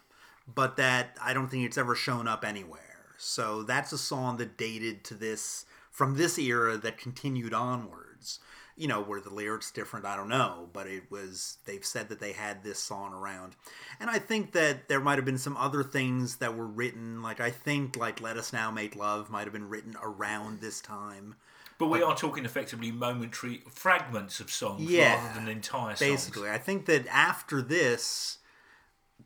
but 0.54 0.78
that 0.78 1.16
I 1.22 1.34
don't 1.34 1.48
think 1.50 1.66
it's 1.66 1.78
ever 1.78 1.96
shown 1.96 2.28
up 2.28 2.44
anywhere. 2.44 2.80
So 3.24 3.64
that's 3.64 3.94
a 3.94 3.98
song 3.98 4.38
that 4.38 4.58
dated 4.58 5.04
to 5.06 5.14
this, 5.14 5.66
from 5.92 6.16
this 6.16 6.38
era 6.38 6.78
that 6.78 6.98
continued 6.98 7.54
onwards. 7.54 8.40
You 8.76 8.88
know, 8.88 9.02
were 9.02 9.22
the 9.22 9.34
lyrics 9.34 9.70
different? 9.72 10.06
I 10.06 10.16
don't 10.16 10.30
know, 10.30 10.68
but 10.74 10.88
it 10.88 11.12
was, 11.12 11.58
they've 11.66 11.86
said 11.86 12.10
that 12.10 12.20
they 12.20 12.32
had 12.32 12.64
this 12.64 12.80
song 12.80 13.14
around. 13.14 13.56
And 14.00 14.10
I 14.10 14.18
think 14.18 14.52
that 14.54 14.90
there 14.90 15.00
might 15.00 15.20
have 15.20 15.26
been 15.26 15.38
some 15.38 15.56
other 15.58 15.84
things 15.84 16.38
that 16.38 16.56
were 16.56 16.66
written, 16.66 17.22
like 17.22 17.40
I 17.40 17.52
think, 17.52 17.96
like 17.96 18.20
Let 18.20 18.36
Us 18.36 18.52
Now 18.52 18.72
Make 18.72 18.96
Love 18.96 19.30
might 19.30 19.44
have 19.44 19.54
been 19.54 19.70
written 19.70 19.96
around 20.02 20.60
this 20.60 20.82
time. 20.82 21.36
But 21.78 21.88
we 21.88 22.02
are 22.02 22.16
talking 22.16 22.46
effectively 22.46 22.92
momentary 22.92 23.62
fragments 23.70 24.40
of 24.40 24.52
songs 24.52 24.90
Yeah, 24.90 25.16
rather 25.16 25.40
than 25.40 25.50
entire 25.50 25.96
songs. 25.96 26.00
Basically, 26.00 26.50
I 26.50 26.58
think 26.58 26.86
that 26.88 27.06
after 27.08 27.62
this, 27.62 28.40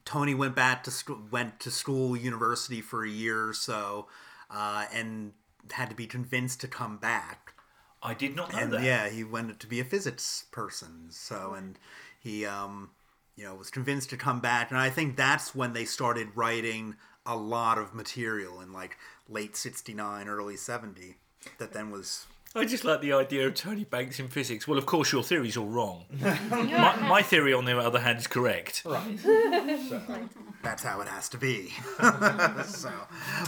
Tony 0.08 0.34
went 0.34 0.56
back 0.56 0.86
to 0.86 0.90
school, 0.90 1.20
went 1.32 1.60
to 1.60 1.70
school, 1.70 2.16
university 2.16 2.80
for 2.80 3.04
a 3.04 3.10
year 3.10 3.50
or 3.50 3.54
so, 3.54 4.08
uh, 4.50 4.86
and 4.94 5.34
had 5.72 5.90
to 5.90 5.96
be 5.96 6.08
convinced 6.08 6.62
to 6.62 6.68
come 6.70 6.96
back. 6.96 7.54
I 8.02 8.14
did 8.14 8.34
not 8.34 8.54
know 8.54 8.58
and 8.58 8.72
that. 8.72 8.84
yeah, 8.84 9.10
he 9.10 9.26
wanted 9.26 9.60
to 9.60 9.68
be 9.68 9.82
a 9.82 9.84
physics 9.84 10.46
person. 10.50 11.08
So 11.10 11.56
and 11.58 11.78
he 12.22 12.46
um, 12.46 12.92
you 13.36 13.44
know 13.44 13.56
was 13.56 13.70
convinced 13.70 14.10
to 14.12 14.18
come 14.18 14.40
back, 14.40 14.72
and 14.72 14.80
I 14.80 14.90
think 14.90 15.18
that's 15.18 15.54
when 15.54 15.74
they 15.74 15.84
started 15.84 16.30
writing 16.36 16.96
a 17.26 17.36
lot 17.36 17.78
of 17.78 17.94
material 17.94 18.62
in 18.62 18.72
like 18.72 18.96
late 19.28 19.58
'69, 19.58 20.30
early 20.30 20.56
'70. 20.56 21.18
That 21.58 21.74
then 21.74 21.92
was 21.92 22.28
I 22.58 22.66
just 22.66 22.84
like 22.84 23.02
the 23.02 23.14
idea 23.14 23.46
of 23.48 23.54
Tony 23.54 23.84
Banks 23.84 24.20
in 24.20 24.28
physics. 24.30 24.68
Well, 24.68 24.78
of 24.80 24.86
course, 24.86 25.12
your 25.12 25.24
theory's 25.24 25.56
all 25.58 25.68
wrong. 25.68 26.06
my, 26.20 26.96
my 27.08 27.22
theory, 27.22 27.54
on 27.54 27.66
the 27.66 27.78
other 27.78 28.00
hand, 28.00 28.18
is 28.18 28.28
correct. 28.28 28.84
Right. 28.86 29.20
That's 30.64 30.84
how 30.84 31.00
it 31.02 31.08
has 31.08 31.30
to 31.30 31.38
be. 31.38 31.72
so, 32.66 32.92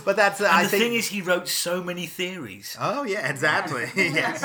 but 0.05 0.15
that's 0.15 0.39
And 0.39 0.47
I 0.47 0.63
the 0.63 0.69
think. 0.69 0.83
thing 0.83 0.93
is, 0.93 1.07
he 1.07 1.21
wrote 1.21 1.47
so 1.49 1.83
many 1.83 2.05
theories. 2.05 2.77
Oh 2.79 3.03
yeah, 3.03 3.27
exactly. 3.29 3.87
yes. 3.95 4.41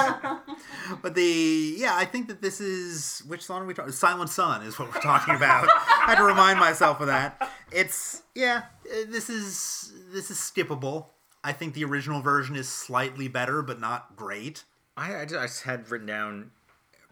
But 1.01 1.15
the 1.15 1.75
yeah, 1.77 1.95
I 1.95 2.05
think 2.05 2.27
that 2.29 2.41
this 2.43 2.61
is 2.61 3.23
which 3.29 3.45
song 3.45 3.63
are 3.63 3.67
we 3.67 3.75
talking? 3.75 3.93
Silent 3.93 4.31
Sun 4.31 4.63
is 4.63 4.77
what 4.79 4.93
we're 4.93 5.01
talking 5.03 5.37
about. 5.37 5.69
I 5.69 6.07
had 6.07 6.17
to 6.17 6.25
remind 6.25 6.59
myself 6.59 7.01
of 7.01 7.07
that. 7.07 7.49
It's 7.71 8.23
yeah, 8.35 8.63
uh, 8.91 9.05
this 9.09 9.31
is 9.31 9.93
this 10.13 10.31
is 10.31 10.39
skippable. 10.39 11.07
I 11.45 11.53
think 11.53 11.75
the 11.75 11.85
original 11.85 12.23
version 12.23 12.57
is 12.57 12.69
slightly 12.69 13.29
better, 13.29 13.63
but 13.63 13.79
not 13.79 14.17
great. 14.17 14.65
I, 14.97 15.21
I, 15.21 15.25
just, 15.25 15.37
I 15.37 15.47
just 15.47 15.63
had 15.65 15.91
written 15.91 16.07
down 16.07 16.51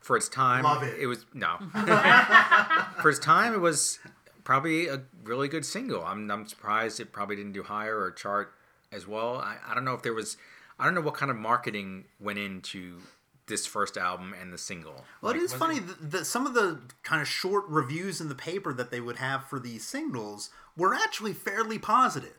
for 0.01 0.17
its 0.17 0.29
time. 0.29 0.65
Love 0.65 0.83
it. 0.83 0.99
It 0.99 1.07
was 1.07 1.27
no. 1.35 1.59
for 3.03 3.11
its 3.11 3.19
time, 3.19 3.53
it 3.55 3.61
was 3.61 3.99
probably 4.45 4.89
a 4.89 5.03
really 5.23 5.49
good 5.49 5.65
single. 5.65 6.05
I'm 6.05 6.31
I'm 6.31 6.47
surprised 6.47 6.99
it 6.99 7.13
probably 7.13 7.37
didn't 7.37 7.53
do 7.53 7.63
higher 7.63 7.99
or 8.01 8.11
chart 8.11 8.55
as 8.91 9.07
well. 9.07 9.37
I, 9.37 9.57
I 9.67 9.75
don't 9.75 9.85
know 9.85 9.95
if 9.95 10.03
there 10.03 10.15
was. 10.15 10.37
I 10.79 10.85
don't 10.85 10.95
know 10.95 11.01
what 11.03 11.15
kind 11.15 11.31
of 11.31 11.37
marketing 11.37 12.05
went 12.19 12.39
into 12.39 12.99
this 13.47 13.67
first 13.67 13.97
album 13.97 14.35
and 14.41 14.53
the 14.53 14.59
single. 14.59 15.05
Well, 15.21 15.33
Like, 15.33 15.37
it 15.37 15.45
is 15.45 15.53
funny 15.53 15.79
that 15.79 16.11
that 16.13 16.25
some 16.25 16.47
of 16.47 16.55
the 16.55 16.81
kind 17.03 17.21
of 17.21 17.29
short 17.29 17.65
reviews 17.69 18.21
in 18.21 18.29
the 18.29 18.35
paper 18.35 18.73
that 18.73 18.91
they 18.91 19.01
would 19.01 19.17
have 19.17 19.45
for 19.45 19.61
these 19.61 19.87
singles 19.87 20.51
were 20.77 20.95
actually 20.95 21.33
fairly 21.35 21.79
positive, 21.79 22.39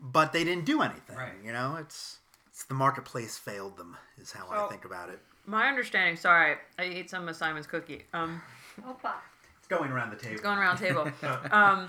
but 0.00 0.32
they 0.32 0.44
didn't 0.44 0.64
do 0.64 0.82
anything. 0.82 1.16
Right. 1.16 1.32
You 1.44 1.52
know, 1.52 1.76
it's 1.80 2.18
it's 2.48 2.64
the 2.64 2.74
marketplace 2.74 3.38
failed 3.38 3.76
them, 3.76 3.96
is 4.20 4.32
how 4.32 4.48
I 4.50 4.68
think 4.68 4.84
about 4.84 5.10
it. 5.10 5.20
My 5.46 5.68
understanding. 5.68 6.16
Sorry, 6.16 6.56
I 6.78 6.82
ate 6.82 7.10
some 7.10 7.28
of 7.28 7.36
Simon's 7.36 7.66
cookie. 7.66 8.04
Um, 8.12 8.42
Opa. 8.80 9.12
It's 9.58 9.68
going 9.68 9.90
around 9.90 10.10
the 10.10 10.16
table. 10.16 10.32
it's 10.32 10.42
going 10.42 10.58
around 10.58 10.78
the 10.78 10.86
table. 10.86 11.10
um, 11.50 11.88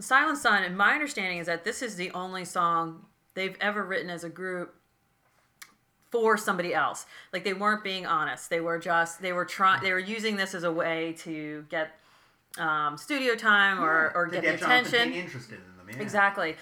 Silent 0.00 0.38
Sun. 0.38 0.64
And 0.64 0.76
my 0.76 0.92
understanding 0.94 1.38
is 1.38 1.46
that 1.46 1.64
this 1.64 1.82
is 1.82 1.96
the 1.96 2.10
only 2.12 2.44
song 2.44 3.06
they've 3.34 3.56
ever 3.60 3.84
written 3.84 4.10
as 4.10 4.24
a 4.24 4.28
group 4.28 4.74
for 6.10 6.36
somebody 6.36 6.74
else. 6.74 7.06
Like 7.32 7.44
they 7.44 7.54
weren't 7.54 7.84
being 7.84 8.06
honest. 8.06 8.50
They 8.50 8.60
were 8.60 8.78
just 8.78 9.22
they 9.22 9.32
were 9.32 9.44
trying. 9.44 9.82
They 9.82 9.92
were 9.92 9.98
using 9.98 10.36
this 10.36 10.54
as 10.54 10.64
a 10.64 10.72
way 10.72 11.14
to 11.20 11.64
get 11.68 11.92
um, 12.58 12.96
studio 12.96 13.34
time 13.34 13.82
or 13.82 14.12
or 14.14 14.26
To 14.26 14.40
get, 14.40 14.42
the 14.42 14.66
Jonathan 14.66 14.86
attention. 14.86 15.12
King 15.12 15.24
interested 15.24 15.58
in 15.58 15.79
them. 15.90 15.98
Yeah. 15.98 16.02
Exactly. 16.04 16.56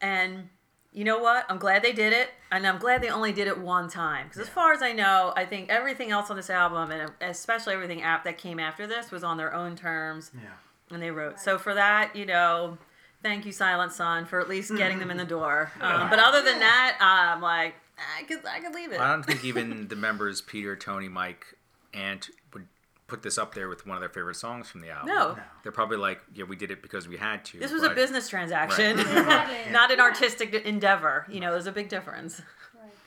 And 0.00 0.48
you 0.92 1.04
know 1.04 1.18
what? 1.18 1.44
I'm 1.48 1.58
glad 1.58 1.82
they 1.82 1.92
did 1.92 2.12
it, 2.12 2.30
and 2.52 2.64
I'm 2.66 2.78
glad 2.78 3.02
they 3.02 3.08
only 3.10 3.32
did 3.32 3.48
it 3.48 3.58
one 3.58 3.88
time. 3.90 4.26
Because 4.28 4.42
as 4.42 4.48
far 4.48 4.72
as 4.72 4.80
I 4.82 4.92
know, 4.92 5.32
I 5.36 5.44
think 5.44 5.68
everything 5.68 6.10
else 6.12 6.30
on 6.30 6.36
this 6.36 6.50
album, 6.50 6.90
and 6.92 7.10
especially 7.20 7.74
everything 7.74 8.02
app 8.02 8.22
that 8.24 8.38
came 8.38 8.60
after 8.60 8.86
this, 8.86 9.10
was 9.10 9.24
on 9.24 9.36
their 9.36 9.52
own 9.52 9.74
terms, 9.74 10.30
Yeah. 10.34 10.50
and 10.94 11.02
they 11.02 11.10
wrote. 11.10 11.40
So 11.40 11.58
for 11.58 11.74
that, 11.74 12.14
you 12.14 12.26
know, 12.26 12.78
thank 13.24 13.44
you, 13.44 13.50
Silent 13.50 13.92
Sun, 13.92 14.26
for 14.26 14.40
at 14.40 14.48
least 14.48 14.76
getting 14.76 15.00
them 15.00 15.10
in 15.10 15.16
the 15.16 15.24
door. 15.36 15.72
Um, 15.80 16.10
but 16.10 16.20
other 16.20 16.42
than 16.42 16.60
that, 16.60 16.96
I'm 17.00 17.40
like, 17.40 17.74
I 18.18 18.22
could, 18.24 18.46
I 18.46 18.60
could 18.60 18.74
leave 18.74 18.92
it. 18.92 19.00
I 19.00 19.10
don't 19.10 19.24
think 19.24 19.44
even 19.44 19.88
the 19.88 19.96
members 19.96 20.42
Peter, 20.42 20.76
Tony, 20.76 21.08
Mike, 21.08 21.44
Ant 21.92 22.28
would 22.52 22.68
put 23.06 23.22
this 23.22 23.36
up 23.38 23.54
there 23.54 23.68
with 23.68 23.86
one 23.86 23.96
of 23.96 24.00
their 24.00 24.08
favorite 24.08 24.36
songs 24.36 24.68
from 24.68 24.80
the 24.80 24.90
album. 24.90 25.08
No. 25.14 25.36
They're 25.62 25.72
probably 25.72 25.98
like, 25.98 26.20
yeah, 26.34 26.44
we 26.44 26.56
did 26.56 26.70
it 26.70 26.80
because 26.82 27.06
we 27.06 27.16
had 27.16 27.44
to. 27.46 27.58
This 27.58 27.72
was 27.72 27.82
a 27.82 27.90
business 27.90 28.28
transaction, 28.28 28.98
Exactly. 28.98 29.72
not 29.72 29.90
an 29.90 30.00
artistic 30.00 30.54
endeavor. 30.54 31.26
You 31.30 31.40
know, 31.40 31.50
there's 31.52 31.66
a 31.66 31.72
big 31.72 31.88
difference. 31.88 32.40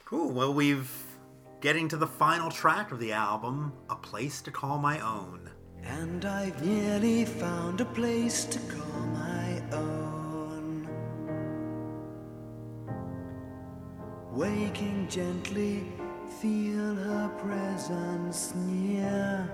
Cool. 0.06 0.32
Well, 0.32 0.54
we've 0.54 0.90
getting 1.62 1.88
to 1.90 1.98
the 1.98 2.08
final 2.08 2.50
track 2.52 2.92
of 2.92 3.00
the 3.00 3.12
album, 3.12 3.74
"A 3.90 3.96
Place 3.96 4.42
to 4.44 4.52
Call 4.52 4.78
My 4.78 5.00
Own." 5.00 5.50
And 5.84 6.24
I've 6.26 6.64
nearly 6.66 7.26
found 7.26 7.82
a 7.82 7.86
place 7.86 8.46
to 8.46 8.60
call 8.60 9.02
my 9.08 9.62
own. 9.72 10.88
Waking 14.32 15.08
gently, 15.10 15.84
feel 16.42 16.96
her 16.96 17.30
presence 17.40 18.54
near. 18.56 19.50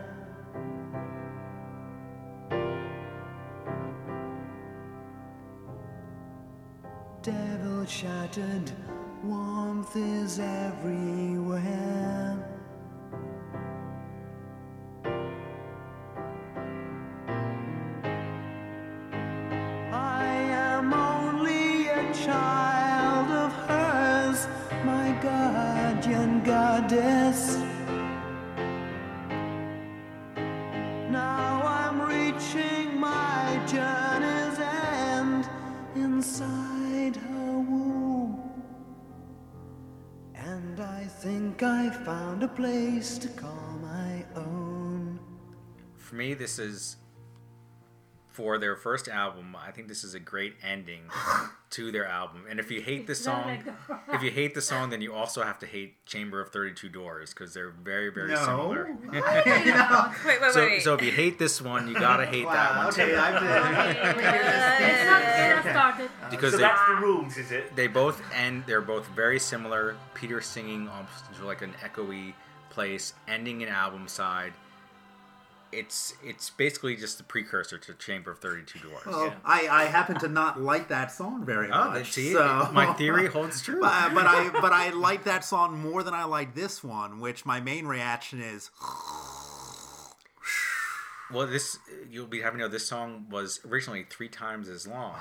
Devil 7.24 7.86
shattered, 7.86 8.72
warmth 9.24 9.96
is 9.96 10.40
everywhere. 10.40 12.38
Place 42.56 43.18
to 43.18 43.28
call 43.30 43.80
my 43.82 44.24
own. 44.36 45.20
For 45.98 46.16
me, 46.16 46.34
this 46.36 46.60
is 46.60 46.98
for 48.34 48.58
their 48.58 48.76
first 48.76 49.08
album. 49.08 49.56
I 49.56 49.70
think 49.72 49.88
this 49.88 50.04
is 50.04 50.16
a 50.16 50.20
great 50.20 50.56
ending 50.68 51.04
to 51.70 51.92
their 51.92 52.08
album. 52.08 52.46
And 52.50 52.60
if 52.60 52.72
you 52.72 52.82
hate 52.82 53.06
the 53.08 53.14
song, 53.16 53.64
if 54.12 54.24
you 54.24 54.32
hate 54.32 54.56
the 54.56 54.62
song, 54.62 54.90
then 54.90 55.02
you 55.02 55.14
also 55.14 55.44
have 55.44 55.60
to 55.60 55.68
hate 55.68 56.04
Chamber 56.08 56.42
of 56.42 56.50
Thirty 56.50 56.74
Two 56.74 56.90
Doors 56.90 57.32
because 57.34 57.54
they're 57.54 57.70
very, 57.70 58.10
very 58.12 58.32
No. 58.32 58.44
similar. 58.44 58.98
Wait, 59.14 59.24
wait, 59.24 60.42
wait. 60.42 60.52
So, 60.52 60.62
wait. 60.66 60.82
so 60.82 60.94
if 60.96 61.02
you 61.04 61.12
hate 61.12 61.38
this 61.38 61.62
one, 61.62 61.88
you 61.88 61.94
gotta 61.94 62.26
hate 62.26 62.46
that 62.48 62.76
one 62.78 62.88
okay, 62.88 63.12
too. 63.12 63.18
I've 63.18 63.34
It's 64.14 65.06
not 65.06 65.22
get 65.22 65.62
started. 65.72 66.10
Because 66.32 66.52
So 66.52 66.58
they, 66.58 66.64
that's 66.64 66.88
the 66.88 66.96
rules, 66.96 67.38
is 67.38 67.52
it? 67.52 67.76
they 67.76 67.88
both 67.88 68.22
end. 68.36 68.64
They're 68.66 68.82
both 68.82 69.08
very 69.10 69.40
similar. 69.40 69.96
Peter 70.16 70.42
singing 70.42 70.88
almost 70.90 71.26
into 71.32 71.46
like 71.46 71.62
an 71.62 71.74
echoey 71.84 72.34
place, 72.72 73.14
ending 73.28 73.62
an 73.62 73.70
album 73.70 74.08
side. 74.08 74.54
It's 75.74 76.14
it's 76.24 76.50
basically 76.50 76.96
just 76.96 77.18
the 77.18 77.24
precursor 77.24 77.78
to 77.78 77.94
Chamber 77.96 78.32
of 78.32 78.40
Thirty 78.40 78.64
Two 78.64 78.80
Doors. 78.80 79.04
Well, 79.06 79.34
I, 79.44 79.68
I 79.70 79.84
happen 79.86 80.20
to 80.20 80.28
not 80.28 80.62
like 80.62 80.88
that 80.90 81.12
song 81.12 81.46
very 81.46 81.70
Oh, 81.72 81.90
much. 81.92 82.12
see, 82.12 82.34
so. 82.34 82.70
my 82.74 82.94
theory 82.94 83.28
holds 83.28 83.62
true. 83.64 83.82
But, 83.82 84.14
but 84.14 84.26
I 84.26 84.50
but 84.62 84.72
I 84.72 84.90
like 84.92 85.24
that 85.26 85.44
song 85.44 85.80
more 85.80 86.04
than 86.04 86.14
I 86.14 86.26
like 86.26 86.56
this 86.56 86.84
one, 86.84 87.20
which 87.20 87.46
my 87.46 87.60
main 87.60 87.86
reaction 87.88 88.42
is 88.42 88.70
Well, 91.32 91.48
this 91.48 91.78
you'll 92.10 92.28
be 92.28 92.42
having 92.42 92.60
to 92.60 92.66
know 92.66 92.70
this 92.72 92.88
song 92.88 93.28
was 93.30 93.60
originally 93.66 94.04
three 94.10 94.30
times 94.30 94.68
as 94.70 94.86
long, 94.86 95.16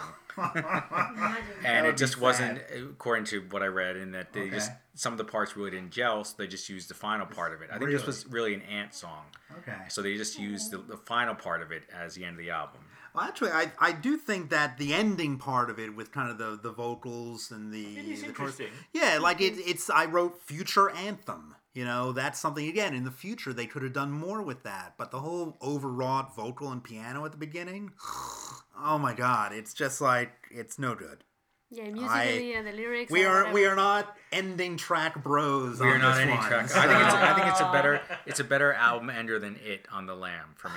and 1.65 1.87
it 1.87 1.97
just 1.97 2.21
wasn't 2.21 2.61
according 2.91 3.25
to 3.27 3.41
what 3.51 3.63
I 3.63 3.67
read. 3.67 3.97
In 3.97 4.13
that 4.13 4.33
they 4.33 4.43
Okay. 4.43 4.51
just 4.51 4.71
some 4.95 5.13
of 5.15 5.19
the 5.19 5.25
parts 5.25 5.57
really 5.57 5.71
didn't 5.71 5.91
gel, 5.91 6.25
so 6.25 6.35
they 6.37 6.47
just 6.47 6.69
used 6.69 6.91
the 6.91 6.95
final 6.95 7.27
part 7.27 7.55
of 7.55 7.63
it. 7.63 7.71
I 7.73 7.79
think 7.79 7.91
this 7.91 8.05
was 8.07 8.27
really 8.27 8.53
an 8.55 8.63
Ant 8.63 8.95
song, 8.95 9.25
okay. 9.59 9.77
so 9.89 10.03
they 10.03 10.17
just 10.17 10.39
used 10.39 10.71
the, 10.71 10.79
the 10.79 10.97
final 10.97 11.35
part 11.35 11.63
of 11.63 11.71
it 11.73 11.85
as 11.95 12.15
the 12.15 12.25
end 12.25 12.35
of 12.39 12.45
the 12.45 12.51
album. 12.51 12.81
Well, 13.15 13.25
actually, 13.25 13.51
I, 13.51 13.71
I 13.79 13.93
do 13.93 14.17
think 14.17 14.51
that 14.51 14.79
the 14.79 14.95
ending 14.95 15.39
part 15.39 15.69
of 15.71 15.79
it 15.79 15.95
with 15.95 16.13
kind 16.13 16.31
of 16.31 16.39
the, 16.39 16.59
the 16.63 16.73
vocals 16.73 17.51
and 17.51 17.71
the, 17.73 17.85
It 17.99 18.09
is 18.09 18.23
the 18.23 18.33
chorus- 18.33 18.59
yeah, 18.93 19.19
like 19.21 19.41
it, 19.41 19.55
it's 19.59 19.89
I 19.91 20.07
wrote 20.07 20.41
future 20.43 20.91
anthem. 20.91 21.55
You 21.75 21.87
know, 21.87 22.13
that's 22.13 22.39
something 22.39 22.69
again 22.69 22.95
in 22.95 23.05
the 23.05 23.11
future 23.11 23.53
they 23.53 23.67
could 23.67 23.83
have 23.83 23.95
done 23.95 24.11
more 24.13 24.43
with 24.43 24.63
that. 24.65 24.95
But 24.99 25.11
the 25.11 25.21
whole 25.21 25.57
overwrought 25.63 26.37
vocal 26.37 26.71
and 26.71 26.85
piano 26.85 27.25
at 27.25 27.33
the 27.33 27.39
beginning, 27.39 27.93
oh 28.79 28.99
my 28.99 29.15
god, 29.15 29.53
it's 29.53 29.73
just 29.73 30.01
like 30.01 30.33
it's 30.51 30.79
no 30.79 30.95
good. 30.95 31.25
Yeah, 31.71 31.89
musically 31.89 32.53
and 32.53 32.67
the 32.67 32.73
lyrics. 32.73 33.11
We 33.11 33.25
and 33.25 33.33
are 33.33 33.53
we 33.53 33.65
are 33.65 33.75
not 33.75 34.15
ending 34.31 34.77
track 34.77 35.23
bros. 35.23 35.81
We 35.81 35.87
are 35.87 35.95
on 35.95 36.01
not 36.03 36.15
this 36.17 36.23
any 36.25 36.33
one. 36.33 36.47
track. 36.47 36.77
I 36.77 36.87
think 36.87 37.01
it's 37.07 37.15
I 37.15 37.35
think 37.35 37.47
it's 37.47 37.61
a 37.61 37.73
better 37.73 38.01
it's 38.27 38.41
a 38.41 38.45
better 38.45 38.75
album 38.75 39.09
ender 39.09 39.39
than 39.39 39.57
it 39.65 39.87
on 39.91 40.05
the 40.05 40.15
Lamb 40.15 40.55
for 40.57 40.69
me. 40.69 40.75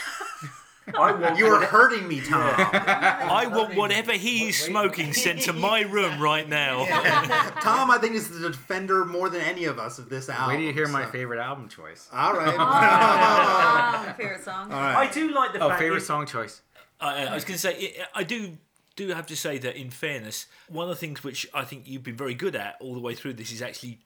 I 0.98 1.12
want 1.20 1.38
You 1.38 1.48
are 1.48 1.54
whatever- 1.54 1.66
hurting 1.66 2.08
me, 2.08 2.22
Tom. 2.22 2.42
I 2.58 3.48
want 3.48 3.76
whatever 3.76 4.14
he 4.14 4.50
is 4.50 4.58
smoking 4.58 5.14
sent 5.14 5.42
to 5.44 5.54
my 5.54 5.82
room 5.82 6.22
right 6.22 6.48
now. 6.48 6.86
Tom, 7.62 7.90
I 7.92 7.98
think 8.00 8.16
is 8.16 8.30
the 8.30 8.50
defender 8.50 9.06
more 9.06 9.30
than 9.30 9.42
any 9.42 9.66
of 9.66 9.80
us 9.80 10.00
of 10.00 10.10
this 10.10 10.30
album. 10.30 10.48
Wait 10.50 10.56
till 10.58 10.66
you 10.68 10.74
hear 10.74 10.88
my 10.88 11.06
so- 11.06 11.12
favorite 11.12 11.40
album 11.40 11.68
choice. 11.70 12.08
All 12.14 12.34
right. 12.34 12.56
Ah, 12.58 14.14
favorite 14.18 14.44
song. 14.44 14.72
All 14.72 14.80
I 14.80 15.10
do 15.12 15.32
like 15.34 15.54
the 15.54 15.60
Oh, 15.60 15.70
fact 15.70 15.82
favorite 15.82 16.00
that- 16.00 16.06
song 16.06 16.26
choice. 16.26 16.62
I, 17.00 17.26
I 17.28 17.34
was 17.36 17.44
going 17.44 17.56
to 17.56 17.60
say, 17.62 17.96
I- 18.14 18.20
I 18.22 18.24
do 18.24 18.58
do 18.96 19.08
have 19.10 19.26
to 19.28 19.36
say 19.36 19.58
that 19.58 19.76
in 19.76 19.90
fairness, 19.90 20.46
one 20.70 20.84
of 20.84 20.90
the 20.90 20.96
things 20.96 21.24
which 21.24 21.48
I 21.54 21.64
think 21.64 21.88
you've 21.88 22.04
been 22.04 22.16
very 22.16 22.36
good 22.36 22.56
at 22.56 22.76
all 22.80 22.94
the 22.94 23.00
way 23.00 23.16
through 23.16 23.34
this 23.34 23.52
is 23.52 23.62
actually 23.62 23.98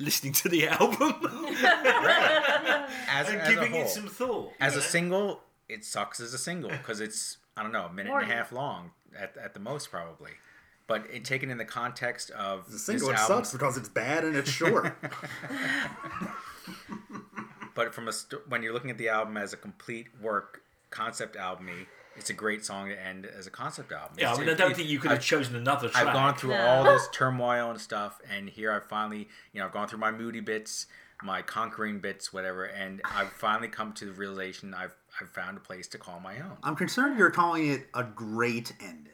listening 0.00 0.32
to 0.32 0.48
the 0.48 0.66
album 0.68 1.14
As, 3.08 3.28
and 3.28 3.40
as 3.40 3.48
a 3.48 3.50
giving 3.54 3.72
whole. 3.72 3.82
it 3.82 3.88
some 3.88 4.06
thought. 4.08 4.52
as 4.60 4.76
a 4.76 4.82
single, 4.82 5.40
it 5.68 5.84
sucks 5.84 6.20
as 6.20 6.34
a 6.34 6.38
single 6.38 6.70
because 6.78 7.00
it's 7.00 7.38
I 7.56 7.62
don't 7.62 7.72
know 7.72 7.86
a 7.86 7.92
minute 7.92 8.12
and 8.12 8.30
a 8.30 8.34
half 8.34 8.52
long 8.52 8.90
at, 9.18 9.36
at 9.36 9.54
the 9.54 9.60
most 9.60 9.90
probably. 9.90 10.32
But 10.86 11.06
it, 11.10 11.24
taken 11.24 11.50
in 11.50 11.56
the 11.56 11.64
context 11.64 12.30
of 12.32 12.70
The 12.70 12.78
single 12.78 13.08
this 13.08 13.18
it 13.18 13.22
album, 13.22 13.36
sucks 13.44 13.52
because 13.52 13.76
it's 13.78 13.88
bad 13.88 14.22
and 14.24 14.36
it's 14.36 14.50
short. 14.50 14.94
but 17.74 17.94
from 17.94 18.08
a 18.08 18.12
st- 18.12 18.48
when 18.48 18.62
you're 18.62 18.72
looking 18.72 18.90
at 18.90 18.98
the 18.98 19.08
album 19.08 19.36
as 19.36 19.52
a 19.52 19.56
complete 19.56 20.06
work 20.20 20.62
concept 20.90 21.36
album, 21.36 21.68
it's 22.16 22.30
a 22.30 22.34
great 22.34 22.64
song 22.64 22.88
to 22.88 23.00
end 23.02 23.26
as 23.26 23.46
a 23.46 23.50
concept 23.50 23.92
album. 23.92 24.16
Yeah, 24.18 24.28
I 24.28 24.32
It's- 24.32 24.46
mean, 24.46 24.54
I 24.54 24.58
don't 24.58 24.70
it- 24.72 24.76
think 24.76 24.88
you 24.88 24.98
could 24.98 25.10
have 25.10 25.18
I've- 25.20 25.26
chosen 25.26 25.56
another 25.56 25.88
track. 25.88 26.06
I've 26.06 26.12
gone 26.12 26.34
through 26.36 26.50
No. 26.50 26.66
all 26.66 26.84
this 26.84 27.08
turmoil 27.12 27.70
and 27.70 27.80
stuff, 27.80 28.20
and 28.30 28.48
here 28.48 28.72
I 28.72 28.80
finally, 28.80 29.28
you 29.52 29.60
know, 29.60 29.66
I've 29.66 29.72
gone 29.72 29.88
through 29.88 29.98
my 30.00 30.10
moody 30.12 30.40
bits, 30.40 30.86
my 31.22 31.42
conquering 31.42 32.00
bits, 32.00 32.32
whatever, 32.32 32.64
and 32.64 33.00
I've 33.04 33.32
finally 33.32 33.68
come 33.68 33.92
to 33.94 34.04
the 34.04 34.12
realization 34.12 34.74
I've 34.74 34.94
I've 35.20 35.30
found 35.30 35.56
a 35.56 35.60
place 35.60 35.86
to 35.88 35.98
call 35.98 36.20
my 36.20 36.36
own. 36.36 36.56
I'm 36.62 36.76
concerned 36.76 37.18
you're 37.18 37.30
calling 37.30 37.68
it 37.68 37.86
a 37.94 38.02
great 38.02 38.72
ending. 38.80 39.10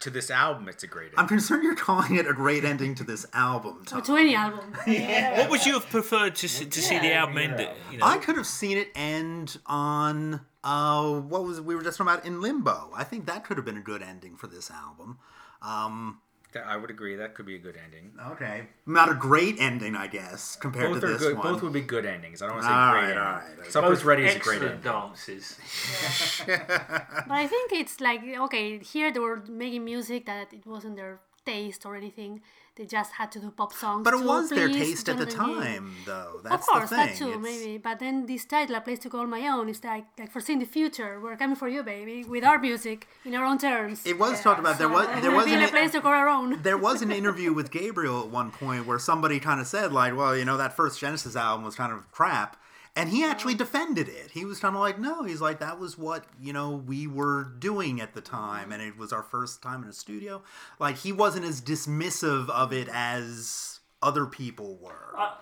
To 0.00 0.10
this 0.10 0.30
album, 0.30 0.68
it's 0.68 0.82
a 0.82 0.86
great. 0.86 1.12
I'm 1.16 1.26
concerned 1.28 1.62
you're 1.62 1.76
calling 1.76 2.16
it 2.16 2.26
a 2.26 2.34
great 2.34 2.64
ending 2.64 2.94
to 2.96 3.04
this 3.04 3.24
album. 3.32 3.78
Or 3.80 3.84
Tom. 3.84 4.02
to 4.02 4.16
any 4.16 4.34
album. 4.34 4.74
What 4.86 5.50
would 5.50 5.64
you 5.64 5.74
have 5.74 5.88
preferred 5.88 6.34
to 6.36 6.48
see, 6.48 6.66
to 6.66 6.82
see 6.82 6.98
the 6.98 7.14
album 7.14 7.38
end? 7.38 7.68
You 7.90 7.98
know? 7.98 8.06
I 8.06 8.18
could 8.18 8.36
have 8.36 8.46
seen 8.46 8.76
it 8.76 8.88
end 8.94 9.58
on 9.66 10.40
uh, 10.62 11.20
what 11.20 11.44
was 11.44 11.60
we 11.60 11.74
were 11.74 11.82
just 11.82 11.96
talking 11.96 12.12
about 12.12 12.26
in 12.26 12.42
Limbo. 12.42 12.90
I 12.94 13.04
think 13.04 13.24
that 13.26 13.44
could 13.44 13.56
have 13.56 13.64
been 13.64 13.78
a 13.78 13.82
good 13.82 14.02
ending 14.02 14.36
for 14.36 14.46
this 14.46 14.70
album. 14.70 15.18
Um, 15.62 16.20
That- 16.54 16.66
I 16.66 16.76
would 16.76 16.88
agree 16.90 17.16
that 17.16 17.34
could 17.34 17.46
be 17.46 17.56
a 17.56 17.58
good 17.58 17.76
ending. 17.84 18.12
okay, 18.32 18.68
not 18.86 19.10
a 19.10 19.14
great 19.14 19.56
ending, 19.58 19.94
I 19.96 20.06
guess, 20.06 20.56
compared 20.56 20.92
Both 20.92 21.00
to 21.00 21.06
are 21.06 21.10
this 21.10 21.22
good. 21.22 21.36
one. 21.36 21.52
Both 21.52 21.62
would 21.62 21.72
be 21.72 21.80
good 21.80 22.06
endings. 22.06 22.40
I 22.42 22.46
don't 22.46 22.56
want 22.56 22.64
to 22.64 22.68
say 22.70 22.74
All 22.74 22.92
great. 22.92 23.02
Right, 23.02 23.16
all 23.16 23.32
right, 23.34 23.58
okay. 23.60 23.70
Supper's 23.70 23.98
Both 23.98 24.04
Ready 24.04 24.24
is 24.24 24.36
a 24.36 24.38
great 24.38 24.62
ending. 24.62 24.80
dances. 24.80 25.58
But 26.46 27.30
I 27.44 27.46
think 27.46 27.72
it's 27.72 28.00
like 28.00 28.22
okay, 28.46 28.78
here 28.78 29.12
they 29.12 29.20
were 29.20 29.42
making 29.48 29.84
music 29.84 30.26
that 30.26 30.52
it 30.52 30.64
wasn't 30.66 30.96
their 30.96 31.20
taste 31.44 31.84
or 31.84 31.96
anything. 31.96 32.40
They 32.76 32.86
just 32.86 33.12
had 33.12 33.30
to 33.32 33.38
do 33.38 33.50
pop 33.52 33.72
songs. 33.72 34.02
but 34.02 34.14
it 34.14 34.24
was 34.24 34.50
their 34.50 34.68
taste 34.68 35.08
at 35.08 35.16
the 35.16 35.26
time, 35.26 35.94
though. 36.06 36.40
That's 36.42 36.66
Of 36.66 36.72
course, 36.72 36.90
the 36.90 36.96
thing. 36.96 37.06
that 37.06 37.16
too, 37.16 37.28
It's- 37.28 37.40
maybe. 37.40 37.78
But 37.78 38.00
then 38.00 38.26
this 38.26 38.44
title, 38.44 38.74
"A 38.74 38.80
Place 38.80 38.98
to 39.04 39.08
Call 39.10 39.26
My 39.28 39.46
Own," 39.46 39.68
is 39.68 39.80
like 39.84 40.06
like 40.18 40.32
foreseeing 40.32 40.58
the 40.58 40.66
future. 40.66 41.20
We're 41.22 41.36
coming 41.36 41.54
for 41.54 41.68
you, 41.68 41.82
baby, 41.84 42.24
with 42.24 42.42
our 42.42 42.58
music 42.58 43.06
in 43.24 43.32
our 43.36 43.44
own 43.44 43.58
terms. 43.58 44.04
It 44.04 44.18
was 44.18 44.40
talked 44.42 44.58
about. 44.58 44.78
There 44.78 44.88
was 44.88 45.06
there 45.22 45.30
was 45.40 45.46
an, 45.46 45.62
a 45.62 45.68
place 45.68 45.92
to 45.92 46.00
call 46.00 46.10
our 46.12 46.28
own. 46.28 46.62
there 46.62 46.76
was 46.88 47.00
an 47.00 47.12
interview 47.12 47.52
with 47.52 47.70
Gabriel 47.70 48.18
at 48.22 48.28
one 48.28 48.50
point 48.50 48.86
where 48.86 48.98
somebody 48.98 49.38
kind 49.38 49.60
of 49.60 49.68
said 49.68 49.92
like, 49.92 50.16
well, 50.16 50.36
you 50.36 50.44
know, 50.44 50.56
that 50.56 50.74
first 50.74 50.98
Genesis 50.98 51.36
album 51.36 51.64
was 51.64 51.76
kind 51.76 51.92
of 51.92 52.10
crap. 52.10 52.56
And 52.96 53.08
he 53.08 53.24
actually 53.24 53.54
defended 53.54 54.08
it. 54.08 54.30
He 54.30 54.44
was 54.44 54.60
kind 54.60 54.76
of 54.76 54.80
like, 54.80 55.00
no, 55.00 55.24
he's 55.24 55.40
like, 55.40 55.58
that 55.58 55.80
was 55.80 55.98
what, 55.98 56.24
you 56.40 56.52
know, 56.52 56.70
we 56.70 57.08
were 57.08 57.44
doing 57.44 58.00
at 58.00 58.14
the 58.14 58.20
time. 58.20 58.70
And 58.70 58.80
it 58.80 58.96
was 58.96 59.12
our 59.12 59.22
first 59.24 59.62
time 59.62 59.82
in 59.82 59.88
a 59.88 59.92
studio. 59.92 60.42
Like, 60.78 60.98
he 60.98 61.10
wasn't 61.10 61.44
as 61.44 61.60
dismissive 61.60 62.48
of 62.50 62.72
it 62.72 62.88
as 62.88 63.80
other 64.00 64.26
people 64.26 64.76
were. 64.76 65.14
Uh, 65.18 65.34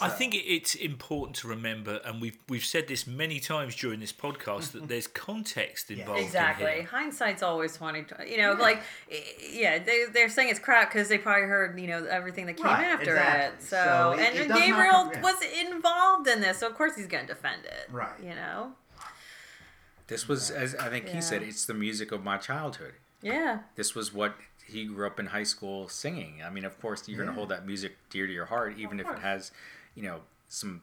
I 0.00 0.08
think 0.08 0.34
it's 0.34 0.74
important 0.74 1.36
to 1.38 1.48
remember, 1.48 2.00
and 2.04 2.20
we've 2.20 2.38
we've 2.48 2.64
said 2.64 2.88
this 2.88 3.06
many 3.06 3.38
times 3.40 3.74
during 3.76 4.00
this 4.00 4.12
podcast, 4.12 4.72
that 4.72 4.78
mm-hmm. 4.78 4.86
there's 4.86 5.06
context 5.06 5.90
involved. 5.90 6.20
in 6.20 6.26
Exactly. 6.26 6.66
here. 6.72 6.84
Hindsight's 6.84 7.42
always 7.42 7.76
twenty. 7.76 8.04
You 8.28 8.38
know, 8.38 8.52
like 8.54 8.82
yeah, 9.52 9.78
they 9.78 10.06
they're 10.12 10.28
saying 10.28 10.48
it's 10.48 10.58
crap 10.58 10.90
because 10.92 11.08
they 11.08 11.18
probably 11.18 11.46
heard 11.48 11.78
you 11.78 11.86
know 11.86 12.04
everything 12.06 12.46
that 12.46 12.56
came 12.56 12.66
Right, 12.66 12.84
after 12.84 13.10
exactly. 13.14 13.56
it. 13.58 13.62
So 13.62 13.76
So, 13.76 14.12
it- 14.18 14.20
and 14.26 14.38
it 14.38 14.48
does 14.48 14.58
Gabriel 14.60 14.92
come- 14.92 15.12
yeah. 15.14 15.22
was 15.22 15.42
involved 15.66 16.28
in 16.28 16.40
this, 16.40 16.58
so 16.58 16.66
of 16.66 16.74
course 16.74 16.96
he's 16.96 17.06
going 17.06 17.26
to 17.26 17.34
defend 17.34 17.64
it. 17.64 17.88
Right. 17.92 18.18
You 18.22 18.34
know. 18.34 18.72
This 20.06 20.26
was, 20.26 20.50
as 20.50 20.74
I 20.74 20.88
think 20.88 21.08
he 21.08 21.20
said, 21.20 21.42
it's 21.42 21.66
the 21.66 21.74
music 21.74 22.10
of 22.10 22.24
my 22.24 22.36
childhood. 22.36 22.94
Yeah. 23.22 23.60
This 23.76 23.94
was 23.94 24.12
what 24.12 24.34
he 24.66 24.86
grew 24.86 25.06
up 25.06 25.20
in 25.20 25.26
high 25.26 25.44
school 25.44 25.88
singing. 25.88 26.40
I 26.44 26.50
mean, 26.50 26.64
of 26.64 26.80
course, 26.80 27.08
you're 27.08 27.16
going 27.18 27.28
to 27.28 27.34
hold 27.34 27.50
that 27.50 27.64
music 27.64 27.96
dear 28.10 28.26
to 28.26 28.32
your 28.32 28.46
heart, 28.46 28.74
even 28.76 28.98
if 28.98 29.08
it 29.08 29.20
has, 29.20 29.52
you 29.94 30.02
know, 30.02 30.20
some 30.48 30.82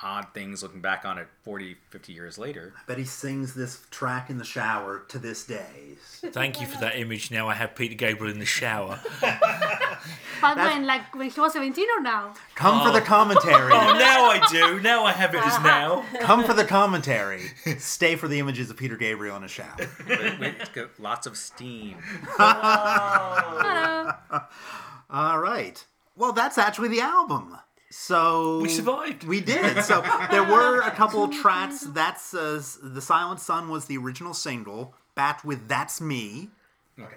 odd 0.00 0.26
things 0.32 0.62
looking 0.62 0.80
back 0.80 1.04
on 1.04 1.18
it 1.18 1.26
40, 1.42 1.76
50 1.90 2.12
years 2.12 2.38
later. 2.38 2.72
But 2.86 2.98
he 2.98 3.04
sings 3.04 3.54
this 3.54 3.84
track 3.90 4.30
in 4.30 4.38
the 4.38 4.44
shower 4.44 5.04
to 5.08 5.18
this 5.18 5.44
day. 5.44 5.96
Thank 6.22 6.60
you 6.60 6.66
for 6.66 6.78
that 6.78 6.96
image. 6.96 7.30
Now 7.30 7.48
I 7.48 7.54
have 7.54 7.74
Peter 7.74 7.94
Gabriel 7.94 8.32
in 8.32 8.38
the 8.38 8.46
shower. 8.46 9.00
But 10.40 10.56
when 10.56 10.86
like 10.86 11.14
when 11.14 11.28
he 11.30 11.40
was 11.40 11.52
17 11.52 11.86
or 11.96 12.02
now? 12.02 12.32
Come 12.54 12.86
for 12.86 12.92
the 12.92 13.02
oh. 13.02 13.04
commentary. 13.04 13.72
Oh, 13.72 13.96
now 13.98 14.30
I 14.30 14.46
do. 14.50 14.80
Now 14.80 15.04
I 15.04 15.12
have 15.12 15.34
it 15.34 15.44
as 15.44 15.54
uh-huh. 15.54 15.66
now. 15.66 16.04
Come 16.20 16.44
for 16.44 16.54
the 16.54 16.64
commentary. 16.64 17.42
Stay 17.78 18.16
for 18.16 18.28
the 18.28 18.38
images 18.38 18.70
of 18.70 18.76
Peter 18.76 18.96
Gabriel 18.96 19.36
in 19.36 19.44
a 19.44 19.48
shower. 19.48 19.76
But 20.06 20.70
it's 20.74 21.00
lots 21.00 21.26
of 21.26 21.36
steam. 21.36 21.96
Hello. 22.38 24.12
All 25.10 25.38
right. 25.38 25.84
Well, 26.16 26.32
that's 26.32 26.58
actually 26.58 26.88
the 26.88 27.00
album. 27.00 27.56
So 27.90 28.58
We 28.60 28.68
survived. 28.68 29.24
We 29.24 29.40
did. 29.40 29.82
So 29.84 30.02
there 30.30 30.44
were 30.44 30.80
a 30.80 30.90
couple 30.90 31.26
tracks. 31.28 31.80
That's 31.80 32.34
uh, 32.34 32.62
the 32.82 33.00
Silent 33.00 33.40
Sun 33.40 33.68
was 33.68 33.86
the 33.86 33.96
original 33.96 34.34
single. 34.34 34.94
Bat 35.14 35.44
with 35.44 35.68
That's 35.68 36.00
Me. 36.00 36.50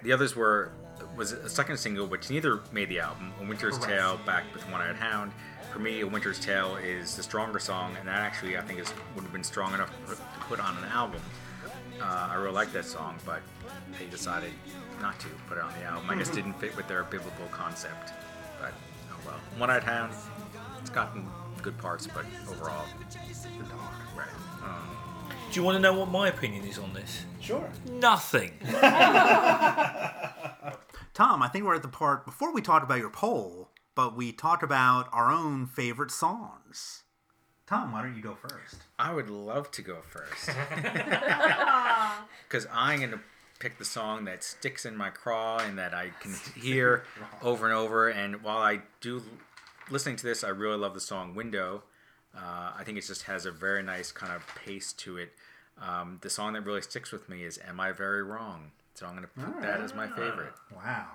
The 0.02 0.12
others 0.12 0.36
were 0.36 0.72
was 1.16 1.32
a 1.32 1.48
second 1.48 1.76
single, 1.76 2.06
which 2.06 2.30
neither 2.30 2.60
made 2.72 2.88
the 2.88 3.00
album. 3.00 3.32
A 3.40 3.44
Winter's 3.44 3.78
Tale, 3.78 4.18
back 4.24 4.44
with 4.54 4.62
One 4.70 4.80
Eyed 4.80 4.96
Hound. 4.96 5.32
For 5.72 5.78
me, 5.78 6.00
A 6.00 6.06
Winter's 6.06 6.38
Tale 6.38 6.76
is 6.76 7.16
the 7.16 7.22
stronger 7.22 7.58
song, 7.58 7.96
and 7.98 8.06
that 8.06 8.18
actually 8.20 8.56
I 8.56 8.60
think 8.62 8.78
is 8.78 8.92
would 9.14 9.24
have 9.24 9.32
been 9.32 9.44
strong 9.44 9.74
enough 9.74 9.90
to 10.08 10.16
put, 10.48 10.60
on 10.60 10.76
an 10.78 10.84
album. 10.84 11.20
Uh, 12.00 12.28
I 12.30 12.34
really 12.34 12.52
like 12.52 12.72
that 12.72 12.84
song, 12.84 13.16
but 13.26 13.40
they 13.98 14.06
decided 14.06 14.52
not 15.00 15.18
to 15.20 15.28
put 15.48 15.58
it 15.58 15.64
on 15.64 15.72
the 15.78 15.84
album. 15.84 16.08
I 16.10 16.16
guess 16.16 16.28
didn't 16.28 16.54
fit 16.54 16.76
with 16.76 16.88
their 16.88 17.04
biblical 17.04 17.46
concept. 17.50 18.12
But 18.60 18.72
oh 19.10 19.16
well. 19.26 19.40
One 19.58 19.70
Eyed 19.70 19.82
Hound, 19.82 20.12
it's 20.12 20.26
gotten 20.92 21.26
good 21.62 21.76
parts, 21.78 22.06
but 22.06 22.24
overall, 22.50 22.84
the 23.10 23.64
dog. 23.64 23.78
Right. 24.16 24.26
Um, 24.62 24.96
Do 25.50 25.60
you 25.60 25.64
want 25.64 25.76
to 25.76 25.80
know 25.80 25.92
what 25.98 26.10
my 26.10 26.28
opinion 26.28 26.64
is 26.64 26.78
on 26.78 26.92
this? 26.92 27.24
Sure. 27.40 27.68
Nothing. 27.90 28.52
Tom, 31.14 31.42
I 31.42 31.48
think 31.52 31.64
we're 31.64 31.74
at 31.74 31.82
the 31.82 31.88
part 31.88 32.24
before 32.24 32.52
we 32.52 32.62
talked 32.62 32.84
about 32.84 32.98
your 32.98 33.10
poll, 33.10 33.68
but 33.94 34.16
we 34.16 34.32
talked 34.32 34.62
about 34.62 35.08
our 35.12 35.30
own 35.30 35.66
favorite 35.66 36.10
songs. 36.10 37.02
Tom, 37.66 37.92
why 37.92 38.02
don't 38.02 38.16
you 38.16 38.22
go 38.22 38.34
first? 38.34 38.76
I 38.98 39.12
would 39.14 39.28
love 39.30 39.70
to 39.72 39.82
go 39.82 39.98
first. 40.00 40.50
Because 42.48 42.66
I'm 42.70 42.98
going 42.98 43.12
to 43.12 43.20
pick 43.60 43.78
the 43.78 43.84
song 43.86 44.26
that 44.26 44.44
sticks 44.44 44.84
in 44.84 44.94
my 44.94 45.08
craw 45.08 45.56
and 45.58 45.78
that 45.78 45.94
I 45.94 46.10
can 46.20 46.34
hear 46.54 47.04
over 47.40 47.64
and 47.64 47.74
over. 47.74 48.08
And 48.10 48.42
while 48.42 48.58
I 48.58 48.80
do, 49.00 49.22
listening 49.92 50.16
to 50.16 50.24
this, 50.26 50.42
I 50.42 50.48
really 50.48 50.76
love 50.78 50.94
the 50.94 51.00
song 51.00 51.34
Window. 51.34 51.82
Uh, 52.36 52.72
I 52.78 52.82
think 52.84 52.96
it 52.98 53.02
just 53.06 53.24
has 53.24 53.44
a 53.46 53.52
very 53.52 53.82
nice 53.82 54.10
kind 54.10 54.32
of 54.32 54.42
pace 54.64 54.92
to 54.94 55.18
it. 55.18 55.32
Um, 55.80 56.18
the 56.22 56.30
song 56.30 56.54
that 56.54 56.62
really 56.62 56.82
sticks 56.82 57.12
with 57.12 57.28
me 57.28 57.44
is 57.44 57.58
Am 57.68 57.78
I 57.78 57.92
Very 57.92 58.22
Wrong? 58.22 58.70
So 58.94 59.06
I'm 59.06 59.12
going 59.12 59.22
to 59.22 59.28
put 59.52 59.62
that 59.62 59.80
as 59.80 59.94
my 59.94 60.06
favorite. 60.08 60.52
Wow. 60.74 61.06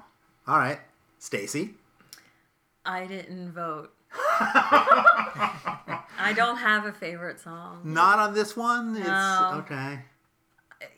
All 0.48 0.58
right, 0.58 0.80
Stacy. 1.20 1.74
I 2.86 3.06
didn't 3.06 3.52
vote. 3.52 3.92
I 6.20 6.34
don't 6.36 6.58
have 6.58 6.86
a 6.86 6.94
favorite 6.94 7.40
song. 7.40 7.82
Not 7.84 8.20
on 8.20 8.34
this 8.34 8.56
one. 8.56 8.96
It's 8.96 9.08
No. 9.08 9.64
okay. 9.66 10.00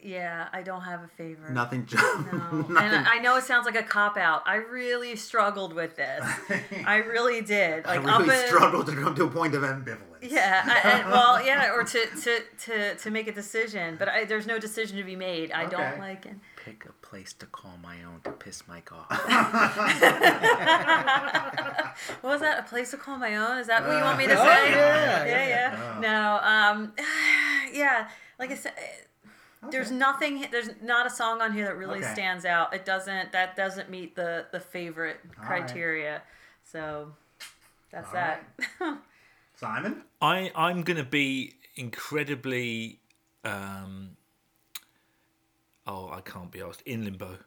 Yeah, 0.03 0.47
I 0.51 0.61
don't 0.61 0.81
have 0.81 1.03
a 1.03 1.07
favorite. 1.07 1.53
Nothing. 1.53 1.88
No. 1.93 2.01
nothing. 2.69 2.77
And 2.77 3.07
I 3.07 3.19
know 3.19 3.38
it 3.38 3.43
sounds 3.43 3.65
like 3.65 3.76
a 3.76 3.84
cop 3.84 4.18
out. 4.18 4.43
I 4.45 4.56
really 4.56 5.15
struggled 5.15 5.73
with 5.73 5.95
this. 5.95 6.26
I 6.85 6.97
really 6.97 7.41
did. 7.41 7.85
I 7.85 7.95
really 7.95 8.11
up 8.11 8.22
in, 8.22 8.47
struggled 8.47 8.88
to 8.88 8.93
come 8.93 9.15
to 9.15 9.23
a 9.26 9.30
point 9.30 9.56
of 9.56 9.64
ambivalence. 9.64 9.99
Yeah, 10.22 10.64
I, 10.65 10.89
and, 10.89 11.10
well, 11.11 11.41
yeah, 11.45 11.72
or 11.73 11.84
to, 11.84 12.06
to, 12.23 12.39
to, 12.65 12.95
to 12.95 13.11
make 13.11 13.27
a 13.27 13.31
decision, 13.31 13.95
but 13.97 14.10
I, 14.10 14.26
there's 14.26 14.47
no 14.47 14.60
decision 14.60 14.97
to 14.97 15.03
be 15.03 15.15
made. 15.15 15.51
I 15.51 15.64
Okay. 15.65 15.77
don't 15.77 15.99
like 15.99 16.26
it. 16.26 16.35
Pick 16.57 16.85
a 16.85 16.91
place 17.06 17.31
to 17.34 17.45
call 17.45 17.77
my 17.81 18.03
own 18.03 18.19
to 18.26 18.31
piss 18.31 18.64
Mike 18.68 18.91
off. 18.91 19.07
What 22.22 22.34
was 22.34 22.41
that? 22.41 22.60
A 22.60 22.64
place 22.64 22.91
to 22.91 22.97
call 22.97 23.18
my 23.18 23.35
own? 23.35 23.57
Is 23.60 23.68
that 23.68 23.85
what 23.85 23.95
you 23.95 24.03
want 24.03 24.18
me 24.18 24.26
to 24.27 24.35
say? 24.35 24.39
Oh, 24.39 24.43
say? 24.43 24.72
yeah, 24.72 25.26
yeah, 25.26 25.47
yeah. 25.47 25.99
No, 26.01 26.39
um, 26.43 26.93
yeah. 27.73 28.10
Like 28.38 28.51
I 28.51 28.56
said, 28.56 28.73
there's 29.72 29.91
nothing. 29.91 30.45
There's 30.52 30.69
not 30.81 31.06
a 31.06 31.10
song 31.10 31.41
on 31.41 31.53
here 31.53 31.65
that 31.65 31.76
really 31.77 31.99
Okay. 31.99 32.14
stands 32.14 32.45
out. 32.45 32.73
It 32.73 32.86
doesn't. 32.86 33.31
That 33.31 33.56
doesn't 33.56 33.90
meet 33.90 34.15
the 34.15 34.45
the 34.52 34.60
favorite 34.60 35.19
All 35.23 35.30
right. 35.38 35.48
criteria. 35.48 36.22
So 36.64 37.14
that's 37.91 38.07
All 38.07 38.14
that. 38.14 38.44
Simon. 39.56 40.03
I 40.22 40.52
I'm 40.56 40.84
gonna 40.84 41.03
be 41.03 41.56
incredibly. 41.76 42.99
Um, 43.44 44.18
oh, 45.88 46.10
I 46.10 46.22
can't 46.22 46.52
be 46.52 46.61
asked. 46.61 46.81
In 46.86 47.03
limbo. 47.06 47.38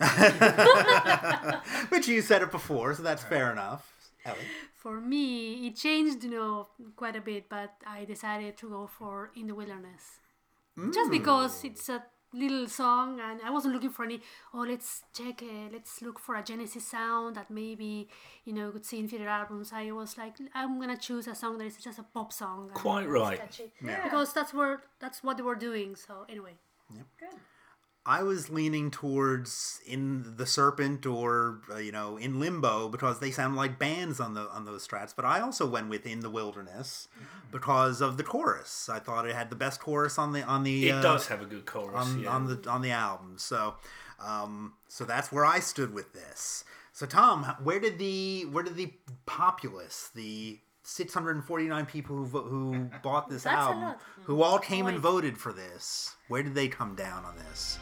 Which 1.90 2.08
you 2.08 2.20
said 2.20 2.42
it 2.42 2.50
before, 2.50 2.94
so 2.94 3.02
that's 3.02 3.22
fair 3.22 3.52
enough. 3.52 3.90
Ellie. 4.24 4.38
For 4.74 5.00
me, 5.00 5.66
it 5.68 5.76
changed, 5.76 6.24
you 6.24 6.30
know, 6.30 6.68
quite 6.96 7.14
a 7.16 7.20
bit, 7.20 7.48
but 7.48 7.74
I 7.86 8.04
decided 8.04 8.56
to 8.58 8.68
go 8.68 8.86
for 8.86 9.30
In 9.36 9.46
the 9.46 9.54
Wilderness. 9.54 10.20
Just 10.76 11.06
hmm. 11.06 11.10
because 11.10 11.64
it's 11.64 11.88
a 11.88 12.02
little 12.32 12.66
song 12.66 13.20
and 13.20 13.40
I 13.44 13.50
wasn't 13.50 13.74
looking 13.74 13.90
for 13.90 14.04
any, 14.04 14.20
oh, 14.52 14.66
let's 14.68 15.02
check 15.16 15.42
it, 15.42 15.72
let's 15.72 16.02
look 16.02 16.18
for 16.18 16.34
a 16.34 16.42
Genesis 16.42 16.86
sound 16.86 17.36
that 17.36 17.50
maybe, 17.50 18.08
you 18.44 18.52
know, 18.52 18.70
could 18.70 18.84
see 18.84 18.98
in 18.98 19.08
future 19.08 19.28
albums. 19.28 19.70
I 19.72 19.92
was 19.92 20.18
like, 20.18 20.34
I'm 20.54 20.80
going 20.80 20.94
to 20.94 21.00
choose 21.00 21.28
a 21.28 21.34
song 21.34 21.58
that 21.58 21.64
is 21.66 21.76
just 21.76 21.98
a 21.98 22.02
pop 22.02 22.32
song. 22.32 22.70
Quite 22.74 23.08
right. 23.08 23.38
catchy. 23.38 23.72
Because 23.80 24.32
that's 24.32 24.52
where 24.52 24.82
that's 25.00 25.22
what 25.22 25.36
they 25.36 25.42
were 25.42 25.54
doing. 25.54 25.94
So 25.94 26.26
anyway, 26.28 26.54
I 28.06 28.22
was 28.22 28.50
leaning 28.50 28.90
towards 28.90 29.80
in 29.86 30.34
the 30.36 30.44
Serpent 30.44 31.06
or 31.06 31.60
uh, 31.72 31.78
you 31.78 31.90
know 31.90 32.16
in 32.18 32.38
Limbo 32.38 32.88
because 32.90 33.18
they 33.18 33.30
sound 33.30 33.56
like 33.56 33.78
bands 33.78 34.20
on 34.20 34.34
the 34.34 34.42
on 34.50 34.66
those 34.66 34.86
strats. 34.86 35.14
But 35.16 35.24
I 35.24 35.40
also 35.40 35.66
went 35.66 35.88
with 35.88 36.04
In 36.04 36.20
the 36.20 36.28
Wilderness 36.30 37.08
because 37.50 38.00
of 38.02 38.16
the 38.18 38.22
chorus. 38.22 38.88
I 38.92 38.98
thought 38.98 39.26
it 39.26 39.34
had 39.34 39.48
the 39.48 39.56
best 39.56 39.80
chorus 39.80 40.18
on 40.18 40.32
the 40.32 40.42
on 40.42 40.64
the 40.64 40.88
It 40.88 40.92
uh, 40.92 41.02
does 41.02 41.28
have 41.28 41.40
a 41.40 41.46
good 41.46 41.64
chorus. 41.64 41.96
on, 41.96 42.20
yeah. 42.20 42.28
on 42.30 42.46
the 42.46 42.70
on 42.70 42.82
the 42.82 42.90
album. 42.90 43.36
So 43.38 43.74
um, 44.20 44.74
so 44.88 45.04
that's 45.04 45.32
where 45.32 45.46
I 45.46 45.60
stood 45.60 45.94
with 45.94 46.12
this. 46.12 46.64
So 46.92 47.06
Tom, 47.06 47.44
where 47.62 47.80
did 47.80 47.98
the 47.98 48.42
where 48.50 48.64
did 48.64 48.76
the 48.76 48.92
populace, 49.26 50.10
the 50.14 50.58
649 50.82 51.86
people 51.86 52.16
who 52.16 52.26
vo- 52.26 52.42
who 52.42 52.90
bought 53.02 53.28
this 53.30 53.46
album, 53.46 53.82
lot. 53.82 54.00
who 54.24 54.42
all 54.42 54.58
came 54.58 54.86
and 54.86 54.98
voted 54.98 55.38
for 55.38 55.52
this, 55.52 56.14
where 56.28 56.42
did 56.42 56.54
they 56.54 56.68
come 56.68 56.94
down 56.94 57.24
on 57.24 57.34
this? 57.36 57.78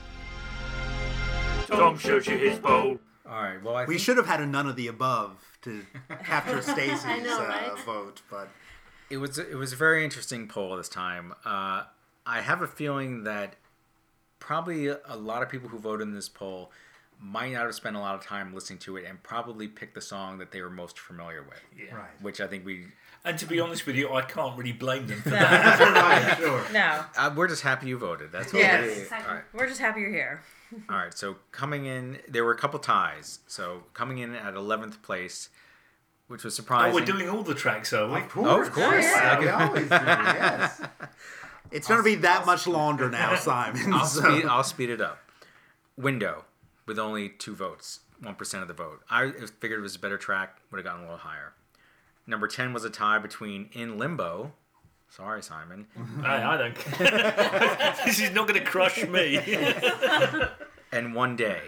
Tom 1.72 1.98
shows 1.98 2.26
you 2.26 2.36
his 2.36 2.58
bowl. 2.58 2.98
All 3.28 3.42
right. 3.42 3.62
Well, 3.62 3.76
I 3.76 3.84
We 3.84 3.94
think 3.94 4.00
should 4.04 4.16
have 4.16 4.26
had 4.26 4.40
a 4.40 4.46
none 4.46 4.66
of 4.66 4.76
the 4.76 4.88
above 4.88 5.36
to 5.62 5.84
capture 6.24 6.60
Stacy's 6.62 7.04
I 7.04 7.18
know, 7.20 7.38
uh, 7.40 7.46
right? 7.48 7.78
vote, 7.86 8.22
but 8.30 8.48
it 9.10 9.16
was 9.18 9.38
it 9.38 9.54
was 9.56 9.72
a 9.72 9.76
very 9.76 10.04
interesting 10.04 10.48
poll 10.48 10.76
this 10.76 10.88
time. 10.88 11.32
Uh, 11.44 11.84
I 12.26 12.40
have 12.40 12.62
a 12.62 12.66
feeling 12.66 13.24
that 13.24 13.56
probably 14.38 14.88
a 14.88 15.16
lot 15.16 15.42
of 15.42 15.48
people 15.48 15.68
who 15.68 15.78
voted 15.78 16.06
in 16.08 16.14
this 16.14 16.28
poll 16.28 16.70
might 17.20 17.52
not 17.52 17.64
have 17.66 17.74
spent 17.74 17.94
a 17.94 18.00
lot 18.00 18.16
of 18.16 18.24
time 18.26 18.52
listening 18.52 18.80
to 18.80 18.96
it 18.96 19.04
and 19.08 19.22
probably 19.22 19.68
picked 19.68 19.94
the 19.94 20.00
song 20.00 20.38
that 20.38 20.50
they 20.50 20.60
were 20.60 20.70
most 20.70 20.98
familiar 20.98 21.42
with. 21.42 21.60
Yeah. 21.78 21.94
right. 21.94 22.10
Which 22.20 22.40
I 22.40 22.48
think 22.48 22.66
we 22.66 22.86
And 23.24 23.38
to 23.38 23.46
be 23.46 23.60
honest 23.60 23.86
with 23.86 23.94
you, 23.94 24.12
I 24.12 24.22
can't 24.22 24.58
really 24.58 24.72
blame 24.72 25.06
them 25.06 25.22
for 25.22 25.30
that. 25.30 25.78
No, 25.78 25.92
right, 25.92 26.36
sure. 26.38 26.64
no. 26.72 27.04
uh, 27.16 27.32
we're 27.36 27.46
just 27.46 27.62
happy 27.62 27.86
you 27.86 27.98
voted. 27.98 28.32
That's 28.32 28.52
all. 28.52 28.58
Yes, 28.58 28.82
it 28.84 28.86
is. 28.90 28.98
exactly. 29.02 29.28
All 29.28 29.34
right. 29.36 29.44
We're 29.54 29.68
just 29.68 29.80
happy 29.80 30.00
you're 30.00 30.10
here. 30.12 30.42
All 30.88 30.96
right. 30.96 31.16
So 31.16 31.36
coming 31.50 31.86
in, 31.86 32.18
there 32.28 32.44
were 32.44 32.52
a 32.52 32.56
couple 32.58 32.78
ties. 32.78 33.40
So 33.46 33.84
coming 33.94 34.18
in 34.18 34.34
at 34.34 34.54
eleventh 34.54 35.02
place, 35.02 35.48
which 36.28 36.44
was 36.44 36.54
surprising. 36.54 36.92
oh, 36.92 36.94
we're 36.94 37.04
doing 37.04 37.28
all 37.28 37.42
the 37.42 37.54
tracks, 37.54 37.92
are 37.92 38.08
we? 38.10 38.20
Of 38.20 38.28
course, 38.28 38.48
Oh, 38.48 38.62
of 38.62 38.72
course. 38.72 39.04
Yeah, 39.04 39.38
we 39.38 39.48
always 39.48 39.88
do. 39.88 39.94
Yes. 39.94 40.82
It's 41.70 41.88
going 41.88 42.00
to 42.00 42.04
be 42.04 42.16
that 42.16 42.44
much 42.44 42.66
longer 42.66 43.08
now, 43.08 43.34
Simon. 43.36 43.94
I'll 43.94 44.04
so- 44.04 44.20
speed, 44.20 44.44
I'll 44.44 44.62
speed 44.64 44.90
it 44.90 45.00
up. 45.00 45.18
Window 45.96 46.44
with 46.84 46.98
only 46.98 47.30
two 47.30 47.54
votes, 47.54 48.00
one 48.20 48.34
percent 48.34 48.60
of 48.60 48.68
the 48.68 48.74
vote. 48.74 49.00
I 49.08 49.30
figured 49.58 49.78
it 49.78 49.82
was 49.82 49.96
a 49.96 49.98
better 49.98 50.18
track, 50.18 50.58
would 50.70 50.76
have 50.78 50.84
gotten 50.84 51.00
a 51.00 51.04
little 51.04 51.18
higher. 51.18 51.54
Number 52.26 52.46
ten 52.46 52.74
was 52.74 52.84
a 52.84 52.90
tie 52.90 53.18
between 53.18 53.70
In 53.72 53.96
Limbo. 53.98 54.52
Sorry, 55.16 55.42
Simon. 55.42 55.86
Hey, 56.22 56.28
I 56.28 56.56
don't 56.56 56.74
care. 56.74 57.96
this 58.06 58.18
is 58.18 58.30
not 58.32 58.48
going 58.48 58.58
to 58.58 58.64
crush 58.66 59.06
me. 59.06 59.38
And 60.94 61.14
One 61.14 61.36
Day. 61.36 61.60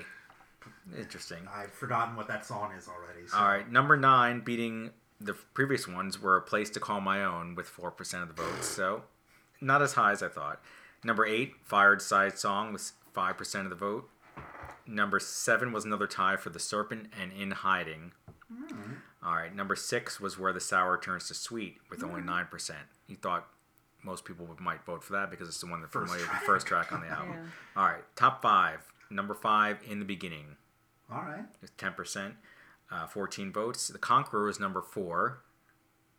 Interesting. 0.99 1.49
I've 1.53 1.71
forgotten 1.73 2.15
what 2.17 2.29
that 2.29 2.45
song 2.45 2.73
is 2.77 2.89
already. 2.89 3.27
So. 3.27 3.39
All 3.39 3.47
right, 3.49 3.71
number 3.71 3.97
nine, 3.97 4.41
beating 4.41 4.91
the 5.19 5.33
previous 5.33 5.89
ones, 5.89 6.21
were 6.21 6.37
a 6.37 6.43
place 6.43 6.69
to 6.71 6.81
call 6.81 7.01
my 7.01 7.25
own 7.25 7.55
with 7.55 7.67
four 7.67 7.91
percent 7.91 8.23
of 8.23 8.29
the 8.29 8.43
votes. 8.43 8.67
So, 8.67 9.05
not 9.63 9.81
as 9.81 9.95
high 9.95 10.13
as 10.13 10.23
I 10.23 10.29
thought. 10.29 10.61
Number 11.03 11.25
eight, 11.25 11.55
Fireside 11.65 12.39
Song 12.39 12.73
with 12.75 12.93
five 13.15 13.39
percent 13.39 13.65
of 13.65 13.71
the 13.71 13.77
vote. 13.77 14.11
Number 14.87 15.19
seven 15.19 15.73
was 15.73 15.87
another 15.87 16.07
tie 16.07 16.37
for 16.37 16.51
The 16.51 16.59
Serpent 16.61 17.07
and 17.19 17.33
In 17.33 17.53
Hiding. 17.53 18.13
Hmm. 18.53 18.93
All 19.25 19.35
right, 19.35 19.55
number 19.55 19.75
six 19.75 20.21
was 20.21 20.39
Where 20.39 20.53
the 20.53 20.61
Sour 20.61 20.99
Turns 20.99 21.29
to 21.29 21.35
Sweet 21.35 21.79
with 21.91 22.03
only 22.05 22.21
nine 22.21 22.47
percent. 22.51 22.81
You 23.07 23.17
thought 23.17 23.47
most 24.03 24.25
people 24.27 24.47
might 24.61 24.85
vote 24.85 25.03
for 25.03 25.15
that 25.15 25.31
because 25.31 25.49
it's 25.49 25.61
the 25.61 25.67
one 25.67 25.81
that 25.81 25.91
familiar 25.91 26.21
with 26.21 26.31
the 26.31 26.47
first 26.47 26.67
track 26.67 26.93
on 26.93 27.01
the 27.01 27.07
album. 27.11 27.51
All 27.77 27.85
right, 27.87 28.05
top 28.17 28.43
five. 28.43 28.81
Number 29.11 29.35
five, 29.35 29.79
In 29.89 29.99
the 29.99 30.05
Beginning 30.05 30.57
All 31.11 31.23
right. 31.23 31.45
with 31.63 31.77
10%, 31.77 32.33
uh, 32.91 33.07
14 33.07 33.53
votes. 33.53 33.89
The 33.89 33.99
Conqueror 33.99 34.47
was 34.47 34.59
number 34.59 34.83
four 34.83 35.43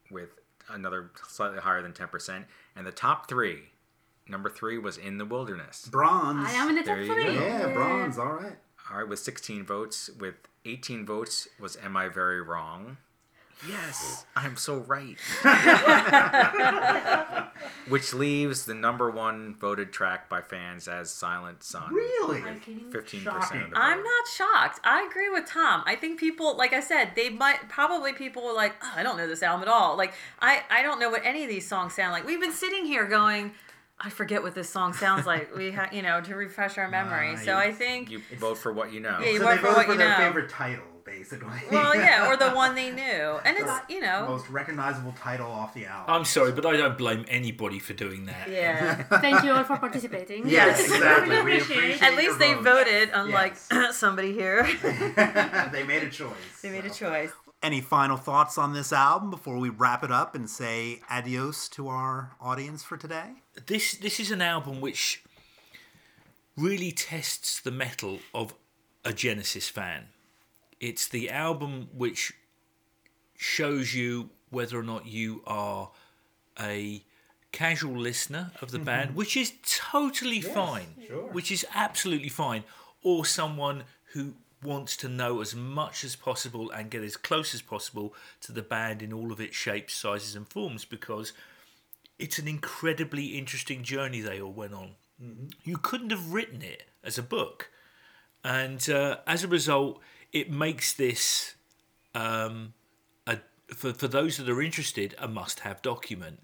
with 0.09 0.29
another 0.69 1.11
slightly 1.27 1.59
higher 1.59 1.81
than 1.81 1.93
10%. 1.93 2.45
And 2.75 2.87
the 2.87 2.91
top 2.91 3.27
three, 3.27 3.63
number 4.27 4.49
three 4.49 4.77
was 4.77 4.97
In 4.97 5.17
the 5.17 5.25
Wilderness. 5.25 5.87
Bronze. 5.91 6.47
I 6.47 6.53
am 6.53 6.69
in 6.69 6.75
the 6.75 6.83
top 6.83 6.97
three. 6.97 7.35
Yeah, 7.35 7.73
bronze. 7.73 8.17
All 8.17 8.33
right. 8.33 8.55
All 8.91 8.97
right, 8.99 9.07
with 9.09 9.19
16 9.19 9.65
votes. 9.65 10.09
With 10.19 10.35
18 10.65 11.05
votes 11.05 11.47
was 11.59 11.77
Am 11.77 11.95
I 11.95 12.09
Very 12.09 12.41
Wrong? 12.41 12.97
Yes, 13.67 14.25
I'm 14.35 14.57
so 14.57 14.79
right. 14.79 15.17
Which 17.87 18.13
leaves 18.13 18.65
the 18.65 18.73
number 18.73 19.09
one 19.09 19.55
voted 19.55 19.93
track 19.93 20.29
by 20.29 20.41
fans 20.41 20.89
as 20.89 21.09
Silent 21.09 21.63
Sun. 21.63 21.93
Really? 21.93 22.41
Fifteen 22.91 23.23
percent. 23.23 23.71
I'm 23.73 24.03
not 24.03 24.27
shocked. 24.27 24.81
I 24.83 25.07
agree 25.09 25.29
with 25.29 25.45
Tom. 25.47 25.83
I 25.85 25.95
think 25.95 26.19
people, 26.19 26.57
like 26.57 26.73
I 26.73 26.81
said, 26.81 27.11
they 27.15 27.29
might 27.29 27.69
probably 27.69 28.11
people 28.11 28.43
were 28.43 28.53
like, 28.53 28.75
oh, 28.83 28.91
I 28.95 29.03
don't 29.03 29.17
know 29.17 29.27
this 29.27 29.41
album 29.41 29.61
at 29.63 29.69
all. 29.69 29.95
Like 29.95 30.13
I, 30.41 30.63
I 30.69 30.83
don't 30.83 30.99
know 30.99 31.09
what 31.09 31.25
any 31.25 31.43
of 31.43 31.49
these 31.49 31.67
songs 31.67 31.93
sound 31.93 32.11
like. 32.11 32.25
We've 32.25 32.41
been 32.41 32.51
sitting 32.51 32.85
here 32.85 33.07
going, 33.07 33.53
I 33.99 34.09
forget 34.09 34.43
what 34.43 34.53
this 34.55 34.69
song 34.69 34.93
sounds 34.93 35.25
like. 35.25 35.55
We 35.55 35.71
have, 35.71 35.93
you 35.93 36.01
know, 36.01 36.19
to 36.21 36.35
refresh 36.35 36.77
our 36.77 36.89
memory. 36.89 37.35
Ah, 37.37 37.41
so 37.43 37.55
I 37.55 37.71
think, 37.71 38.09
You 38.11 38.21
vote 38.39 38.57
for 38.57 38.73
what 38.73 38.91
you 38.93 38.99
know. 38.99 39.19
Yeah, 39.21 39.29
you 39.29 39.37
So 39.39 39.45
vote 39.45 39.51
they 39.51 39.57
for 39.57 39.61
voted 39.67 39.77
what 39.77 39.85
for 39.85 39.91
you 39.93 39.97
their 39.97 40.09
know. 40.09 40.17
favorite 40.17 40.49
title, 40.49 40.83
basically. 41.05 41.47
well, 41.71 41.95
yeah, 42.07 42.27
or 42.29 42.35
the 42.35 42.49
one 42.51 42.75
they 42.75 42.91
knew, 42.91 43.39
and 43.45 43.57
it's 43.57 43.71
you 43.89 44.01
know, 44.01 44.25
most 44.27 44.49
recognizable 44.49 45.13
title 45.17 45.47
off 45.49 45.73
the 45.73 45.85
album. 45.85 46.13
I'm 46.13 46.25
sorry, 46.25 46.51
but 46.51 46.65
I 46.65 46.75
don't 46.75 46.97
blame 46.97 47.23
anybody 47.29 47.79
for 47.79 47.93
doing 47.93 48.25
that. 48.25 48.49
yeah. 48.49 49.03
Thank 49.21 49.43
you 49.45 49.53
all 49.53 49.63
for 49.63 49.77
participating. 49.77 50.47
yes, 50.49 50.77
Yes. 50.79 50.91
exactly. 50.95 51.29
We 51.29 51.39
Appreciate 51.39 51.61
it. 51.61 51.77
appreciate 51.77 52.01
At 52.03 52.11
your 52.13 52.21
least 52.21 52.39
they 52.39 52.53
vote. 52.55 52.63
voted, 52.63 53.09
unlike 53.13 53.55
Yes. 53.71 53.95
somebody 53.97 54.33
here. 54.33 54.63
they 55.71 55.83
made 55.87 56.03
a 56.03 56.09
choice. 56.09 56.35
they 56.61 56.69
made 56.69 56.85
a 56.85 56.89
choice. 56.89 57.31
Any 57.63 57.81
final 57.81 58.17
thoughts 58.17 58.57
on 58.57 58.73
this 58.73 58.93
album 58.93 59.31
before 59.31 59.57
we 59.57 59.69
wrap 59.69 60.03
it 60.03 60.11
up 60.11 60.35
and 60.35 60.49
say 60.49 61.01
adios 61.09 61.67
to 61.69 61.87
our 61.87 62.35
audience 62.39 62.83
for 62.83 62.97
today? 62.97 63.31
This 63.65 63.93
this 63.93 64.19
is 64.19 64.29
an 64.29 64.41
album 64.41 64.81
which 64.81 65.23
really 66.55 66.91
tests 66.91 67.59
the 67.59 67.71
mettle 67.71 68.19
of 68.33 68.53
a 69.03 69.13
Genesis 69.13 69.69
fan. 69.69 70.07
It's 70.79 71.07
the 71.07 71.29
album 71.29 71.89
which 71.93 72.33
shows 73.35 73.93
you 73.93 74.29
whether 74.49 74.79
or 74.79 74.83
not 74.83 75.05
you 75.05 75.41
are 75.45 75.91
a 76.59 77.03
casual 77.51 77.97
listener 77.97 78.51
of 78.61 78.71
the 78.71 78.79
band, 78.79 79.09
mm-hmm. 79.09 79.17
which 79.17 79.37
is 79.37 79.53
totally 79.65 80.41
fine, 80.41 80.95
sure. 81.07 81.31
which 81.31 81.51
is 81.51 81.65
absolutely 81.73 82.29
fine, 82.29 82.63
or 83.01 83.25
someone 83.25 83.83
who 84.13 84.33
wants 84.65 84.97
to 84.97 85.07
know 85.07 85.41
as 85.41 85.55
much 85.55 86.03
as 86.03 86.15
possible 86.15 86.71
and 86.71 86.89
get 86.89 87.03
as 87.03 87.17
close 87.17 87.53
as 87.53 87.61
possible 87.61 88.13
to 88.41 88.51
the 88.51 88.61
band 88.61 89.01
in 89.01 89.13
all 89.13 89.31
of 89.31 89.39
its 89.39 89.55
shapes, 89.55 89.93
sizes, 89.93 90.35
and 90.35 90.47
forms 90.47 90.85
because 90.85 91.33
it's 92.19 92.39
an 92.39 92.47
incredibly 92.47 93.37
interesting 93.37 93.83
journey 93.83 94.21
they 94.21 94.41
all 94.41 94.51
went 94.51 94.73
on. 94.73 94.95
You 95.63 95.77
couldn't 95.77 96.09
have 96.11 96.33
written 96.33 96.61
it 96.61 96.83
as 97.03 97.17
a 97.17 97.23
book, 97.23 97.69
and 98.43 98.89
uh, 98.89 99.17
as 99.25 99.43
a 99.43 99.47
result, 99.47 100.01
it 100.33 100.51
makes 100.51 100.91
this 100.93 101.55
um, 102.13 102.73
a 103.25 103.37
for 103.73 103.93
for 103.93 104.07
those 104.07 104.37
that 104.37 104.49
are 104.49 104.61
interested 104.61 105.15
a 105.17 105.27
must-have 105.27 105.81
document, 105.81 106.39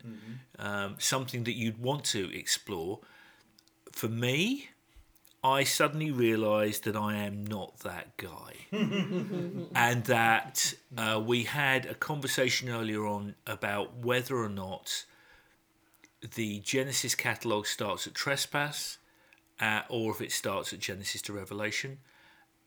um, 0.57 0.95
something 0.99 1.43
that 1.43 1.53
you'd 1.53 1.79
want 1.79 2.05
to 2.05 2.33
explore. 2.37 2.99
For 3.91 4.07
me, 4.07 4.69
I 5.43 5.63
suddenly 5.63 6.11
realised 6.11 6.83
that 6.83 6.95
I 6.95 7.15
am 7.15 7.45
not 7.45 7.79
that 7.79 8.15
guy, 8.17 8.53
and 8.71 10.03
that 10.05 10.73
uh, 10.95 11.21
we 11.25 11.45
had 11.45 11.87
a 11.87 11.95
conversation 11.95 12.69
earlier 12.69 13.05
on 13.07 13.33
about 13.47 13.97
whether 13.97 14.37
or 14.37 14.49
not 14.49 15.05
the 16.35 16.59
Genesis 16.59 17.15
catalog 17.15 17.65
starts 17.65 18.05
at 18.05 18.13
Trespass, 18.13 18.99
uh, 19.59 19.81
or 19.89 20.11
if 20.11 20.21
it 20.21 20.31
starts 20.31 20.73
at 20.73 20.79
Genesis 20.79 21.23
to 21.23 21.33
Revelation, 21.33 21.97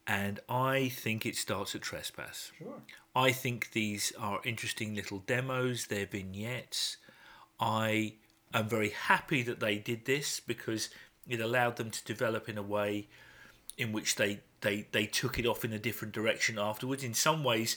and 0.04 0.40
I 0.48 0.88
think 0.88 1.24
it 1.24 1.36
starts 1.36 1.76
at 1.76 1.82
Trespass. 1.82 2.50
Sure. 2.58 2.82
I 3.14 3.30
think 3.30 3.70
these 3.70 4.12
are 4.18 4.40
interesting 4.44 4.96
little 4.96 5.20
demos. 5.20 5.86
They're 5.86 6.06
vignettes. 6.06 6.96
I 7.60 8.14
am 8.52 8.68
very 8.68 8.90
happy 8.90 9.42
that 9.42 9.60
they 9.60 9.78
did 9.78 10.04
this 10.04 10.40
because 10.40 10.90
it 11.28 11.40
allowed 11.40 11.76
them 11.76 11.90
to 11.90 12.04
develop 12.04 12.48
in 12.48 12.58
a 12.58 12.62
way 12.62 13.08
in 13.76 13.92
which 13.92 14.16
they 14.16 14.40
they 14.60 14.86
they 14.92 15.06
took 15.06 15.38
it 15.38 15.46
off 15.46 15.64
in 15.64 15.72
a 15.72 15.78
different 15.78 16.14
direction 16.14 16.58
afterwards. 16.58 17.02
In 17.04 17.14
some 17.14 17.44
ways, 17.44 17.76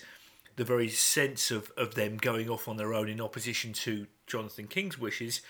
the 0.56 0.64
very 0.64 0.90
sense 0.90 1.52
of, 1.52 1.72
of 1.78 1.96
them 1.96 2.18
going 2.18 2.50
off 2.50 2.68
on 2.68 2.78
their 2.78 2.94
own 2.94 3.10
in 3.10 3.22
opposition 3.22 3.74
to 3.74 4.08
Jonathan 4.26 4.68
King's 4.68 5.00
wishes 5.00 5.42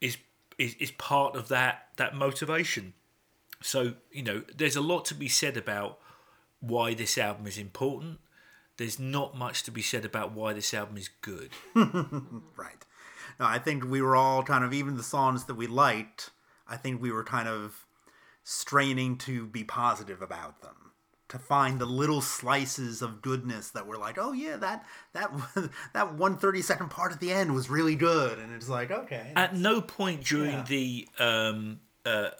is 0.00 0.16
is, 0.58 0.74
is 0.74 0.90
part 0.92 1.36
of 1.36 1.48
that 1.48 1.88
that 1.96 2.14
motivation. 2.14 2.94
So 3.62 3.94
you 4.10 4.22
know, 4.22 4.42
there's 4.54 4.76
a 4.76 4.80
lot 4.80 5.04
to 5.06 5.14
be 5.14 5.28
said 5.28 5.56
about 5.56 5.98
why 6.60 6.94
this 6.94 7.16
album 7.18 7.46
is 7.46 7.58
important. 7.58 8.18
There's 8.76 8.98
not 8.98 9.36
much 9.36 9.62
to 9.64 9.70
be 9.70 9.80
said 9.80 10.04
about 10.04 10.32
why 10.32 10.52
this 10.52 10.74
album 10.74 10.96
is 10.96 11.10
good. 11.20 11.50
Right. 11.74 12.84
No, 13.38 13.46
I 13.46 13.58
think 13.58 13.84
we 13.84 14.00
were 14.00 14.16
all 14.16 14.42
kind 14.42 14.64
of 14.64 14.72
even 14.72 14.96
the 14.96 15.02
songs 15.02 15.44
that 15.44 15.56
we 15.56 15.66
liked. 15.66 16.30
I 16.68 16.76
think 16.76 17.00
we 17.00 17.10
were 17.12 17.24
kind 17.24 17.48
of 17.48 17.86
straining 18.42 19.18
to 19.18 19.46
be 19.46 19.64
positive 19.64 20.22
about 20.22 20.62
them, 20.62 20.92
to 21.28 21.38
find 21.38 21.80
the 21.80 21.86
little 21.86 22.20
slices 22.20 23.02
of 23.02 23.20
goodness 23.22 23.70
that 23.70 23.86
were 23.86 23.96
like, 23.98 24.16
oh 24.18 24.32
yeah, 24.32 24.56
that 24.56 24.84
that 25.12 25.30
that 25.94 26.14
one 26.14 26.36
thirty 26.36 26.62
second 26.62 26.90
part 26.90 27.12
at 27.12 27.20
the 27.20 27.32
end 27.32 27.54
was 27.54 27.68
really 27.70 27.96
good, 27.96 28.38
and 28.38 28.52
it's 28.52 28.68
like, 28.68 28.90
okay, 28.90 29.32
At 29.36 29.54
no 29.56 29.80
point 29.80 30.24
during 30.24 30.50
Yeah. 30.52 30.64
the 30.68 31.08
um, 31.18 31.80
uh, 32.04 32.30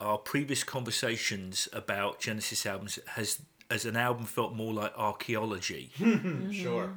our 0.00 0.18
previous 0.18 0.62
conversations 0.64 1.68
about 1.72 2.20
Genesis 2.20 2.66
albums 2.66 2.98
has 3.08 3.42
as 3.70 3.84
an 3.86 3.96
album 3.96 4.26
felt 4.26 4.54
more 4.54 4.72
like 4.74 4.92
archaeology. 4.96 5.90
sure, 6.52 6.92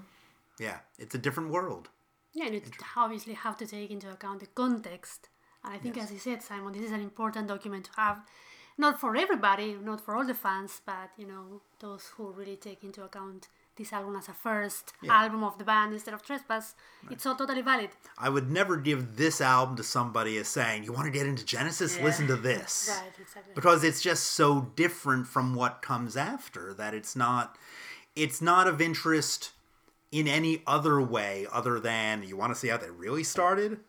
yeah, 0.60 0.80
it's 1.00 1.16
a 1.16 1.20
different 1.20 1.50
world. 1.52 1.90
Yeah, 2.34 2.48
and 2.48 2.56
you 2.56 2.62
obviously 2.98 3.34
have 3.34 3.56
to 3.58 3.66
take 3.68 3.92
into 3.92 4.12
account 4.12 4.42
the 4.42 4.48
context. 4.48 5.30
And 5.66 5.74
I 5.74 5.78
think, 5.78 5.98
as 5.98 6.12
you 6.12 6.20
said, 6.20 6.42
Simon, 6.44 6.74
this 6.74 6.84
is 6.84 6.92
an 6.92 7.02
important 7.02 7.48
document 7.48 7.86
to 7.86 7.92
have, 7.96 8.20
not 8.78 9.00
for 9.00 9.16
everybody, 9.16 9.76
not 9.82 10.00
for 10.00 10.16
all 10.16 10.26
the 10.26 10.34
fans, 10.34 10.82
but 10.86 11.10
you 11.18 11.26
know 11.26 11.62
those 11.80 12.12
who 12.16 12.32
really 12.32 12.56
take 12.56 12.84
into 12.84 13.04
account 13.04 13.48
this 13.76 13.92
album 13.92 14.16
as 14.16 14.30
a 14.30 14.34
first 14.34 14.94
album 15.10 15.44
of 15.44 15.58
the 15.58 15.64
band 15.66 15.92
instead 15.94 16.14
of 16.14 16.24
Trespass. 16.24 16.76
It's 17.10 17.26
all 17.26 17.36
totally 17.36 17.62
valid. 17.62 17.90
I 18.18 18.30
would 18.30 18.50
never 18.50 18.78
give 18.78 19.18
this 19.18 19.42
album 19.42 19.76
to 19.78 19.84
somebody 19.84 20.38
as 20.38 20.48
saying, 20.48 20.84
"You 20.84 20.94
want 20.94 21.06
to 21.06 21.12
get 21.12 21.26
into 21.26 21.44
Genesis? 21.44 22.00
Listen 22.00 22.28
to 22.28 22.36
this." 22.36 22.90
Right, 22.90 23.12
exactly. 23.20 23.54
because 23.56 23.84
it's 23.84 24.02
just 24.02 24.24
so 24.28 24.72
different 24.76 25.28
from 25.28 25.56
what 25.56 25.82
comes 25.82 26.16
after 26.16 26.74
that 26.76 26.94
it's 26.94 27.16
not 27.16 27.58
it's 28.16 28.42
not 28.42 28.68
of 28.68 28.80
interest 28.80 29.52
in 30.12 30.28
any 30.28 30.62
other 30.66 31.02
way 31.02 31.46
other 31.52 31.80
than 31.80 32.24
you 32.24 32.38
want 32.38 32.54
to 32.54 32.60
see 32.60 32.70
how 32.70 32.78
they 32.78 32.90
really 32.90 33.24
started 33.24 33.80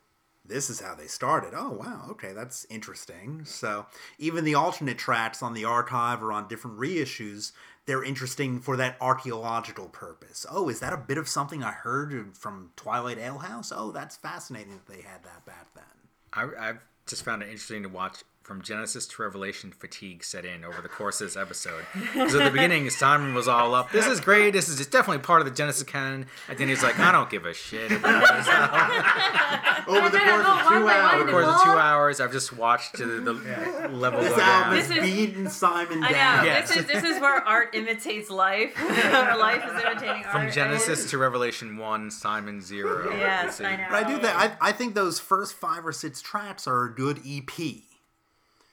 this 0.48 0.70
is 0.70 0.81
how 0.81 0.94
they 0.94 1.06
started. 1.06 1.52
Oh 1.55 1.70
wow. 1.70 2.06
Okay 2.10 2.32
that's 2.32 2.66
interesting. 2.70 3.44
So 3.44 3.86
even 4.18 4.44
the 4.44 4.55
alternate 4.55 4.98
tracks 4.98 5.43
on 5.43 5.55
the 5.55 5.64
archive 5.64 6.23
or 6.23 6.32
on 6.32 6.48
different 6.48 6.78
reissues 6.78 7.52
they're 7.86 8.02
interesting 8.02 8.59
for 8.59 8.77
that 8.77 8.97
archaeological 9.01 9.89
purpose. 9.89 10.44
Oh 10.51 10.68
is 10.68 10.81
that 10.81 10.93
a 10.93 10.97
bit 10.97 11.18
of 11.18 11.28
something 11.28 11.62
i 11.62 11.70
heard 11.70 12.36
from 12.36 12.73
twilight 12.77 13.18
alehouse 13.18 13.73
oh 13.74 13.93
that's 13.93 14.16
fascinating 14.16 14.73
that 14.73 14.93
they 14.93 15.02
had 15.02 15.23
that 15.24 15.44
back 15.44 15.66
then. 15.74 15.85
I, 16.32 16.68
I've 16.68 16.85
just 17.06 17.24
found 17.24 17.43
it 17.43 17.47
interesting 17.47 17.85
to 17.85 17.89
watch 17.89 18.24
from 18.47 18.62
Genesis 18.62 19.09
to 19.09 19.23
Revelation 19.23 19.73
fatigue 19.73 20.23
set 20.23 20.44
in 20.44 20.64
over 20.64 20.81
the 20.81 20.89
course 20.89 21.20
of 21.20 21.27
this 21.27 21.36
episode. 21.36 21.85
Because 21.93 22.32
at 22.36 22.44
the 22.44 22.51
beginning, 22.52 22.89
Simon 22.90 23.35
was 23.35 23.48
all 23.48 23.74
up. 23.74 23.90
This 23.90 24.06
is 24.06 24.20
great. 24.20 24.52
This 24.52 24.68
is 24.68 24.86
definitely 24.86 25.20
part 25.24 25.40
of 25.40 25.47
the 25.47 25.51
Genesis 25.52 25.82
canon. 25.82 26.27
And 26.48 26.56
then 26.56 26.68
he's 26.68 26.81
like, 26.81 26.97
I 27.01 27.10
don't 27.10 27.28
give 27.28 27.44
a 27.44 27.52
shit. 27.52 27.90
About 27.90 28.20
this. 28.20 28.47
over 29.89 30.09
the 30.10 30.18
course 30.18 30.47
of 30.47 30.68
two 30.68 30.89
hours 30.89 31.14
Over 31.14 31.24
the 31.24 31.32
course 31.32 31.47
of 31.48 31.62
two 31.64 31.70
hours, 31.70 32.20
I've 32.20 32.31
just 32.31 32.52
watched 32.56 32.98
the, 32.98 33.05
the 33.06 33.89
level 33.90 34.20
This 34.20 34.31
go 34.31 34.36
down. 34.36 34.74
This 34.74 34.90
is- 34.90 35.01
beating 35.01 35.48
Simon 35.48 36.05
I 36.05 36.12
down. 36.12 36.36
know. 36.39 36.44
Yes. 36.44 36.68
This 36.68 36.77
is 36.78 36.86
this 36.86 37.02
is 37.02 37.20
where 37.20 37.40
art 37.43 37.74
imitates 37.74 38.31
life. 38.31 38.81
life 38.81 39.64
is 39.64 39.82
imitating 39.85 40.24
art. 40.24 40.31
From 40.32 40.52
Genesis 40.52 41.10
to 41.10 41.18
Revelation 41.18 41.77
1, 41.78 42.10
Simon 42.12 42.60
0. 42.60 43.10
Yes, 43.16 43.59
It's 43.59 43.60
a- 43.60 43.66
I 43.66 43.77
know. 43.77 43.86
But 43.90 44.05
I 44.05 44.09
do 44.09 44.14
think 44.20 44.36
I, 44.39 44.56
I 44.60 44.70
think 44.73 44.94
those 44.94 45.18
first 45.18 45.55
five 45.55 45.85
or 45.85 45.90
six 45.93 46.23
tracks 46.23 46.68
are 46.68 46.85
a 46.85 46.94
good 46.94 47.20
EP, 47.27 47.51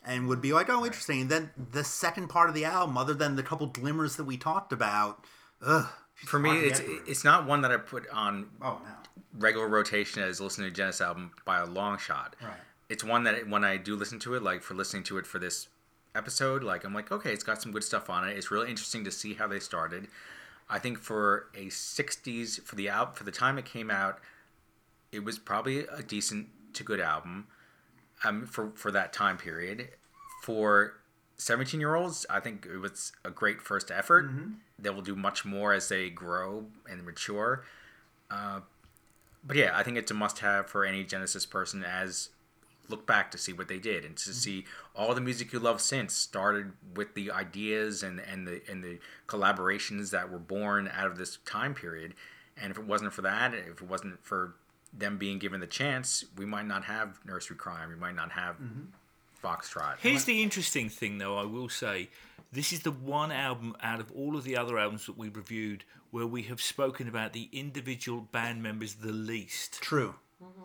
and 0.05 0.27
would 0.27 0.41
be 0.41 0.53
like, 0.53 0.69
oh, 0.69 0.85
interesting. 0.85 1.21
And 1.21 1.29
then 1.29 1.49
the 1.71 1.83
second 1.83 2.27
part 2.27 2.49
of 2.49 2.55
the 2.55 2.65
album, 2.65 2.97
other 2.97 3.13
than 3.13 3.35
the 3.35 3.43
couple 3.43 3.67
glimmers 3.67 4.15
that 4.17 4.25
we 4.25 4.37
talked 4.37 4.73
about, 4.73 5.23
ugh. 5.65 5.87
For 6.15 6.39
me, 6.39 6.51
it's 6.51 6.79
it's 7.07 7.23
not 7.23 7.47
one 7.47 7.61
that 7.61 7.71
I 7.71 7.77
put 7.77 8.07
on 8.09 8.47
oh 8.61 8.79
no, 8.83 9.21
regular 9.37 9.67
rotation 9.67 10.21
as 10.21 10.39
listening 10.39 10.69
to 10.69 10.73
Genesis 10.73 11.01
album 11.01 11.31
by 11.43 11.59
a 11.59 11.65
long 11.65 11.97
shot. 11.97 12.35
Right. 12.41 12.53
It's 12.87 13.03
one 13.03 13.23
that 13.23 13.49
when 13.49 13.63
I 13.63 13.77
do 13.77 13.95
listen 13.95 14.19
to 14.19 14.35
it, 14.35 14.43
like 14.43 14.61
for 14.61 14.73
listening 14.73 15.03
to 15.05 15.17
it 15.17 15.25
for 15.25 15.39
this 15.39 15.67
episode, 16.15 16.63
like 16.63 16.83
I'm 16.83 16.93
like, 16.93 17.11
okay, 17.11 17.33
it's 17.33 17.43
got 17.43 17.61
some 17.61 17.71
good 17.71 17.83
stuff 17.83 18.09
on 18.09 18.27
it. 18.27 18.37
It's 18.37 18.51
really 18.51 18.69
interesting 18.69 19.03
to 19.05 19.11
see 19.11 19.33
how 19.33 19.47
they 19.47 19.59
started. 19.59 20.07
I 20.69 20.79
think 20.79 20.99
for 20.99 21.47
a 21.55 21.65
'60s 21.65 22.61
for 22.61 22.75
the 22.75 22.89
out 22.89 23.17
for 23.17 23.23
the 23.23 23.31
time 23.31 23.57
it 23.57 23.65
came 23.65 23.91
out, 23.91 24.19
it 25.11 25.23
was 25.23 25.39
probably 25.39 25.79
a 25.79 26.03
decent 26.03 26.47
to 26.73 26.83
good 26.83 26.99
album. 26.99 27.47
Um, 28.23 28.45
for 28.45 28.71
for 28.75 28.91
that 28.91 29.11
time 29.11 29.37
period, 29.37 29.89
for 30.41 30.93
17 31.37 31.79
year 31.79 31.95
olds, 31.95 32.25
I 32.29 32.39
think 32.39 32.65
it 32.65 32.77
was 32.77 33.11
a 33.25 33.29
great 33.29 33.61
first 33.61 33.91
effort. 33.91 34.29
Mm-hmm. 34.29 34.51
They 34.79 34.89
will 34.89 35.01
do 35.01 35.15
much 35.15 35.43
more 35.45 35.73
as 35.73 35.89
they 35.89 36.09
grow 36.09 36.65
and 36.89 37.05
mature 37.05 37.63
uh, 38.33 38.61
but 39.43 39.57
yeah, 39.57 39.71
I 39.73 39.83
think 39.83 39.97
it's 39.97 40.11
a 40.11 40.15
must-have 40.15 40.67
for 40.67 40.85
any 40.85 41.03
Genesis 41.03 41.45
person 41.45 41.83
as 41.83 42.29
look 42.89 43.05
back 43.05 43.31
to 43.31 43.37
see 43.37 43.53
what 43.53 43.67
they 43.69 43.79
did 43.79 44.03
and 44.03 44.17
to 44.17 44.29
mm-hmm. 44.29 44.33
see 44.33 44.65
all 44.95 45.13
the 45.13 45.21
music 45.21 45.53
you 45.53 45.59
love 45.59 45.79
since 45.79 46.13
started 46.13 46.73
with 46.95 47.13
the 47.13 47.31
ideas 47.31 48.03
and 48.03 48.19
and 48.19 48.47
the 48.47 48.61
and 48.69 48.83
the 48.83 48.99
collaborations 49.27 50.11
that 50.11 50.31
were 50.31 50.39
born 50.39 50.89
out 50.93 51.07
of 51.07 51.17
this 51.17 51.37
time 51.45 51.73
period. 51.73 52.13
And 52.57 52.71
if 52.71 52.77
it 52.77 52.85
wasn't 52.85 53.13
for 53.13 53.21
that, 53.21 53.53
if 53.53 53.81
it 53.81 53.87
wasn't 53.87 54.23
for 54.23 54.55
them 54.97 55.17
being 55.17 55.39
given 55.39 55.59
the 55.59 55.67
chance, 55.67 56.23
we 56.37 56.45
might 56.45 56.67
not 56.67 56.83
have 56.85 57.19
Nursery 57.25 57.57
Cryme. 57.57 57.89
We 57.89 57.95
might 57.95 58.15
not 58.15 58.31
have 58.31 58.57
Foxtrot. 59.43 59.97
Here's 59.99 60.25
the 60.25 60.41
interesting 60.41 60.89
thing, 60.89 61.17
though, 61.17 61.37
I 61.37 61.45
will 61.45 61.69
say. 61.69 62.09
This 62.51 62.71
is 62.71 62.81
the 62.81 62.91
one 62.91 63.31
album 63.31 63.75
out 63.81 63.99
of 63.99 64.11
all 64.11 64.37
of 64.37 64.43
the 64.43 64.55
other 64.55 64.77
albums 64.77 65.07
that 65.07 65.17
we 65.17 65.29
reviewed 65.29 65.83
where 66.11 66.27
we 66.27 66.43
have 66.43 66.61
spoken 66.61 67.07
about 67.07 67.33
the 67.33 67.49
individual 67.51 68.21
band 68.21 68.61
members 68.61 68.95
the 68.95 69.11
least. 69.11 69.81
True. 69.81 70.15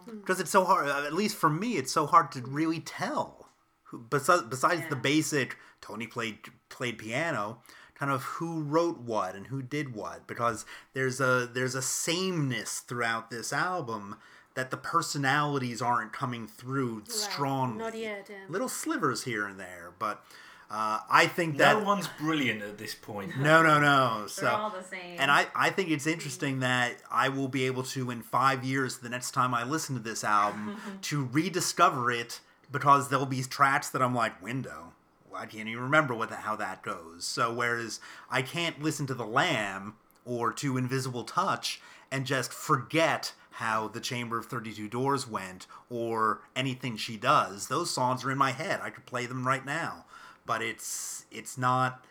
Because 0.07 0.41
it's 0.41 0.51
so 0.51 0.65
hard, 0.65 0.89
uh, 0.89 1.05
at 1.07 1.15
least 1.15 1.37
for 1.37 1.49
me, 1.49 1.77
it's 1.77 1.93
so 1.93 2.07
hard 2.07 2.31
to 2.33 2.43
really 2.43 2.81
tell. 2.81 3.49
Who, 3.85 3.99
besides, 3.99 4.43
besides 4.43 4.83
the 4.91 4.97
basic, 4.97 5.57
Tony 5.81 6.07
played 6.07 6.39
played 6.69 6.99
piano, 6.99 7.63
kind 7.99 8.13
of 8.13 8.23
who 8.23 8.63
wrote 8.63 8.99
what 9.01 9.35
and 9.35 9.49
who 9.49 9.63
did 9.63 9.95
what. 9.95 10.27
Because 10.27 10.65
there's 10.95 11.21
a 11.21 11.49
there's 11.53 11.75
a 11.75 11.83
sameness 11.83 12.81
throughout 12.81 13.31
this 13.31 13.53
album 13.53 14.17
that 14.55 14.71
the 14.71 14.77
personalities 14.77 15.81
aren't 15.81 16.13
coming 16.13 16.47
through 16.49 17.05
strongly. 17.07 17.79
not 17.79 17.97
yet, 17.97 18.27
yeah. 18.29 18.37
Little 18.49 18.69
slivers 18.69 19.23
here 19.23 19.47
and 19.47 19.59
there, 19.61 19.93
but 20.01 20.25
uh, 20.71 20.99
I 21.09 21.27
think 21.29 21.55
No 21.55 21.59
that 21.59 21.85
one's 21.87 22.09
brilliant 22.19 22.63
at 22.63 22.77
this 22.77 22.95
point. 22.95 23.39
no, 23.39 23.63
no, 23.63 23.81
no. 23.81 24.25
So, 24.29 24.43
They're 24.43 24.51
all 24.53 24.71
the 24.71 24.83
same. 24.83 25.17
And 25.19 25.31
I, 25.31 25.47
I 25.55 25.71
think 25.71 25.91
it's 25.91 26.07
interesting 26.07 26.61
that 26.61 26.97
I 27.11 27.29
will 27.29 27.49
be 27.49 27.65
able 27.67 27.85
to, 27.85 28.11
in 28.11 28.21
five 28.23 28.65
years, 28.65 28.99
the 28.99 29.09
next 29.09 29.31
time 29.31 29.55
I 29.55 29.65
listen 29.65 29.95
to 29.95 30.03
this 30.03 30.25
album, 30.25 30.77
to 31.03 31.25
rediscover 31.33 32.11
it 32.11 32.41
because 32.71 33.09
there'll 33.09 33.27
be 33.27 33.43
tracks 33.43 33.89
that 33.91 34.03
I'm 34.03 34.15
like, 34.15 34.43
window. 34.43 34.93
I 35.39 35.47
can't 35.47 35.69
even 35.69 35.83
remember 35.83 36.15
what 36.15 36.29
the, 36.31 36.37
how 36.37 36.57
that 36.57 36.83
goes. 36.83 37.25
So, 37.25 37.53
whereas 37.53 38.01
I 38.31 38.43
can't 38.43 38.83
listen 38.83 39.07
to 39.07 39.15
The 39.15 39.25
Lamb 39.25 39.95
or 40.25 40.53
to 40.55 40.77
Invisible 40.77 41.25
Touch 41.25 41.81
and 42.11 42.27
just 42.27 42.53
forget 42.53 43.33
how 43.53 43.89
the 43.89 44.01
Chamber 44.01 44.39
of 44.39 44.47
32 44.47 44.89
Doors 44.89 45.29
went 45.29 45.67
or 45.91 46.41
anything 46.55 46.97
she 46.97 47.17
does, 47.17 47.69
those 47.69 47.91
songs 47.91 48.25
are 48.25 48.31
in 48.31 48.39
my 48.39 48.53
head. 48.53 48.81
I 48.83 48.91
could 48.91 49.07
play 49.07 49.27
them 49.27 49.47
right 49.47 49.65
now. 49.65 50.05
But 50.47 50.63
it's 50.63 51.27
it's 51.31 51.59
not 51.59 52.05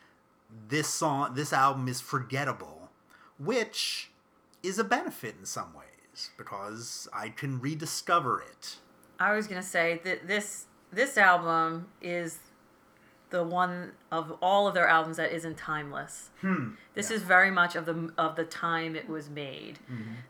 this 0.69 0.87
song 0.87 1.33
this 1.33 1.51
album 1.51 1.87
is 1.87 1.99
forgettable 1.99 2.89
which 3.37 4.09
is 4.63 4.79
a 4.79 4.83
benefit 4.83 5.35
in 5.37 5.45
some 5.45 5.73
ways 5.73 6.29
because 6.37 7.07
i 7.13 7.27
can 7.29 7.59
rediscover 7.59 8.41
it 8.41 8.77
I 9.19 9.33
was 9.33 9.47
gonna 9.47 9.63
say 9.63 9.99
that 10.03 10.27
this 10.27 10.65
this 10.91 11.17
album 11.17 11.87
is 12.01 12.39
the 13.29 13.43
one 13.43 13.91
of 14.11 14.37
all 14.41 14.67
of 14.67 14.73
their 14.73 14.87
albums 14.87 15.17
that 15.17 15.31
isn't 15.33 15.57
timeless. 15.57 16.29
This 16.93 17.11
is 17.11 17.21
very 17.23 17.51
much 17.51 17.75
of 17.75 17.85
the 17.85 18.11
of 18.17 18.35
the 18.35 18.45
time 18.45 18.95
it 18.95 19.09
was 19.09 19.29
made. 19.29 19.79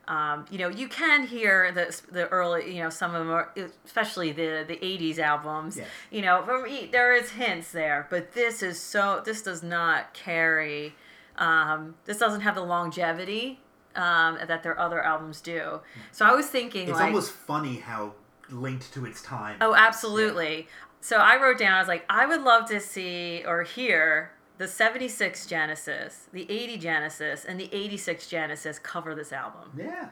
Um, 0.08 0.46
you 0.50 0.58
know, 0.58 0.70
you 0.70 0.88
can 0.88 1.28
hear 1.28 1.72
the 1.72 2.00
the 2.12 2.28
early, 2.30 2.76
you 2.76 2.82
know, 2.82 2.90
some 2.90 3.14
of 3.14 3.20
them 3.20 3.30
are, 3.32 3.54
especially 3.86 4.32
the 4.32 4.66
the 4.68 4.78
'80s 4.78 5.20
albums. 5.20 5.78
Yeah. 5.78 5.86
You 6.12 6.22
know, 6.24 6.66
there 6.92 7.14
is 7.14 7.32
hints 7.32 7.72
there, 7.72 8.08
but 8.10 8.34
this 8.34 8.64
is 8.64 8.80
so. 8.80 9.22
This 9.24 9.42
does 9.42 9.64
not 9.64 10.14
carry. 10.14 10.96
Um, 11.38 11.96
this 12.06 12.18
doesn't 12.18 12.42
have 12.42 12.56
the 12.56 12.64
longevity 12.64 13.60
um, 13.96 14.38
that 14.48 14.64
their 14.64 14.80
other 14.80 15.04
albums 15.04 15.42
do. 15.42 15.82
So 16.12 16.26
I 16.26 16.34
was 16.34 16.48
thinking, 16.48 16.90
it's 16.90 16.98
like, 16.98 17.08
almost 17.08 17.32
funny 17.32 17.78
how 17.78 18.14
linked 18.50 18.94
to 18.94 19.06
its 19.06 19.22
time 19.22 19.58
Oh, 19.60 19.76
absolutely. 19.76 20.68
So 21.02 21.18
I 21.18 21.42
wrote 21.42 21.58
down, 21.60 21.74
I 21.74 21.80
was 21.80 21.88
like, 21.88 22.06
I 22.10 22.26
would 22.26 22.42
love 22.42 22.68
to 22.70 22.80
see 22.80 23.44
or 23.46 23.64
hear 23.64 24.32
the 24.58 24.68
76 24.68 25.46
Genesis, 25.46 26.28
the 26.34 26.50
80 26.52 26.78
Genesis, 26.78 27.46
and 27.46 27.60
the 27.60 27.70
86 27.72 28.28
Genesis 28.28 28.80
cover 28.80 29.14
this 29.14 29.32
album. 29.32 29.72
yeah 29.78 30.10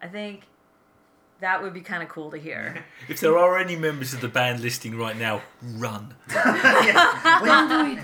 I 0.00 0.08
think 0.08 0.44
that 1.40 1.62
would 1.62 1.74
be 1.74 1.80
kind 1.82 2.02
of 2.02 2.08
cool 2.08 2.30
to 2.30 2.38
hear. 2.38 2.84
If 3.08 3.20
there 3.20 3.38
are 3.38 3.56
any 3.58 3.76
members 3.76 4.12
of 4.14 4.20
the 4.20 4.28
band 4.28 4.60
listening 4.60 4.98
right 4.98 5.16
now, 5.16 5.42
run. 5.62 6.14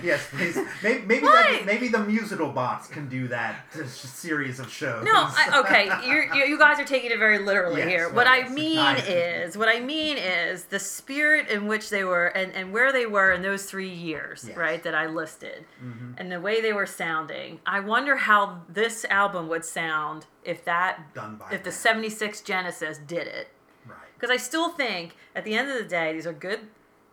yes 0.03 0.27
please 0.31 0.57
maybe 0.83 1.05
maybe, 1.07 1.27
that, 1.27 1.63
maybe 1.67 1.89
the 1.89 1.99
musical 1.99 2.51
box 2.51 2.87
can 2.87 3.09
do 3.09 3.27
that 3.29 3.57
a 3.81 3.87
series 3.87 4.61
of 4.61 4.71
shows 4.71 5.05
No, 5.05 5.13
I, 5.15 5.61
okay, 5.65 5.91
you're, 6.07 6.33
you 6.35 6.45
you 6.45 6.59
guys 6.59 6.79
are 6.79 6.85
taking 6.85 7.11
it 7.11 7.19
very 7.19 7.39
literally 7.39 7.79
Yes, 7.81 7.89
here. 7.89 8.07
well, 8.09 8.17
What 8.17 8.27
I 8.29 8.49
mean 8.49 8.79
I- 8.79 8.97
is, 8.99 9.57
what 9.57 9.69
I 9.69 9.81
mean 9.81 10.19
is 10.19 10.65
the 10.65 10.79
spirit 10.79 11.49
in 11.49 11.67
which 11.67 11.91
they 11.91 12.05
were 12.05 12.27
and, 12.29 12.53
and 12.53 12.73
where 12.73 12.93
they 12.93 13.07
were 13.07 13.33
in 13.33 13.43
those 13.43 13.65
three 13.65 13.89
years, 13.93 14.45
Yes. 14.47 14.57
right, 14.57 14.83
that 14.85 14.95
I 14.95 15.07
listed, 15.07 15.65
mm-hmm. 15.85 16.13
and 16.19 16.31
the 16.31 16.41
way 16.41 16.61
they 16.61 16.73
were 16.73 16.87
sounding. 16.87 17.61
I 17.67 17.81
wonder 17.81 18.17
how 18.17 18.63
this 18.69 19.05
album 19.07 19.49
would 19.49 19.65
sound 19.65 20.27
if 20.45 20.65
that, 20.65 21.15
Done 21.15 21.37
by 21.37 21.51
if 21.53 21.63
the 21.63 21.73
76 21.73 22.41
Genesis 22.43 22.99
did 22.99 23.27
it. 23.27 23.49
right 23.87 23.97
Because 24.15 24.31
I 24.31 24.37
still 24.37 24.71
think 24.71 25.15
at 25.35 25.45
the 25.45 25.55
end 25.55 25.71
of 25.71 25.77
the 25.79 25.85
day, 25.89 26.13
these 26.13 26.27
are 26.27 26.33
good 26.33 26.61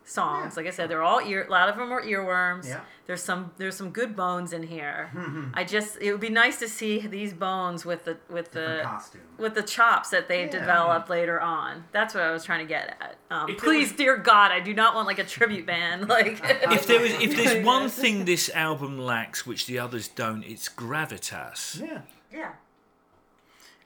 songs. 0.04 0.54
Yeah. 0.56 0.62
Like 0.62 0.66
I 0.66 0.74
said, 0.74 0.88
they're 0.90 1.02
all 1.02 1.20
ear. 1.20 1.44
A 1.46 1.50
lot 1.50 1.68
of 1.68 1.76
them 1.76 1.92
are 1.92 2.02
earworms. 2.02 2.66
Yeah. 2.66 2.80
There's 3.06 3.22
some 3.22 3.52
there's 3.58 3.76
some 3.76 3.90
good 3.90 4.14
bones 4.16 4.52
in 4.52 4.62
here. 4.64 5.10
I 5.54 5.62
just 5.64 5.98
it 6.00 6.10
would 6.12 6.20
be 6.20 6.28
nice 6.30 6.58
to 6.60 6.68
see 6.68 7.00
these 7.06 7.32
bones 7.32 7.84
with 7.84 8.04
the 8.04 8.16
with 8.28 8.52
the 8.52 8.80
costume. 8.84 9.20
with 9.38 9.54
the 9.54 9.62
chops 9.62 10.10
that 10.10 10.26
they 10.28 10.42
Yeah. 10.44 10.50
developed 10.50 11.10
later 11.10 11.40
on. 11.40 11.84
That's 11.92 12.14
what 12.14 12.22
I 12.22 12.30
was 12.30 12.44
trying 12.44 12.60
to 12.60 12.68
get 12.68 12.96
at. 13.00 13.16
Um, 13.30 13.54
please, 13.56 13.88
was- 13.90 13.96
dear 13.98 14.16
God, 14.16 14.52
I 14.52 14.60
do 14.60 14.72
not 14.74 14.94
want 14.94 15.06
like 15.06 15.18
a 15.18 15.24
tribute 15.24 15.66
band. 15.66 16.08
Like 16.16 16.40
If 16.42 16.86
there 16.86 17.00
was 17.00 17.12
if 17.12 17.36
there's 17.36 17.64
one 17.74 17.88
thing 17.88 18.24
this 18.24 18.48
album 18.50 18.98
lacks 18.98 19.44
which 19.46 19.66
the 19.66 19.78
others 19.80 20.06
don't, 20.08 20.42
it's 20.44 20.68
gravitas. 20.68 21.80
yeah 21.80 22.02
yeah. 22.32 22.52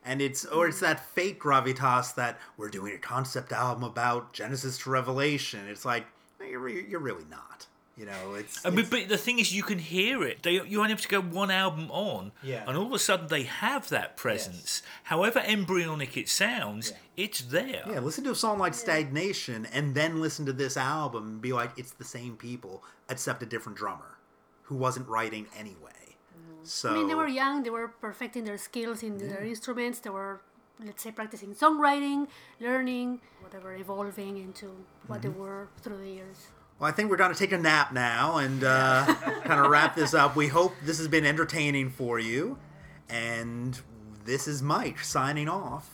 And 0.05 0.21
it's 0.21 0.45
or 0.45 0.69
it's 0.69 0.81
that 0.81 1.01
fake 1.15 1.41
gravitas 1.41 2.15
that 2.17 2.39
we're 2.57 2.69
doing 2.71 2.95
a 2.95 2.99
concept 2.99 3.53
album 3.53 3.85
about 3.85 4.33
Genesis 4.33 4.79
to 4.79 4.91
Revelation. 4.91 5.67
It's 5.69 5.85
like 5.85 6.07
you're, 6.41 6.69
you're 6.69 7.01
really 7.01 7.25
not. 7.31 7.67
You 7.97 8.07
know, 8.07 8.35
it's, 8.35 8.61
but, 8.61 8.73
it's- 8.73 8.89
but 8.91 9.09
the 9.09 9.17
thing 9.17 9.39
is, 9.39 9.55
you 9.55 9.63
can 9.63 9.79
hear 9.79 10.25
it. 10.25 10.43
They, 10.43 10.55
you 10.55 10.79
only 10.79 10.91
have 10.91 11.01
to 11.03 11.07
go 11.09 11.21
one 11.21 11.53
album 11.53 11.93
on, 11.93 12.33
Yeah. 12.43 12.65
and 12.67 12.77
all 12.77 12.87
of 12.87 12.93
a 12.93 12.99
sudden 12.99 13.29
they 13.29 13.45
have 13.45 13.89
that 13.91 14.17
presence. 14.17 14.83
However 15.05 15.39
embryonic 15.47 16.17
it 16.17 16.29
sounds, 16.29 16.91
Yeah. 16.91 16.97
it's 17.25 17.41
there. 17.43 17.85
yeah. 17.89 18.01
Listen 18.01 18.25
to 18.25 18.33
a 18.33 18.35
song 18.35 18.59
like 18.59 18.75
Stagnation, 18.75 19.67
and 19.73 19.95
then 19.95 20.21
listen 20.21 20.45
to 20.47 20.53
this 20.53 20.77
album 20.77 21.25
and 21.29 21.41
be 21.41 21.53
like, 21.53 21.71
it's 21.77 21.93
the 21.93 22.03
same 22.05 22.37
people 22.37 22.83
except 23.09 23.45
a 23.45 23.47
different 23.47 23.79
drummer 23.79 24.19
who 24.65 24.75
wasn't 24.75 25.07
writing 25.09 25.47
anyway. 25.57 25.93
So 26.65 26.91
I 26.91 26.95
mean, 26.95 27.09
they 27.09 27.15
were 27.15 27.29
young. 27.29 27.63
They 27.63 27.71
were 27.71 27.89
perfecting 27.89 28.45
their 28.45 28.59
skills 28.59 29.03
in 29.03 29.19
their 29.19 29.45
instruments. 29.45 30.01
They 30.01 30.11
were, 30.11 30.41
let's 30.85 31.03
say, 31.03 31.13
practicing 31.13 31.55
songwriting, 31.55 32.27
learning, 32.61 33.21
whatever, 33.41 33.75
evolving 33.75 34.39
into 34.39 34.71
what 35.07 35.23
they 35.23 35.29
were 35.29 35.69
through 35.83 35.99
the 35.99 36.11
years. 36.11 36.49
Well, 36.79 36.89
I 36.89 36.93
think 36.93 37.11
we're 37.11 37.17
going 37.17 37.33
to 37.33 37.39
take 37.39 37.53
a 37.53 37.59
nap 37.59 37.93
now 37.93 38.39
and 38.39 38.65
uh, 38.65 39.05
kind 39.45 39.61
of 39.61 39.71
wrap 39.71 39.95
this 39.95 40.13
up. 40.15 40.35
We 40.45 40.49
hope 40.49 40.75
this 40.83 40.99
has 40.99 41.07
been 41.09 41.25
entertaining 41.25 41.91
for 41.91 42.19
you. 42.19 42.59
And 43.09 43.79
this 44.25 44.49
is 44.49 44.63
Mike 44.63 44.99
signing 44.99 45.49
off. 45.49 45.91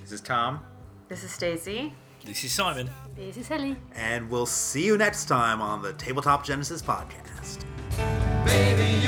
This 0.00 0.12
is 0.12 0.20
Tom. 0.20 0.60
This 1.08 1.22
is 1.22 1.30
Stacy. 1.30 1.94
This 2.24 2.42
is 2.42 2.52
Simon. 2.52 2.90
This 3.14 3.36
is 3.36 3.50
Ellie. 3.50 3.76
And 3.94 4.28
we'll 4.28 4.46
see 4.46 4.84
you 4.84 4.98
next 4.98 5.26
time 5.26 5.62
on 5.62 5.82
the 5.82 5.92
Tabletop 5.92 6.44
Genesis 6.44 6.82
podcast. 6.82 7.64
Baby, 8.44 9.06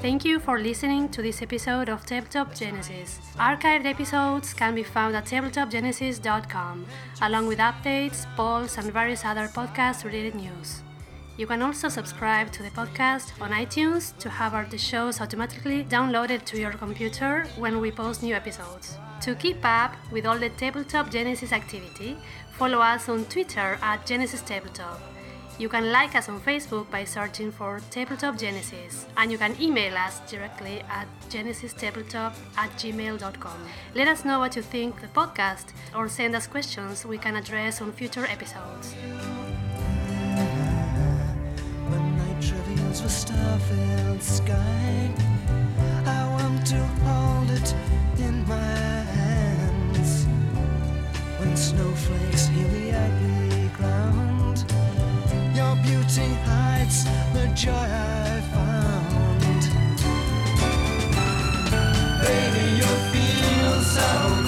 Thank 0.00 0.24
you 0.24 0.40
for 0.40 0.58
listening 0.58 1.10
to 1.10 1.22
this 1.22 1.42
episode 1.42 1.88
of 1.88 2.06
Tabletop 2.06 2.54
Genesis. 2.54 3.20
Archived 3.36 3.84
episodes 3.84 4.54
can 4.54 4.74
be 4.74 4.82
found 4.82 5.14
at 5.14 5.26
tabletopgenesis.com, 5.26 6.86
along 7.20 7.46
with 7.46 7.58
updates, 7.58 8.24
polls, 8.34 8.78
and 8.78 8.92
various 8.92 9.24
other 9.24 9.48
podcast 9.48 10.04
related 10.04 10.34
news. 10.34 10.82
You 11.38 11.46
can 11.46 11.62
also 11.62 11.88
subscribe 11.88 12.50
to 12.50 12.64
the 12.64 12.70
podcast 12.70 13.40
on 13.40 13.52
iTunes 13.52 14.12
to 14.18 14.28
have 14.28 14.54
our 14.54 14.66
shows 14.76 15.20
automatically 15.20 15.84
downloaded 15.84 16.44
to 16.46 16.58
your 16.58 16.72
computer 16.72 17.46
when 17.56 17.80
we 17.80 17.92
post 17.92 18.24
new 18.24 18.34
episodes. 18.34 18.98
To 19.20 19.36
keep 19.36 19.58
up 19.62 19.94
with 20.10 20.26
all 20.26 20.36
the 20.36 20.48
Tabletop 20.48 21.12
Genesis 21.12 21.52
activity, 21.52 22.16
follow 22.50 22.80
us 22.80 23.08
on 23.08 23.24
Twitter 23.26 23.78
at 23.80 24.04
Genesis 24.04 24.42
Tabletop. 24.42 25.00
You 25.60 25.68
can 25.68 25.92
like 25.92 26.16
us 26.16 26.28
on 26.28 26.40
Facebook 26.40 26.90
by 26.90 27.04
searching 27.04 27.52
for 27.52 27.80
Tabletop 27.92 28.36
Genesis, 28.36 29.06
and 29.16 29.30
you 29.30 29.38
can 29.38 29.54
email 29.60 29.96
us 29.96 30.18
directly 30.28 30.82
at 30.90 31.06
genesistabletop 31.30 32.34
at 32.56 32.70
gmail.com. 32.70 33.58
Let 33.94 34.08
us 34.08 34.24
know 34.24 34.40
what 34.40 34.56
you 34.56 34.62
think 34.62 34.96
of 34.96 35.02
the 35.02 35.20
podcast 35.20 35.66
or 35.94 36.08
send 36.08 36.34
us 36.34 36.48
questions 36.48 37.06
we 37.06 37.18
can 37.18 37.36
address 37.36 37.80
on 37.80 37.92
future 37.92 38.26
episodes. 38.26 38.96
With 42.98 43.04
were 43.04 43.10
star-filled 43.10 44.22
sky. 44.22 45.14
I 46.04 46.28
want 46.32 46.66
to 46.66 46.84
hold 47.04 47.48
it 47.50 47.72
in 48.18 48.44
my 48.48 48.56
hands. 48.56 50.26
When 51.38 51.56
snowflakes 51.56 52.48
heal 52.48 52.68
the 52.68 52.92
ugly 52.96 53.68
ground, 53.76 54.64
your 55.54 55.76
beauty 55.76 56.34
hides 56.42 57.04
the 57.34 57.46
joy 57.54 57.70
I 57.70 58.42
found. 58.52 59.62
Baby, 62.20 62.64
you 62.78 62.90
feel 63.12 63.80
so. 63.82 64.47